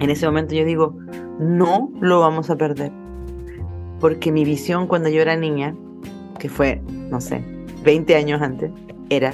En 0.00 0.10
ese 0.10 0.26
momento 0.26 0.54
yo 0.54 0.66
digo, 0.66 0.94
no 1.38 1.90
lo 2.00 2.20
vamos 2.20 2.50
a 2.50 2.56
perder 2.56 2.92
porque 4.02 4.32
mi 4.32 4.44
visión 4.44 4.88
cuando 4.88 5.08
yo 5.08 5.22
era 5.22 5.36
niña, 5.36 5.76
que 6.40 6.48
fue, 6.48 6.82
no 7.08 7.20
sé, 7.20 7.40
20 7.82 8.14
años 8.16 8.40
antes, 8.42 8.70
era 9.10 9.32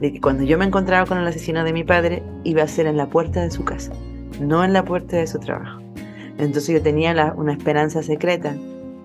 de 0.00 0.12
que 0.12 0.20
cuando 0.20 0.42
yo 0.42 0.58
me 0.58 0.64
encontraba 0.64 1.06
con 1.06 1.18
el 1.18 1.26
asesino 1.26 1.62
de 1.64 1.72
mi 1.72 1.84
padre, 1.84 2.22
iba 2.44 2.62
a 2.62 2.68
ser 2.68 2.86
en 2.86 2.96
la 2.96 3.08
puerta 3.08 3.40
de 3.40 3.50
su 3.50 3.64
casa, 3.64 3.92
no 4.40 4.64
en 4.64 4.72
la 4.72 4.84
puerta 4.84 5.16
de 5.16 5.26
su 5.26 5.38
trabajo. 5.38 5.80
Entonces 6.38 6.74
yo 6.74 6.82
tenía 6.82 7.32
una 7.36 7.52
esperanza 7.52 8.02
secreta 8.02 8.56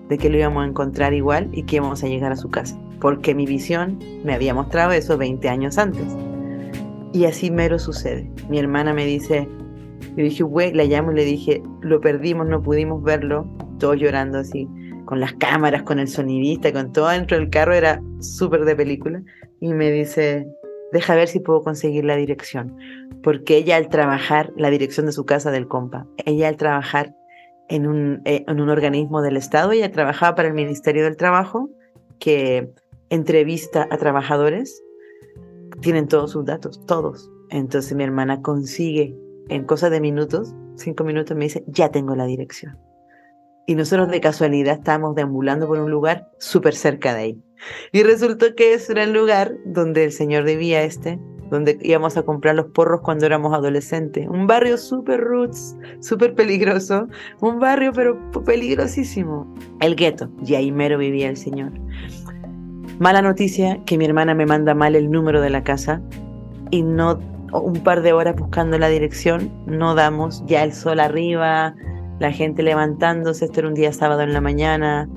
de 0.08 0.18
que 0.18 0.28
lo 0.28 0.38
íbamos 0.38 0.64
a 0.64 0.66
encontrar 0.66 1.14
igual 1.14 1.48
y 1.52 1.62
que 1.64 1.76
íbamos 1.76 2.02
a 2.02 2.08
llegar 2.08 2.32
a 2.32 2.36
su 2.36 2.50
casa, 2.50 2.76
porque 3.00 3.34
mi 3.34 3.46
visión 3.46 3.98
me 4.24 4.34
había 4.34 4.54
mostrado 4.54 4.92
eso 4.92 5.16
20 5.16 5.48
años 5.48 5.78
antes. 5.78 6.06
Y 7.12 7.26
así 7.26 7.50
mero 7.50 7.78
sucede. 7.78 8.30
Mi 8.48 8.58
hermana 8.58 8.92
me 8.92 9.04
dice, 9.04 9.48
yo 10.16 10.24
dije, 10.24 10.42
güey, 10.42 10.72
la 10.72 10.84
llamo 10.84 11.12
y 11.12 11.16
le 11.16 11.24
dije, 11.24 11.62
lo 11.80 12.00
perdimos, 12.00 12.48
no 12.48 12.62
pudimos 12.62 13.02
verlo, 13.02 13.46
todos 13.78 13.98
llorando 13.98 14.38
así 14.38 14.68
con 15.08 15.20
las 15.20 15.32
cámaras, 15.32 15.84
con 15.84 15.98
el 15.98 16.06
sonidista, 16.06 16.70
con 16.70 16.92
todo 16.92 17.08
dentro 17.08 17.38
del 17.38 17.48
carro, 17.48 17.72
era 17.72 18.02
súper 18.20 18.66
de 18.66 18.76
película. 18.76 19.22
Y 19.58 19.72
me 19.72 19.90
dice, 19.90 20.46
deja 20.92 21.14
ver 21.14 21.28
si 21.28 21.40
puedo 21.40 21.62
conseguir 21.62 22.04
la 22.04 22.16
dirección. 22.16 22.76
Porque 23.22 23.56
ella 23.56 23.76
al 23.76 23.88
trabajar, 23.88 24.52
la 24.54 24.68
dirección 24.68 25.06
de 25.06 25.12
su 25.12 25.24
casa 25.24 25.50
del 25.50 25.66
compa, 25.66 26.06
ella 26.26 26.48
al 26.48 26.58
trabajar 26.58 27.14
en 27.70 27.86
un, 27.86 28.20
eh, 28.26 28.44
en 28.46 28.60
un 28.60 28.68
organismo 28.68 29.22
del 29.22 29.38
Estado, 29.38 29.72
ella 29.72 29.90
trabajaba 29.90 30.34
para 30.34 30.48
el 30.48 30.54
Ministerio 30.54 31.04
del 31.04 31.16
Trabajo, 31.16 31.70
que 32.18 32.70
entrevista 33.08 33.88
a 33.90 33.96
trabajadores, 33.96 34.82
tienen 35.80 36.06
todos 36.06 36.32
sus 36.32 36.44
datos, 36.44 36.84
todos. 36.84 37.30
Entonces 37.48 37.96
mi 37.96 38.04
hermana 38.04 38.42
consigue, 38.42 39.16
en 39.48 39.64
cosa 39.64 39.88
de 39.88 40.02
minutos, 40.02 40.54
cinco 40.76 41.02
minutos, 41.02 41.34
me 41.34 41.44
dice, 41.44 41.64
ya 41.66 41.90
tengo 41.90 42.14
la 42.14 42.26
dirección 42.26 42.87
y 43.68 43.74
nosotros 43.74 44.08
de 44.08 44.22
casualidad 44.22 44.78
estábamos 44.78 45.14
deambulando 45.14 45.66
por 45.66 45.78
un 45.78 45.90
lugar 45.90 46.30
súper 46.38 46.74
cerca 46.74 47.14
de 47.14 47.20
ahí. 47.20 47.42
Y 47.92 48.02
resultó 48.02 48.54
que 48.56 48.72
ese 48.72 48.92
era 48.92 49.04
el 49.04 49.12
lugar 49.12 49.52
donde 49.66 50.04
el 50.04 50.12
señor 50.12 50.44
vivía 50.44 50.82
este, 50.82 51.20
donde 51.50 51.76
íbamos 51.82 52.16
a 52.16 52.22
comprar 52.22 52.54
los 52.54 52.68
porros 52.68 53.02
cuando 53.02 53.26
éramos 53.26 53.52
adolescentes. 53.52 54.26
Un 54.26 54.46
barrio 54.46 54.78
súper 54.78 55.20
roots, 55.20 55.76
súper 56.00 56.34
peligroso, 56.34 57.08
un 57.40 57.58
barrio 57.58 57.92
pero 57.92 58.18
peligrosísimo. 58.46 59.54
El 59.80 59.96
gueto, 59.96 60.30
y 60.46 60.54
ahí 60.54 60.72
mero 60.72 60.96
vivía 60.96 61.28
el 61.28 61.36
señor. 61.36 61.72
Mala 62.98 63.20
noticia 63.20 63.84
que 63.84 63.98
mi 63.98 64.06
hermana 64.06 64.34
me 64.34 64.46
manda 64.46 64.74
mal 64.74 64.96
el 64.96 65.10
número 65.10 65.42
de 65.42 65.50
la 65.50 65.62
casa 65.62 66.00
y 66.70 66.82
no 66.82 67.20
un 67.52 67.82
par 67.84 68.00
de 68.00 68.14
horas 68.14 68.34
buscando 68.34 68.78
la 68.78 68.88
dirección, 68.88 69.52
no 69.66 69.94
damos, 69.94 70.42
ya 70.46 70.64
el 70.64 70.72
sol 70.72 71.00
arriba, 71.00 71.74
la 72.18 72.32
gente 72.32 72.62
levantándose, 72.62 73.44
este 73.44 73.60
era 73.60 73.68
un 73.68 73.74
día 73.74 73.92
sábado 73.92 74.22
en 74.22 74.32
la 74.32 74.40
mañana, 74.40 75.08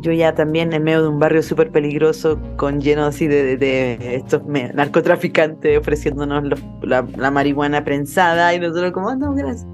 yo 0.00 0.12
ya 0.12 0.34
también 0.34 0.72
en 0.72 0.82
medio 0.82 1.02
de 1.02 1.08
un 1.08 1.18
barrio 1.18 1.42
súper 1.42 1.70
peligroso, 1.70 2.40
con 2.56 2.80
lleno 2.80 3.04
así 3.04 3.26
de, 3.28 4.14
estos 4.14 4.42
narcotraficantes 4.46 5.78
ofreciéndonos 5.78 6.58
la, 6.82 7.06
la, 7.16 7.30
marihuana 7.30 7.84
prensada 7.84 8.54
y 8.54 8.60
nosotros 8.60 8.92
como, 8.92 9.14
no, 9.14 9.34
gracias. 9.34 9.66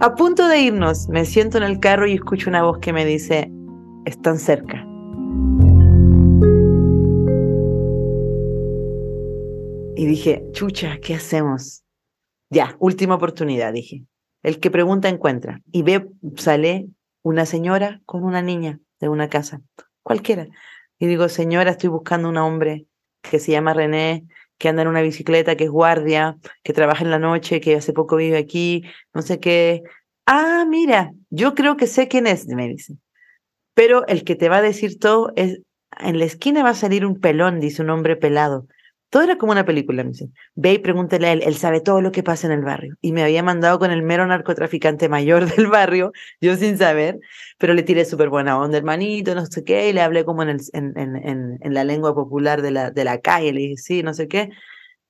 A 0.00 0.14
punto 0.14 0.46
de 0.46 0.60
irnos, 0.60 1.08
me 1.08 1.24
siento 1.24 1.58
en 1.58 1.64
el 1.64 1.80
carro 1.80 2.06
y 2.06 2.14
escucho 2.14 2.50
una 2.50 2.62
voz 2.62 2.78
que 2.78 2.92
me 2.92 3.04
dice, 3.04 3.50
están 4.04 4.38
cerca. 4.38 4.86
Y 9.96 10.04
dije, 10.04 10.44
chucha, 10.52 10.98
¿qué 11.02 11.14
hacemos? 11.14 11.82
Ya, 12.50 12.76
última 12.78 13.14
oportunidad, 13.14 13.72
dije. 13.72 14.04
El 14.46 14.60
que 14.60 14.70
pregunta 14.70 15.08
encuentra. 15.08 15.60
Y 15.72 15.82
ve, 15.82 16.06
sale 16.36 16.86
una 17.22 17.46
señora 17.46 18.00
con 18.06 18.22
una 18.22 18.42
niña 18.42 18.78
de 19.00 19.08
una 19.08 19.28
casa, 19.28 19.60
cualquiera. 20.04 20.46
Y 21.00 21.06
digo, 21.08 21.28
señora, 21.28 21.72
estoy 21.72 21.88
buscando 21.90 22.28
un 22.28 22.36
hombre 22.36 22.86
que 23.22 23.40
se 23.40 23.50
llama 23.50 23.74
René, 23.74 24.24
que 24.56 24.68
anda 24.68 24.82
en 24.82 24.88
una 24.88 25.02
bicicleta, 25.02 25.56
que 25.56 25.64
es 25.64 25.70
guardia, 25.70 26.36
que 26.62 26.72
trabaja 26.72 27.02
en 27.02 27.10
la 27.10 27.18
noche, 27.18 27.60
que 27.60 27.74
hace 27.74 27.92
poco 27.92 28.14
vive 28.14 28.38
aquí, 28.38 28.84
no 29.12 29.20
sé 29.20 29.40
qué. 29.40 29.82
Ah, 30.26 30.64
mira, 30.68 31.10
yo 31.28 31.56
creo 31.56 31.76
que 31.76 31.88
sé 31.88 32.06
quién 32.06 32.28
es, 32.28 32.46
me 32.46 32.68
dice. 32.68 32.94
Pero 33.74 34.06
el 34.06 34.22
que 34.22 34.36
te 34.36 34.48
va 34.48 34.58
a 34.58 34.62
decir 34.62 35.00
todo 35.00 35.32
es, 35.34 35.58
en 35.98 36.20
la 36.20 36.24
esquina 36.24 36.62
va 36.62 36.70
a 36.70 36.74
salir 36.74 37.04
un 37.04 37.18
pelón, 37.18 37.58
dice 37.58 37.82
un 37.82 37.90
hombre 37.90 38.14
pelado. 38.14 38.68
Todo 39.10 39.22
era 39.22 39.38
como 39.38 39.52
una 39.52 39.64
película, 39.64 40.02
me 40.02 40.10
dice. 40.10 40.28
Ve 40.54 40.74
y 40.74 40.78
pregúntele 40.78 41.28
a 41.28 41.32
él, 41.32 41.42
él 41.44 41.54
sabe 41.54 41.80
todo 41.80 42.00
lo 42.00 42.10
que 42.12 42.22
pasa 42.22 42.46
en 42.46 42.52
el 42.52 42.62
barrio. 42.62 42.96
Y 43.00 43.12
me 43.12 43.22
había 43.22 43.42
mandado 43.42 43.78
con 43.78 43.90
el 43.90 44.02
mero 44.02 44.26
narcotraficante 44.26 45.08
mayor 45.08 45.46
del 45.56 45.68
barrio, 45.68 46.12
yo 46.40 46.56
sin 46.56 46.76
saber, 46.76 47.18
pero 47.58 47.74
le 47.74 47.82
tiré 47.82 48.04
súper 48.04 48.28
buena 48.28 48.58
onda, 48.58 48.78
hermanito, 48.78 49.34
no 49.34 49.46
sé 49.46 49.64
qué, 49.64 49.88
y 49.88 49.92
le 49.92 50.00
hablé 50.00 50.24
como 50.24 50.42
en, 50.42 50.50
el, 50.50 50.60
en, 50.72 50.96
en, 50.96 51.58
en, 51.62 51.74
la 51.74 51.84
lengua 51.84 52.14
popular 52.14 52.62
de 52.62 52.70
la, 52.72 52.90
de 52.90 53.04
la 53.04 53.20
calle, 53.20 53.52
le 53.52 53.60
dije, 53.60 53.76
sí, 53.76 54.02
no 54.02 54.12
sé 54.12 54.28
qué. 54.28 54.50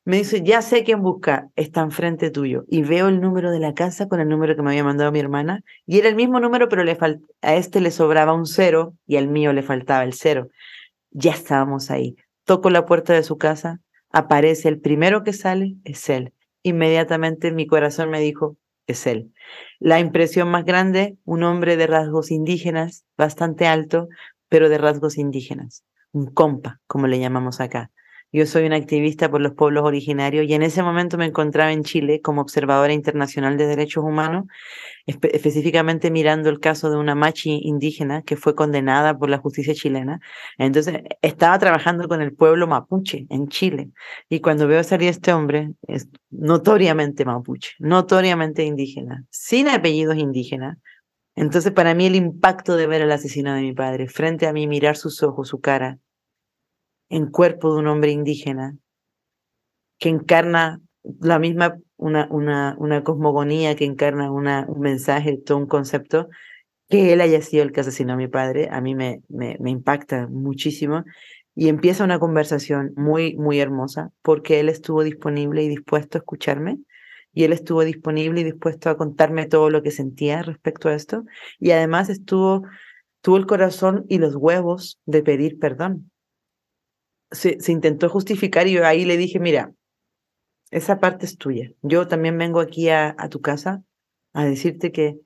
Me 0.05 0.19
dice, 0.19 0.43
ya 0.45 0.63
sé 0.63 0.85
quién 0.85 1.03
busca, 1.03 1.49
está 1.57 1.81
enfrente 1.81 2.31
tuyo. 2.31 2.65
Y 2.69 2.83
veo 2.83 3.09
el 3.09 3.21
número 3.21 3.51
de 3.51 3.59
la 3.59 3.75
casa 3.75 4.07
con 4.07 4.21
el 4.21 4.29
número 4.29 4.55
que 4.55 4.63
me 4.63 4.71
había 4.71 4.85
mandado 4.85 5.11
mi 5.11 5.19
hermana. 5.19 5.65
Y 5.85 5.99
era 5.99 6.09
el 6.09 6.15
mismo 6.15 6.39
número, 6.39 6.69
pero 6.69 6.85
le 6.85 6.97
a 7.43 7.55
este 7.57 7.81
le 7.81 7.91
sobraba 7.91 8.33
un 8.33 8.47
cero 8.47 8.95
y 9.09 9.17
al 9.17 9.27
mío 9.27 9.53
le 9.53 9.65
faltaba 9.65 10.05
el 10.05 10.13
cero. 10.13 10.49
Ya 11.11 11.33
estábamos 11.33 11.91
ahí. 11.91 12.15
Toco 12.45 12.71
la 12.71 12.87
puerta 12.87 13.15
de 13.15 13.25
su 13.25 13.37
casa, 13.37 13.81
aparece 14.17 14.69
el 14.69 14.81
primero 14.81 15.25
que 15.25 15.35
sale, 15.35 15.77
es 15.85 16.09
él. 16.09 16.33
Inmediatamente 16.63 17.53
mi 17.53 17.67
corazón 17.67 18.09
me 18.09 18.19
dijo, 18.19 18.57
es 18.87 19.07
él. 19.07 19.35
La 19.79 20.01
impresión 20.01 20.49
más 20.49 20.65
grande, 20.65 21.19
un 21.27 21.43
hombre 21.43 21.77
de 21.77 21.87
rasgos 21.87 22.31
indígenas, 22.31 23.05
bastante 23.19 23.67
alto, 23.67 24.09
pero 24.49 24.71
de 24.71 24.79
rasgos 24.79 25.19
indígenas. 25.19 25.85
Un 26.13 26.33
compa, 26.33 26.81
como 26.87 27.09
le 27.09 27.19
llamamos 27.19 27.61
acá. 27.61 27.91
Yo 28.33 28.45
soy 28.45 28.67
una 28.67 28.77
activista 28.77 29.31
por 29.31 29.41
los 29.41 29.55
pueblos 29.55 29.85
originarios 29.85 30.47
y 30.47 30.55
en 30.55 30.63
ese 30.63 30.83
momento 30.83 31.17
me 31.17 31.27
encontraba 31.27 31.73
en 31.73 31.85
Chile 31.85 32.21
como 32.21 32.43
observadora 32.43 32.93
internacional 32.93 33.57
de 33.57 33.67
derechos 33.67 34.05
humanos, 34.05 34.45
específicamente 35.07 36.11
mirando 36.11 36.51
el 36.51 36.59
caso 36.59 36.91
de 36.91 36.97
una 36.97 37.15
machi 37.15 37.61
indígena 37.63 38.23
que 38.23 38.37
fue 38.37 38.55
condenada 38.55 39.17
por 39.17 39.31
la 39.31 39.39
justicia 39.39 39.75
chilena. 39.75 40.21
Entonces, 40.59 41.03
estaba 41.23 41.59
trabajando 41.59 42.09
con 42.09 42.21
el 42.21 42.35
pueblo 42.35 42.67
mapuche 42.67 43.27
en 43.31 43.49
Chile 43.49 43.91
y 44.29 44.41
cuando 44.41 44.67
veo 44.67 44.83
salir 44.83 45.09
este 45.09 45.33
hombre, 45.33 45.71
es 45.87 46.09
notoriamente 46.31 47.25
mapuche, 47.25 47.71
notoriamente 47.79 48.65
indígena, 48.65 49.25
sin 49.31 49.69
apellidos 49.69 50.17
indígenas, 50.17 50.79
entonces, 51.37 51.71
para 51.73 51.95
mí 51.95 52.07
el 52.07 52.15
impacto 52.17 52.77
de 52.77 52.87
ver 52.87 53.03
al 53.03 53.13
asesino 53.13 53.55
de 53.55 53.61
mi 53.61 53.75
padre 53.75 54.09
frente 54.09 54.47
a 54.47 54.55
mí, 54.55 54.67
mirar 54.67 54.97
sus 54.97 55.23
ojos, 55.23 55.49
su 55.49 55.61
cara, 55.61 55.99
en 57.09 57.27
cuerpo 57.27 57.73
de 57.73 57.81
un 57.81 57.87
hombre 57.87 58.11
indígena 58.11 58.77
que 59.99 60.09
encarna 60.09 60.81
la 61.21 61.39
misma, 61.39 61.79
una, 61.97 62.29
una, 62.31 62.77
una 62.79 63.05
cosmogonía 63.05 63.77
que 63.77 63.85
encarna 63.85 64.31
un 64.31 64.81
mensaje, 64.81 65.39
todo 65.39 65.59
un 65.59 65.67
concepto, 65.67 66.29
que 66.89 67.13
él 67.13 67.21
haya 67.21 67.41
sido 67.43 67.63
el 67.63 67.73
que 67.73 67.81
asesinó 67.81 68.15
a 68.15 68.17
mi 68.17 68.29
padre, 68.29 68.69
a 68.71 68.81
mí 68.81 68.95
me, 68.95 69.23
me, 69.29 69.57
me 69.61 69.71
impacta 69.71 70.27
muchísimo. 70.29 71.05
Y 71.55 71.69
empieza 71.69 72.05
una 72.05 72.19
conversación 72.19 72.93
muy, 72.97 73.35
muy 73.37 73.61
hermosa, 73.61 74.11
porque 74.23 74.61
él 74.61 74.69
estuvo 74.69 75.03
disponible 75.03 75.63
y 75.63 75.69
dispuesto 75.69 76.19
a 76.19 76.21
escucharme, 76.21 76.79
y 77.33 77.45
él 77.45 77.53
estuvo 77.53 77.83
disponible 77.83 78.43
y 78.43 78.45
dispuesto 78.45 78.91
a 78.91 78.97
contarme 78.97 79.47
todo 79.47 79.71
lo 79.71 79.83
que 79.83 79.91
sentía 79.91 80.43
respecto 80.43 80.89
a 80.89 80.95
esto, 80.95 81.25
y 81.59 81.71
además 81.71 82.11
estuvo, 82.11 82.65
tuvo 83.23 83.39
el 83.39 83.47
corazón 83.47 84.05
y 84.09 84.19
los 84.19 84.37
huevos 84.37 85.01
de 85.07 85.23
pedir 85.23 85.59
perdón 85.59 86.11
se, 87.31 87.59
intentó 87.69 88.09
justificar 88.09 88.67
y 88.67 88.73
yo 88.73 88.87
ahí 88.87 89.05
le 89.05 89.17
dije, 89.17 89.39
mira, 89.39 89.73
esa 90.71 90.99
parte 90.99 91.27
es 91.27 91.37
tuya. 91.37 91.71
Yo 91.83 92.09
también 92.09 92.37
vengo 92.39 92.61
aquí 92.61 92.89
a, 92.89 93.15
a, 93.19 93.29
tu 93.29 93.41
casa 93.41 93.83
a 94.33 94.45
decirte 94.45 94.93
que 94.93 95.19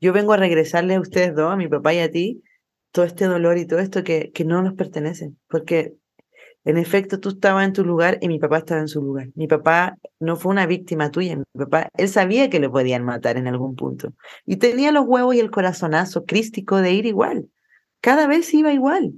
yo 0.00 0.12
vengo 0.12 0.32
a 0.32 0.36
regresarle 0.36 0.94
a 0.94 1.00
ustedes 1.00 1.34
dos, 1.34 1.52
a 1.52 1.56
mi 1.56 1.68
papá 1.68 1.94
y 1.94 1.98
a 1.98 2.10
ti, 2.10 2.42
todo 2.92 3.04
este 3.04 3.26
dolor 3.26 3.58
y 3.58 3.66
todo 3.66 3.80
esto 3.80 4.04
que, 4.04 4.30
que 4.32 4.44
no 4.44 4.62
nos 4.62 4.74
pertenece, 4.74 5.32
porque 5.48 5.94
en 6.64 6.76
efecto 6.76 7.20
tú 7.20 7.30
estabas 7.30 7.66
en 7.66 7.72
tu 7.72 7.84
lugar 7.84 8.18
y 8.20 8.28
mi 8.28 8.38
papá 8.38 8.58
estaba 8.58 8.80
en 8.80 8.88
su 8.88 9.00
lugar. 9.00 9.28
Mi 9.34 9.46
papá 9.46 9.96
no 10.20 10.36
fue 10.36 10.52
una 10.52 10.66
víctima 10.66 11.10
tuya, 11.10 11.36
mi 11.36 11.44
papá, 11.56 11.88
él 11.96 12.08
sabía 12.08 12.50
que 12.50 12.60
le 12.60 12.68
podían 12.68 13.04
matar 13.04 13.36
en 13.36 13.46
algún 13.46 13.74
punto 13.74 14.12
y 14.44 14.56
tenía 14.56 14.92
los 14.92 15.06
huevos 15.06 15.34
y 15.34 15.40
el 15.40 15.50
corazonazo 15.50 16.24
crístico 16.24 16.76
de 16.76 16.92
ir 16.92 17.06
igual. 17.06 17.48
Cada 18.00 18.26
vez 18.26 18.52
iba 18.54 18.72
igual. 18.72 19.14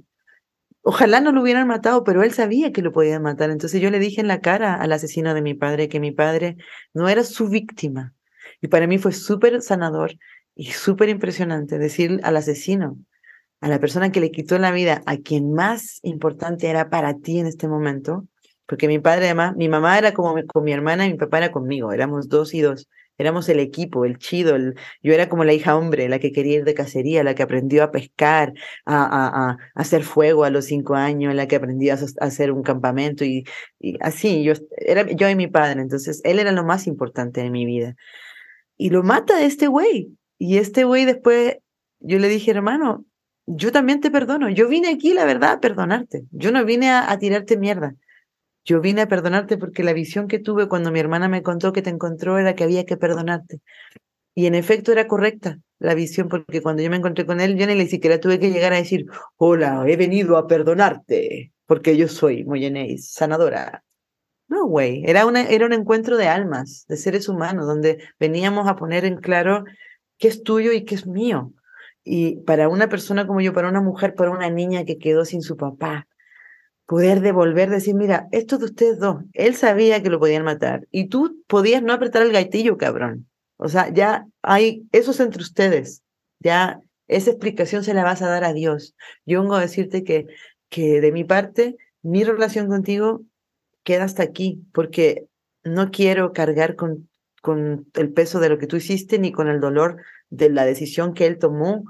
Ojalá 0.83 1.21
no 1.21 1.31
lo 1.31 1.41
hubieran 1.41 1.67
matado, 1.67 2.03
pero 2.03 2.23
él 2.23 2.31
sabía 2.31 2.71
que 2.71 2.81
lo 2.81 2.91
podían 2.91 3.21
matar. 3.21 3.51
Entonces 3.51 3.81
yo 3.81 3.91
le 3.91 3.99
dije 3.99 4.21
en 4.21 4.27
la 4.27 4.41
cara 4.41 4.75
al 4.75 4.91
asesino 4.91 5.33
de 5.33 5.41
mi 5.41 5.53
padre 5.53 5.89
que 5.89 5.99
mi 5.99 6.11
padre 6.11 6.57
no 6.93 7.07
era 7.07 7.23
su 7.23 7.49
víctima. 7.49 8.13
Y 8.61 8.67
para 8.67 8.87
mí 8.87 8.97
fue 8.97 9.11
súper 9.11 9.61
sanador 9.61 10.13
y 10.55 10.71
súper 10.71 11.09
impresionante 11.09 11.77
decir 11.77 12.19
al 12.23 12.37
asesino, 12.37 12.97
a 13.61 13.69
la 13.69 13.79
persona 13.79 14.11
que 14.11 14.21
le 14.21 14.31
quitó 14.31 14.57
la 14.57 14.71
vida, 14.71 15.03
a 15.05 15.17
quien 15.17 15.53
más 15.53 15.99
importante 16.01 16.67
era 16.67 16.89
para 16.89 17.17
ti 17.19 17.39
en 17.39 17.47
este 17.47 17.67
momento, 17.67 18.27
porque 18.65 18.87
mi 18.87 18.99
padre 18.99 19.25
además, 19.25 19.55
mi 19.55 19.69
mamá 19.69 19.97
era 19.97 20.13
como 20.13 20.35
con 20.47 20.63
mi 20.63 20.73
hermana 20.73 21.05
y 21.05 21.11
mi 21.11 21.17
papá 21.17 21.37
era 21.37 21.51
conmigo, 21.51 21.91
éramos 21.91 22.27
dos 22.27 22.53
y 22.53 22.61
dos. 22.61 22.89
Éramos 23.21 23.47
el 23.49 23.59
equipo, 23.59 24.03
el 24.03 24.17
chido. 24.17 24.57
Yo 25.03 25.13
era 25.13 25.29
como 25.29 25.43
la 25.43 25.53
hija 25.53 25.77
hombre, 25.77 26.09
la 26.09 26.19
que 26.19 26.31
quería 26.31 26.55
ir 26.57 26.63
de 26.63 26.73
cacería, 26.73 27.23
la 27.23 27.35
que 27.35 27.43
aprendió 27.43 27.83
a 27.83 27.91
pescar, 27.91 28.53
a, 28.85 29.57
hacer 29.75 30.03
fuego 30.03 30.43
a 30.43 30.49
los 30.49 30.65
cinco 30.65 30.95
años, 30.95 31.35
la 31.35 31.47
que 31.47 31.55
aprendió 31.55 31.93
a, 31.93 31.97
hacer 32.25 32.51
un 32.51 32.63
campamento 32.63 33.23
y, 33.23 33.45
así. 34.01 34.43
Yo, 34.43 34.53
era 34.77 35.09
yo 35.11 35.29
y 35.29 35.35
mi 35.35 35.47
padre. 35.47 35.81
Entonces, 35.81 36.21
él 36.23 36.39
era 36.39 36.51
lo 36.51 36.65
más 36.65 36.87
importante 36.87 37.41
de 37.41 37.51
mi 37.51 37.65
vida. 37.65 37.95
Y 38.75 38.89
lo 38.89 39.03
mata 39.03 39.43
este 39.43 39.67
güey. 39.67 40.17
Y 40.39 40.57
este 40.57 40.83
güey 40.83 41.05
después, 41.05 41.57
yo 41.99 42.17
le 42.17 42.27
dije, 42.27 42.49
hermano, 42.49 43.05
yo 43.45 43.71
también 43.71 44.01
te 44.01 44.09
perdono. 44.09 44.49
Yo 44.49 44.67
vine 44.67 44.89
aquí, 44.89 45.13
la 45.13 45.25
verdad, 45.25 45.51
a 45.51 45.59
perdonarte. 45.59 46.23
Yo 46.31 46.51
no 46.51 46.65
vine 46.65 46.89
a 46.89 47.15
tirarte 47.19 47.57
mierda. 47.57 47.95
Yo 48.63 48.79
vine 48.81 49.01
a 49.01 49.07
perdonarte 49.07 49.57
porque 49.57 49.83
la 49.83 49.93
visión 49.93 50.27
que 50.27 50.39
tuve 50.39 50.67
cuando 50.67 50.91
mi 50.91 50.99
hermana 50.99 51.27
me 51.27 51.41
contó 51.41 51.73
que 51.73 51.81
te 51.81 51.89
encontró 51.89 52.37
era 52.37 52.55
que 52.55 52.63
había 52.63 52.85
que 52.85 52.97
perdonarte. 52.97 53.59
Y 54.33 54.45
en 54.45 54.55
efecto 54.55 54.91
era 54.91 55.07
correcta 55.07 55.59
la 55.79 55.95
visión, 55.95 56.29
porque 56.29 56.61
cuando 56.61 56.83
yo 56.83 56.89
me 56.89 56.97
encontré 56.97 57.25
con 57.25 57.41
él, 57.41 57.57
yo 57.57 57.65
ni 57.65 57.87
siquiera 57.87 58.19
tuve 58.19 58.39
que 58.39 58.51
llegar 58.51 58.71
a 58.71 58.77
decir, 58.77 59.05
hola, 59.37 59.83
he 59.87 59.97
venido 59.97 60.37
a 60.37 60.47
perdonarte, 60.47 61.51
porque 61.65 61.97
yo 61.97 62.07
soy 62.07 62.43
Moyenéis, 62.45 63.11
sanadora. 63.11 63.83
No, 64.47 64.67
güey, 64.67 65.03
era, 65.05 65.23
era 65.49 65.65
un 65.65 65.73
encuentro 65.73 66.17
de 66.17 66.27
almas, 66.27 66.85
de 66.87 66.97
seres 66.97 67.27
humanos, 67.29 67.65
donde 67.65 67.99
veníamos 68.19 68.67
a 68.67 68.75
poner 68.75 69.05
en 69.05 69.17
claro 69.17 69.63
qué 70.17 70.27
es 70.27 70.43
tuyo 70.43 70.71
y 70.71 70.85
qué 70.85 70.95
es 70.95 71.07
mío. 71.07 71.51
Y 72.03 72.37
para 72.41 72.69
una 72.69 72.89
persona 72.89 73.25
como 73.25 73.41
yo, 73.41 73.53
para 73.53 73.69
una 73.69 73.81
mujer, 73.81 74.13
para 74.13 74.31
una 74.31 74.49
niña 74.49 74.85
que 74.85 74.97
quedó 74.97 75.25
sin 75.25 75.41
su 75.41 75.57
papá, 75.57 76.07
poder 76.91 77.21
devolver, 77.21 77.69
decir, 77.69 77.95
mira, 77.95 78.27
esto 78.33 78.57
de 78.57 78.65
ustedes 78.65 78.99
dos, 78.99 79.23
él 79.31 79.55
sabía 79.55 80.03
que 80.03 80.09
lo 80.09 80.19
podían 80.19 80.43
matar 80.43 80.89
y 80.91 81.07
tú 81.07 81.41
podías 81.47 81.81
no 81.81 81.93
apretar 81.93 82.21
el 82.21 82.33
gaitillo, 82.33 82.77
cabrón. 82.77 83.29
O 83.55 83.69
sea, 83.69 83.87
ya 83.93 84.25
hay, 84.41 84.83
eso 84.91 85.11
es 85.11 85.21
entre 85.21 85.41
ustedes, 85.41 86.03
ya 86.39 86.81
esa 87.07 87.29
explicación 87.29 87.85
se 87.85 87.93
la 87.93 88.03
vas 88.03 88.21
a 88.21 88.27
dar 88.27 88.43
a 88.43 88.51
Dios. 88.51 88.93
Yo 89.25 89.41
vengo 89.41 89.55
a 89.55 89.61
decirte 89.61 90.03
que, 90.03 90.27
que 90.67 90.99
de 90.99 91.13
mi 91.13 91.23
parte, 91.23 91.77
mi 92.01 92.25
relación 92.25 92.67
contigo 92.67 93.21
queda 93.83 94.03
hasta 94.03 94.23
aquí, 94.23 94.61
porque 94.73 95.27
no 95.63 95.91
quiero 95.91 96.33
cargar 96.33 96.75
con, 96.75 97.07
con 97.41 97.87
el 97.93 98.11
peso 98.11 98.41
de 98.41 98.49
lo 98.49 98.57
que 98.57 98.67
tú 98.67 98.75
hiciste 98.75 99.17
ni 99.17 99.31
con 99.31 99.47
el 99.47 99.61
dolor 99.61 99.95
de 100.29 100.49
la 100.49 100.65
decisión 100.65 101.13
que 101.13 101.25
él 101.25 101.39
tomó 101.39 101.85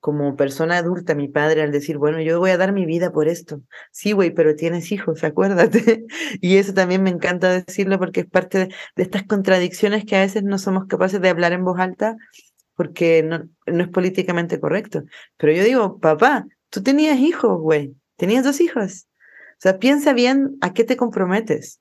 como 0.00 0.36
persona 0.36 0.78
adulta, 0.78 1.14
mi 1.14 1.28
padre, 1.28 1.62
al 1.62 1.72
decir, 1.72 1.98
bueno, 1.98 2.20
yo 2.20 2.38
voy 2.38 2.50
a 2.50 2.56
dar 2.56 2.72
mi 2.72 2.86
vida 2.86 3.10
por 3.12 3.28
esto. 3.28 3.62
Sí, 3.90 4.12
güey, 4.12 4.30
pero 4.30 4.54
tienes 4.54 4.92
hijos, 4.92 5.24
acuérdate. 5.24 6.06
y 6.40 6.56
eso 6.56 6.72
también 6.72 7.02
me 7.02 7.10
encanta 7.10 7.50
decirlo 7.50 7.98
porque 7.98 8.20
es 8.20 8.26
parte 8.26 8.58
de, 8.58 8.74
estas 8.96 9.24
contradicciones 9.24 10.04
que 10.04 10.16
a 10.16 10.20
veces 10.20 10.44
no 10.44 10.58
somos 10.58 10.86
capaces 10.86 11.20
de 11.20 11.28
hablar 11.28 11.52
en 11.52 11.64
voz 11.64 11.78
alta 11.80 12.16
porque 12.74 13.24
no, 13.24 13.48
no 13.66 13.82
es 13.82 13.88
políticamente 13.88 14.60
correcto. 14.60 15.02
Pero 15.36 15.52
yo 15.52 15.64
digo, 15.64 15.98
papá, 15.98 16.46
tú 16.70 16.82
tenías 16.82 17.18
hijos, 17.18 17.58
güey, 17.60 17.94
tenías 18.16 18.44
dos 18.44 18.60
hijos. 18.60 19.08
O 19.58 19.60
sea, 19.60 19.80
piensa 19.80 20.12
bien 20.12 20.56
a 20.60 20.72
qué 20.72 20.84
te 20.84 20.96
comprometes, 20.96 21.80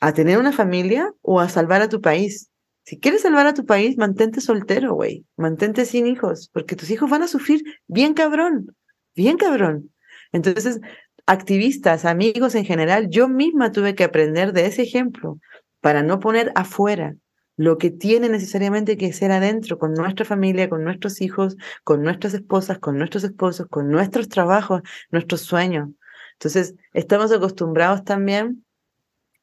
a 0.00 0.12
tener 0.12 0.38
una 0.38 0.52
familia 0.52 1.12
o 1.22 1.40
a 1.40 1.48
salvar 1.48 1.82
a 1.82 1.88
tu 1.88 2.00
país. 2.00 2.50
Si 2.86 3.00
quieres 3.00 3.22
salvar 3.22 3.48
a 3.48 3.54
tu 3.54 3.66
país, 3.66 3.98
mantente 3.98 4.40
soltero, 4.40 4.94
güey. 4.94 5.26
Mantente 5.36 5.84
sin 5.86 6.06
hijos, 6.06 6.48
porque 6.52 6.76
tus 6.76 6.88
hijos 6.90 7.10
van 7.10 7.24
a 7.24 7.26
sufrir 7.26 7.62
bien 7.88 8.14
cabrón, 8.14 8.76
bien 9.16 9.38
cabrón. 9.38 9.92
Entonces, 10.30 10.80
activistas, 11.26 12.04
amigos 12.04 12.54
en 12.54 12.64
general, 12.64 13.08
yo 13.10 13.28
misma 13.28 13.72
tuve 13.72 13.96
que 13.96 14.04
aprender 14.04 14.52
de 14.52 14.66
ese 14.66 14.82
ejemplo 14.82 15.40
para 15.80 16.04
no 16.04 16.20
poner 16.20 16.52
afuera 16.54 17.16
lo 17.56 17.76
que 17.76 17.90
tiene 17.90 18.28
necesariamente 18.28 18.96
que 18.96 19.12
ser 19.12 19.32
adentro, 19.32 19.78
con 19.78 19.92
nuestra 19.92 20.24
familia, 20.24 20.68
con 20.68 20.84
nuestros 20.84 21.20
hijos, 21.20 21.56
con 21.82 22.02
nuestras 22.02 22.34
esposas, 22.34 22.78
con 22.78 22.98
nuestros 22.98 23.24
esposos, 23.24 23.66
con 23.68 23.90
nuestros 23.90 24.28
trabajos, 24.28 24.82
nuestros 25.10 25.40
sueños. 25.40 25.88
Entonces, 26.34 26.76
estamos 26.92 27.32
acostumbrados 27.32 28.04
también 28.04 28.64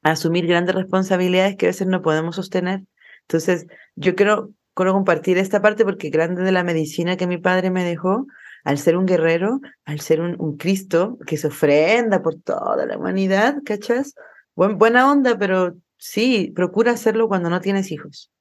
a 0.01 0.11
asumir 0.11 0.47
grandes 0.47 0.75
responsabilidades 0.75 1.57
que 1.57 1.65
a 1.65 1.69
veces 1.69 1.87
no 1.87 2.01
podemos 2.01 2.37
sostener 2.37 2.83
entonces, 3.27 3.67
yo 3.95 4.15
quiero, 4.15 4.51
quiero 4.73 4.93
compartir 4.93 5.37
esta 5.37 5.61
parte 5.61 5.83
porque 5.83 6.09
grande 6.09 6.43
de 6.43 6.51
la 6.51 6.63
medicina 6.63 7.17
que 7.17 7.27
mi 7.27 7.37
padre 7.37 7.71
me 7.71 7.83
dejó, 7.83 8.27
al 8.63 8.77
ser 8.77 8.97
un 8.97 9.05
guerrero, 9.05 9.59
al 9.85 9.99
ser 9.99 10.21
un, 10.21 10.35
un 10.39 10.57
Cristo 10.57 11.17
que 11.27 11.37
se 11.37 11.47
ofrenda 11.47 12.21
por 12.21 12.35
toda 12.35 12.85
la 12.85 12.97
humanidad, 12.97 13.57
¿cachas? 13.65 14.15
Buen, 14.55 14.77
buena 14.77 15.11
onda, 15.11 15.37
pero 15.37 15.75
sí, 15.97 16.51
procura 16.55 16.91
hacerlo 16.91 17.27
cuando 17.27 17.49
no 17.49 17.61
tienes 17.61 17.91
hijos. 17.91 18.31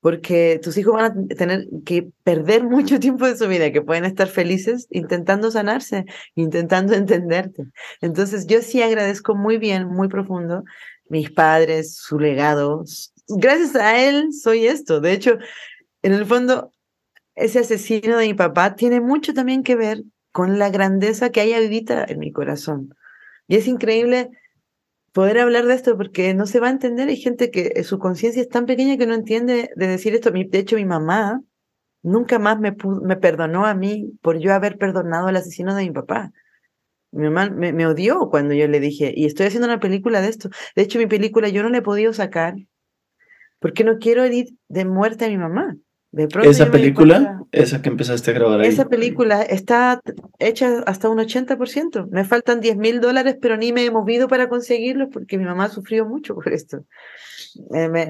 Porque 0.00 0.60
tus 0.62 0.76
hijos 0.76 0.94
van 0.94 1.04
a 1.04 1.34
tener 1.34 1.66
que 1.84 2.10
perder 2.22 2.64
mucho 2.68 3.00
tiempo 3.00 3.26
de 3.26 3.36
su 3.36 3.48
vida, 3.48 3.72
que 3.72 3.82
pueden 3.82 4.04
estar 4.04 4.28
felices 4.28 4.86
intentando 4.90 5.50
sanarse, 5.50 6.04
intentando 6.34 6.94
entenderte. 6.94 7.64
Entonces, 8.00 8.46
yo 8.46 8.60
sí 8.62 8.82
agradezco 8.82 9.34
muy 9.34 9.58
bien, 9.58 9.86
muy 9.86 10.08
profundo, 10.08 10.64
mis 11.08 11.30
padres, 11.30 11.96
su 11.96 12.18
legado, 12.18 12.84
gracias 13.28 13.76
a 13.76 14.02
él 14.02 14.32
soy 14.32 14.66
esto. 14.66 15.00
De 15.00 15.12
hecho, 15.12 15.38
en 16.02 16.12
el 16.12 16.26
fondo, 16.26 16.72
ese 17.34 17.60
asesino 17.60 18.18
de 18.18 18.28
mi 18.28 18.34
papá 18.34 18.76
tiene 18.76 19.00
mucho 19.00 19.34
también 19.34 19.62
que 19.62 19.76
ver 19.76 20.04
con 20.32 20.58
la 20.58 20.70
grandeza 20.70 21.30
que 21.30 21.40
hay 21.40 21.54
ahorita 21.54 22.04
en 22.08 22.18
mi 22.18 22.32
corazón. 22.32 22.94
Y 23.48 23.56
es 23.56 23.66
increíble 23.66 24.30
poder 25.12 25.38
hablar 25.38 25.64
de 25.66 25.74
esto 25.74 25.96
porque 25.96 26.34
no 26.34 26.46
se 26.46 26.60
va 26.60 26.68
a 26.68 26.72
entender. 26.72 27.08
Hay 27.08 27.16
gente 27.16 27.50
que 27.50 27.82
su 27.84 27.98
conciencia 27.98 28.42
es 28.42 28.48
tan 28.48 28.66
pequeña 28.66 28.98
que 28.98 29.06
no 29.06 29.14
entiende 29.14 29.70
de 29.74 29.86
decir 29.86 30.14
esto. 30.14 30.30
De 30.30 30.58
hecho, 30.58 30.76
mi 30.76 30.84
mamá 30.84 31.40
nunca 32.02 32.38
más 32.38 32.60
me, 32.60 32.72
perdonó 32.72 33.66
a 33.66 33.74
mí 33.74 34.12
por 34.22 34.38
yo 34.38 34.52
haber 34.54 34.78
perdonado 34.78 35.28
al 35.28 35.36
asesino 35.36 35.74
de 35.74 35.84
mi 35.84 35.90
papá. 35.90 36.32
Mi 37.12 37.24
mamá 37.24 37.48
me, 37.50 37.72
me, 37.72 37.86
odió 37.86 38.28
cuando 38.30 38.52
yo 38.54 38.68
le 38.68 38.78
dije, 38.78 39.12
y 39.16 39.24
estoy 39.26 39.46
haciendo 39.46 39.66
una 39.66 39.80
película 39.80 40.20
de 40.20 40.28
esto. 40.28 40.50
De 40.74 40.82
hecho, 40.82 40.98
mi 40.98 41.06
película 41.06 41.48
yo 41.48 41.62
no 41.62 41.70
la 41.70 41.78
he 41.78 41.82
podido 41.82 42.12
sacar 42.12 42.56
porque 43.66 43.82
no 43.82 43.98
quiero 43.98 44.22
herir 44.22 44.50
de 44.68 44.84
muerte 44.84 45.24
a 45.24 45.28
mi 45.28 45.38
mamá. 45.38 45.76
De 46.12 46.28
¿Esa 46.44 46.70
película? 46.70 47.42
esa 47.50 47.82
que 47.82 47.88
empezaste 47.88 48.30
a 48.30 48.34
grabar 48.34 48.60
ahí. 48.60 48.68
Esa 48.68 48.88
película 48.88 49.42
está 49.42 50.00
hecha 50.38 50.84
hasta 50.86 51.08
un 51.10 51.18
80%. 51.18 52.08
Me 52.08 52.22
faltan 52.22 52.60
10 52.60 52.76
mil 52.76 53.00
dólares, 53.00 53.36
pero 53.42 53.56
ni 53.56 53.72
me 53.72 53.84
he 53.84 53.90
movido 53.90 54.28
para 54.28 54.48
conseguirlos 54.48 55.08
porque 55.12 55.36
mi 55.36 55.44
mamá 55.44 55.68
sufrió 55.68 56.06
mucho 56.06 56.36
por 56.36 56.52
esto. 56.52 56.84
me, 57.70 57.88
me, 57.88 58.06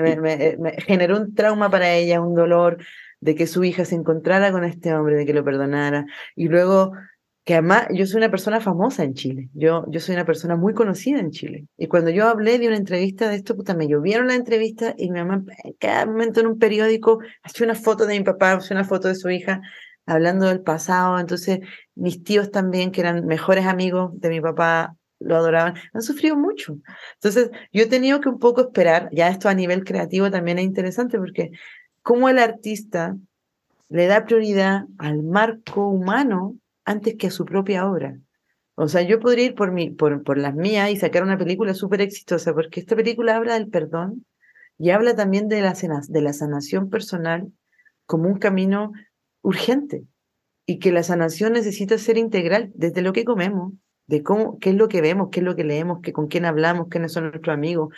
me, 0.59 0.73
generó 0.83 1.17
un 1.17 1.35
trauma 1.35 1.71
para 1.71 1.95
ella, 1.95 2.21
un 2.21 2.35
dolor 2.35 2.77
de 3.21 3.35
que 3.35 3.47
su 3.47 3.65
hija 3.65 3.87
se 3.87 3.95
encontrara 3.95 4.53
con 4.53 4.63
este 4.63 4.93
hombre, 4.93 5.17
de 5.17 5.25
que 5.25 5.33
lo 5.33 5.43
perdonara. 5.43 6.05
Y 6.35 6.49
luego 6.49 6.93
que 7.47 7.55
además 7.55 7.87
yo 7.93 8.05
soy 8.07 8.19
una 8.19 8.31
persona 8.31 8.61
famosa 8.61 9.05
en 9.05 9.15
Chile, 9.15 9.51
yo, 9.55 9.85
yo 9.89 10.01
soy 10.01 10.17
una 10.17 10.27
persona 10.27 10.57
muy 10.57 10.75
conocida 10.75 11.21
en 11.21 11.31
Chile. 11.31 11.69
Y 11.79 11.87
cuando 11.87 12.11
yo 12.11 12.27
hablé 12.27 12.59
de 12.59 12.67
una 12.67 12.77
entrevista 12.77 13.29
de 13.29 13.37
esto, 13.37 13.55
puta, 13.55 13.73
me 13.73 13.87
llovieron 13.87 14.27
la 14.27 14.35
entrevista 14.35 14.97
y 14.99 15.13
mi 15.13 15.21
mamá 15.21 15.45
en 15.63 15.73
cada 15.75 16.07
momento 16.07 16.41
en 16.41 16.49
un 16.49 16.59
periódico 16.59 17.21
hacía 17.45 17.65
una 17.65 17.77
foto 17.77 18.05
de 18.05 18.19
mi 18.19 18.25
papá, 18.25 18.55
hacía 18.55 18.77
una 18.77 18.83
foto 18.85 19.07
de 19.07 19.15
su 19.15 19.31
hija, 19.31 19.61
hablando 20.07 20.47
del 20.47 20.61
pasado. 20.61 21.21
Entonces, 21.21 21.61
mis 21.95 22.25
tíos 22.25 22.51
también, 22.51 22.91
que 22.91 23.03
eran 23.03 23.25
mejores 23.27 23.67
amigos 23.67 24.11
de 24.15 24.29
mi 24.29 24.41
papá, 24.41 24.97
lo 25.21 25.37
adoraban, 25.37 25.75
han 25.95 26.03
sufrido 26.03 26.35
mucho. 26.37 26.77
Entonces, 27.15 27.53
yo 27.73 27.85
he 27.85 27.87
tenido 27.87 28.21
que 28.21 28.29
un 28.29 28.41
poco 28.41 28.63
esperar, 28.63 29.09
ya 29.13 29.29
esto 29.29 29.49
a 29.49 29.55
nivel 29.55 29.85
creativo 29.85 30.33
también 30.33 30.59
es 30.59 30.65
interesante, 30.65 31.17
porque 31.17 31.53
como 32.03 32.29
el 32.29 32.41
artista 32.41 33.17
le 33.89 34.09
da 34.09 34.25
prioridad 34.25 34.87
al 34.99 35.23
marco 35.23 35.87
humano 35.87 36.57
antes 36.87 37.17
que 37.19 37.27
a 37.27 37.31
su 37.31 37.45
propia 37.45 37.87
obra. 37.87 38.19
O 38.77 38.89
sea, 38.89 39.03
yo 39.03 39.21
podría 39.21 39.47
ir 39.47 39.55
por, 39.55 39.73
mi, 39.73 39.91
por, 39.91 40.39
las 40.39 40.55
mías 40.55 40.91
y 40.91 40.97
sacar 40.97 41.23
una 41.23 41.37
película 41.37 41.75
súper 41.75 42.01
exitosa, 42.01 42.55
porque 42.55 42.81
esta 42.81 42.95
película 42.97 43.37
habla 43.37 43.55
del 43.55 43.69
perdón 43.69 44.25
y 44.79 44.91
habla 44.91 45.15
también 45.15 45.49
de 45.49 45.61
la, 45.63 45.75
sanación 45.75 46.91
personal 46.91 47.51
como 48.05 48.29
un 48.29 48.39
camino 48.39 48.93
urgente 49.43 50.05
y 50.67 50.79
que 50.79 50.93
la 50.93 51.03
sanación 51.03 51.55
necesita 51.55 51.97
ser 51.99 52.19
integral 52.19 52.71
desde 52.75 53.03
lo 53.03 53.13
que 53.13 53.25
comemos, 53.25 53.73
de 54.07 54.23
cómo, 54.23 54.59
qué 54.59 54.71
es 54.71 54.77
lo 54.77 54.89
que 54.89 55.01
vemos, 55.01 55.29
qué 55.33 55.41
es 55.41 55.45
lo 55.45 55.57
que 55.57 55.65
leemos, 55.65 56.01
qué, 56.03 56.13
con 56.13 56.29
quién 56.29 56.45
hablamos, 56.45 56.89
quiénes 56.89 57.13
son 57.13 57.31
nuestros 57.31 57.55
amigos, 57.55 57.95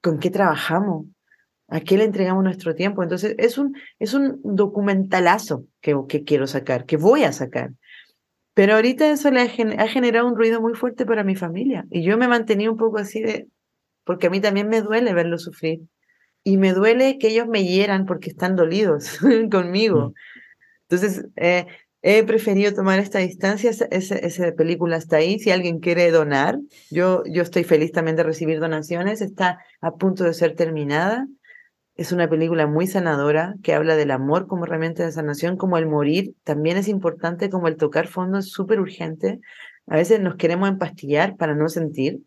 con 0.00 0.18
qué 0.18 0.30
trabajamos, 0.30 1.06
a 1.68 1.80
qué 1.80 1.98
le 1.98 2.04
entregamos 2.04 2.42
nuestro 2.42 2.74
tiempo. 2.74 3.02
Entonces, 3.02 3.34
es 3.38 3.58
un, 3.58 3.76
es 3.98 4.14
un 4.14 4.40
documentalazo 4.42 5.66
que, 5.80 5.94
que 6.08 6.24
quiero 6.24 6.46
sacar, 6.46 6.86
que 6.86 6.96
voy 6.96 7.24
a 7.24 7.32
sacar, 7.32 7.72
pero 8.54 8.74
ahorita 8.74 9.10
eso 9.10 9.30
le 9.30 9.40
ha, 9.40 9.48
generado 9.88 10.26
un 10.26 10.36
ruido 10.36 10.60
muy 10.60 10.74
fuerte 10.74 11.06
para 11.06 11.24
mi 11.24 11.36
familia. 11.36 11.86
Y 11.90 12.02
yo 12.02 12.18
me 12.18 12.28
mantenía 12.28 12.70
un 12.70 12.76
poco 12.76 12.98
así 12.98 13.22
de, 13.22 13.48
porque 14.04 14.26
a 14.26 14.30
mí 14.30 14.40
también 14.40 14.68
me 14.68 14.82
duele 14.82 15.14
verlo 15.14 15.38
sufrir. 15.38 15.80
Y 16.44 16.58
me 16.58 16.72
duele 16.72 17.18
que 17.18 17.28
ellos 17.28 17.46
me 17.48 17.64
hieran 17.64 18.04
porque 18.04 18.30
están 18.30 18.56
dolidos 18.56 19.18
conmigo. 19.50 20.12
Entonces, 20.88 21.24
eh, 21.36 21.66
he 22.02 22.24
preferido 22.24 22.74
tomar 22.74 22.98
esta 22.98 23.20
distancia. 23.20 23.70
Esa, 23.70 24.52
película 24.52 24.98
está 24.98 25.16
ahí. 25.16 25.38
Si 25.38 25.50
alguien 25.50 25.78
quiere 25.78 26.10
donar, 26.10 26.58
yo, 26.90 27.22
yo 27.24 27.42
estoy 27.42 27.64
feliz 27.64 27.92
también 27.92 28.16
de 28.16 28.24
recibir 28.24 28.60
donaciones. 28.60 29.22
Está 29.22 29.60
a 29.80 29.94
punto 29.94 30.24
de 30.24 30.34
ser 30.34 30.56
terminada. 30.56 31.26
Es 32.02 32.10
una 32.10 32.28
película 32.28 32.66
muy 32.66 32.88
sanadora 32.88 33.54
que 33.62 33.74
habla 33.74 33.94
del 33.94 34.10
amor 34.10 34.48
como 34.48 34.64
herramienta 34.64 35.04
de 35.04 35.12
sanación, 35.12 35.56
como 35.56 35.78
el 35.78 35.86
morir 35.86 36.34
también 36.42 36.76
es 36.76 36.88
importante, 36.88 37.48
como 37.48 37.68
el 37.68 37.76
tocar 37.76 38.08
fondo 38.08 38.38
es 38.38 38.50
súper 38.50 38.80
urgente. 38.80 39.38
A 39.86 39.94
veces 39.94 40.18
nos 40.18 40.34
queremos 40.34 40.68
empastillar 40.68 41.36
para 41.36 41.54
no 41.54 41.68
sentir. 41.68 42.18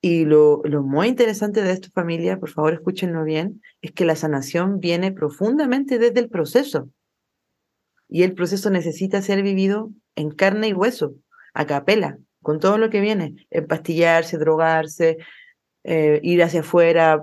Y 0.00 0.24
lo, 0.24 0.62
lo 0.64 0.82
muy 0.82 1.06
interesante 1.06 1.62
de 1.62 1.70
esta 1.70 1.90
familia, 1.90 2.40
por 2.40 2.50
favor 2.50 2.72
escúchenlo 2.72 3.22
bien, 3.22 3.62
es 3.82 3.92
que 3.92 4.04
la 4.04 4.16
sanación 4.16 4.80
viene 4.80 5.12
profundamente 5.12 6.00
desde 6.00 6.18
el 6.18 6.28
proceso. 6.28 6.90
Y 8.08 8.24
el 8.24 8.34
proceso 8.34 8.68
necesita 8.68 9.22
ser 9.22 9.44
vivido 9.44 9.92
en 10.16 10.32
carne 10.32 10.66
y 10.66 10.72
hueso, 10.72 11.14
a 11.52 11.66
capela, 11.66 12.18
con 12.42 12.58
todo 12.58 12.78
lo 12.78 12.90
que 12.90 13.00
viene, 13.00 13.46
empastillarse, 13.50 14.38
drogarse, 14.38 15.18
eh, 15.84 16.18
ir 16.22 16.42
hacia 16.42 16.60
afuera, 16.60 17.22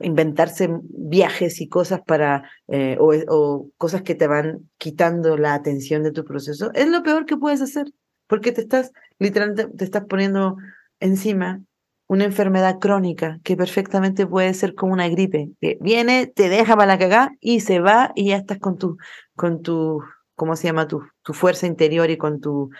inventarse 0.00 0.68
viajes 0.82 1.60
y 1.60 1.68
cosas 1.68 2.00
para, 2.04 2.50
eh, 2.66 2.96
o, 2.98 3.70
cosas 3.76 4.02
que 4.02 4.16
te 4.16 4.26
van 4.26 4.68
quitando 4.78 5.36
la 5.36 5.54
atención 5.54 6.02
de 6.02 6.10
tu 6.10 6.24
proceso, 6.24 6.72
es 6.74 6.88
lo 6.88 7.04
peor 7.04 7.24
que 7.24 7.36
puedes 7.36 7.62
hacer, 7.62 7.86
porque 8.26 8.50
te 8.50 8.62
estás, 8.62 8.90
literalmente, 9.20 9.68
te 9.76 9.84
estás 9.84 10.04
poniendo 10.06 10.56
encima 10.98 11.62
una 12.08 12.24
enfermedad 12.24 12.78
crónica 12.80 13.38
que 13.44 13.56
perfectamente 13.56 14.26
puede 14.26 14.54
ser 14.54 14.74
como 14.74 14.92
una 14.92 15.08
gripe, 15.08 15.50
que 15.60 15.78
viene, 15.80 16.26
te 16.26 16.48
deja 16.48 16.74
para 16.74 16.86
la 16.86 16.98
cagá 16.98 17.30
y 17.40 17.60
se 17.60 17.78
va 17.78 18.10
y 18.16 18.30
ya 18.30 18.38
estás 18.38 18.58
con 18.58 18.76
tu, 18.76 18.96
con 19.36 19.62
tu, 19.62 20.02
¿cómo 20.34 20.56
se 20.56 20.66
llama? 20.66 20.88
Tu, 20.88 21.00
tu 21.22 21.32
fuerza 21.32 21.66
interior 21.68 22.10
y 22.10 22.16
con 22.16 22.40
tu, 22.40 22.70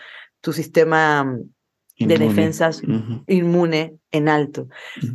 tu 0.41 0.51
sistema 0.51 1.39
de 1.99 2.17
defensas 2.17 2.81
inmune 3.27 3.97
en 4.11 4.29
alto. 4.29 4.67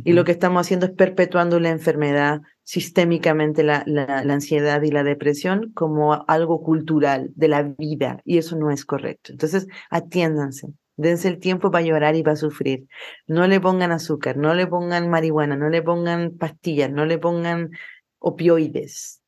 Y 0.03 0.13
lo 0.13 0.23
que 0.23 0.31
estamos 0.31 0.61
haciendo 0.61 0.85
es 0.85 0.91
perpetuando 0.91 1.59
la 1.59 1.69
enfermedad 1.69 2.41
sistémicamente, 2.63 3.63
la, 3.63 3.83
la, 3.85 4.21
ansiedad 4.21 4.81
y 4.81 4.91
la 4.91 5.03
depresión 5.03 5.71
como 5.73 6.25
algo 6.27 6.61
cultural 6.61 7.31
de 7.35 7.47
la 7.47 7.63
vida. 7.63 8.21
Y 8.25 8.37
eso 8.37 8.55
no 8.55 8.71
es 8.71 8.85
correcto. 8.85 9.31
Entonces, 9.31 9.67
atiéndanse. 9.89 10.69
Dense 10.97 11.27
el 11.27 11.39
tiempo 11.39 11.71
para 11.71 11.85
llorar 11.85 12.15
y 12.15 12.23
para 12.23 12.37
sufrir. 12.37 12.87
No 13.27 13.47
le 13.47 13.59
pongan 13.59 13.91
azúcar, 13.91 14.37
no 14.37 14.53
le 14.53 14.65
pongan 14.65 15.09
marihuana, 15.09 15.57
no 15.57 15.69
le 15.69 15.81
pongan 15.81 16.37
pastillas, 16.37 16.89
no 16.89 17.05
le 17.05 17.17
pongan 17.17 17.71
opioides. 18.19 19.21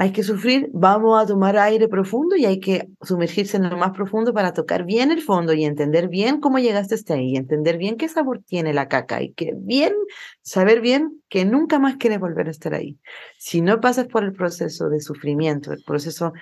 Hay 0.00 0.12
que 0.12 0.22
sufrir, 0.22 0.70
vamos 0.72 1.20
a 1.20 1.26
tomar 1.26 1.58
aire 1.58 1.88
profundo 1.88 2.36
y 2.36 2.46
hay 2.46 2.60
que 2.60 2.88
sumergirse 3.02 3.56
en 3.56 3.68
lo 3.68 3.76
más 3.76 3.90
profundo 3.90 4.32
para 4.32 4.52
tocar 4.52 4.84
bien 4.84 5.10
el 5.10 5.22
fondo 5.22 5.54
y 5.54 5.64
entender 5.64 6.08
bien 6.08 6.40
cómo 6.40 6.60
llegaste 6.60 6.94
hasta 6.94 7.14
ahí, 7.14 7.34
entender 7.34 7.78
bien 7.78 7.96
qué 7.96 8.08
sabor 8.08 8.40
tiene 8.46 8.72
la 8.72 8.86
caca 8.86 9.20
y 9.20 9.32
que 9.32 9.54
bien, 9.56 9.92
saber 10.40 10.80
bien 10.80 11.20
que 11.28 11.44
nunca 11.44 11.80
más 11.80 11.96
quieres 11.96 12.20
volver 12.20 12.46
a 12.46 12.52
estar 12.52 12.74
ahí. 12.74 12.96
Si 13.38 13.60
no 13.60 13.80
pasas 13.80 14.06
por 14.06 14.22
el 14.22 14.34
proceso 14.34 14.88
de 14.88 15.00
sufrimiento, 15.00 15.72
el 15.72 15.82
proceso 15.84 16.32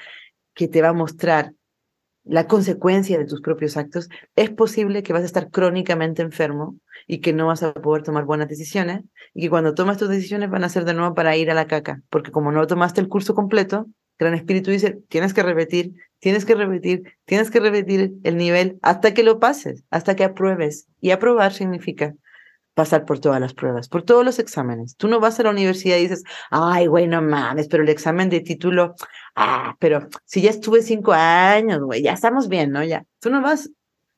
que 0.52 0.68
te 0.68 0.82
va 0.82 0.88
a 0.88 0.92
mostrar 0.92 1.54
la 2.26 2.46
consecuencia 2.46 3.18
de 3.18 3.24
tus 3.24 3.40
propios 3.40 3.76
actos, 3.76 4.08
es 4.34 4.50
posible 4.50 5.02
que 5.02 5.12
vas 5.12 5.22
a 5.22 5.26
estar 5.26 5.50
crónicamente 5.50 6.22
enfermo 6.22 6.76
y 7.06 7.20
que 7.20 7.32
no 7.32 7.46
vas 7.46 7.62
a 7.62 7.72
poder 7.72 8.02
tomar 8.02 8.24
buenas 8.24 8.48
decisiones 8.48 9.02
y 9.32 9.42
que 9.42 9.50
cuando 9.50 9.74
tomas 9.74 9.96
tus 9.96 10.08
decisiones 10.08 10.50
van 10.50 10.64
a 10.64 10.68
ser 10.68 10.84
de 10.84 10.94
nuevo 10.94 11.14
para 11.14 11.36
ir 11.36 11.50
a 11.50 11.54
la 11.54 11.66
caca, 11.66 12.02
porque 12.10 12.32
como 12.32 12.52
no 12.52 12.66
tomaste 12.66 13.00
el 13.00 13.08
curso 13.08 13.34
completo, 13.34 13.86
Gran 14.18 14.34
Espíritu 14.34 14.70
dice, 14.70 14.98
tienes 15.08 15.34
que 15.34 15.42
repetir, 15.42 15.92
tienes 16.20 16.44
que 16.44 16.54
repetir, 16.54 17.02
tienes 17.26 17.50
que 17.50 17.60
repetir 17.60 18.14
el 18.24 18.36
nivel 18.36 18.78
hasta 18.82 19.12
que 19.12 19.22
lo 19.22 19.38
pases, 19.38 19.84
hasta 19.90 20.16
que 20.16 20.24
apruebes. 20.24 20.88
Y 21.00 21.10
aprobar 21.10 21.52
significa 21.52 22.14
pasar 22.76 23.06
por 23.06 23.18
todas 23.18 23.40
las 23.40 23.54
pruebas, 23.54 23.88
por 23.88 24.02
todos 24.02 24.22
los 24.22 24.38
exámenes. 24.38 24.96
Tú 24.96 25.08
no 25.08 25.18
vas 25.18 25.40
a 25.40 25.44
la 25.44 25.50
universidad 25.50 25.96
y 25.96 26.02
dices, 26.02 26.24
ay, 26.50 26.86
güey, 26.86 27.08
no 27.08 27.22
mames, 27.22 27.68
pero 27.68 27.82
el 27.82 27.88
examen 27.88 28.28
de 28.28 28.40
título, 28.40 28.94
ah, 29.34 29.76
pero 29.78 30.08
si 30.26 30.42
ya 30.42 30.50
estuve 30.50 30.82
cinco 30.82 31.14
años, 31.14 31.80
güey, 31.80 32.02
ya 32.02 32.12
estamos 32.12 32.48
bien, 32.48 32.72
¿no? 32.72 32.84
Ya. 32.84 33.06
Tú 33.18 33.30
no 33.30 33.40
vas 33.40 33.70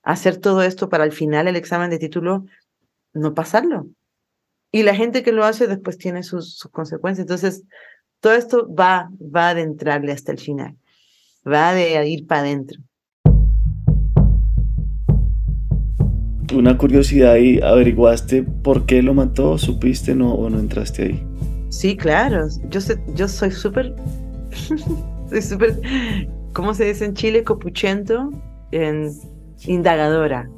a 0.03 0.11
hacer 0.11 0.39
todo 0.39 0.63
esto 0.65 0.89
para 0.89 1.05
al 1.05 1.13
final 1.13 1.47
el 1.47 1.55
examen 1.55 1.89
de 1.89 2.01
título 2.01 2.47
no 3.13 3.33
pasarlo. 3.33 3.87
Y 4.73 4.83
la 4.83 4.97
gente 4.97 5.23
que 5.23 5.31
lo 5.31 5.45
hace 5.45 5.69
después 5.69 5.97
tiene 5.97 6.25
sus, 6.25 6.69
consecuencias. 6.73 7.27
Entonces, 7.27 7.63
todo 8.19 8.35
esto 8.35 8.75
va, 8.75 9.09
va 9.21 9.47
a 9.47 9.51
adentrarle 9.51 10.11
hasta 10.11 10.33
el 10.33 10.39
final, 10.39 10.77
va 11.47 11.75
de 11.75 12.05
ir 12.09 12.27
para 12.27 12.41
adentro. 12.41 12.81
Una 16.55 16.79
curiosidad 16.79 17.37
y 17.37 17.61
averiguaste 17.61 18.43
por 18.43 18.87
qué 18.87 19.03
lo 19.03 19.13
mató, 19.13 19.59
supiste 19.59 20.15
no, 20.15 20.33
o 20.33 20.49
no 20.49 20.59
entraste 20.59 21.03
ahí. 21.03 21.27
Sí, 21.69 21.97
claro. 21.97 22.49
Yo, 22.71 22.81
sé, 22.81 22.99
yo 23.15 23.29
soy 23.29 23.51
súper, 23.51 23.95
soy 25.29 25.43
súper, 25.43 25.81
¿cómo 26.55 26.73
se 26.73 26.87
dice 26.87 27.05
en 27.05 27.15
Chile? 27.15 27.45
Copuchento, 27.45 28.31
en, 28.73 29.13
indagadora. 29.67 30.49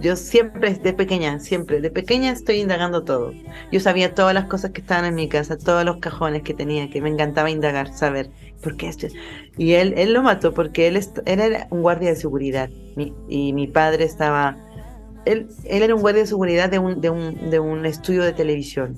Yo 0.00 0.14
siempre, 0.14 0.74
de 0.74 0.92
pequeña, 0.92 1.40
siempre, 1.40 1.80
de 1.80 1.90
pequeña 1.90 2.30
estoy 2.30 2.60
indagando 2.60 3.02
todo. 3.02 3.32
Yo 3.72 3.80
sabía 3.80 4.14
todas 4.14 4.32
las 4.32 4.44
cosas 4.44 4.70
que 4.70 4.80
estaban 4.80 5.04
en 5.04 5.14
mi 5.16 5.28
casa, 5.28 5.58
todos 5.58 5.84
los 5.84 5.96
cajones 5.96 6.42
que 6.42 6.54
tenía, 6.54 6.88
que 6.88 7.00
me 7.00 7.08
encantaba 7.08 7.50
indagar, 7.50 7.92
saber 7.92 8.30
por 8.62 8.76
qué 8.76 8.88
esto. 8.88 9.08
Y 9.56 9.72
él, 9.72 9.94
él 9.96 10.12
lo 10.12 10.22
mató 10.22 10.54
porque 10.54 10.86
él, 10.86 11.00
era 11.26 11.66
un 11.70 11.82
guardia 11.82 12.10
de 12.10 12.16
seguridad 12.16 12.70
y 13.28 13.52
mi 13.52 13.66
padre 13.66 14.04
estaba... 14.04 14.56
Él, 15.24 15.48
era 15.64 15.94
un 15.94 16.00
guardia 16.00 16.22
de 16.22 16.28
seguridad 16.28 16.70
de 16.70 16.78
un 16.78 17.86
estudio 17.86 18.22
de 18.22 18.32
televisión. 18.32 18.96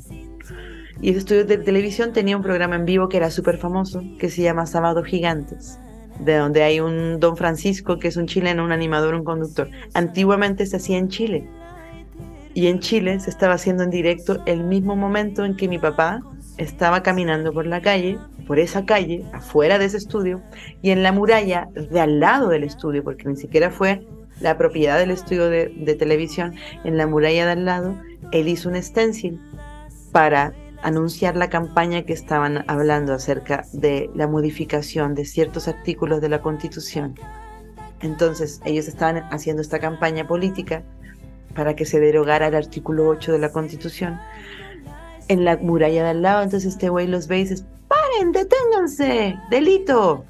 Y 1.03 1.11
ese 1.11 1.19
estudio 1.21 1.45
de 1.45 1.59
televisión 1.59 2.13
tenía 2.13 2.37
un 2.37 2.43
programa 2.43 2.77
en 2.77 2.85
vivo 2.85 3.09
que 3.09 3.17
era 3.17 3.31
súper 3.31 3.57
famoso, 3.57 4.03
que 4.19 4.29
se 4.29 4.43
llama 4.43 4.67
Sábado 4.67 5.03
Gigantes 5.03 5.79
de 6.25 6.37
donde 6.37 6.63
hay 6.63 6.81
un 6.81 7.19
don 7.19 7.37
Francisco, 7.37 7.99
que 7.99 8.09
es 8.09 8.17
un 8.17 8.27
chileno, 8.27 8.65
un 8.65 8.73
animador, 8.73 9.15
un 9.15 9.25
conductor. 9.25 9.71
Antiguamente 9.95 10.67
se 10.67 10.77
hacía 10.77 10.99
en 10.99 11.09
Chile. 11.09 11.49
Y 12.53 12.67
en 12.67 12.81
Chile 12.81 13.19
se 13.21 13.31
estaba 13.31 13.55
haciendo 13.55 13.85
en 13.85 13.91
directo 13.91 14.43
el 14.47 14.65
mismo 14.65 14.97
momento 14.97 15.45
en 15.45 15.57
que 15.57 15.69
mi 15.69 15.79
papá 15.79 16.21
estaba 16.59 17.03
caminando 17.03 17.53
por 17.53 17.67
la 17.67 17.81
calle, 17.81 18.19
por 18.47 18.59
esa 18.59 18.85
calle, 18.85 19.25
afuera 19.33 19.79
de 19.79 19.87
ese 19.87 19.97
estudio, 19.97 20.43
y 20.83 20.91
en 20.91 21.03
la 21.03 21.13
muralla 21.13 21.69
de 21.75 22.01
al 22.01 22.21
lado 22.21 22.49
del 22.49 22.65
estudio, 22.65 23.03
porque 23.03 23.29
ni 23.29 23.37
siquiera 23.37 23.71
fue 23.71 24.07
la 24.41 24.57
propiedad 24.57 24.99
del 24.99 25.11
estudio 25.11 25.49
de, 25.49 25.97
televisión, 25.99 26.55
en 26.85 26.97
la 26.97 27.07
muralla 27.07 27.47
de 27.47 27.53
al 27.53 27.65
lado, 27.65 27.95
él 28.33 28.49
hizo 28.49 28.69
un 28.69 28.83
stencil 28.83 29.41
para 30.13 30.53
anunciar 30.83 31.37
la 31.37 31.51
campaña 31.51 32.03
que 32.03 32.15
estaban 32.15 32.65
hablando 32.67 33.13
acerca 33.13 33.65
de 33.73 34.11
la 34.15 34.27
modificación 34.27 35.15
de 35.15 35.25
ciertos 35.25 35.69
artículos 35.69 36.21
de 36.21 36.31
la 36.31 36.41
Constitución. 36.41 37.15
Entonces, 38.01 38.61
ellos 38.65 38.89
estaban 38.89 39.19
haciendo 39.31 39.61
esta 39.61 39.79
campaña 39.79 40.27
política 40.27 40.83
para 41.55 41.77
que 41.77 41.85
se 41.85 42.01
derogara 42.01 42.47
el 42.47 42.55
artículo 42.55 43.09
8 43.09 43.33
de 43.33 43.39
la 43.39 43.53
Constitución 43.53 44.19
en 45.29 45.45
la 45.45 45.59
muralla 45.59 46.05
de 46.05 46.11
al 46.11 46.23
lado. 46.23 46.43
Entonces, 46.43 46.73
este 46.73 46.89
güey 46.89 47.07
los 47.07 47.29
ve 47.29 47.41
y 47.41 47.45
dice: 47.45 47.63
¡Paren, 47.89 48.33
deténganse! 48.33 49.37
¡Delito! 49.51 50.25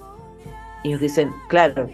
Y 0.82 0.88
ellos 0.88 1.00
dicen: 1.00 1.30
Claro, 1.48 1.88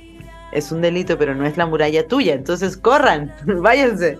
es 0.57 0.73
un 0.73 0.81
delito, 0.81 1.19
pero 1.19 1.35
no 1.35 1.45
es 1.45 1.59
la 1.59 1.67
muralla 1.67 2.09
tuya, 2.09 2.33
entonces 2.33 2.79
corran, 2.79 3.31
váyanse. 3.47 4.19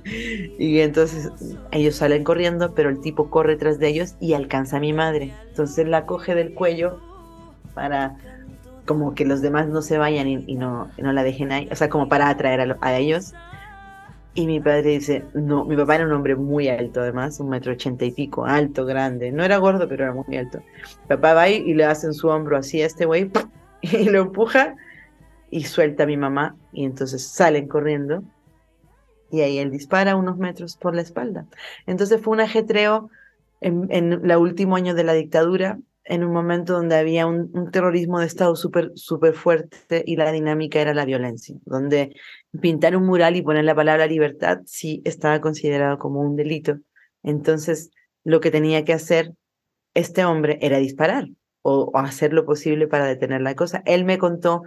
Y 0.59 0.81
entonces 0.81 1.31
ellos 1.73 1.97
salen 1.97 2.25
corriendo, 2.25 2.75
pero 2.75 2.91
el 2.91 3.01
tipo 3.01 3.31
corre 3.31 3.57
tras 3.57 3.79
de 3.79 3.89
ellos 3.89 4.17
y 4.21 4.35
alcanza 4.35 4.77
a 4.77 4.81
mi 4.81 4.93
madre. 4.93 5.33
Entonces 5.49 5.89
la 5.89 6.05
coge 6.05 6.35
del 6.35 6.53
cuello 6.53 7.01
para 7.75 8.17
como 8.85 9.15
que 9.15 9.25
los 9.25 9.41
demás 9.41 9.67
no 9.67 9.81
se 9.83 9.99
vayan 9.99 10.29
y, 10.29 10.55
no, 10.55 10.89
no, 10.99 11.13
la 11.13 11.25
dejen 11.25 11.51
ahí, 11.51 11.69
o 11.73 11.75
sea, 11.75 11.89
como 11.89 12.09
para 12.09 12.29
atraer 12.29 12.77
a, 12.81 12.97
ellos. 12.99 13.33
Y 14.35 14.47
mi 14.47 14.61
padre 14.61 14.91
dice, 14.91 15.25
no, 15.33 15.65
mi 15.65 15.75
papá 15.75 15.97
era 15.97 16.05
un 16.05 16.13
hombre 16.13 16.37
muy 16.37 16.69
alto 16.69 17.01
además, 17.01 17.41
un 17.41 17.49
metro 17.49 17.73
ochenta 17.73 18.05
y 18.05 18.11
pico, 18.11 18.45
alto, 18.45 18.85
grande. 18.85 19.33
No 19.33 19.43
era 19.43 19.57
gordo, 19.57 19.89
pero 19.89 20.05
era 20.05 20.13
muy 20.13 20.37
alto. 20.37 20.61
Papá 21.09 21.33
va 21.33 21.43
ahí 21.43 21.65
y 21.67 21.73
le 21.73 21.87
hace 21.87 22.09
en 22.09 22.15
su 22.15 22.29
hombro 22.29 22.59
así 22.59 22.83
a 22.83 22.87
este 22.87 23.07
güey 23.07 23.31
y 23.81 24.05
lo 24.05 24.21
empuja 24.21 24.77
y 25.51 25.65
suelta 25.65 26.05
a 26.05 26.07
mi 26.07 26.17
mamá 26.17 26.57
y 26.73 26.85
entonces 26.85 27.27
salen 27.27 27.69
corriendo 27.69 28.23
y 29.31 29.41
ahí 29.41 29.59
él 29.59 29.71
dispara 29.71 30.17
unos 30.17 30.39
metros 30.39 30.77
por 30.77 30.95
la 30.95 31.03
espalda. 31.03 31.47
Entonces 31.87 32.21
fue 32.21 32.35
un 32.35 32.41
ajetreo 32.41 33.11
en, 33.61 33.91
el 33.91 34.37
último 34.37 34.77
año 34.77 34.95
de 34.95 35.05
la 35.05 35.15
dictadura, 35.15 35.79
en 36.05 36.23
un 36.23 36.33
momento 36.33 36.75
donde 36.75 36.97
había 36.97 37.27
un, 37.27 37.71
terrorismo 37.73 38.21
de 38.21 38.27
Estado 38.27 38.55
súper 38.55 38.93
súper 38.95 39.35
fuerte 39.35 40.05
y 40.07 40.17
la 40.17 40.31
dinámica 40.31 40.81
era 40.81 40.95
la 40.95 41.05
violencia, 41.05 41.57
donde 41.65 42.15
pintar 42.61 42.97
un 42.97 43.05
mural 43.05 43.35
y 43.35 43.43
poner 43.43 43.65
la 43.65 43.75
palabra 43.75 44.07
libertad 44.07 44.61
sí 44.67 45.03
estaba 45.05 45.41
considerado 45.41 45.99
como 45.99 46.21
un 46.21 46.37
delito. 46.37 46.79
Entonces 47.25 47.91
lo 48.23 48.41
que 48.41 48.53
tenía 48.53 48.85
que 48.85 48.93
hacer 48.93 49.33
este 49.95 50.25
hombre 50.25 50.59
era 50.61 50.79
disparar 50.79 51.29
o 51.63 51.91
hacer 51.95 52.33
lo 52.33 52.45
posible 52.45 52.87
para 52.87 53.07
detener 53.07 53.41
la 53.41 53.57
cosa. 53.57 53.83
Él 53.87 54.05
me 54.05 54.19
contó 54.19 54.63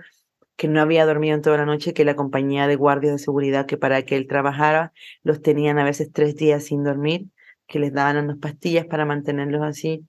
que 0.59 0.67
no 0.67 0.81
había 0.81 1.05
dormido 1.05 1.35
en 1.35 1.41
toda 1.41 1.55
la 1.55 1.65
noche, 1.65 1.93
que 1.93 2.03
la 2.03 2.17
compañía 2.17 2.67
de 2.67 2.75
guardias 2.75 3.13
de 3.13 3.19
seguridad 3.19 3.65
que 3.65 3.77
para 3.77 4.03
que 4.03 4.17
él 4.17 4.27
trabajara 4.27 4.91
los 5.23 5.41
tenían 5.41 5.79
a 5.79 5.85
veces 5.85 6.11
tres 6.11 6.35
días 6.35 6.65
sin 6.65 6.83
dormir, 6.83 7.27
que 7.65 7.79
les 7.79 7.93
daban 7.93 8.17
unas 8.17 8.39
pastillas 8.39 8.85
para 8.85 9.05
mantenerlos 9.05 9.61
así 9.63 10.05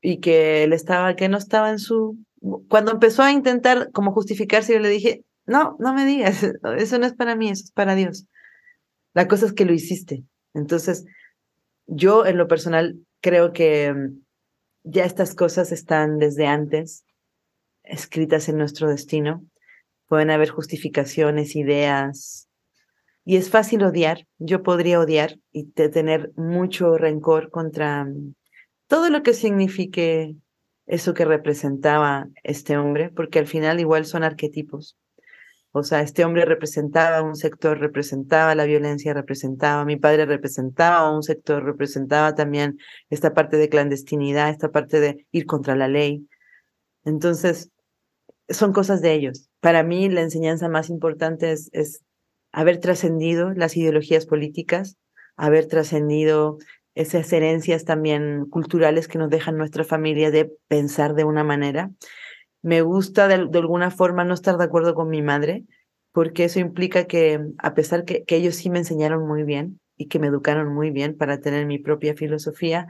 y 0.00 0.18
que 0.18 0.64
él 0.64 0.72
estaba, 0.72 1.14
que 1.14 1.28
no 1.28 1.38
estaba 1.38 1.70
en 1.70 1.78
su... 1.78 2.18
Cuando 2.68 2.90
empezó 2.90 3.22
a 3.22 3.30
intentar 3.30 3.92
como 3.92 4.10
justificarse, 4.10 4.72
yo 4.72 4.80
le 4.80 4.88
dije, 4.88 5.24
no, 5.46 5.76
no 5.78 5.94
me 5.94 6.04
digas, 6.04 6.42
eso 6.76 6.98
no 6.98 7.06
es 7.06 7.14
para 7.14 7.36
mí, 7.36 7.48
eso 7.48 7.62
es 7.62 7.70
para 7.70 7.94
Dios. 7.94 8.26
La 9.12 9.28
cosa 9.28 9.46
es 9.46 9.52
que 9.52 9.66
lo 9.66 9.72
hiciste. 9.72 10.24
Entonces, 10.52 11.04
yo 11.86 12.26
en 12.26 12.38
lo 12.38 12.48
personal 12.48 12.98
creo 13.20 13.52
que 13.52 13.94
mm, 13.94 14.20
ya 14.82 15.04
estas 15.04 15.36
cosas 15.36 15.70
están 15.70 16.18
desde 16.18 16.48
antes 16.48 17.03
escritas 17.84 18.48
en 18.48 18.58
nuestro 18.58 18.88
destino. 18.88 19.44
Pueden 20.08 20.30
haber 20.30 20.48
justificaciones, 20.48 21.56
ideas. 21.56 22.48
Y 23.24 23.36
es 23.36 23.50
fácil 23.50 23.84
odiar. 23.84 24.26
Yo 24.38 24.62
podría 24.62 25.00
odiar 25.00 25.38
y 25.52 25.70
tener 25.70 26.32
mucho 26.36 26.98
rencor 26.98 27.50
contra 27.50 28.04
mm, 28.04 28.34
todo 28.86 29.10
lo 29.10 29.22
que 29.22 29.32
signifique 29.32 30.34
eso 30.86 31.14
que 31.14 31.24
representaba 31.24 32.28
este 32.42 32.76
hombre, 32.76 33.10
porque 33.10 33.38
al 33.38 33.46
final 33.46 33.80
igual 33.80 34.04
son 34.04 34.22
arquetipos. 34.22 34.98
O 35.76 35.82
sea, 35.82 36.02
este 36.02 36.24
hombre 36.24 36.44
representaba 36.44 37.22
un 37.22 37.34
sector, 37.34 37.80
representaba 37.80 38.54
la 38.54 38.64
violencia, 38.64 39.12
representaba, 39.12 39.84
mi 39.84 39.96
padre 39.96 40.24
representaba 40.24 41.12
un 41.12 41.24
sector, 41.24 41.64
representaba 41.64 42.34
también 42.36 42.78
esta 43.10 43.34
parte 43.34 43.56
de 43.56 43.68
clandestinidad, 43.68 44.50
esta 44.50 44.70
parte 44.70 45.00
de 45.00 45.26
ir 45.32 45.46
contra 45.46 45.74
la 45.74 45.88
ley. 45.88 46.28
Entonces, 47.04 47.70
son 48.48 48.72
cosas 48.72 49.00
de 49.00 49.12
ellos. 49.12 49.48
Para 49.60 49.82
mí 49.82 50.08
la 50.08 50.22
enseñanza 50.22 50.68
más 50.68 50.90
importante 50.90 51.52
es, 51.52 52.02
haber 52.52 52.78
trascendido 52.78 53.50
las 53.52 53.76
ideologías 53.76 54.26
políticas, 54.26 54.96
haber 55.36 55.66
trascendido 55.66 56.58
esas 56.94 57.32
herencias 57.32 57.84
también 57.84 58.46
culturales 58.48 59.08
que 59.08 59.18
nos 59.18 59.28
dejan 59.28 59.56
nuestra 59.56 59.82
familia 59.82 60.30
de 60.30 60.52
pensar 60.68 61.14
de 61.14 61.24
una 61.24 61.42
manera. 61.42 61.90
Me 62.62 62.82
gusta 62.82 63.26
de, 63.26 63.34
alguna 63.34 63.90
forma 63.90 64.24
no 64.24 64.34
estar 64.34 64.56
de 64.56 64.64
acuerdo 64.64 64.94
con 64.94 65.08
mi 65.08 65.20
madre, 65.20 65.64
porque 66.12 66.44
eso 66.44 66.60
implica 66.60 67.06
que 67.06 67.40
a 67.58 67.74
pesar 67.74 68.04
que, 68.04 68.22
que 68.24 68.36
ellos 68.36 68.54
sí 68.54 68.70
me 68.70 68.78
enseñaron 68.78 69.26
muy 69.26 69.42
bien 69.42 69.80
y 69.96 70.06
que 70.06 70.20
me 70.20 70.28
educaron 70.28 70.72
muy 70.72 70.90
bien 70.90 71.16
para 71.16 71.40
tener 71.40 71.66
mi 71.66 71.80
propia 71.80 72.14
filosofía 72.14 72.86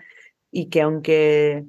y 0.50 0.68
que 0.68 0.82
aunque 0.82 1.64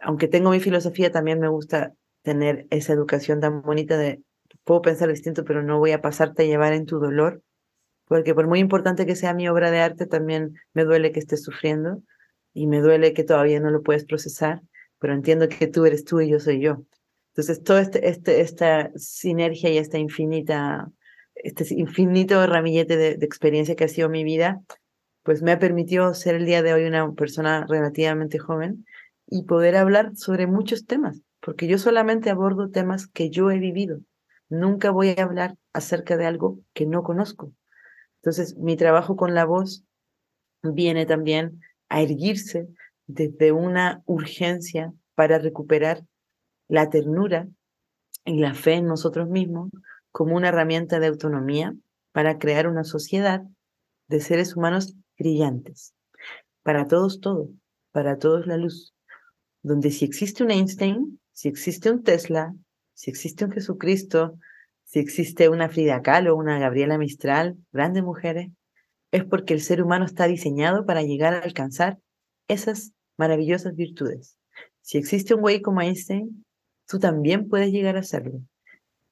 aunque 0.00 0.28
tengo 0.28 0.50
mi 0.50 0.60
filosofía, 0.60 1.10
también 1.10 1.40
me 1.40 1.48
gusta 1.48 1.94
tener 2.28 2.66
esa 2.68 2.92
educación 2.92 3.40
tan 3.40 3.62
bonita 3.62 3.96
de 3.96 4.22
puedo 4.64 4.82
pensar 4.82 5.08
distinto, 5.08 5.44
pero 5.44 5.62
no 5.62 5.78
voy 5.78 5.92
a 5.92 6.02
pasarte 6.02 6.42
a 6.42 6.46
llevar 6.46 6.74
en 6.74 6.84
tu 6.84 6.98
dolor, 6.98 7.42
porque 8.04 8.34
por 8.34 8.46
muy 8.46 8.58
importante 8.58 9.06
que 9.06 9.16
sea 9.16 9.32
mi 9.32 9.48
obra 9.48 9.70
de 9.70 9.80
arte, 9.80 10.04
también 10.04 10.58
me 10.74 10.84
duele 10.84 11.10
que 11.10 11.20
estés 11.20 11.42
sufriendo 11.42 12.02
y 12.52 12.66
me 12.66 12.80
duele 12.80 13.14
que 13.14 13.24
todavía 13.24 13.60
no 13.60 13.70
lo 13.70 13.82
puedes 13.82 14.04
procesar, 14.04 14.60
pero 14.98 15.14
entiendo 15.14 15.48
que 15.48 15.68
tú 15.68 15.86
eres 15.86 16.04
tú 16.04 16.20
y 16.20 16.28
yo 16.28 16.38
soy 16.38 16.60
yo. 16.60 16.84
Entonces, 17.32 17.62
toda 17.62 17.80
este, 17.80 18.10
este, 18.10 18.42
esta 18.42 18.90
sinergia 18.94 19.70
y 19.70 19.78
esta 19.78 19.96
infinita, 19.96 20.90
este 21.34 21.64
infinito 21.74 22.46
ramillete 22.46 22.98
de, 22.98 23.16
de 23.16 23.24
experiencia 23.24 23.74
que 23.74 23.84
ha 23.84 23.88
sido 23.88 24.10
mi 24.10 24.22
vida, 24.22 24.60
pues 25.22 25.40
me 25.40 25.52
ha 25.52 25.58
permitido 25.58 26.12
ser 26.12 26.34
el 26.34 26.44
día 26.44 26.62
de 26.62 26.74
hoy 26.74 26.84
una 26.84 27.10
persona 27.12 27.64
relativamente 27.66 28.38
joven 28.38 28.84
y 29.26 29.44
poder 29.44 29.76
hablar 29.76 30.14
sobre 30.14 30.46
muchos 30.46 30.84
temas, 30.84 31.22
porque 31.48 31.66
yo 31.66 31.78
solamente 31.78 32.28
abordo 32.28 32.68
temas 32.68 33.06
que 33.06 33.30
yo 33.30 33.50
he 33.50 33.58
vivido. 33.58 34.00
Nunca 34.50 34.90
voy 34.90 35.14
a 35.16 35.22
hablar 35.22 35.56
acerca 35.72 36.18
de 36.18 36.26
algo 36.26 36.60
que 36.74 36.84
no 36.84 37.02
conozco. 37.02 37.54
Entonces, 38.16 38.58
mi 38.58 38.76
trabajo 38.76 39.16
con 39.16 39.34
la 39.34 39.46
voz 39.46 39.82
viene 40.62 41.06
también 41.06 41.62
a 41.88 42.02
erguirse 42.02 42.68
desde 43.06 43.52
una 43.52 44.02
urgencia 44.04 44.92
para 45.14 45.38
recuperar 45.38 46.04
la 46.68 46.90
ternura 46.90 47.48
y 48.26 48.38
la 48.38 48.52
fe 48.52 48.74
en 48.74 48.86
nosotros 48.86 49.26
mismos 49.30 49.70
como 50.12 50.36
una 50.36 50.48
herramienta 50.48 51.00
de 51.00 51.06
autonomía 51.06 51.74
para 52.12 52.36
crear 52.36 52.68
una 52.68 52.84
sociedad 52.84 53.42
de 54.06 54.20
seres 54.20 54.54
humanos 54.54 54.96
brillantes. 55.18 55.94
Para 56.62 56.86
todos 56.86 57.22
todo, 57.22 57.48
para 57.90 58.18
todos 58.18 58.46
la 58.46 58.58
luz, 58.58 58.94
donde 59.62 59.90
si 59.90 60.04
existe 60.04 60.44
un 60.44 60.50
Einstein, 60.50 61.18
si 61.38 61.46
existe 61.46 61.88
un 61.88 62.02
Tesla, 62.02 62.52
si 62.94 63.12
existe 63.12 63.44
un 63.44 63.52
Jesucristo, 63.52 64.40
si 64.82 64.98
existe 64.98 65.48
una 65.48 65.68
Frida 65.68 66.02
Kahlo, 66.02 66.34
una 66.34 66.58
Gabriela 66.58 66.98
Mistral, 66.98 67.56
grandes 67.70 68.02
mujeres, 68.02 68.50
es 69.12 69.24
porque 69.24 69.54
el 69.54 69.60
ser 69.60 69.80
humano 69.80 70.04
está 70.04 70.26
diseñado 70.26 70.84
para 70.84 71.04
llegar 71.04 71.34
a 71.34 71.38
alcanzar 71.38 71.98
esas 72.48 72.90
maravillosas 73.16 73.76
virtudes. 73.76 74.36
Si 74.80 74.98
existe 74.98 75.32
un 75.34 75.42
güey 75.42 75.62
como 75.62 75.80
Einstein, 75.80 76.44
tú 76.88 76.98
también 76.98 77.48
puedes 77.48 77.70
llegar 77.70 77.96
a 77.96 78.02
serlo. 78.02 78.40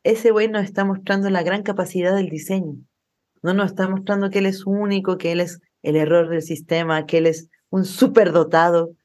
Ese 0.02 0.32
güey 0.32 0.48
nos 0.48 0.64
está 0.64 0.84
mostrando 0.84 1.30
la 1.30 1.44
gran 1.44 1.62
capacidad 1.62 2.16
del 2.16 2.28
diseño. 2.28 2.74
No 3.40 3.54
nos 3.54 3.66
está 3.66 3.88
mostrando 3.88 4.30
que 4.30 4.40
él 4.40 4.46
es 4.46 4.66
único, 4.66 5.16
que 5.16 5.30
él 5.30 5.38
es 5.38 5.60
el 5.82 5.94
error 5.94 6.28
del 6.28 6.42
sistema, 6.42 7.06
que 7.06 7.18
él 7.18 7.26
es 7.26 7.50
un 7.70 7.84
superdotado. 7.84 8.96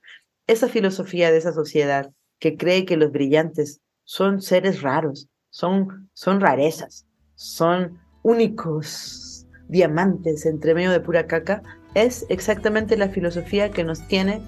Esa 0.47 0.67
filosofía 0.67 1.29
de 1.29 1.37
esa 1.37 1.53
sociedad 1.53 2.11
que 2.41 2.57
cree 2.57 2.85
que 2.85 2.97
los 2.97 3.11
brillantes 3.11 3.79
son 4.03 4.41
seres 4.41 4.81
raros, 4.81 5.29
son, 5.51 6.09
son 6.13 6.41
rarezas, 6.41 7.05
son 7.35 7.99
únicos 8.23 9.47
diamantes 9.69 10.45
entre 10.45 10.73
medio 10.73 10.91
de 10.91 10.99
pura 10.99 11.27
caca, 11.27 11.61
es 11.93 12.25
exactamente 12.29 12.97
la 12.97 13.09
filosofía 13.09 13.69
que 13.69 13.83
nos 13.83 14.05
tiene 14.07 14.41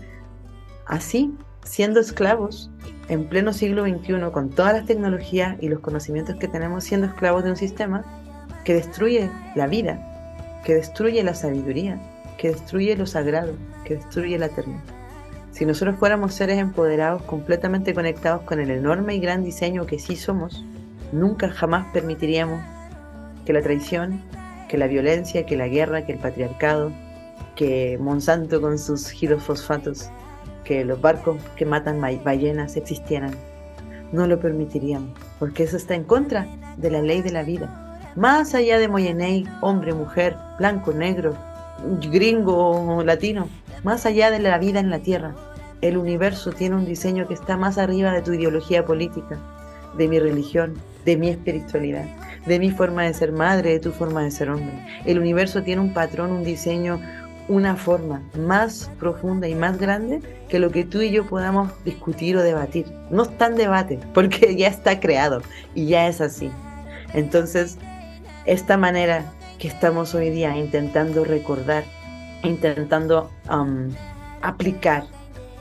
así, 0.88 1.34
siendo 1.64 2.00
esclavos 2.00 2.72
en 3.10 3.30
pleno 3.30 3.54
siglo 3.54 3.86
XXI, 3.86 4.32
con 4.34 4.50
todas 4.50 4.74
las 4.74 4.86
tecnologías 4.88 5.56
y 5.62 5.70
los 5.70 5.80
conocimientos 5.80 6.38
que 6.38 6.48
tenemos, 6.48 6.84
siendo 6.84 7.06
esclavos 7.08 7.44
de 7.44 7.52
un 7.52 7.58
sistema 7.58 8.04
que 8.66 8.74
destruye 8.74 9.30
la 9.56 9.68
vida, 9.68 10.62
que 10.66 10.74
destruye 10.74 11.24
la 11.24 11.36
sabiduría, 11.36 12.02
que 12.40 12.50
destruye 12.50 12.98
lo 12.98 13.06
sagrado, 13.06 13.54
que 13.86 13.98
destruye 13.98 14.40
la 14.40 14.48
eternidad. 14.48 15.03
Si 15.54 15.68
nosotros 15.68 15.98
fuéramos 15.98 16.34
seres 16.34 16.58
empoderados, 16.58 17.22
completamente 17.22 17.94
conectados 17.94 18.42
con 18.42 18.60
el 18.60 18.72
enorme 18.72 19.14
y 19.14 19.20
gran 19.20 19.44
diseño 19.44 19.86
que 19.86 20.00
sí 20.00 20.16
somos, 20.16 20.66
nunca 21.12 21.52
jamás 21.52 21.86
permitiríamos 21.94 22.60
que 23.46 23.54
la 23.54 23.62
traición, 23.62 24.20
que 24.68 24.80
la 24.80 24.88
violencia, 24.88 25.46
que 25.46 25.56
la 25.56 25.68
guerra, 25.68 26.08
que 26.08 26.14
el 26.14 26.18
patriarcado, 26.18 26.92
que 27.56 28.00
Monsanto 28.02 28.62
con 28.62 28.80
sus 28.80 29.12
girofosfatos, 29.12 30.10
que 30.64 30.84
los 30.84 31.00
barcos 31.00 31.38
que 31.56 31.68
matan 31.68 32.02
ballenas 32.02 32.76
existieran. 32.76 33.36
No 34.12 34.26
lo 34.26 34.40
permitiríamos, 34.40 35.12
porque 35.38 35.64
eso 35.64 35.78
está 35.78 35.94
en 35.94 36.04
contra 36.04 36.48
de 36.78 36.90
la 36.90 37.04
ley 37.04 37.22
de 37.22 37.32
la 37.32 37.44
vida. 37.44 38.12
Más 38.16 38.56
allá 38.56 38.80
de 38.80 38.88
Moyenei, 38.88 39.46
hombre, 39.62 39.94
mujer, 39.94 40.36
blanco, 40.58 40.94
negro, 40.94 41.38
gringo 42.12 43.04
latino, 43.04 43.50
más 43.84 44.06
allá 44.06 44.32
de 44.32 44.40
la 44.40 44.58
vida 44.58 44.80
en 44.80 44.90
la 44.90 45.00
tierra, 45.00 45.36
el 45.82 45.98
universo 45.98 46.52
tiene 46.52 46.76
un 46.76 46.86
diseño 46.86 47.28
que 47.28 47.34
está 47.34 47.58
más 47.58 47.78
arriba 47.78 48.12
de 48.12 48.22
tu 48.22 48.34
ideología 48.34 48.86
política, 48.86 49.38
de 49.98 50.08
mi 50.08 50.20
religión, 50.20 50.76
de 51.06 51.18
mi 51.18 51.30
espiritualidad, 51.30 52.06
de 52.46 52.60
mi 52.60 52.72
forma 52.72 53.04
de 53.04 53.14
ser 53.14 53.32
madre, 53.32 53.74
de 53.74 53.80
tu 53.80 53.92
forma 53.92 54.24
de 54.24 54.32
ser 54.32 54.50
hombre. 54.50 54.74
El 55.06 55.20
universo 55.20 55.62
tiene 55.62 55.82
un 55.82 55.94
patrón, 55.94 56.32
un 56.32 56.44
diseño, 56.44 57.00
una 57.50 57.76
forma 57.76 58.22
más 58.40 58.90
profunda 59.00 59.48
y 59.48 59.56
más 59.56 59.78
grande 59.78 60.22
que 60.48 60.60
lo 60.60 60.72
que 60.72 60.86
tú 60.86 61.02
y 61.02 61.12
yo 61.12 61.26
podamos 61.26 61.72
discutir 61.84 62.38
o 62.38 62.44
debatir. 62.44 62.86
No 63.10 63.24
está 63.24 63.48
en 63.48 63.56
debate, 63.56 64.00
porque 64.14 64.56
ya 64.56 64.70
está 64.70 65.00
creado 65.00 65.42
y 65.76 65.88
ya 65.88 66.08
es 66.08 66.22
así. 66.22 66.50
Entonces, 67.14 67.78
esta 68.46 68.78
manera 68.78 69.26
que 69.60 69.68
estamos 69.68 70.16
hoy 70.16 70.30
día 70.30 70.56
intentando 70.58 71.26
recordar, 71.26 71.84
intentando 72.44 73.32
um, 73.52 73.90
aplicar 74.42 75.06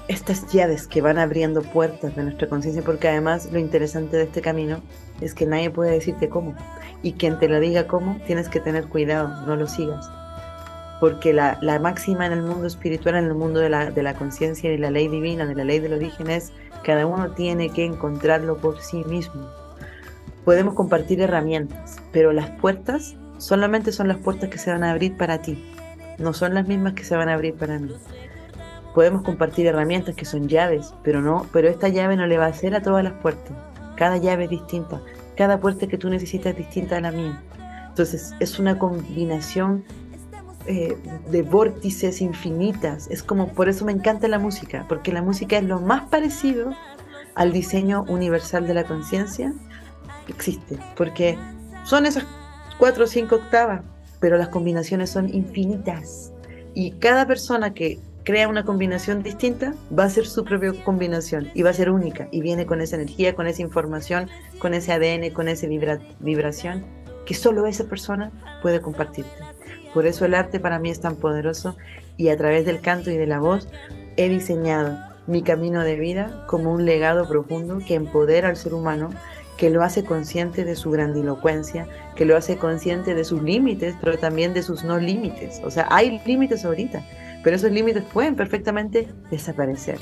estas 0.08 0.52
llaves 0.52 0.86
que 0.86 1.00
van 1.00 1.18
abriendo 1.18 1.62
puertas 1.62 2.14
de 2.16 2.24
nuestra 2.24 2.48
conciencia, 2.48 2.82
porque 2.82 3.08
además 3.08 3.50
lo 3.52 3.58
interesante 3.58 4.16
de 4.16 4.24
este 4.24 4.42
camino 4.42 4.80
es 5.20 5.34
que 5.34 5.46
nadie 5.46 5.70
puede 5.70 5.92
decirte 5.92 6.28
cómo. 6.28 6.54
Y 7.02 7.12
quien 7.12 7.38
te 7.38 7.48
lo 7.48 7.60
diga 7.60 7.86
cómo, 7.86 8.20
tienes 8.26 8.48
que 8.48 8.60
tener 8.60 8.86
cuidado, 8.86 9.46
no 9.46 9.56
lo 9.56 9.66
sigas 9.66 10.10
porque 11.02 11.32
la, 11.32 11.58
máxima 11.80 12.26
en 12.26 12.32
el 12.32 12.42
mundo 12.42 12.64
espiritual, 12.64 13.16
en 13.16 13.24
el 13.24 13.34
mundo 13.34 13.58
de 13.58 13.68
la, 13.68 13.90
de 13.90 14.04
la 14.04 14.14
conciencia 14.14 14.72
y 14.72 14.78
la 14.78 14.88
ley 14.88 15.08
divina, 15.08 15.44
de 15.46 15.56
la 15.56 15.64
ley 15.64 15.80
del 15.80 15.94
origen 15.94 16.30
es 16.30 16.52
cada 16.84 17.06
uno 17.06 17.32
tiene 17.32 17.70
que 17.70 17.84
encontrarlo 17.84 18.56
por 18.58 18.80
sí 18.80 19.02
mismo. 19.06 19.48
Podemos 20.44 20.74
compartir 20.74 21.20
herramientas, 21.20 21.96
pero 22.12 22.32
las 22.32 22.50
puertas 22.50 23.16
solamente 23.38 23.90
son 23.90 24.06
las 24.06 24.18
puertas 24.18 24.48
que 24.48 24.58
se 24.58 24.70
van 24.70 24.84
a 24.84 24.92
abrir 24.92 25.16
para 25.16 25.42
ti, 25.42 25.60
no 26.18 26.32
son 26.32 26.54
las 26.54 26.66
mismas 26.66 26.94
que 26.94 27.04
se 27.04 27.16
van 27.16 27.28
a 27.28 27.34
abrir 27.34 27.54
para 27.54 27.78
mí. 27.78 27.92
Podemos 28.94 29.22
compartir 29.22 29.66
herramientas 29.66 30.14
que 30.14 30.24
son 30.24 30.48
llaves, 30.48 30.94
pero 31.02 31.22
no, 31.22 31.46
pero 31.52 31.68
esta 31.68 31.88
llave 31.88 32.16
no 32.16 32.26
le 32.26 32.38
va 32.38 32.46
a 32.46 32.50
hacer 32.50 32.74
a 32.74 32.82
todas 32.82 33.02
las 33.02 33.14
puertas. 33.14 33.56
Cada 33.96 34.18
llave 34.18 34.44
es 34.44 34.50
distinta, 34.50 35.00
cada 35.36 35.58
puerta 35.58 35.86
que 35.86 35.98
tú 35.98 36.10
necesitas 36.10 36.52
es 36.52 36.58
distinta 36.58 36.96
a 36.96 37.00
la 37.00 37.12
mía. 37.12 37.42
Entonces 37.88 38.34
es 38.40 38.58
una 38.58 38.78
combinación 38.78 39.84
eh, 40.66 40.96
de 41.30 41.42
vórtices 41.42 42.20
infinitas. 42.20 43.08
Es 43.10 43.22
como, 43.22 43.48
por 43.48 43.68
eso 43.68 43.84
me 43.84 43.92
encanta 43.92 44.28
la 44.28 44.38
música, 44.38 44.86
porque 44.88 45.12
la 45.12 45.20
música 45.20 45.58
es 45.58 45.64
lo 45.64 45.80
más 45.80 46.08
parecido 46.08 46.72
al 47.34 47.52
diseño 47.52 48.04
universal 48.08 48.66
de 48.66 48.74
la 48.74 48.84
conciencia 48.84 49.52
que 50.26 50.32
existe, 50.32 50.78
porque 50.96 51.36
son 51.84 52.06
esas 52.06 52.24
cuatro 52.78 53.04
o 53.04 53.06
cinco 53.06 53.36
octavas, 53.36 53.82
pero 54.22 54.38
las 54.38 54.48
combinaciones 54.48 55.10
son 55.10 55.28
infinitas. 55.34 56.32
Y 56.74 56.92
cada 56.92 57.26
persona 57.26 57.74
que 57.74 57.98
crea 58.22 58.48
una 58.48 58.64
combinación 58.64 59.24
distinta 59.24 59.74
va 59.98 60.04
a 60.04 60.10
ser 60.10 60.26
su 60.26 60.44
propia 60.44 60.72
combinación 60.84 61.50
y 61.54 61.62
va 61.62 61.70
a 61.70 61.74
ser 61.74 61.90
única 61.90 62.28
y 62.30 62.40
viene 62.40 62.64
con 62.64 62.80
esa 62.80 62.94
energía, 62.94 63.34
con 63.34 63.48
esa 63.48 63.62
información, 63.62 64.30
con 64.60 64.74
ese 64.74 64.92
ADN, 64.92 65.32
con 65.32 65.48
esa 65.48 65.66
vibración 66.20 66.84
que 67.26 67.34
solo 67.34 67.66
esa 67.66 67.84
persona 67.84 68.30
puede 68.62 68.80
compartirte. 68.80 69.30
Por 69.92 70.06
eso 70.06 70.24
el 70.24 70.34
arte 70.34 70.60
para 70.60 70.78
mí 70.78 70.88
es 70.88 71.00
tan 71.00 71.16
poderoso 71.16 71.76
y 72.16 72.28
a 72.28 72.36
través 72.36 72.64
del 72.64 72.80
canto 72.80 73.10
y 73.10 73.16
de 73.16 73.26
la 73.26 73.40
voz 73.40 73.68
he 74.16 74.28
diseñado 74.28 74.96
mi 75.26 75.42
camino 75.42 75.82
de 75.82 75.96
vida 75.96 76.44
como 76.46 76.72
un 76.72 76.84
legado 76.84 77.28
profundo 77.28 77.80
que 77.84 77.94
empodera 77.94 78.48
al 78.48 78.56
ser 78.56 78.72
humano, 78.72 79.10
que 79.62 79.70
lo 79.70 79.84
hace 79.84 80.02
consciente 80.02 80.64
de 80.64 80.74
su 80.74 80.90
grandilocuencia, 80.90 81.86
que 82.16 82.24
lo 82.24 82.36
hace 82.36 82.56
consciente 82.56 83.14
de 83.14 83.22
sus 83.22 83.44
límites, 83.44 83.94
pero 84.00 84.18
también 84.18 84.54
de 84.54 84.62
sus 84.64 84.82
no 84.82 84.98
límites. 84.98 85.60
O 85.62 85.70
sea, 85.70 85.86
hay 85.88 86.20
límites 86.26 86.64
ahorita, 86.64 87.04
pero 87.44 87.54
esos 87.54 87.70
límites 87.70 88.02
pueden 88.12 88.34
perfectamente 88.34 89.06
desaparecer. 89.30 90.00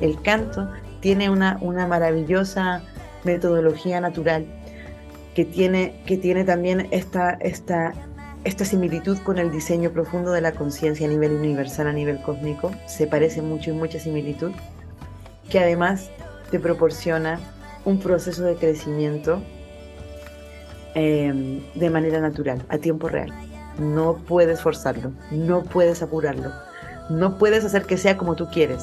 el 0.00 0.20
canto 0.22 0.68
tiene 1.00 1.30
una, 1.30 1.58
una 1.60 1.86
maravillosa 1.86 2.82
metodología 3.24 4.00
natural 4.00 4.46
que 5.36 5.44
tiene, 5.44 6.00
que 6.06 6.16
tiene 6.16 6.44
también 6.44 6.88
esta, 6.92 7.32
esta, 7.34 7.92
esta 8.44 8.64
similitud 8.64 9.18
con 9.18 9.36
el 9.38 9.52
diseño 9.52 9.90
profundo 9.90 10.32
de 10.32 10.40
la 10.40 10.52
conciencia 10.52 11.06
a 11.06 11.10
nivel 11.10 11.32
universal, 11.32 11.88
a 11.88 11.92
nivel 11.92 12.22
cósmico. 12.22 12.70
Se 12.86 13.06
parece 13.06 13.42
mucho 13.42 13.68
y 13.68 13.74
mucha 13.74 14.00
similitud, 14.00 14.52
que 15.50 15.58
además 15.58 16.08
te 16.50 16.58
proporciona 16.58 17.38
un 17.84 17.98
proceso 17.98 18.44
de 18.44 18.54
crecimiento 18.54 19.42
em, 20.94 21.60
de 21.74 21.90
manera 21.90 22.18
natural, 22.18 22.64
a 22.70 22.78
tiempo 22.78 23.10
real. 23.10 23.30
No 23.78 24.16
puedes 24.16 24.62
forzarlo, 24.62 25.12
no 25.30 25.64
puedes 25.64 26.00
apurarlo, 26.00 26.50
no 27.10 27.36
puedes 27.36 27.62
hacer 27.62 27.82
que 27.84 27.98
sea 27.98 28.16
como 28.16 28.36
tú 28.36 28.48
quieres. 28.50 28.82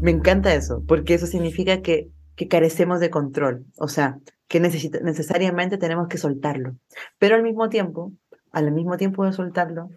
Me 0.00 0.12
encanta 0.12 0.54
eso, 0.54 0.84
porque 0.86 1.14
eso 1.14 1.26
significa 1.26 1.82
que, 1.82 2.10
carecemos 2.48 3.00
de 3.00 3.10
control, 3.10 3.64
o 3.78 3.88
sea, 3.88 4.18
que 4.46 4.60
necesariamente 4.60 5.76
tenemos 5.76 6.06
que 6.06 6.18
soltarlo. 6.18 6.76
Pero 7.18 7.34
al 7.34 7.42
mismo 7.42 7.68
tiempo, 7.68 8.12
al 8.52 8.70
mismo 8.70 8.96
tiempo 8.96 9.24
de 9.24 9.32
soltarlo, 9.32 9.88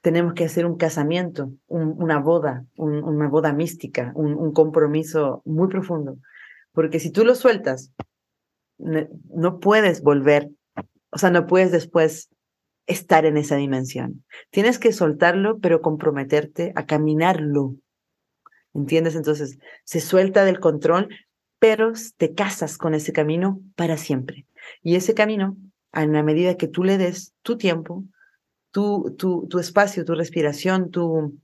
tenemos 0.00 0.34
que 0.34 0.44
hacer 0.44 0.64
un 0.64 0.76
casamiento, 0.76 1.50
una 1.66 2.20
boda, 2.20 2.64
una 2.76 3.28
boda 3.28 3.52
mística, 3.52 4.12
un, 4.14 4.52
compromiso 4.52 5.42
muy 5.44 5.68
profundo. 5.68 6.18
Porque 6.72 7.00
si 7.00 7.10
tú 7.10 7.24
lo 7.24 7.34
sueltas, 7.34 7.92
no 8.78 9.58
puedes 9.58 10.02
volver, 10.02 10.50
o 11.10 11.18
sea, 11.18 11.30
no 11.30 11.46
puedes 11.46 11.72
después 11.72 12.30
estar 12.86 13.26
en 13.26 13.36
esa 13.36 13.56
dimensión. 13.56 14.24
Tienes 14.50 14.78
que 14.78 14.92
soltarlo, 14.92 15.58
pero 15.58 15.80
comprometerte 15.80 16.72
a 16.76 16.86
caminarlo 16.86 17.74
¿Entiendes? 18.74 19.14
Entonces, 19.14 19.58
se 19.84 20.00
suelta 20.00 20.44
del 20.44 20.60
control, 20.60 21.08
pero 21.58 21.92
te 22.16 22.34
casas 22.34 22.78
con 22.78 22.94
ese 22.94 23.12
camino 23.12 23.60
para 23.76 23.96
siempre. 23.96 24.46
Y 24.82 24.96
ese 24.96 25.14
camino, 25.14 25.56
en 25.92 26.12
la 26.12 26.22
medida 26.22 26.56
que 26.56 26.68
tú 26.68 26.84
le 26.84 26.98
des 26.98 27.34
tu 27.42 27.56
tiempo, 27.56 28.04
tu, 28.70 29.14
tu, 29.18 29.46
tu 29.48 29.58
espacio, 29.58 30.04
tu 30.04 30.14
respiración, 30.14 30.90
tu, 30.90 31.38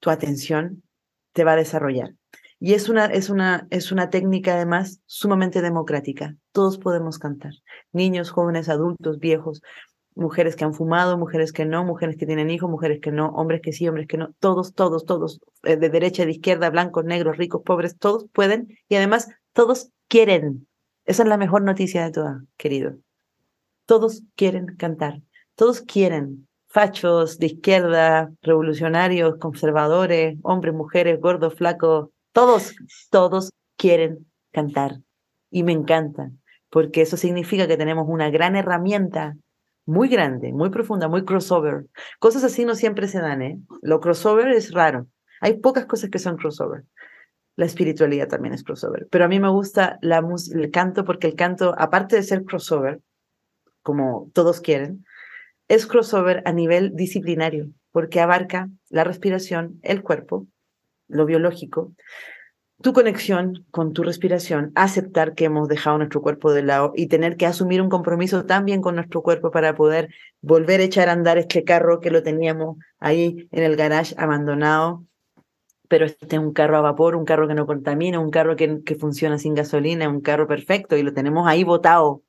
tu 0.00 0.10
atención, 0.10 0.82
te 1.32 1.44
va 1.44 1.52
a 1.52 1.56
desarrollar. 1.56 2.14
Y 2.58 2.74
es 2.74 2.88
una, 2.88 3.06
es, 3.06 3.28
una, 3.28 3.66
es 3.70 3.90
una 3.90 4.08
técnica 4.08 4.54
además 4.54 5.00
sumamente 5.06 5.62
democrática. 5.62 6.36
Todos 6.52 6.78
podemos 6.78 7.18
cantar. 7.18 7.52
Niños, 7.92 8.30
jóvenes, 8.30 8.68
adultos, 8.68 9.18
viejos 9.18 9.62
mujeres 10.14 10.56
que 10.56 10.64
han 10.64 10.74
fumado, 10.74 11.18
mujeres 11.18 11.52
que 11.52 11.64
no, 11.64 11.84
mujeres 11.84 12.16
que 12.16 12.26
tienen 12.26 12.50
hijos, 12.50 12.70
mujeres 12.70 13.00
que 13.00 13.12
no, 13.12 13.28
hombres 13.30 13.60
que 13.62 13.72
sí, 13.72 13.88
hombres 13.88 14.06
que 14.06 14.18
no, 14.18 14.32
todos, 14.40 14.74
todos, 14.74 15.04
todos, 15.04 15.40
eh, 15.64 15.76
de 15.76 15.88
derecha, 15.88 16.24
de 16.24 16.32
izquierda, 16.32 16.70
blancos, 16.70 17.04
negros, 17.04 17.36
ricos, 17.36 17.62
pobres, 17.64 17.96
todos 17.98 18.26
pueden 18.32 18.78
y 18.88 18.96
además 18.96 19.28
todos 19.52 19.90
quieren. 20.08 20.66
Esa 21.04 21.22
es 21.22 21.28
la 21.28 21.36
mejor 21.36 21.62
noticia 21.62 22.04
de 22.04 22.12
todas, 22.12 22.42
querido. 22.56 22.96
Todos 23.86 24.22
quieren 24.36 24.76
cantar, 24.76 25.20
todos 25.54 25.80
quieren. 25.80 26.48
Fachos 26.68 27.38
de 27.38 27.46
izquierda, 27.46 28.32
revolucionarios, 28.40 29.36
conservadores, 29.36 30.38
hombres, 30.42 30.72
mujeres, 30.74 31.20
gordos, 31.20 31.54
flacos, 31.54 32.08
todos, 32.32 32.74
todos 33.10 33.50
quieren 33.76 34.26
cantar. 34.52 35.00
Y 35.50 35.64
me 35.64 35.72
encanta, 35.72 36.30
porque 36.70 37.02
eso 37.02 37.18
significa 37.18 37.68
que 37.68 37.76
tenemos 37.76 38.06
una 38.08 38.30
gran 38.30 38.56
herramienta 38.56 39.36
muy 39.86 40.08
grande, 40.08 40.52
muy 40.52 40.70
profunda, 40.70 41.08
muy 41.08 41.24
crossover. 41.24 41.86
Cosas 42.18 42.44
así 42.44 42.64
no 42.64 42.74
siempre 42.74 43.08
se 43.08 43.20
dan, 43.20 43.42
¿eh? 43.42 43.58
Lo 43.82 44.00
crossover 44.00 44.48
es 44.48 44.72
raro. 44.72 45.06
Hay 45.40 45.58
pocas 45.58 45.86
cosas 45.86 46.10
que 46.10 46.18
son 46.18 46.36
crossover. 46.36 46.84
La 47.56 47.66
espiritualidad 47.66 48.28
también 48.28 48.54
es 48.54 48.62
crossover. 48.62 49.08
Pero 49.10 49.24
a 49.24 49.28
mí 49.28 49.40
me 49.40 49.50
gusta 49.50 49.98
la 50.00 50.22
el 50.54 50.70
canto 50.70 51.04
porque 51.04 51.26
el 51.26 51.34
canto, 51.34 51.74
aparte 51.76 52.16
de 52.16 52.22
ser 52.22 52.44
crossover, 52.44 53.00
como 53.82 54.30
todos 54.32 54.60
quieren, 54.60 55.04
es 55.68 55.86
crossover 55.86 56.42
a 56.44 56.52
nivel 56.52 56.94
disciplinario, 56.94 57.68
porque 57.90 58.20
abarca 58.20 58.68
la 58.88 59.04
respiración, 59.04 59.80
el 59.82 60.02
cuerpo, 60.02 60.46
lo 61.08 61.26
biológico, 61.26 61.92
tu 62.82 62.92
conexión 62.92 63.64
con 63.70 63.92
tu 63.92 64.02
respiración, 64.02 64.72
aceptar 64.74 65.34
que 65.34 65.46
hemos 65.46 65.68
dejado 65.68 65.98
nuestro 65.98 66.20
cuerpo 66.20 66.52
de 66.52 66.62
lado 66.62 66.92
y 66.94 67.06
tener 67.06 67.36
que 67.36 67.46
asumir 67.46 67.80
un 67.80 67.88
compromiso 67.88 68.44
también 68.44 68.82
con 68.82 68.96
nuestro 68.96 69.22
cuerpo 69.22 69.50
para 69.50 69.74
poder 69.74 70.12
volver 70.42 70.80
a 70.80 70.84
echar 70.84 71.08
a 71.08 71.12
andar 71.12 71.38
este 71.38 71.64
carro 71.64 72.00
que 72.00 72.10
lo 72.10 72.22
teníamos 72.22 72.76
ahí 72.98 73.48
en 73.52 73.62
el 73.62 73.76
garage 73.76 74.14
abandonado. 74.18 75.04
Pero 75.88 76.06
este 76.06 76.36
es 76.36 76.42
un 76.42 76.52
carro 76.52 76.76
a 76.78 76.80
vapor, 76.80 77.16
un 77.16 77.24
carro 77.24 77.48
que 77.48 77.54
no 77.54 77.66
contamina, 77.66 78.18
un 78.18 78.30
carro 78.30 78.56
que, 78.56 78.82
que 78.84 78.96
funciona 78.96 79.38
sin 79.38 79.54
gasolina, 79.54 80.08
un 80.08 80.20
carro 80.20 80.46
perfecto 80.46 80.96
y 80.96 81.02
lo 81.02 81.12
tenemos 81.12 81.46
ahí 81.46 81.64
botado. 81.64 82.22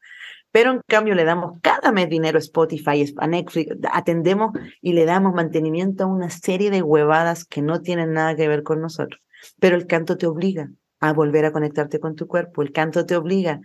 Pero 0.51 0.71
en 0.71 0.81
cambio 0.87 1.15
le 1.15 1.23
damos 1.23 1.59
cada 1.61 1.91
mes 1.91 2.09
dinero 2.09 2.37
a 2.37 2.39
Spotify, 2.39 3.11
a 3.17 3.27
Netflix, 3.27 3.75
atendemos 3.91 4.51
y 4.81 4.93
le 4.93 5.05
damos 5.05 5.33
mantenimiento 5.33 6.03
a 6.03 6.07
una 6.07 6.29
serie 6.29 6.69
de 6.69 6.83
huevadas 6.83 7.43
que 7.45 7.63
no 7.63 7.81
tienen 7.81 8.13
nada 8.13 8.35
que 8.35 8.47
ver 8.47 8.61
con 8.61 8.79
nosotros. 8.79 9.19
Pero 9.59 9.75
el 9.75 9.87
canto 9.87 10.17
te 10.17 10.27
obliga 10.27 10.69
a 10.99 11.13
volver 11.13 11.45
a 11.45 11.51
conectarte 11.51 11.99
con 11.99 12.15
tu 12.15 12.27
cuerpo, 12.27 12.61
el 12.61 12.71
canto 12.71 13.05
te 13.05 13.15
obliga 13.15 13.59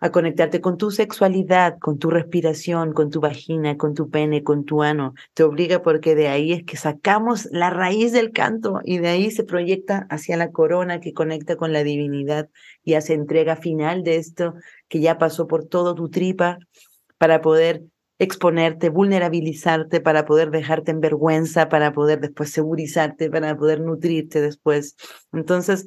a 0.00 0.10
conectarte 0.10 0.60
con 0.60 0.78
tu 0.78 0.90
sexualidad, 0.90 1.78
con 1.78 2.00
tu 2.00 2.10
respiración, 2.10 2.92
con 2.92 3.08
tu 3.08 3.20
vagina, 3.20 3.76
con 3.76 3.94
tu 3.94 4.10
pene, 4.10 4.42
con 4.42 4.64
tu 4.64 4.82
ano. 4.82 5.14
Te 5.32 5.44
obliga 5.44 5.80
porque 5.80 6.16
de 6.16 6.26
ahí 6.26 6.52
es 6.52 6.64
que 6.64 6.76
sacamos 6.76 7.46
la 7.52 7.70
raíz 7.70 8.10
del 8.10 8.32
canto 8.32 8.80
y 8.82 8.98
de 8.98 9.08
ahí 9.10 9.30
se 9.30 9.44
proyecta 9.44 10.08
hacia 10.10 10.36
la 10.36 10.50
corona 10.50 10.98
que 10.98 11.12
conecta 11.12 11.54
con 11.54 11.72
la 11.72 11.84
divinidad 11.84 12.48
y 12.82 12.94
hace 12.94 13.14
entrega 13.14 13.54
final 13.54 14.02
de 14.02 14.16
esto 14.16 14.54
que 14.88 14.98
ya 14.98 15.18
pasó 15.18 15.46
por 15.46 15.66
todo 15.66 15.94
tu 15.94 16.10
tripa 16.10 16.58
para 17.16 17.40
poder 17.40 17.84
exponerte, 18.22 18.88
vulnerabilizarte 18.88 20.00
para 20.00 20.24
poder 20.24 20.52
dejarte 20.52 20.92
en 20.92 21.00
vergüenza, 21.00 21.68
para 21.68 21.92
poder 21.92 22.20
después 22.20 22.50
segurizarte, 22.50 23.28
para 23.28 23.56
poder 23.56 23.80
nutrirte 23.80 24.40
después. 24.40 24.94
Entonces, 25.32 25.86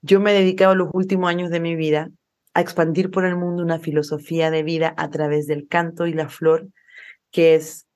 yo 0.00 0.20
me 0.20 0.30
he 0.30 0.40
dedicado 0.40 0.74
los 0.74 0.88
últimos 0.94 1.28
años 1.28 1.50
de 1.50 1.60
mi 1.60 1.76
vida 1.76 2.10
a 2.54 2.62
expandir 2.62 3.10
por 3.10 3.26
el 3.26 3.36
mundo 3.36 3.62
una 3.62 3.78
filosofía 3.78 4.50
de 4.50 4.62
vida 4.62 4.94
a 4.96 5.10
través 5.10 5.46
del 5.46 5.68
canto 5.68 6.06
y 6.06 6.14
la 6.14 6.30
flor, 6.30 6.68
que 7.30 7.54
es 7.56 7.86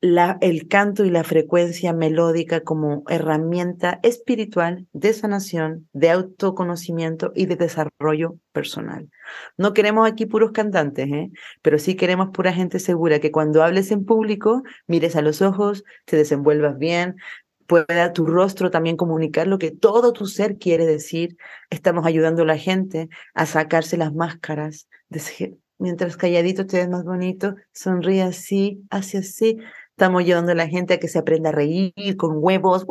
el 0.00 0.66
canto 0.68 1.04
y 1.04 1.10
la 1.10 1.22
frecuencia 1.22 1.92
melódica 1.92 2.62
como 2.62 3.04
herramienta 3.08 4.00
espiritual 4.02 4.88
de 4.92 5.12
sanación, 5.12 5.88
de 5.92 6.10
autoconocimiento 6.10 7.30
y 7.34 7.46
de 7.46 7.56
desarrollo 7.56 8.38
personal. 8.52 9.08
No 9.56 9.74
queremos 9.74 10.08
aquí 10.08 10.26
puros 10.26 10.52
cantantes, 10.52 11.08
¿eh? 11.10 11.30
pero 11.62 11.78
sí 11.78 11.94
queremos 11.94 12.30
pura 12.30 12.52
gente 12.52 12.78
segura 12.78 13.20
que 13.20 13.30
cuando 13.30 13.62
hables 13.62 13.90
en 13.90 14.04
público 14.04 14.62
mires 14.86 15.16
a 15.16 15.22
los 15.22 15.42
ojos, 15.42 15.84
te 16.04 16.16
desenvuelvas 16.16 16.78
bien, 16.78 17.16
pueda 17.66 18.12
tu 18.12 18.26
rostro 18.26 18.70
también 18.70 18.96
comunicar 18.96 19.46
lo 19.46 19.58
que 19.58 19.70
todo 19.70 20.12
tu 20.12 20.26
ser 20.26 20.58
quiere 20.58 20.86
decir. 20.86 21.36
Estamos 21.70 22.06
ayudando 22.06 22.42
a 22.42 22.46
la 22.46 22.58
gente 22.58 23.08
a 23.34 23.46
sacarse 23.46 23.96
las 23.96 24.14
máscaras, 24.14 24.88
mientras 25.78 26.16
calladito 26.16 26.66
te 26.66 26.78
ves 26.78 26.88
más 26.88 27.04
bonito, 27.04 27.54
sonríe 27.72 28.22
así, 28.22 28.82
hace 28.90 29.18
así, 29.18 29.58
Estamos 29.98 30.20
ayudando 30.20 30.52
a 30.52 30.54
la 30.54 30.68
gente 30.68 30.94
a 30.94 31.00
que 31.00 31.08
se 31.08 31.18
aprenda 31.18 31.48
a 31.48 31.52
reír 31.52 32.16
con 32.16 32.34
huevos, 32.36 32.84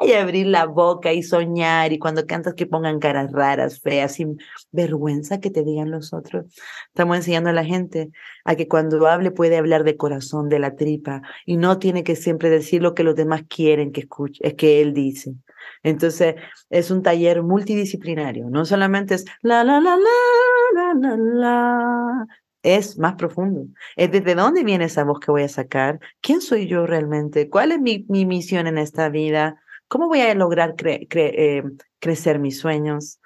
y 0.00 0.12
abrir 0.12 0.46
la 0.46 0.66
boca 0.66 1.12
y 1.12 1.22
soñar 1.22 1.92
y 1.92 1.98
cuando 1.98 2.26
cantas 2.26 2.54
que 2.54 2.66
pongan 2.66 2.98
caras 2.98 3.32
raras, 3.32 3.80
feas, 3.80 4.14
sin 4.14 4.38
vergüenza 4.70 5.40
que 5.40 5.50
te 5.50 5.62
digan 5.62 5.90
los 5.90 6.12
otros. 6.12 6.46
Estamos 6.88 7.16
enseñando 7.16 7.50
a 7.50 7.52
la 7.52 7.64
gente 7.64 8.10
a 8.44 8.54
que 8.56 8.68
cuando 8.68 9.06
hable 9.06 9.30
puede 9.30 9.56
hablar 9.56 9.84
de 9.84 9.96
corazón, 9.96 10.48
de 10.48 10.58
la 10.58 10.74
tripa 10.74 11.22
y 11.46 11.56
no 11.56 11.78
tiene 11.78 12.04
que 12.04 12.16
siempre 12.16 12.50
decir 12.50 12.82
lo 12.82 12.94
que 12.94 13.04
los 13.04 13.14
demás 13.14 13.42
quieren 13.48 13.92
que 13.92 14.00
escuche, 14.00 14.46
es 14.46 14.54
que 14.54 14.80
él 14.80 14.92
dice. 14.94 15.34
Entonces, 15.82 16.36
es 16.70 16.90
un 16.90 17.02
taller 17.02 17.42
multidisciplinario, 17.42 18.50
no 18.50 18.64
solamente 18.64 19.14
es 19.14 19.24
la 19.42 19.62
la 19.62 19.80
la 19.80 19.96
la 19.96 20.94
la 20.94 20.94
la 20.94 21.16
la, 21.16 22.26
es 22.62 22.98
más 22.98 23.14
profundo. 23.14 23.66
Es 23.96 24.10
desde 24.10 24.34
dónde 24.34 24.64
viene 24.64 24.84
esa 24.86 25.04
voz 25.04 25.20
que 25.20 25.30
voy 25.30 25.42
a 25.42 25.48
sacar, 25.48 26.00
quién 26.20 26.40
soy 26.40 26.66
yo 26.66 26.86
realmente, 26.86 27.48
cuál 27.48 27.72
es 27.72 27.80
mi, 27.80 28.06
mi 28.08 28.26
misión 28.26 28.66
en 28.66 28.78
esta 28.78 29.08
vida, 29.08 29.61
cómo 29.92 30.08
voy 30.08 30.22
a 30.22 30.34
lograr 30.34 30.74
eh, 30.86 31.62
crecer 31.98 32.38
mis 32.38 32.58
sueños. 32.58 33.20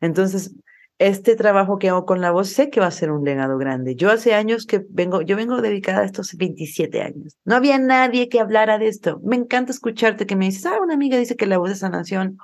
Entonces, 0.00 0.52
este 0.98 1.36
trabajo 1.36 1.78
que 1.78 1.90
hago 1.90 2.06
con 2.06 2.20
la 2.20 2.32
voz 2.32 2.48
sé 2.48 2.70
que 2.70 2.80
va 2.80 2.86
a 2.86 2.90
ser 2.90 3.12
un 3.12 3.24
legado 3.24 3.56
grande. 3.56 3.94
Yo 3.94 4.10
hace 4.10 4.34
años 4.34 4.66
que 4.66 4.84
vengo, 4.90 5.22
yo 5.22 5.36
vengo 5.36 5.62
dedicada 5.62 6.00
a 6.00 6.04
estos 6.04 6.34
27 6.34 7.02
años. 7.02 7.36
No 7.44 7.54
había 7.54 7.78
nadie 7.78 8.28
que 8.28 8.40
hablara 8.40 8.78
de 8.78 8.88
esto. 8.88 9.20
Me 9.22 9.36
encanta 9.36 9.70
escucharte 9.70 10.26
que 10.26 10.34
me 10.34 10.46
dices, 10.46 10.66
ah, 10.66 10.80
una 10.82 10.94
amiga 10.94 11.16
dice 11.16 11.36
que 11.36 11.46
la 11.46 11.58
voz 11.58 11.70
de 11.70 11.76
sanación. 11.76 12.36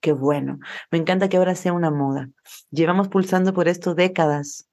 qué 0.00 0.12
bueno. 0.12 0.58
Me 0.90 0.98
encanta 0.98 1.30
que 1.30 1.38
ahora 1.38 1.54
sea 1.54 1.72
una 1.72 1.90
moda. 1.90 2.28
Llevamos 2.70 3.08
pulsando 3.08 3.54
por 3.54 3.68
esto 3.68 3.94
décadas 3.94 4.68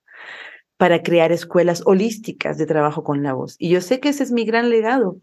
para 0.76 1.02
crear 1.04 1.32
escuelas 1.32 1.84
holísticas 1.86 2.58
de 2.58 2.66
trabajo 2.66 3.02
con 3.02 3.24
la 3.24 3.32
voz. 3.32 3.56
Y 3.60 3.70
yo 3.70 3.80
sé 3.80 4.02
que 4.02 4.10
ese 4.10 4.24
es 4.24 4.34
mi 4.34 4.44
gran 4.44 4.70
legado. 4.70 5.22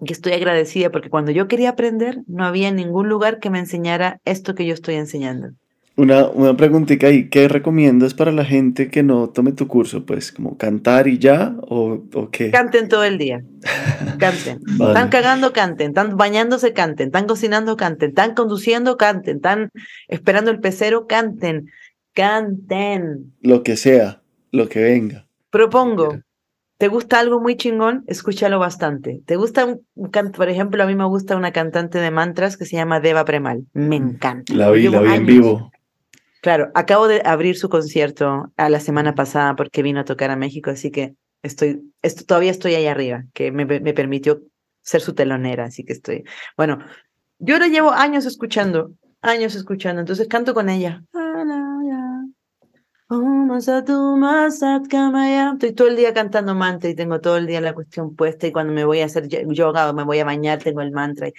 Y 0.00 0.12
estoy 0.12 0.32
agradecida 0.32 0.90
porque 0.90 1.10
cuando 1.10 1.32
yo 1.32 1.48
quería 1.48 1.70
aprender, 1.70 2.20
no 2.26 2.44
había 2.44 2.70
ningún 2.70 3.08
lugar 3.08 3.40
que 3.40 3.50
me 3.50 3.58
enseñara 3.58 4.20
esto 4.24 4.54
que 4.54 4.66
yo 4.66 4.74
estoy 4.74 4.94
enseñando. 4.94 5.50
Una, 5.98 6.28
una 6.28 6.56
preguntita 6.56 7.08
ahí, 7.08 7.28
¿qué 7.28 7.48
recomiendas 7.48 8.14
para 8.14 8.30
la 8.30 8.44
gente 8.44 8.88
que 8.88 9.02
no 9.02 9.30
tome 9.30 9.50
tu 9.50 9.66
curso? 9.66 10.06
Pues, 10.06 10.30
como 10.30 10.56
cantar 10.56 11.08
y 11.08 11.18
ya, 11.18 11.56
o, 11.62 12.04
o 12.14 12.30
qué? 12.30 12.52
Canten 12.52 12.88
todo 12.88 13.02
el 13.02 13.18
día. 13.18 13.42
Canten. 14.16 14.60
Están 14.70 15.08
cagando, 15.08 15.52
canten. 15.52 15.88
Están 15.88 16.16
bañándose, 16.16 16.72
canten. 16.72 17.08
Están 17.08 17.26
cocinando, 17.26 17.76
canten. 17.76 18.10
Están 18.10 18.34
conduciendo, 18.34 18.96
canten. 18.96 19.38
Están 19.38 19.70
esperando 20.06 20.52
el 20.52 20.60
pecero, 20.60 21.08
canten. 21.08 21.68
Canten. 22.14 23.34
Lo 23.40 23.64
que 23.64 23.76
sea, 23.76 24.22
lo 24.52 24.68
que 24.68 24.80
venga. 24.80 25.26
Propongo, 25.50 26.20
¿Te 26.78 26.86
gusta 26.86 27.18
algo 27.18 27.40
muy 27.40 27.56
chingón? 27.56 28.04
Escúchalo 28.06 28.60
bastante. 28.60 29.20
¿Te 29.26 29.34
gusta 29.34 29.66
un, 29.66 30.10
canto? 30.10 30.38
Por 30.38 30.48
ejemplo, 30.48 30.82
a 30.82 30.86
mí 30.86 30.94
me 30.94 31.06
gusta 31.06 31.36
una 31.36 31.52
cantante 31.52 31.98
de 31.98 32.12
mantras 32.12 32.56
que 32.56 32.66
se 32.66 32.76
llama 32.76 33.00
Deva 33.00 33.24
Premal. 33.24 33.64
Me 33.72 33.98
mm. 33.98 34.08
encanta. 34.08 34.54
La 34.54 34.70
vi, 34.70 34.88
la 34.88 35.00
vi 35.00 35.12
en 35.12 35.26
vivo. 35.26 35.72
Claro, 36.40 36.70
acabo 36.74 37.08
de 37.08 37.20
abrir 37.24 37.56
su 37.56 37.68
concierto 37.68 38.52
a 38.56 38.68
la 38.68 38.78
semana 38.78 39.16
pasada 39.16 39.56
porque 39.56 39.82
vino 39.82 39.98
a 39.98 40.04
tocar 40.04 40.30
a 40.30 40.36
México, 40.36 40.70
así 40.70 40.92
que 40.92 41.14
estoy, 41.42 41.82
esto, 42.00 42.24
todavía 42.24 42.52
estoy 42.52 42.76
ahí 42.76 42.86
arriba, 42.86 43.24
que 43.34 43.50
me, 43.50 43.64
me 43.66 43.92
permitió 43.92 44.42
ser 44.82 45.00
su 45.00 45.14
telonera, 45.14 45.64
así 45.64 45.84
que 45.84 45.92
estoy. 45.92 46.22
Bueno, 46.56 46.78
yo 47.40 47.58
lo 47.58 47.66
llevo 47.66 47.90
años 47.90 48.24
escuchando, 48.24 48.92
años 49.20 49.56
escuchando, 49.56 50.00
entonces 50.00 50.28
canto 50.28 50.54
con 50.54 50.68
ella. 50.68 51.02
Estoy 55.54 55.72
todo 55.72 55.88
el 55.88 55.96
día 55.96 56.12
cantando 56.12 56.54
mantra 56.54 56.90
y 56.90 56.94
tengo 56.94 57.20
todo 57.20 57.38
el 57.38 57.46
día 57.46 57.60
la 57.62 57.72
cuestión 57.72 58.14
puesta 58.14 58.46
y 58.46 58.52
cuando 58.52 58.74
me 58.74 58.84
voy 58.84 59.00
a 59.00 59.06
hacer 59.06 59.28
yoga 59.28 59.88
o 59.88 59.94
me 59.94 60.04
voy 60.04 60.18
a 60.18 60.26
bañar 60.26 60.58
tengo 60.58 60.82
el 60.82 60.92
mantra 60.92 61.30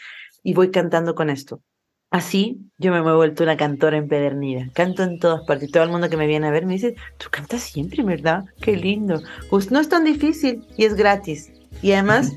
y 0.42 0.54
voy 0.56 0.72
cantando 0.72 1.14
con 1.14 1.30
esto. 1.30 1.62
Así 2.10 2.60
yo 2.80 2.92
me 2.92 2.98
he 2.98 3.02
vuelto 3.02 3.44
una 3.44 3.56
cantora 3.56 3.98
empedernida. 3.98 4.72
Canto 4.74 5.04
en 5.04 5.20
todas 5.20 5.46
partes. 5.46 5.70
Todo 5.70 5.84
el 5.84 5.92
mundo 5.92 6.10
que 6.10 6.18
me 6.18 6.26
viene 6.26 6.48
a 6.48 6.52
ver 6.52 6.66
me 6.66 6.74
dice, 6.74 6.96
tú 7.20 7.28
cantas 7.30 7.62
siempre, 7.62 8.02
¿verdad? 8.02 8.46
Qué 8.62 8.76
lindo. 8.76 9.22
Pues 9.52 9.70
no 9.70 9.80
es 9.80 9.90
tan 9.90 10.06
difícil 10.06 10.66
y 10.76 10.86
es 10.86 10.96
gratis. 10.96 11.52
Y 11.84 11.92
además, 11.92 12.34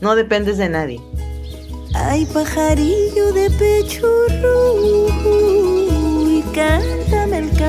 no 0.00 0.14
dependes 0.14 0.56
de 0.56 0.70
nadie. 0.70 1.00
Ay, 1.94 2.24
pajarillo 2.32 3.32
de 3.34 3.50
pecho 3.50 4.06
rojo, 4.42 6.30
y 6.30 6.42
el 6.56 6.99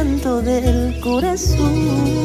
canto 0.01 0.41
del 0.41 0.99
corazón. 0.99 2.21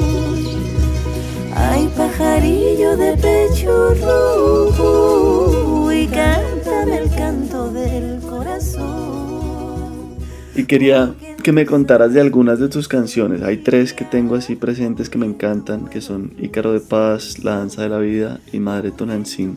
Pajarillo 1.95 2.97
de 2.97 3.17
pecho 3.17 3.95
rojo, 3.95 5.93
y 5.93 6.07
cántame 6.07 6.99
el 6.99 7.11
canto 7.11 7.71
del 7.71 8.21
corazón. 8.21 10.17
Y 10.55 10.65
quería 10.65 11.15
que 11.43 11.53
me 11.53 11.65
contaras 11.65 12.13
de 12.15 12.21
algunas 12.21 12.59
de 12.59 12.69
tus 12.69 12.89
canciones. 12.89 13.43
Hay 13.43 13.59
tres 13.59 13.93
que 13.93 14.05
tengo 14.05 14.35
así 14.37 14.57
presentes 14.57 15.09
que 15.11 15.19
me 15.19 15.27
encantan, 15.27 15.87
que 15.87 16.01
son 16.01 16.33
Ícaro 16.39 16.73
de 16.73 16.81
Paz, 16.81 17.45
La 17.45 17.59
Danza 17.59 17.83
de 17.83 17.89
la 17.91 17.99
Vida 17.99 18.41
y 18.53 18.59
Madre 18.59 18.91
Tonantzin. 18.91 19.57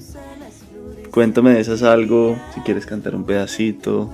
Cuéntame 1.12 1.54
de 1.54 1.62
esas 1.62 1.84
algo, 1.84 2.38
si 2.54 2.62
quieres 2.62 2.86
cantar 2.86 3.16
un 3.16 3.26
pedacito 3.26 4.10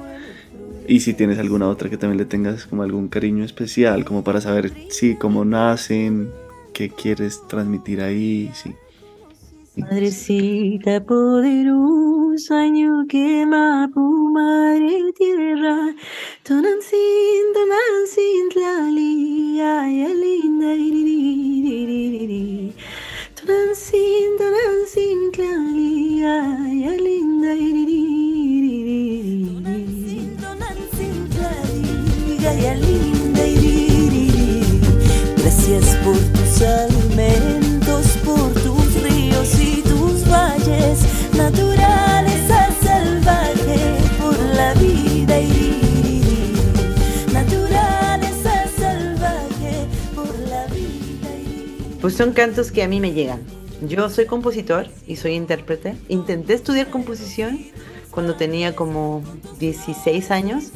y 0.88 1.00
si 1.00 1.14
tienes 1.14 1.40
alguna 1.40 1.68
otra 1.68 1.90
que 1.90 1.98
también 1.98 2.18
le 2.18 2.26
tengas 2.26 2.66
como 2.66 2.84
algún 2.84 3.08
cariño 3.08 3.44
especial, 3.44 4.06
como 4.06 4.24
para 4.24 4.42
saber, 4.42 4.72
sí, 4.90 5.16
cómo 5.16 5.46
nacen, 5.46 6.30
qué 6.74 6.90
quieres 6.90 7.42
transmitir 7.48 8.02
ahí, 8.02 8.52
sí. 8.54 8.74
Madrecita 9.78 11.04
poderosa, 11.04 12.62
año 12.62 13.06
quema 13.10 13.90
tu 13.94 14.32
madre 14.32 15.12
tierra, 15.18 15.94
tonancin, 16.44 17.46
tonancin, 17.54 18.50
tlali, 18.54 19.60
ay, 19.60 20.14
linda, 20.22 20.72
tonancin, 23.36 24.38
tonancin, 24.38 25.32
tlali, 25.34 26.24
ay, 26.24 26.98
linda, 27.00 27.54
gracias 35.68 35.96
por 36.04 36.18
tus 36.18 36.62
alimentos, 36.62 38.06
por 38.24 38.54
tus 38.62 39.02
ríos 39.02 39.60
y 39.60 39.82
tus 39.82 40.30
valles, 40.30 41.00
naturaleza 41.36 42.70
salvaje 42.84 43.98
por 44.20 44.38
la 44.56 44.74
vida 44.76 45.40
y 45.40 46.54
naturaleza 47.34 48.68
salvaje 48.78 49.88
por 50.14 50.28
la 50.50 50.66
vida 50.68 51.30
y 51.36 51.98
Pues 52.00 52.16
son 52.16 52.34
cantos 52.34 52.72
que 52.72 52.84
a 52.84 52.88
mí 52.88 53.00
me 53.00 53.14
llegan. 53.14 53.42
Yo 53.82 54.10
soy 54.10 54.26
compositor 54.26 54.88
y 55.08 55.16
soy 55.16 55.34
intérprete. 55.34 55.96
Intenté 56.10 56.54
estudiar 56.54 56.90
composición 56.90 57.60
cuando 58.12 58.36
tenía 58.36 58.76
como 58.76 59.24
16 59.60 60.32
años, 60.32 60.72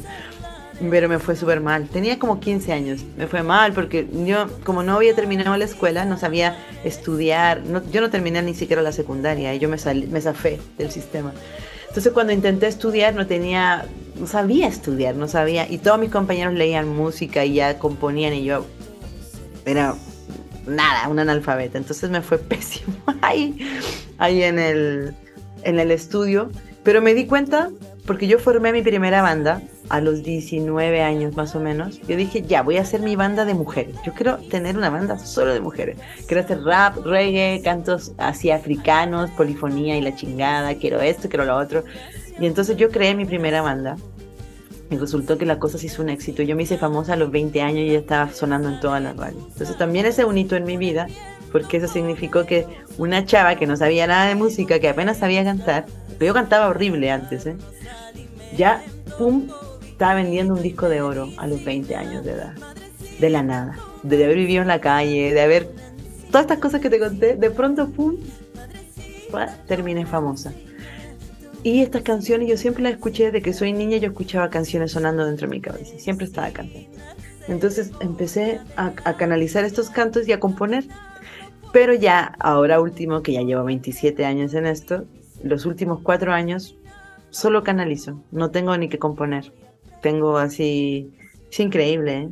pero 0.88 1.08
me 1.08 1.18
fue 1.18 1.36
súper 1.36 1.60
mal. 1.60 1.88
Tenía 1.88 2.18
como 2.18 2.40
15 2.40 2.72
años. 2.72 3.04
Me 3.16 3.26
fue 3.26 3.42
mal 3.42 3.72
porque 3.72 4.08
yo, 4.26 4.46
como 4.64 4.82
no 4.82 4.96
había 4.96 5.14
terminado 5.14 5.56
la 5.56 5.64
escuela, 5.64 6.04
no 6.04 6.16
sabía 6.16 6.56
estudiar. 6.84 7.62
No, 7.64 7.82
yo 7.90 8.00
no 8.00 8.10
terminé 8.10 8.40
ni 8.42 8.54
siquiera 8.54 8.80
la 8.80 8.92
secundaria 8.92 9.54
y 9.54 9.58
yo 9.58 9.68
me, 9.68 9.78
salí, 9.78 10.06
me 10.06 10.20
zafé 10.20 10.58
del 10.78 10.90
sistema. 10.90 11.32
Entonces 11.88 12.12
cuando 12.12 12.32
intenté 12.32 12.68
estudiar 12.68 13.14
no 13.14 13.26
tenía, 13.26 13.84
no 14.18 14.26
sabía 14.26 14.68
estudiar, 14.68 15.16
no 15.16 15.28
sabía. 15.28 15.70
Y 15.70 15.78
todos 15.78 15.98
mis 15.98 16.10
compañeros 16.10 16.54
leían 16.54 16.88
música 16.88 17.44
y 17.44 17.54
ya 17.54 17.78
componían 17.78 18.32
y 18.34 18.44
yo 18.44 18.64
era 19.66 19.94
nada, 20.66 21.08
un 21.08 21.18
analfabeta. 21.18 21.78
Entonces 21.78 22.08
me 22.08 22.22
fue 22.22 22.38
pésimo 22.38 22.94
ahí, 23.20 23.58
ahí 24.18 24.42
en 24.42 24.58
el, 24.58 25.14
en 25.64 25.78
el 25.78 25.90
estudio. 25.90 26.50
Pero 26.82 27.02
me 27.02 27.12
di 27.12 27.26
cuenta 27.26 27.70
porque 28.10 28.26
yo 28.26 28.40
formé 28.40 28.72
mi 28.72 28.82
primera 28.82 29.22
banda 29.22 29.62
a 29.88 30.00
los 30.00 30.24
19 30.24 31.00
años 31.00 31.36
más 31.36 31.54
o 31.54 31.60
menos. 31.60 32.00
Yo 32.08 32.16
dije, 32.16 32.42
ya, 32.42 32.60
voy 32.60 32.76
a 32.76 32.80
hacer 32.80 33.02
mi 33.02 33.14
banda 33.14 33.44
de 33.44 33.54
mujeres. 33.54 33.94
Yo 34.04 34.12
quiero 34.14 34.38
tener 34.50 34.76
una 34.76 34.90
banda 34.90 35.16
solo 35.16 35.54
de 35.54 35.60
mujeres. 35.60 35.96
Quiero 36.26 36.42
hacer 36.42 36.60
rap, 36.64 36.96
reggae, 37.06 37.62
cantos 37.62 38.10
así 38.18 38.50
africanos, 38.50 39.30
polifonía 39.30 39.96
y 39.96 40.00
la 40.00 40.12
chingada. 40.16 40.74
Quiero 40.74 41.00
esto, 41.00 41.28
quiero 41.28 41.44
lo 41.44 41.56
otro. 41.56 41.84
Y 42.40 42.46
entonces 42.46 42.76
yo 42.76 42.90
creé 42.90 43.14
mi 43.14 43.26
primera 43.26 43.62
banda. 43.62 43.96
Y 44.90 44.96
resultó 44.96 45.38
que 45.38 45.46
la 45.46 45.60
cosa 45.60 45.78
se 45.78 45.86
hizo 45.86 46.02
un 46.02 46.08
éxito. 46.08 46.42
Yo 46.42 46.56
me 46.56 46.64
hice 46.64 46.78
famosa 46.78 47.12
a 47.12 47.16
los 47.16 47.30
20 47.30 47.62
años 47.62 47.82
y 47.82 47.92
ya 47.92 47.98
estaba 48.00 48.32
sonando 48.32 48.70
en 48.70 48.80
todas 48.80 49.00
las 49.00 49.16
radios. 49.16 49.44
Entonces 49.52 49.78
también 49.78 50.04
ese 50.04 50.24
un 50.24 50.36
hito 50.36 50.56
en 50.56 50.64
mi 50.64 50.76
vida, 50.76 51.06
porque 51.52 51.76
eso 51.76 51.86
significó 51.86 52.44
que 52.44 52.66
una 52.98 53.24
chava 53.24 53.54
que 53.54 53.68
no 53.68 53.76
sabía 53.76 54.08
nada 54.08 54.26
de 54.26 54.34
música, 54.34 54.80
que 54.80 54.88
apenas 54.88 55.18
sabía 55.18 55.44
cantar, 55.44 55.86
pero 56.18 56.26
yo 56.26 56.34
cantaba 56.34 56.68
horrible 56.68 57.10
antes, 57.10 57.46
¿eh? 57.46 57.56
Ya, 58.56 58.82
pum, 59.18 59.48
estaba 59.82 60.14
vendiendo 60.14 60.54
un 60.54 60.62
disco 60.62 60.88
de 60.88 61.02
oro 61.02 61.28
a 61.36 61.46
los 61.46 61.64
20 61.64 61.94
años 61.94 62.24
de 62.24 62.32
edad. 62.32 62.54
De 63.18 63.30
la 63.30 63.42
nada. 63.42 63.78
De 64.02 64.24
haber 64.24 64.36
vivido 64.36 64.62
en 64.62 64.68
la 64.68 64.80
calle, 64.80 65.32
de 65.32 65.40
haber... 65.40 65.68
Todas 66.28 66.42
estas 66.42 66.58
cosas 66.58 66.80
que 66.80 66.88
te 66.88 66.98
conté, 66.98 67.36
de 67.36 67.50
pronto, 67.50 67.90
pum, 67.90 68.16
terminé 69.66 70.06
famosa. 70.06 70.52
Y 71.62 71.82
estas 71.82 72.02
canciones 72.02 72.48
yo 72.48 72.56
siempre 72.56 72.82
las 72.82 72.92
escuché 72.92 73.26
desde 73.26 73.42
que 73.42 73.52
soy 73.52 73.72
niña, 73.72 73.98
yo 73.98 74.08
escuchaba 74.08 74.48
canciones 74.48 74.92
sonando 74.92 75.26
dentro 75.26 75.46
de 75.46 75.50
mi 75.50 75.60
cabeza, 75.60 75.98
siempre 75.98 76.26
estaba 76.26 76.50
cantando. 76.50 76.88
Entonces 77.48 77.90
empecé 78.00 78.60
a, 78.76 78.92
a, 79.04 79.16
canalizar 79.16 79.64
estos 79.64 79.90
cantos 79.90 80.26
y 80.28 80.32
a 80.32 80.40
componer. 80.40 80.84
Pero 81.72 81.92
ya, 81.94 82.34
ahora 82.38 82.80
último, 82.80 83.22
que 83.22 83.32
ya 83.32 83.42
llevo 83.42 83.64
27 83.64 84.24
años 84.24 84.54
en 84.54 84.66
esto, 84.66 85.04
los 85.42 85.66
últimos 85.66 86.00
cuatro 86.02 86.32
años 86.32 86.76
solo 87.30 87.62
canalizo, 87.62 88.22
no 88.30 88.50
tengo 88.50 88.76
ni 88.76 88.88
que 88.88 88.98
componer. 88.98 89.52
Tengo 90.02 90.38
así, 90.38 91.10
es 91.50 91.60
increíble, 91.60 92.18
¿eh? 92.18 92.28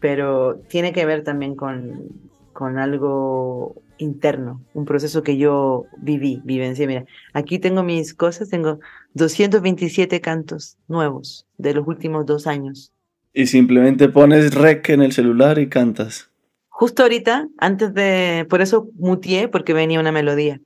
pero 0.00 0.56
tiene 0.68 0.92
que 0.92 1.06
ver 1.06 1.22
también 1.24 1.54
con, 1.54 2.08
con 2.52 2.78
algo 2.78 3.74
interno, 3.98 4.62
un 4.74 4.84
proceso 4.86 5.22
que 5.22 5.36
yo 5.36 5.84
viví, 5.98 6.40
vivencié. 6.44 6.86
Mira, 6.86 7.04
aquí 7.32 7.58
tengo 7.58 7.82
mis 7.82 8.14
cosas, 8.14 8.48
tengo 8.48 8.80
227 9.14 10.20
cantos 10.20 10.76
nuevos 10.88 11.46
de 11.58 11.74
los 11.74 11.86
últimos 11.86 12.26
dos 12.26 12.46
años. 12.46 12.92
Y 13.32 13.46
simplemente 13.46 14.08
pones 14.08 14.54
rec 14.54 14.88
en 14.88 15.02
el 15.02 15.12
celular 15.12 15.58
y 15.58 15.68
cantas. 15.68 16.30
Justo 16.68 17.02
ahorita, 17.02 17.46
antes 17.58 17.92
de, 17.92 18.46
por 18.48 18.62
eso 18.62 18.88
mutié, 18.94 19.48
porque 19.48 19.74
venía 19.74 20.00
una 20.00 20.12
melodía. 20.12 20.60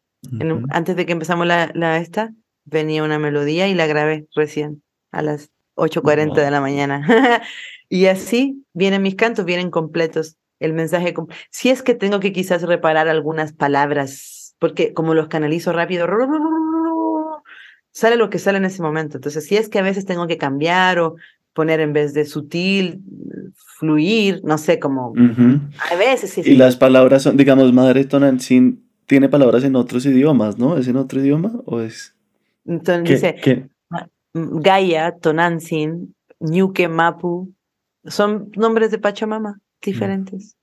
antes 0.70 0.96
de 0.96 1.04
que 1.04 1.12
empezamos 1.12 1.46
la, 1.46 1.70
la, 1.74 1.98
esta, 1.98 2.32
venía 2.64 3.04
una 3.04 3.18
melodía 3.18 3.68
y 3.68 3.74
la 3.74 3.86
grabé 3.86 4.26
recién 4.34 4.82
a 5.10 5.22
las 5.22 5.50
8.40 5.76 6.34
de 6.34 6.50
la 6.50 6.60
mañana. 6.60 7.02
y 7.88 8.06
así 8.06 8.64
vienen 8.72 9.02
mis 9.02 9.16
cantos, 9.16 9.44
vienen 9.44 9.70
completos. 9.70 10.36
El 10.60 10.72
mensaje, 10.72 11.14
si 11.50 11.70
es 11.70 11.82
que 11.82 11.94
tengo 11.94 12.20
que 12.20 12.32
quizás 12.32 12.62
reparar 12.62 13.08
algunas 13.08 13.52
palabras, 13.52 14.54
porque 14.58 14.94
como 14.94 15.14
los 15.14 15.28
canalizo 15.28 15.72
rápido, 15.72 16.06
sale 17.90 18.16
lo 18.16 18.30
que 18.30 18.38
sale 18.38 18.58
en 18.58 18.64
ese 18.64 18.82
momento. 18.82 19.18
Entonces, 19.18 19.44
si 19.44 19.56
es 19.56 19.68
que 19.68 19.78
a 19.78 19.82
veces 19.82 20.06
tengo 20.06 20.26
que 20.26 20.38
cambiar 20.38 20.98
o 21.00 21.16
poner 21.52 21.80
en 21.80 21.92
vez 21.92 22.14
de 22.14 22.24
sutil, 22.24 23.00
fluir, 23.78 24.40
no 24.44 24.58
sé, 24.58 24.78
como 24.78 25.12
a 25.90 25.96
veces 25.96 26.30
sí. 26.30 26.42
Y 26.44 26.56
las 26.56 26.76
palabras 26.76 27.22
son, 27.22 27.36
digamos, 27.36 27.72
Madre 27.72 28.04
Tonantzin 28.04 28.84
tiene 29.06 29.28
palabras 29.28 29.64
en 29.64 29.76
otros 29.76 30.06
idiomas, 30.06 30.58
¿no? 30.58 30.76
¿Es 30.76 30.88
en 30.88 30.96
otro 30.96 31.20
idioma 31.20 31.52
o 31.64 31.80
es...? 31.80 32.13
Entonces 32.64 33.22
dice, 33.22 33.70
Gaia, 34.32 35.16
Tonantzin, 35.18 36.14
Ñuque, 36.40 36.88
Mapu, 36.88 37.52
son 38.04 38.50
nombres 38.56 38.90
de 38.90 38.98
Pachamama 38.98 39.60
diferentes. 39.80 40.56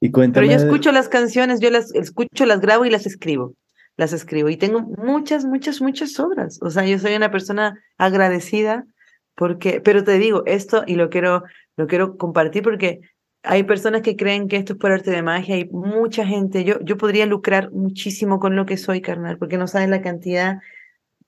Y 0.00 0.10
Pero 0.10 0.44
yo 0.44 0.52
escucho 0.52 0.92
las 0.92 1.08
canciones, 1.08 1.60
yo 1.60 1.70
las 1.70 1.94
escucho, 1.94 2.46
las 2.46 2.60
grabo 2.60 2.84
y 2.84 2.90
las 2.90 3.06
escribo. 3.06 3.54
Las 3.96 4.12
escribo 4.12 4.48
y 4.48 4.56
tengo 4.56 4.80
muchas, 4.80 5.44
muchas, 5.44 5.80
muchas 5.80 6.18
obras. 6.18 6.58
O 6.62 6.70
sea, 6.70 6.86
yo 6.86 6.98
soy 6.98 7.14
una 7.14 7.30
persona 7.30 7.78
agradecida 7.98 8.86
porque, 9.34 9.80
pero 9.80 10.02
te 10.02 10.18
digo 10.18 10.42
esto 10.46 10.82
y 10.86 10.94
lo 10.94 11.10
quiero, 11.10 11.44
lo 11.76 11.86
quiero 11.86 12.16
compartir 12.16 12.62
porque 12.62 13.00
hay 13.42 13.64
personas 13.64 14.02
que 14.02 14.16
creen 14.16 14.48
que 14.48 14.56
esto 14.56 14.74
es 14.74 14.78
por 14.78 14.92
arte 14.92 15.10
de 15.10 15.22
magia 15.22 15.58
y 15.58 15.68
mucha 15.68 16.24
gente, 16.24 16.64
yo, 16.64 16.80
yo 16.80 16.96
podría 16.96 17.26
lucrar 17.26 17.70
muchísimo 17.72 18.38
con 18.38 18.56
lo 18.56 18.66
que 18.66 18.76
soy, 18.76 19.00
carnal, 19.00 19.36
porque 19.36 19.58
no 19.58 19.66
saben 19.66 19.90
la 19.90 20.00
cantidad 20.00 20.58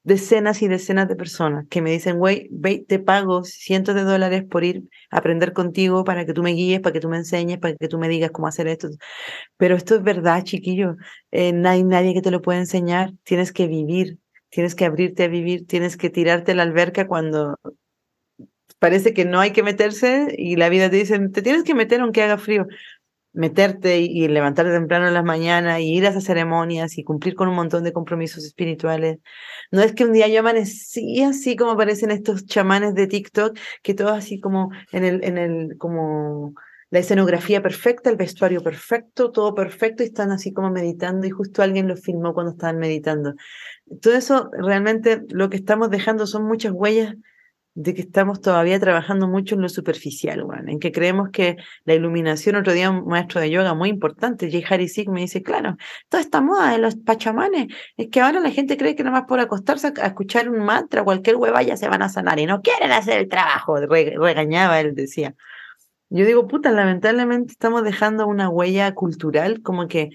decenas 0.05 0.63
y 0.63 0.69
decenas 0.69 1.09
de 1.09 1.17
personas 1.17 1.67
que 1.69 1.83
me 1.83 1.91
dicen, 1.91 2.19
güey, 2.19 2.49
te 2.87 2.99
pago 2.99 3.43
cientos 3.45 3.95
de 3.95 4.05
dólares 4.05 4.45
por 4.49 4.63
ir 4.63 4.85
a 5.11 5.19
aprender 5.19 5.53
contigo 5.53 6.05
para 6.05 6.27
que 6.27 6.35
tú 6.35 6.43
me 6.43 6.53
guíes, 6.53 6.81
para 6.81 6.93
que 6.93 7.01
tú 7.01 7.09
me 7.09 7.17
enseñes, 7.17 7.59
para 7.59 7.75
que 7.75 7.89
tú 7.89 7.99
me 7.99 8.09
digas 8.09 8.31
cómo 8.31 8.47
hacer 8.47 8.69
esto. 8.69 8.89
Pero 9.57 9.77
esto 9.77 9.97
es 9.97 10.03
verdad, 10.03 10.45
chiquillo. 10.45 10.97
Eh, 11.33 11.53
no 11.53 11.69
hay 11.71 11.83
nadie 11.85 12.15
que 12.15 12.23
te 12.23 12.31
lo 12.31 12.43
pueda 12.43 12.59
enseñar. 12.59 13.13
Tienes 13.25 13.53
que 13.53 13.67
vivir, 13.67 14.19
tienes 14.51 14.75
que 14.75 14.85
abrirte 14.85 15.25
a 15.25 15.29
vivir, 15.29 15.67
tienes 15.67 15.97
que 15.97 16.11
tirarte 16.11 16.53
a 16.53 16.55
la 16.57 16.63
alberca 16.65 17.07
cuando 17.09 17.59
parece 18.79 19.15
que 19.15 19.25
no 19.25 19.41
hay 19.41 19.53
que 19.53 19.63
meterse 19.63 20.35
y 20.37 20.57
la 20.57 20.69
vida 20.69 20.91
te 20.91 20.97
dice, 20.97 21.19
te 21.31 21.41
tienes 21.43 21.65
que 21.65 21.75
meter 21.75 22.01
aunque 22.03 22.23
haga 22.23 22.37
frío 22.37 22.67
meterte 23.35 23.99
y, 23.99 24.27
levantarte 24.29 24.73
temprano 24.73 25.09
en 25.09 25.15
las 25.15 25.25
mañanas 25.25 25.81
y 25.81 25.95
ir 25.97 26.07
a 26.07 26.11
esas 26.11 26.25
ceremonias 26.25 26.97
y 26.99 27.05
cumplir 27.05 27.35
con 27.35 27.49
un 27.49 27.57
montón 27.57 27.85
de 27.85 27.93
compromisos 27.93 28.45
espirituales. 28.45 29.19
No 29.71 29.83
es 29.83 29.93
que 29.93 30.05
un 30.05 30.13
día 30.13 30.29
yo 30.29 30.41
amanecí 30.41 31.23
así 31.23 31.57
como 31.57 31.73
aparecen 31.73 32.11
estos 32.11 32.47
chamanes 32.47 32.95
de 32.95 33.07
TikTok, 33.07 33.59
que 33.83 33.95
todo 33.95 34.11
así 34.11 34.41
como 34.41 34.71
en 34.93 35.05
el, 35.05 35.25
en 35.25 35.39
el, 35.39 35.77
como 35.79 36.55
la 36.91 37.01
escenografía 37.01 37.61
perfecta, 37.61 38.09
el 38.09 38.17
vestuario 38.17 38.63
perfecto, 38.63 39.33
todo 39.33 39.55
perfecto 39.55 40.05
y 40.05 40.07
están 40.07 40.31
así 40.31 40.53
como 40.53 40.71
meditando 40.71 41.27
y 41.27 41.31
justo 41.31 41.63
alguien 41.63 41.89
lo 41.89 41.97
filmó 41.97 42.35
cuando 42.35 42.53
estaban 42.53 42.79
meditando. 42.79 43.35
Todo 44.01 44.15
eso 44.15 44.49
realmente 44.53 45.23
lo 45.31 45.51
que 45.51 45.57
estamos 45.57 45.91
dejando 45.91 46.27
son 46.29 46.45
muchas 46.45 46.73
huellas 46.73 47.17
de 47.75 47.93
que 47.93 48.03
estamos 48.03 48.41
todavía 48.41 48.79
trabajando 48.79 49.27
mucho 49.27 49.57
en 49.57 49.63
lo 49.63 49.69
superficial, 49.69 50.45
bueno, 50.45 50.71
en 50.71 50.79
que 50.79 50.93
creemos 50.93 51.31
que 51.31 51.57
la 51.85 51.95
iluminación, 51.95 52.55
otro 52.57 52.73
día 52.73 52.91
un 52.91 53.07
maestro 53.07 53.41
de 53.41 53.51
yoga 53.51 53.75
muy 53.75 53.89
importante, 53.89 54.51
Jay 54.51 54.65
Harry 54.69 54.89
Sig, 54.89 55.09
me 55.09 55.23
dice, 55.23 55.43
claro, 55.43 55.77
toda 56.09 56.21
esta 56.21 56.41
moda 56.41 56.71
de 56.73 56.79
los 56.79 56.97
pachamanes, 56.97 57.67
es 57.97 58.09
que 58.11 58.21
ahora 58.21 58.39
la 58.41 58.51
gente 58.51 58.77
cree 58.77 58.95
que 58.95 59.03
nada 59.03 59.21
más 59.21 59.29
por 59.29 59.41
acostarse 59.41 59.93
a 60.01 60.07
escuchar 60.07 60.49
un 60.49 60.65
mantra, 60.65 61.03
cualquier 61.03 61.37
hueva 61.37 61.63
ya 61.63 61.77
se 61.77 61.89
van 61.89 62.03
a 62.03 62.09
sanar 62.09 62.39
y 62.39 62.47
no 62.47 62.63
quieren 62.63 62.93
hacer 62.93 63.19
el 63.19 63.29
trabajo, 63.29 63.77
regañaba 63.77 64.81
él, 64.81 64.95
decía. 64.95 65.35
Yo 66.11 66.25
digo, 66.25 66.47
puta, 66.47 66.71
lamentablemente 66.71 67.53
estamos 67.53 67.83
dejando 67.83 68.29
una 68.29 68.49
huella 68.49 68.95
cultural 68.95 69.63
como 69.63 69.89
que 69.89 70.11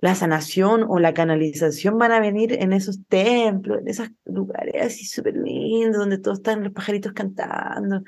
la 0.00 0.14
sanación 0.14 0.84
o 0.88 0.98
la 0.98 1.14
canalización 1.14 1.98
van 1.98 2.12
a 2.12 2.20
venir 2.20 2.54
en 2.54 2.72
esos 2.72 3.04
templos, 3.06 3.80
en 3.80 3.88
esos 3.88 4.08
lugares 4.24 4.74
así 4.82 5.04
súper 5.04 5.34
lindos, 5.36 5.98
donde 5.98 6.18
todos 6.18 6.38
están 6.38 6.64
los 6.64 6.72
pajaritos 6.72 7.12
cantando. 7.12 8.02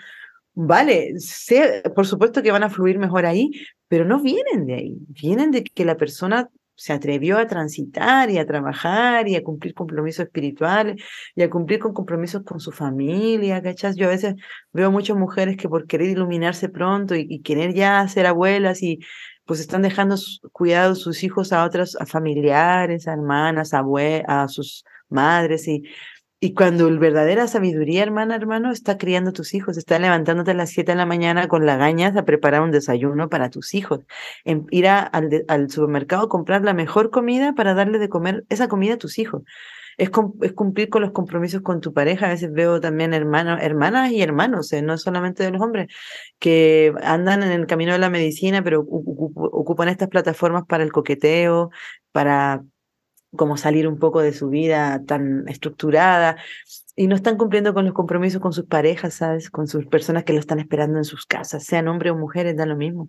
Vale, 0.55 1.19
sé, 1.19 1.82
por 1.94 2.06
supuesto 2.06 2.43
que 2.43 2.52
van 2.52 2.62
a 2.62 2.70
fluir 2.70 2.98
mejor 2.98 3.27
ahí, 3.27 3.51
pero 3.89 4.05
no 4.05 4.23
vienen 4.23 4.66
de 4.66 4.74
ahí, 4.74 4.97
vienen 5.09 5.51
de 5.51 5.64
que 5.64 5.85
la 5.85 5.97
persona 5.97 6.48
se 6.74 6.93
atrevió 6.93 7.39
a 7.39 7.47
transitar 7.47 8.31
y 8.31 8.39
a 8.39 8.47
trabajar 8.47 9.28
y 9.28 9.36
a 9.36 9.43
cumplir 9.43 9.74
compromisos 9.74 10.24
espirituales 10.27 11.02
y 11.35 11.43
a 11.43 11.51
cumplir 11.51 11.78
con 11.78 11.93
compromisos 11.93 12.43
con 12.43 12.60
su 12.60 12.73
familia, 12.73 13.62
¿cachas? 13.62 13.97
Yo 13.97 14.06
a 14.06 14.10
veces 14.10 14.35
veo 14.73 14.90
muchas 14.90 15.16
mujeres 15.16 15.56
que 15.56 15.69
por 15.69 15.86
querer 15.86 16.09
iluminarse 16.09 16.69
pronto 16.69 17.14
y, 17.14 17.27
y 17.28 17.40
querer 17.43 17.74
ya 17.74 18.06
ser 18.09 18.27
abuelas 18.27 18.82
y 18.82 19.01
pues 19.44 19.60
están 19.60 19.82
dejando 19.82 20.16
cuidados 20.52 21.01
sus 21.01 21.24
hijos 21.24 21.52
a 21.52 21.64
otras 21.64 21.97
a 22.01 22.06
familiares, 22.06 23.09
a 23.09 23.12
hermanas, 23.12 23.74
a, 23.74 23.82
a 24.27 24.48
sus 24.48 24.85
madres 25.09 25.69
y, 25.69 25.85
y 26.44 26.55
cuando 26.55 26.89
el 26.89 26.98
verdadera 26.98 27.47
sabiduría, 27.47 28.02
hermana, 28.02 28.35
hermano, 28.35 28.73
está 28.73 28.98
criando 28.98 29.31
a 29.31 29.32
tus 29.32 29.55
hijos, 29.55 29.78
está 29.78 30.01
levantándote 30.01 30.51
a 30.51 30.55
las 30.55 30.70
7 30.70 30.90
de 30.93 30.97
la 30.97 31.06
mañana 31.06 31.47
con 31.47 31.66
la 31.66 31.77
gañas 31.77 32.16
a 32.16 32.24
preparar 32.24 32.62
un 32.62 32.73
desayuno 32.73 33.28
para 33.28 33.48
tus 33.48 33.74
hijos, 33.74 34.01
en, 34.44 34.66
ir 34.70 34.89
al, 34.89 35.44
al 35.47 35.70
supermercado 35.70 36.24
a 36.24 36.28
comprar 36.28 36.62
la 36.62 36.74
mejor 36.74 37.10
comida 37.10 37.55
para 37.55 37.74
darle 37.74 38.01
de 38.01 38.09
comer 38.09 38.44
esa 38.48 38.66
comida 38.66 38.94
a 38.94 38.98
tus 38.98 39.20
hijos 39.20 39.43
es, 39.97 40.10
cumplir 40.10 40.89
con 40.89 41.02
los 41.02 41.12
compromisos 41.12 41.62
con 41.62 41.81
tu 41.81 41.93
pareja. 41.93 42.27
A 42.27 42.31
veces 42.31 42.52
veo 42.52 42.81
también 42.81 43.14
hermanos, 43.14 43.59
hermanas 43.60 44.10
y 44.12 44.23
hermanos, 44.23 44.73
eh, 44.73 44.82
no 44.82 44.98
solamente 44.98 45.43
de 45.43 45.51
los 45.51 45.62
hombres, 45.62 45.89
que 46.39 46.93
andan 47.02 47.43
en 47.43 47.52
el 47.52 47.66
camino 47.66 47.93
de 47.93 47.98
la 47.98 48.10
medicina, 48.10 48.62
pero 48.62 48.81
ocupan 48.81 49.89
estas 49.89 50.09
plataformas 50.09 50.64
para 50.66 50.85
el 50.85 50.93
coqueteo, 50.93 51.70
para 52.12 52.62
como 53.36 53.56
salir 53.56 53.89
un 53.89 53.98
poco 53.98 54.20
de 54.20 54.32
su 54.32 54.51
vida 54.51 55.02
tan 55.06 55.48
estructurada 55.48 56.36
y 56.94 57.06
no 57.06 57.16
están 57.16 57.39
cumpliendo 57.39 57.73
con 57.73 57.86
los 57.86 57.94
compromisos 57.94 58.40
con 58.43 58.52
sus 58.52 58.66
parejas, 58.66 59.14
¿sabes? 59.14 59.51
Con 59.51 59.66
sus 59.66 59.86
personas 59.86 60.24
que 60.24 60.35
lo 60.35 60.40
están 60.40 60.59
esperando 60.59 60.98
en 60.98 61.05
sus 61.05 61.24
casas, 61.24 61.64
sean 61.64 61.89
hombres 61.89 62.12
o 62.12 62.16
mujeres, 62.16 62.56
da 62.56 62.66
lo 62.66 62.77
mismo. 62.77 63.09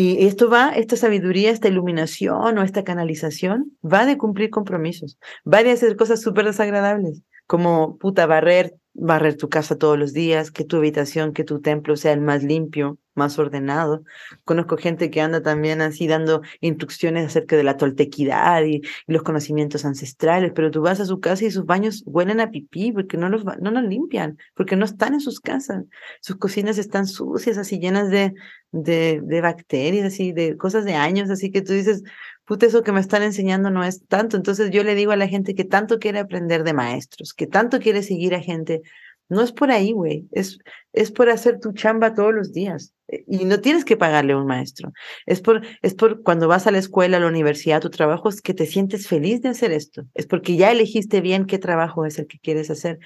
Y 0.00 0.28
esto 0.28 0.48
va, 0.48 0.70
esta 0.76 0.94
sabiduría, 0.94 1.50
esta 1.50 1.66
iluminación 1.66 2.56
o 2.56 2.62
esta 2.62 2.84
canalización, 2.84 3.76
va 3.84 4.06
de 4.06 4.16
cumplir 4.16 4.48
compromisos, 4.48 5.18
va 5.44 5.64
de 5.64 5.72
hacer 5.72 5.96
cosas 5.96 6.22
súper 6.22 6.44
desagradables, 6.44 7.22
como 7.48 7.98
puta 7.98 8.24
barrer 8.26 8.76
barrer 8.94 9.36
tu 9.36 9.48
casa 9.48 9.76
todos 9.76 9.98
los 9.98 10.12
días, 10.12 10.52
que 10.52 10.64
tu 10.64 10.76
habitación, 10.76 11.32
que 11.32 11.42
tu 11.42 11.60
templo 11.60 11.96
sea 11.96 12.12
el 12.12 12.20
más 12.20 12.44
limpio, 12.44 12.98
más 13.18 13.38
ordenado. 13.38 14.04
Conozco 14.44 14.78
gente 14.78 15.10
que 15.10 15.20
anda 15.20 15.42
también 15.42 15.82
así 15.82 16.06
dando 16.06 16.40
instrucciones 16.60 17.26
acerca 17.26 17.56
de 17.56 17.64
la 17.64 17.76
toltequidad 17.76 18.64
y, 18.64 18.80
los 19.06 19.22
conocimientos 19.22 19.84
ancestrales, 19.84 20.52
pero 20.54 20.70
tú 20.70 20.80
vas 20.82 21.00
a 21.00 21.06
su 21.06 21.20
casa 21.20 21.44
y 21.44 21.50
sus 21.50 21.64
baños 21.66 22.02
huelen 22.06 22.40
a 22.40 22.50
pipí 22.50 22.92
porque 22.92 23.16
no 23.16 23.28
los, 23.28 23.44
no 23.44 23.70
los 23.70 23.82
limpian, 23.82 24.38
porque 24.54 24.76
no 24.76 24.84
están 24.84 25.14
en 25.14 25.20
sus 25.20 25.40
casas. 25.40 25.84
Sus 26.20 26.36
cocinas 26.36 26.78
están 26.78 27.06
sucias, 27.06 27.58
así 27.58 27.78
llenas 27.78 28.10
de, 28.10 28.34
de, 28.70 29.20
de 29.22 29.40
bacterias, 29.40 30.06
así, 30.06 30.32
de 30.32 30.56
cosas 30.56 30.84
de 30.84 30.94
años, 30.94 31.30
así 31.30 31.50
que 31.50 31.62
tú 31.62 31.72
dices, 31.72 32.02
puta, 32.48 32.66
eso 32.66 32.82
que 32.82 32.92
me 32.92 33.00
están 33.00 33.22
enseñando 33.22 33.70
no 33.70 33.84
es 33.84 34.06
tanto. 34.06 34.36
Entonces 34.36 34.70
yo 34.70 34.82
le 34.82 34.94
digo 34.94 35.12
a 35.12 35.16
la 35.16 35.28
gente 35.28 35.54
que 35.54 35.64
tanto 35.64 35.98
quiere 35.98 36.18
aprender 36.18 36.64
de 36.64 36.72
maestros, 36.72 37.34
que 37.34 37.46
tanto 37.46 37.78
quiere 37.78 38.02
seguir 38.02 38.34
a 38.34 38.40
gente, 38.40 38.82
no 39.28 39.42
es 39.42 39.52
por 39.52 39.70
ahí, 39.70 39.92
güey, 39.92 40.26
es, 40.32 40.58
es 40.92 41.10
por 41.10 41.28
hacer 41.28 41.60
tu 41.60 41.72
chamba 41.72 42.14
todos 42.14 42.34
los 42.34 42.52
días. 42.52 42.94
Eh, 43.08 43.24
y 43.26 43.44
no 43.44 43.60
tienes 43.60 43.84
que 43.84 43.96
pagarle 43.96 44.32
a 44.32 44.38
un 44.38 44.46
maestro. 44.46 44.92
Es 45.26 45.40
por, 45.40 45.62
es 45.82 45.94
por 45.94 46.22
cuando 46.22 46.48
vas 46.48 46.66
a 46.66 46.70
la 46.70 46.78
escuela, 46.78 47.16
a 47.16 47.20
la 47.20 47.28
universidad, 47.28 47.78
a 47.78 47.80
tu 47.80 47.90
trabajo, 47.90 48.28
es 48.28 48.40
que 48.42 48.54
te 48.54 48.66
sientes 48.66 49.06
feliz 49.06 49.42
de 49.42 49.50
hacer 49.50 49.72
esto. 49.72 50.04
Es 50.14 50.26
porque 50.26 50.56
ya 50.56 50.70
elegiste 50.70 51.20
bien 51.20 51.46
qué 51.46 51.58
trabajo 51.58 52.04
es 52.04 52.18
el 52.18 52.26
que 52.26 52.38
quieres 52.38 52.70
hacer. 52.70 52.98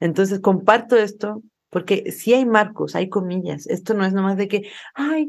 Entonces, 0.00 0.40
comparto 0.40 0.96
esto 0.96 1.42
porque 1.70 2.12
si 2.12 2.32
hay 2.32 2.46
marcos, 2.46 2.94
hay 2.94 3.08
comillas. 3.08 3.66
Esto 3.66 3.94
no 3.94 4.04
es 4.04 4.12
nomás 4.12 4.36
de 4.36 4.48
que, 4.48 4.62
ay, 4.94 5.28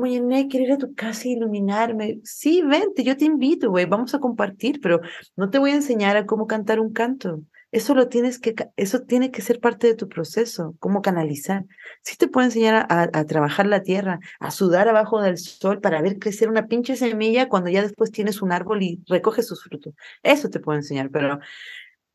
Oye, 0.00 0.22
quiero 0.48 0.66
ir 0.66 0.72
a 0.74 0.78
tu 0.78 0.94
casa 0.94 1.24
e 1.26 1.32
iluminarme. 1.32 2.20
Sí, 2.22 2.62
vente, 2.62 3.02
yo 3.02 3.16
te 3.16 3.24
invito, 3.24 3.68
güey, 3.68 3.84
vamos 3.84 4.14
a 4.14 4.20
compartir, 4.20 4.80
pero 4.80 5.00
no 5.34 5.50
te 5.50 5.58
voy 5.58 5.72
a 5.72 5.74
enseñar 5.74 6.16
a 6.16 6.24
cómo 6.24 6.46
cantar 6.46 6.78
un 6.78 6.92
canto. 6.92 7.42
Eso 7.70 7.94
lo 7.94 8.08
tienes 8.08 8.38
que, 8.38 8.54
eso 8.76 9.00
tiene 9.00 9.30
que 9.30 9.42
ser 9.42 9.60
parte 9.60 9.86
de 9.86 9.94
tu 9.94 10.08
proceso, 10.08 10.74
cómo 10.78 11.02
canalizar. 11.02 11.66
Sí 12.02 12.16
te 12.16 12.28
puedo 12.28 12.46
enseñar 12.46 12.86
a, 12.88 13.08
a, 13.12 13.24
trabajar 13.24 13.66
la 13.66 13.82
tierra, 13.82 14.20
a 14.40 14.50
sudar 14.50 14.88
abajo 14.88 15.20
del 15.20 15.36
sol 15.38 15.80
para 15.80 16.00
ver 16.00 16.18
crecer 16.18 16.48
una 16.48 16.66
pinche 16.66 16.96
semilla 16.96 17.48
cuando 17.48 17.70
ya 17.70 17.82
después 17.82 18.10
tienes 18.10 18.40
un 18.40 18.52
árbol 18.52 18.82
y 18.82 19.02
recoges 19.06 19.46
sus 19.46 19.62
frutos. 19.62 19.94
Eso 20.22 20.48
te 20.48 20.60
puedo 20.60 20.78
enseñar, 20.78 21.10
pero 21.10 21.40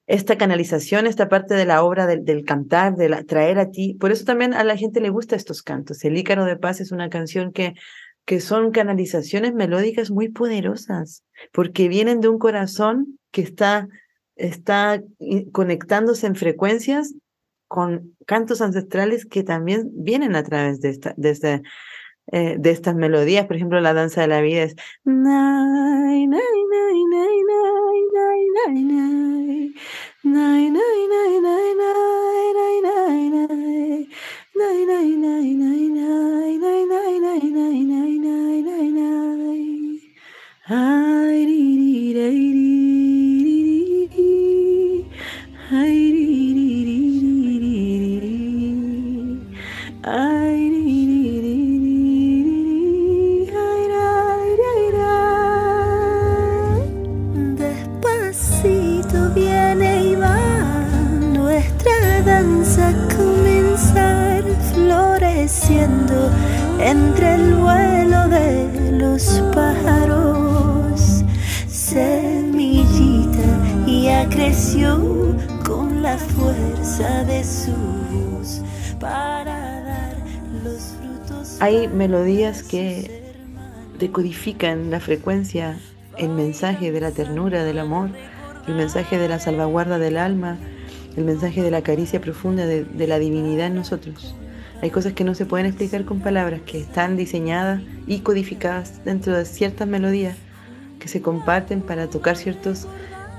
esta 0.05 0.37
canalización, 0.37 1.07
esta 1.07 1.29
parte 1.29 1.53
de 1.55 1.65
la 1.65 1.83
obra 1.83 2.07
del, 2.07 2.45
cantar, 2.45 2.95
de 2.95 3.09
traer 3.23 3.59
a 3.59 3.71
ti. 3.71 3.95
Por 3.95 4.11
eso 4.11 4.25
también 4.25 4.53
a 4.53 4.63
la 4.63 4.77
gente 4.77 4.99
le 4.99 5.09
gusta 5.09 5.35
estos 5.35 5.63
cantos. 5.63 6.03
El 6.03 6.17
Ícaro 6.17 6.45
de 6.45 6.57
Paz 6.57 6.81
es 6.81 6.91
una 6.91 7.09
canción 7.09 7.53
que, 7.53 7.73
que 8.25 8.41
son 8.41 8.71
canalizaciones 8.71 9.53
melódicas 9.53 10.11
muy 10.11 10.29
poderosas, 10.29 11.23
porque 11.51 11.87
vienen 11.87 12.19
de 12.19 12.27
un 12.27 12.37
corazón 12.37 13.19
que 13.31 13.41
está, 13.41 13.87
está 14.35 15.01
conectándose 15.51 16.27
en 16.27 16.35
frecuencias 16.35 17.13
con 17.67 18.15
cantos 18.25 18.61
ancestrales 18.61 19.25
que 19.25 19.43
también 19.43 19.89
vienen 19.93 20.35
a 20.35 20.43
través 20.43 20.79
de, 20.79 20.89
esta, 20.89 21.13
de, 21.17 21.61
estas 22.63 22.95
melodías. 22.95 23.47
Por 23.47 23.55
ejemplo, 23.55 23.79
la 23.81 23.93
danza 23.93 24.21
de 24.21 24.27
la 24.27 24.41
vida 24.41 24.63
es... 24.63 24.75
entre 66.79 67.35
el 67.35 67.55
vuelo 67.55 68.27
de 68.29 68.91
los 68.93 69.41
pájaros. 69.53 71.23
Semillita 71.67 73.33
ya 74.03 74.27
creció 74.29 75.35
con 75.65 76.01
la 76.01 76.17
fuerza 76.17 77.23
de 77.23 77.43
su 77.43 77.71
voz 77.71 78.61
para 78.99 79.81
dar 79.81 80.17
los 80.63 80.95
frutos. 80.99 81.57
Hay 81.61 81.87
melodías 81.87 82.63
que 82.63 83.23
decodifican 83.99 84.91
la 84.91 84.99
frecuencia, 84.99 85.79
el 86.17 86.29
mensaje 86.29 86.91
de 86.91 86.99
la 86.99 87.11
ternura, 87.11 87.63
del 87.63 87.79
amor, 87.79 88.09
el 88.67 88.75
mensaje 88.75 89.17
de 89.17 89.29
la 89.29 89.39
salvaguarda 89.39 89.99
del 89.99 90.17
alma, 90.17 90.57
el 91.15 91.23
mensaje 91.23 91.61
de 91.61 91.71
la 91.71 91.81
caricia 91.81 92.19
profunda 92.19 92.65
de, 92.65 92.83
de 92.83 93.07
la 93.07 93.19
divinidad 93.19 93.67
en 93.67 93.75
nosotros. 93.75 94.35
Hay 94.81 94.89
cosas 94.89 95.13
que 95.13 95.23
no 95.23 95.33
se 95.33 95.45
pueden 95.45 95.65
explicar 95.65 96.03
con 96.05 96.19
palabras, 96.19 96.61
que 96.65 96.79
están 96.79 97.15
diseñadas 97.15 97.81
y 98.05 98.19
codificadas 98.19 99.03
dentro 99.05 99.35
de 99.37 99.45
ciertas 99.45 99.87
melodías 99.87 100.35
que 100.99 101.07
se 101.07 101.21
comparten 101.21 101.81
para 101.81 102.07
tocar 102.09 102.35
ciertos, 102.37 102.87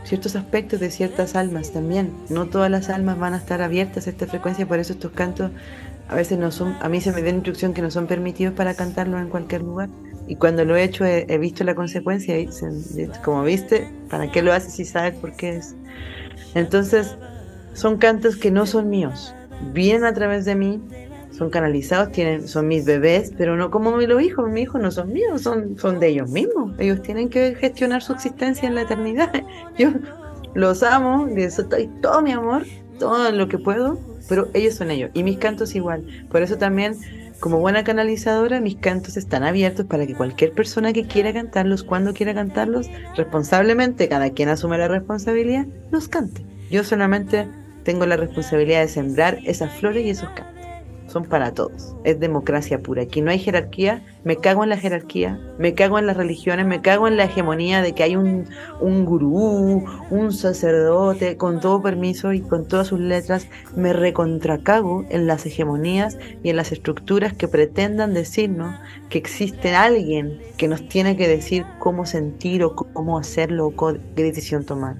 ciertos 0.04 0.36
aspectos 0.36 0.80
de 0.80 0.90
ciertas 0.90 1.34
almas 1.36 1.72
también. 1.72 2.12
No 2.30 2.46
todas 2.46 2.70
las 2.70 2.88
almas 2.88 3.18
van 3.18 3.34
a 3.34 3.38
estar 3.38 3.60
abiertas 3.62 4.06
a 4.06 4.10
esta 4.10 4.26
frecuencia, 4.26 4.66
por 4.66 4.78
eso 4.78 4.94
estos 4.94 5.12
cantos 5.12 5.50
a 6.08 6.14
veces 6.14 6.38
no 6.38 6.50
son, 6.50 6.76
a 6.80 6.88
mí 6.88 7.00
se 7.00 7.12
me 7.12 7.22
da 7.22 7.30
instrucción 7.30 7.72
que 7.72 7.80
no 7.82 7.90
son 7.90 8.06
permitidos 8.06 8.54
para 8.54 8.74
cantarlos 8.74 9.20
en 9.20 9.28
cualquier 9.28 9.62
lugar. 9.62 9.88
Y 10.26 10.36
cuando 10.36 10.64
lo 10.64 10.76
he 10.76 10.82
hecho 10.82 11.04
he, 11.04 11.26
he 11.28 11.38
visto 11.38 11.64
la 11.64 11.74
consecuencia 11.74 12.38
y 12.38 12.50
se- 12.50 13.10
como 13.22 13.42
viste, 13.42 13.90
¿para 14.10 14.30
qué 14.30 14.40
lo 14.42 14.52
haces 14.52 14.74
si 14.74 14.84
sabes 14.84 15.14
por 15.14 15.34
qué 15.36 15.56
es? 15.56 15.74
Entonces, 16.54 17.16
son 17.72 17.98
cantos 17.98 18.36
que 18.36 18.50
no 18.50 18.66
son 18.66 18.88
míos, 18.88 19.34
vienen 19.72 20.04
a 20.04 20.12
través 20.14 20.44
de 20.44 20.54
mí, 20.54 20.82
son 21.36 21.50
canalizados, 21.50 22.12
tienen, 22.12 22.46
son 22.46 22.68
mis 22.68 22.84
bebés, 22.84 23.32
pero 23.36 23.56
no 23.56 23.70
como 23.70 23.96
los 23.96 24.22
hijos, 24.22 24.48
mis 24.50 24.64
hijos 24.64 24.80
no 24.80 24.90
son 24.90 25.12
míos, 25.12 25.42
son, 25.42 25.76
son 25.78 25.98
de 25.98 26.08
ellos 26.08 26.30
mismos. 26.30 26.72
Ellos 26.78 27.02
tienen 27.02 27.28
que 27.28 27.56
gestionar 27.56 28.02
su 28.02 28.12
existencia 28.12 28.68
en 28.68 28.76
la 28.76 28.82
eternidad. 28.82 29.32
Yo 29.78 29.90
los 30.54 30.82
amo, 30.82 31.26
les 31.26 31.56
doy 31.68 31.88
todo 32.00 32.22
mi 32.22 32.32
amor, 32.32 32.64
todo 32.98 33.32
lo 33.32 33.48
que 33.48 33.58
puedo, 33.58 33.98
pero 34.28 34.48
ellos 34.54 34.74
son 34.74 34.90
ellos. 34.90 35.10
Y 35.14 35.24
mis 35.24 35.38
cantos 35.38 35.74
igual. 35.74 36.06
Por 36.30 36.42
eso 36.42 36.56
también, 36.56 36.96
como 37.40 37.58
buena 37.58 37.82
canalizadora, 37.82 38.60
mis 38.60 38.76
cantos 38.76 39.16
están 39.16 39.42
abiertos 39.42 39.86
para 39.86 40.06
que 40.06 40.14
cualquier 40.14 40.52
persona 40.52 40.92
que 40.92 41.06
quiera 41.06 41.32
cantarlos, 41.32 41.82
cuando 41.82 42.14
quiera 42.14 42.32
cantarlos, 42.32 42.88
responsablemente, 43.16 44.08
cada 44.08 44.30
quien 44.30 44.50
asume 44.50 44.78
la 44.78 44.86
responsabilidad, 44.86 45.66
los 45.90 46.06
cante. 46.06 46.46
Yo 46.70 46.84
solamente 46.84 47.48
tengo 47.82 48.06
la 48.06 48.16
responsabilidad 48.16 48.82
de 48.82 48.88
sembrar 48.88 49.38
esas 49.44 49.72
flores 49.78 50.06
y 50.06 50.10
esos 50.10 50.28
cantos. 50.30 50.53
Son 51.06 51.24
para 51.24 51.52
todos. 51.52 51.94
Es 52.02 52.18
democracia 52.18 52.80
pura. 52.80 53.02
Aquí 53.02 53.20
no 53.20 53.30
hay 53.30 53.38
jerarquía. 53.38 54.02
Me 54.24 54.36
cago 54.36 54.64
en 54.64 54.70
la 54.70 54.76
jerarquía. 54.76 55.38
Me 55.58 55.74
cago 55.74 55.98
en 55.98 56.06
las 56.06 56.16
religiones. 56.16 56.66
Me 56.66 56.80
cago 56.80 57.06
en 57.06 57.16
la 57.16 57.24
hegemonía 57.24 57.82
de 57.82 57.92
que 57.92 58.02
hay 58.02 58.16
un, 58.16 58.46
un 58.80 59.04
gurú, 59.04 59.84
un 60.10 60.32
sacerdote, 60.32 61.36
con 61.36 61.60
todo 61.60 61.82
permiso 61.82 62.32
y 62.32 62.40
con 62.40 62.66
todas 62.66 62.88
sus 62.88 63.00
letras. 63.00 63.46
Me 63.76 63.92
recontracago 63.92 65.04
en 65.10 65.26
las 65.26 65.44
hegemonías 65.46 66.18
y 66.42 66.48
en 66.48 66.56
las 66.56 66.72
estructuras 66.72 67.34
que 67.34 67.48
pretendan 67.48 68.14
decirnos 68.14 68.74
que 69.10 69.18
existe 69.18 69.74
alguien 69.74 70.40
que 70.56 70.68
nos 70.68 70.88
tiene 70.88 71.16
que 71.16 71.28
decir 71.28 71.64
cómo 71.78 72.06
sentir 72.06 72.64
o 72.64 72.74
cómo 72.74 73.18
hacerlo 73.18 73.66
o 73.66 73.76
qué 74.16 74.22
decisión 74.22 74.64
tomar. 74.64 74.96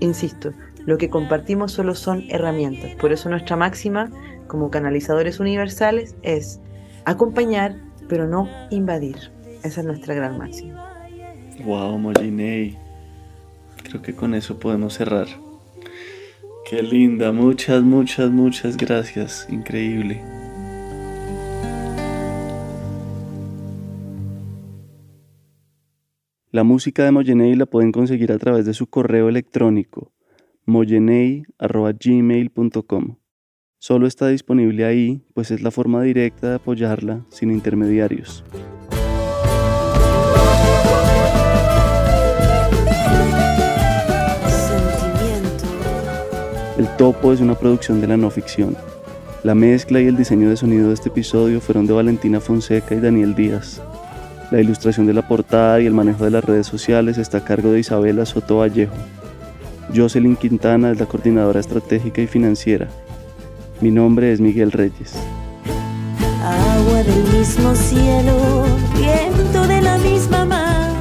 Insisto, 0.00 0.52
lo 0.86 0.98
que 0.98 1.10
compartimos 1.10 1.72
solo 1.72 1.94
son 1.94 2.24
herramientas. 2.28 2.94
Por 2.94 3.12
eso 3.12 3.28
nuestra 3.28 3.56
máxima 3.56 4.10
como 4.46 4.70
canalizadores 4.70 5.40
universales 5.40 6.16
es 6.22 6.60
acompañar, 7.04 7.76
pero 8.08 8.26
no 8.26 8.48
invadir. 8.70 9.16
Esa 9.62 9.80
es 9.80 9.86
nuestra 9.86 10.14
gran 10.14 10.38
máxima. 10.38 10.94
Wow, 11.64 11.98
Molinei. 11.98 12.78
Creo 13.82 14.02
que 14.02 14.14
con 14.14 14.34
eso 14.34 14.58
podemos 14.58 14.94
cerrar. 14.94 15.26
Qué 16.68 16.82
linda, 16.82 17.32
muchas, 17.32 17.82
muchas, 17.82 18.30
muchas 18.30 18.76
gracias. 18.76 19.46
Increíble. 19.50 20.22
La 26.50 26.64
música 26.64 27.04
de 27.04 27.12
Moyenei 27.12 27.54
la 27.54 27.66
pueden 27.66 27.92
conseguir 27.92 28.32
a 28.32 28.38
través 28.38 28.66
de 28.66 28.74
su 28.74 28.88
correo 28.88 29.28
electrónico 29.28 30.12
moyenei.gmail.com. 30.64 33.16
Solo 33.88 34.08
está 34.08 34.26
disponible 34.26 34.84
ahí, 34.84 35.20
pues 35.32 35.52
es 35.52 35.62
la 35.62 35.70
forma 35.70 36.02
directa 36.02 36.48
de 36.48 36.54
apoyarla 36.56 37.20
sin 37.28 37.52
intermediarios. 37.52 38.42
El 46.76 46.88
Topo 46.96 47.32
es 47.32 47.38
una 47.38 47.54
producción 47.54 48.00
de 48.00 48.08
la 48.08 48.16
no 48.16 48.28
ficción. 48.28 48.76
La 49.44 49.54
mezcla 49.54 50.00
y 50.00 50.06
el 50.06 50.16
diseño 50.16 50.50
de 50.50 50.56
sonido 50.56 50.88
de 50.88 50.94
este 50.94 51.10
episodio 51.10 51.60
fueron 51.60 51.86
de 51.86 51.92
Valentina 51.92 52.40
Fonseca 52.40 52.92
y 52.96 52.98
Daniel 52.98 53.36
Díaz. 53.36 53.80
La 54.50 54.60
ilustración 54.60 55.06
de 55.06 55.14
la 55.14 55.28
portada 55.28 55.80
y 55.80 55.86
el 55.86 55.94
manejo 55.94 56.24
de 56.24 56.32
las 56.32 56.44
redes 56.44 56.66
sociales 56.66 57.18
está 57.18 57.38
a 57.38 57.44
cargo 57.44 57.70
de 57.70 57.78
Isabela 57.78 58.26
Soto 58.26 58.56
Vallejo. 58.56 58.96
Jocelyn 59.94 60.34
Quintana 60.34 60.90
es 60.90 60.98
la 60.98 61.06
coordinadora 61.06 61.60
estratégica 61.60 62.20
y 62.20 62.26
financiera. 62.26 62.88
Mi 63.80 63.90
nombre 63.90 64.32
es 64.32 64.40
Miguel 64.40 64.72
Reyes. 64.72 65.14
Agua 66.42 67.02
del 67.02 67.38
mismo 67.38 67.74
cielo, 67.74 68.64
viento 68.94 69.66
de 69.66 69.82
la 69.82 69.98
misma 69.98 70.44
mar. 70.46 70.92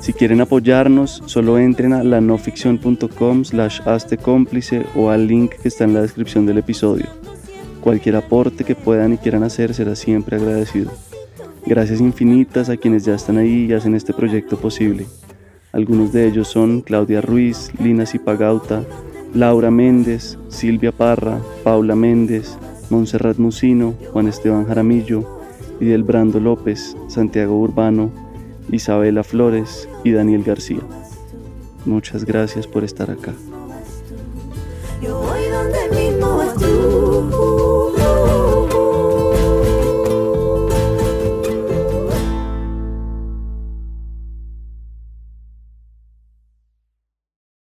Si 0.00 0.12
quieren 0.12 0.40
apoyarnos, 0.40 1.22
solo 1.26 1.58
entren 1.58 1.92
a 1.92 2.02
lanoficción.com 2.02 3.44
slash 3.44 3.80
hazte 3.84 4.16
cómplice 4.16 4.84
o 4.96 5.10
al 5.10 5.26
link 5.26 5.52
que 5.52 5.68
está 5.68 5.84
en 5.84 5.94
la 5.94 6.02
descripción 6.02 6.44
del 6.46 6.58
episodio. 6.58 7.06
Cualquier 7.80 8.16
aporte 8.16 8.64
que 8.64 8.74
puedan 8.74 9.12
y 9.12 9.18
quieran 9.18 9.44
hacer 9.44 9.74
será 9.74 9.94
siempre 9.94 10.36
agradecido. 10.36 10.90
Gracias 11.64 12.00
infinitas 12.00 12.68
a 12.68 12.76
quienes 12.76 13.04
ya 13.04 13.14
están 13.14 13.38
ahí 13.38 13.66
y 13.66 13.72
hacen 13.72 13.94
este 13.94 14.12
proyecto 14.12 14.56
posible. 14.56 15.06
Algunos 15.72 16.12
de 16.12 16.26
ellos 16.26 16.48
son 16.48 16.80
Claudia 16.80 17.20
Ruiz, 17.20 17.70
Lina 17.78 18.06
Zipagauta, 18.06 18.84
Laura 19.36 19.70
Méndez, 19.70 20.38
Silvia 20.48 20.92
Parra, 20.92 21.42
Paula 21.62 21.94
Méndez, 21.94 22.56
Montserrat 22.88 23.36
Musino, 23.36 23.92
Juan 24.10 24.28
Esteban 24.28 24.64
Jaramillo, 24.64 25.42
Brando 26.04 26.40
López, 26.40 26.96
Santiago 27.08 27.60
Urbano, 27.60 28.10
Isabela 28.72 29.22
Flores 29.22 29.90
y 30.04 30.12
Daniel 30.12 30.42
García. 30.42 30.80
Muchas 31.84 32.24
gracias 32.24 32.66
por 32.66 32.82
estar 32.82 33.10
acá. 33.10 33.34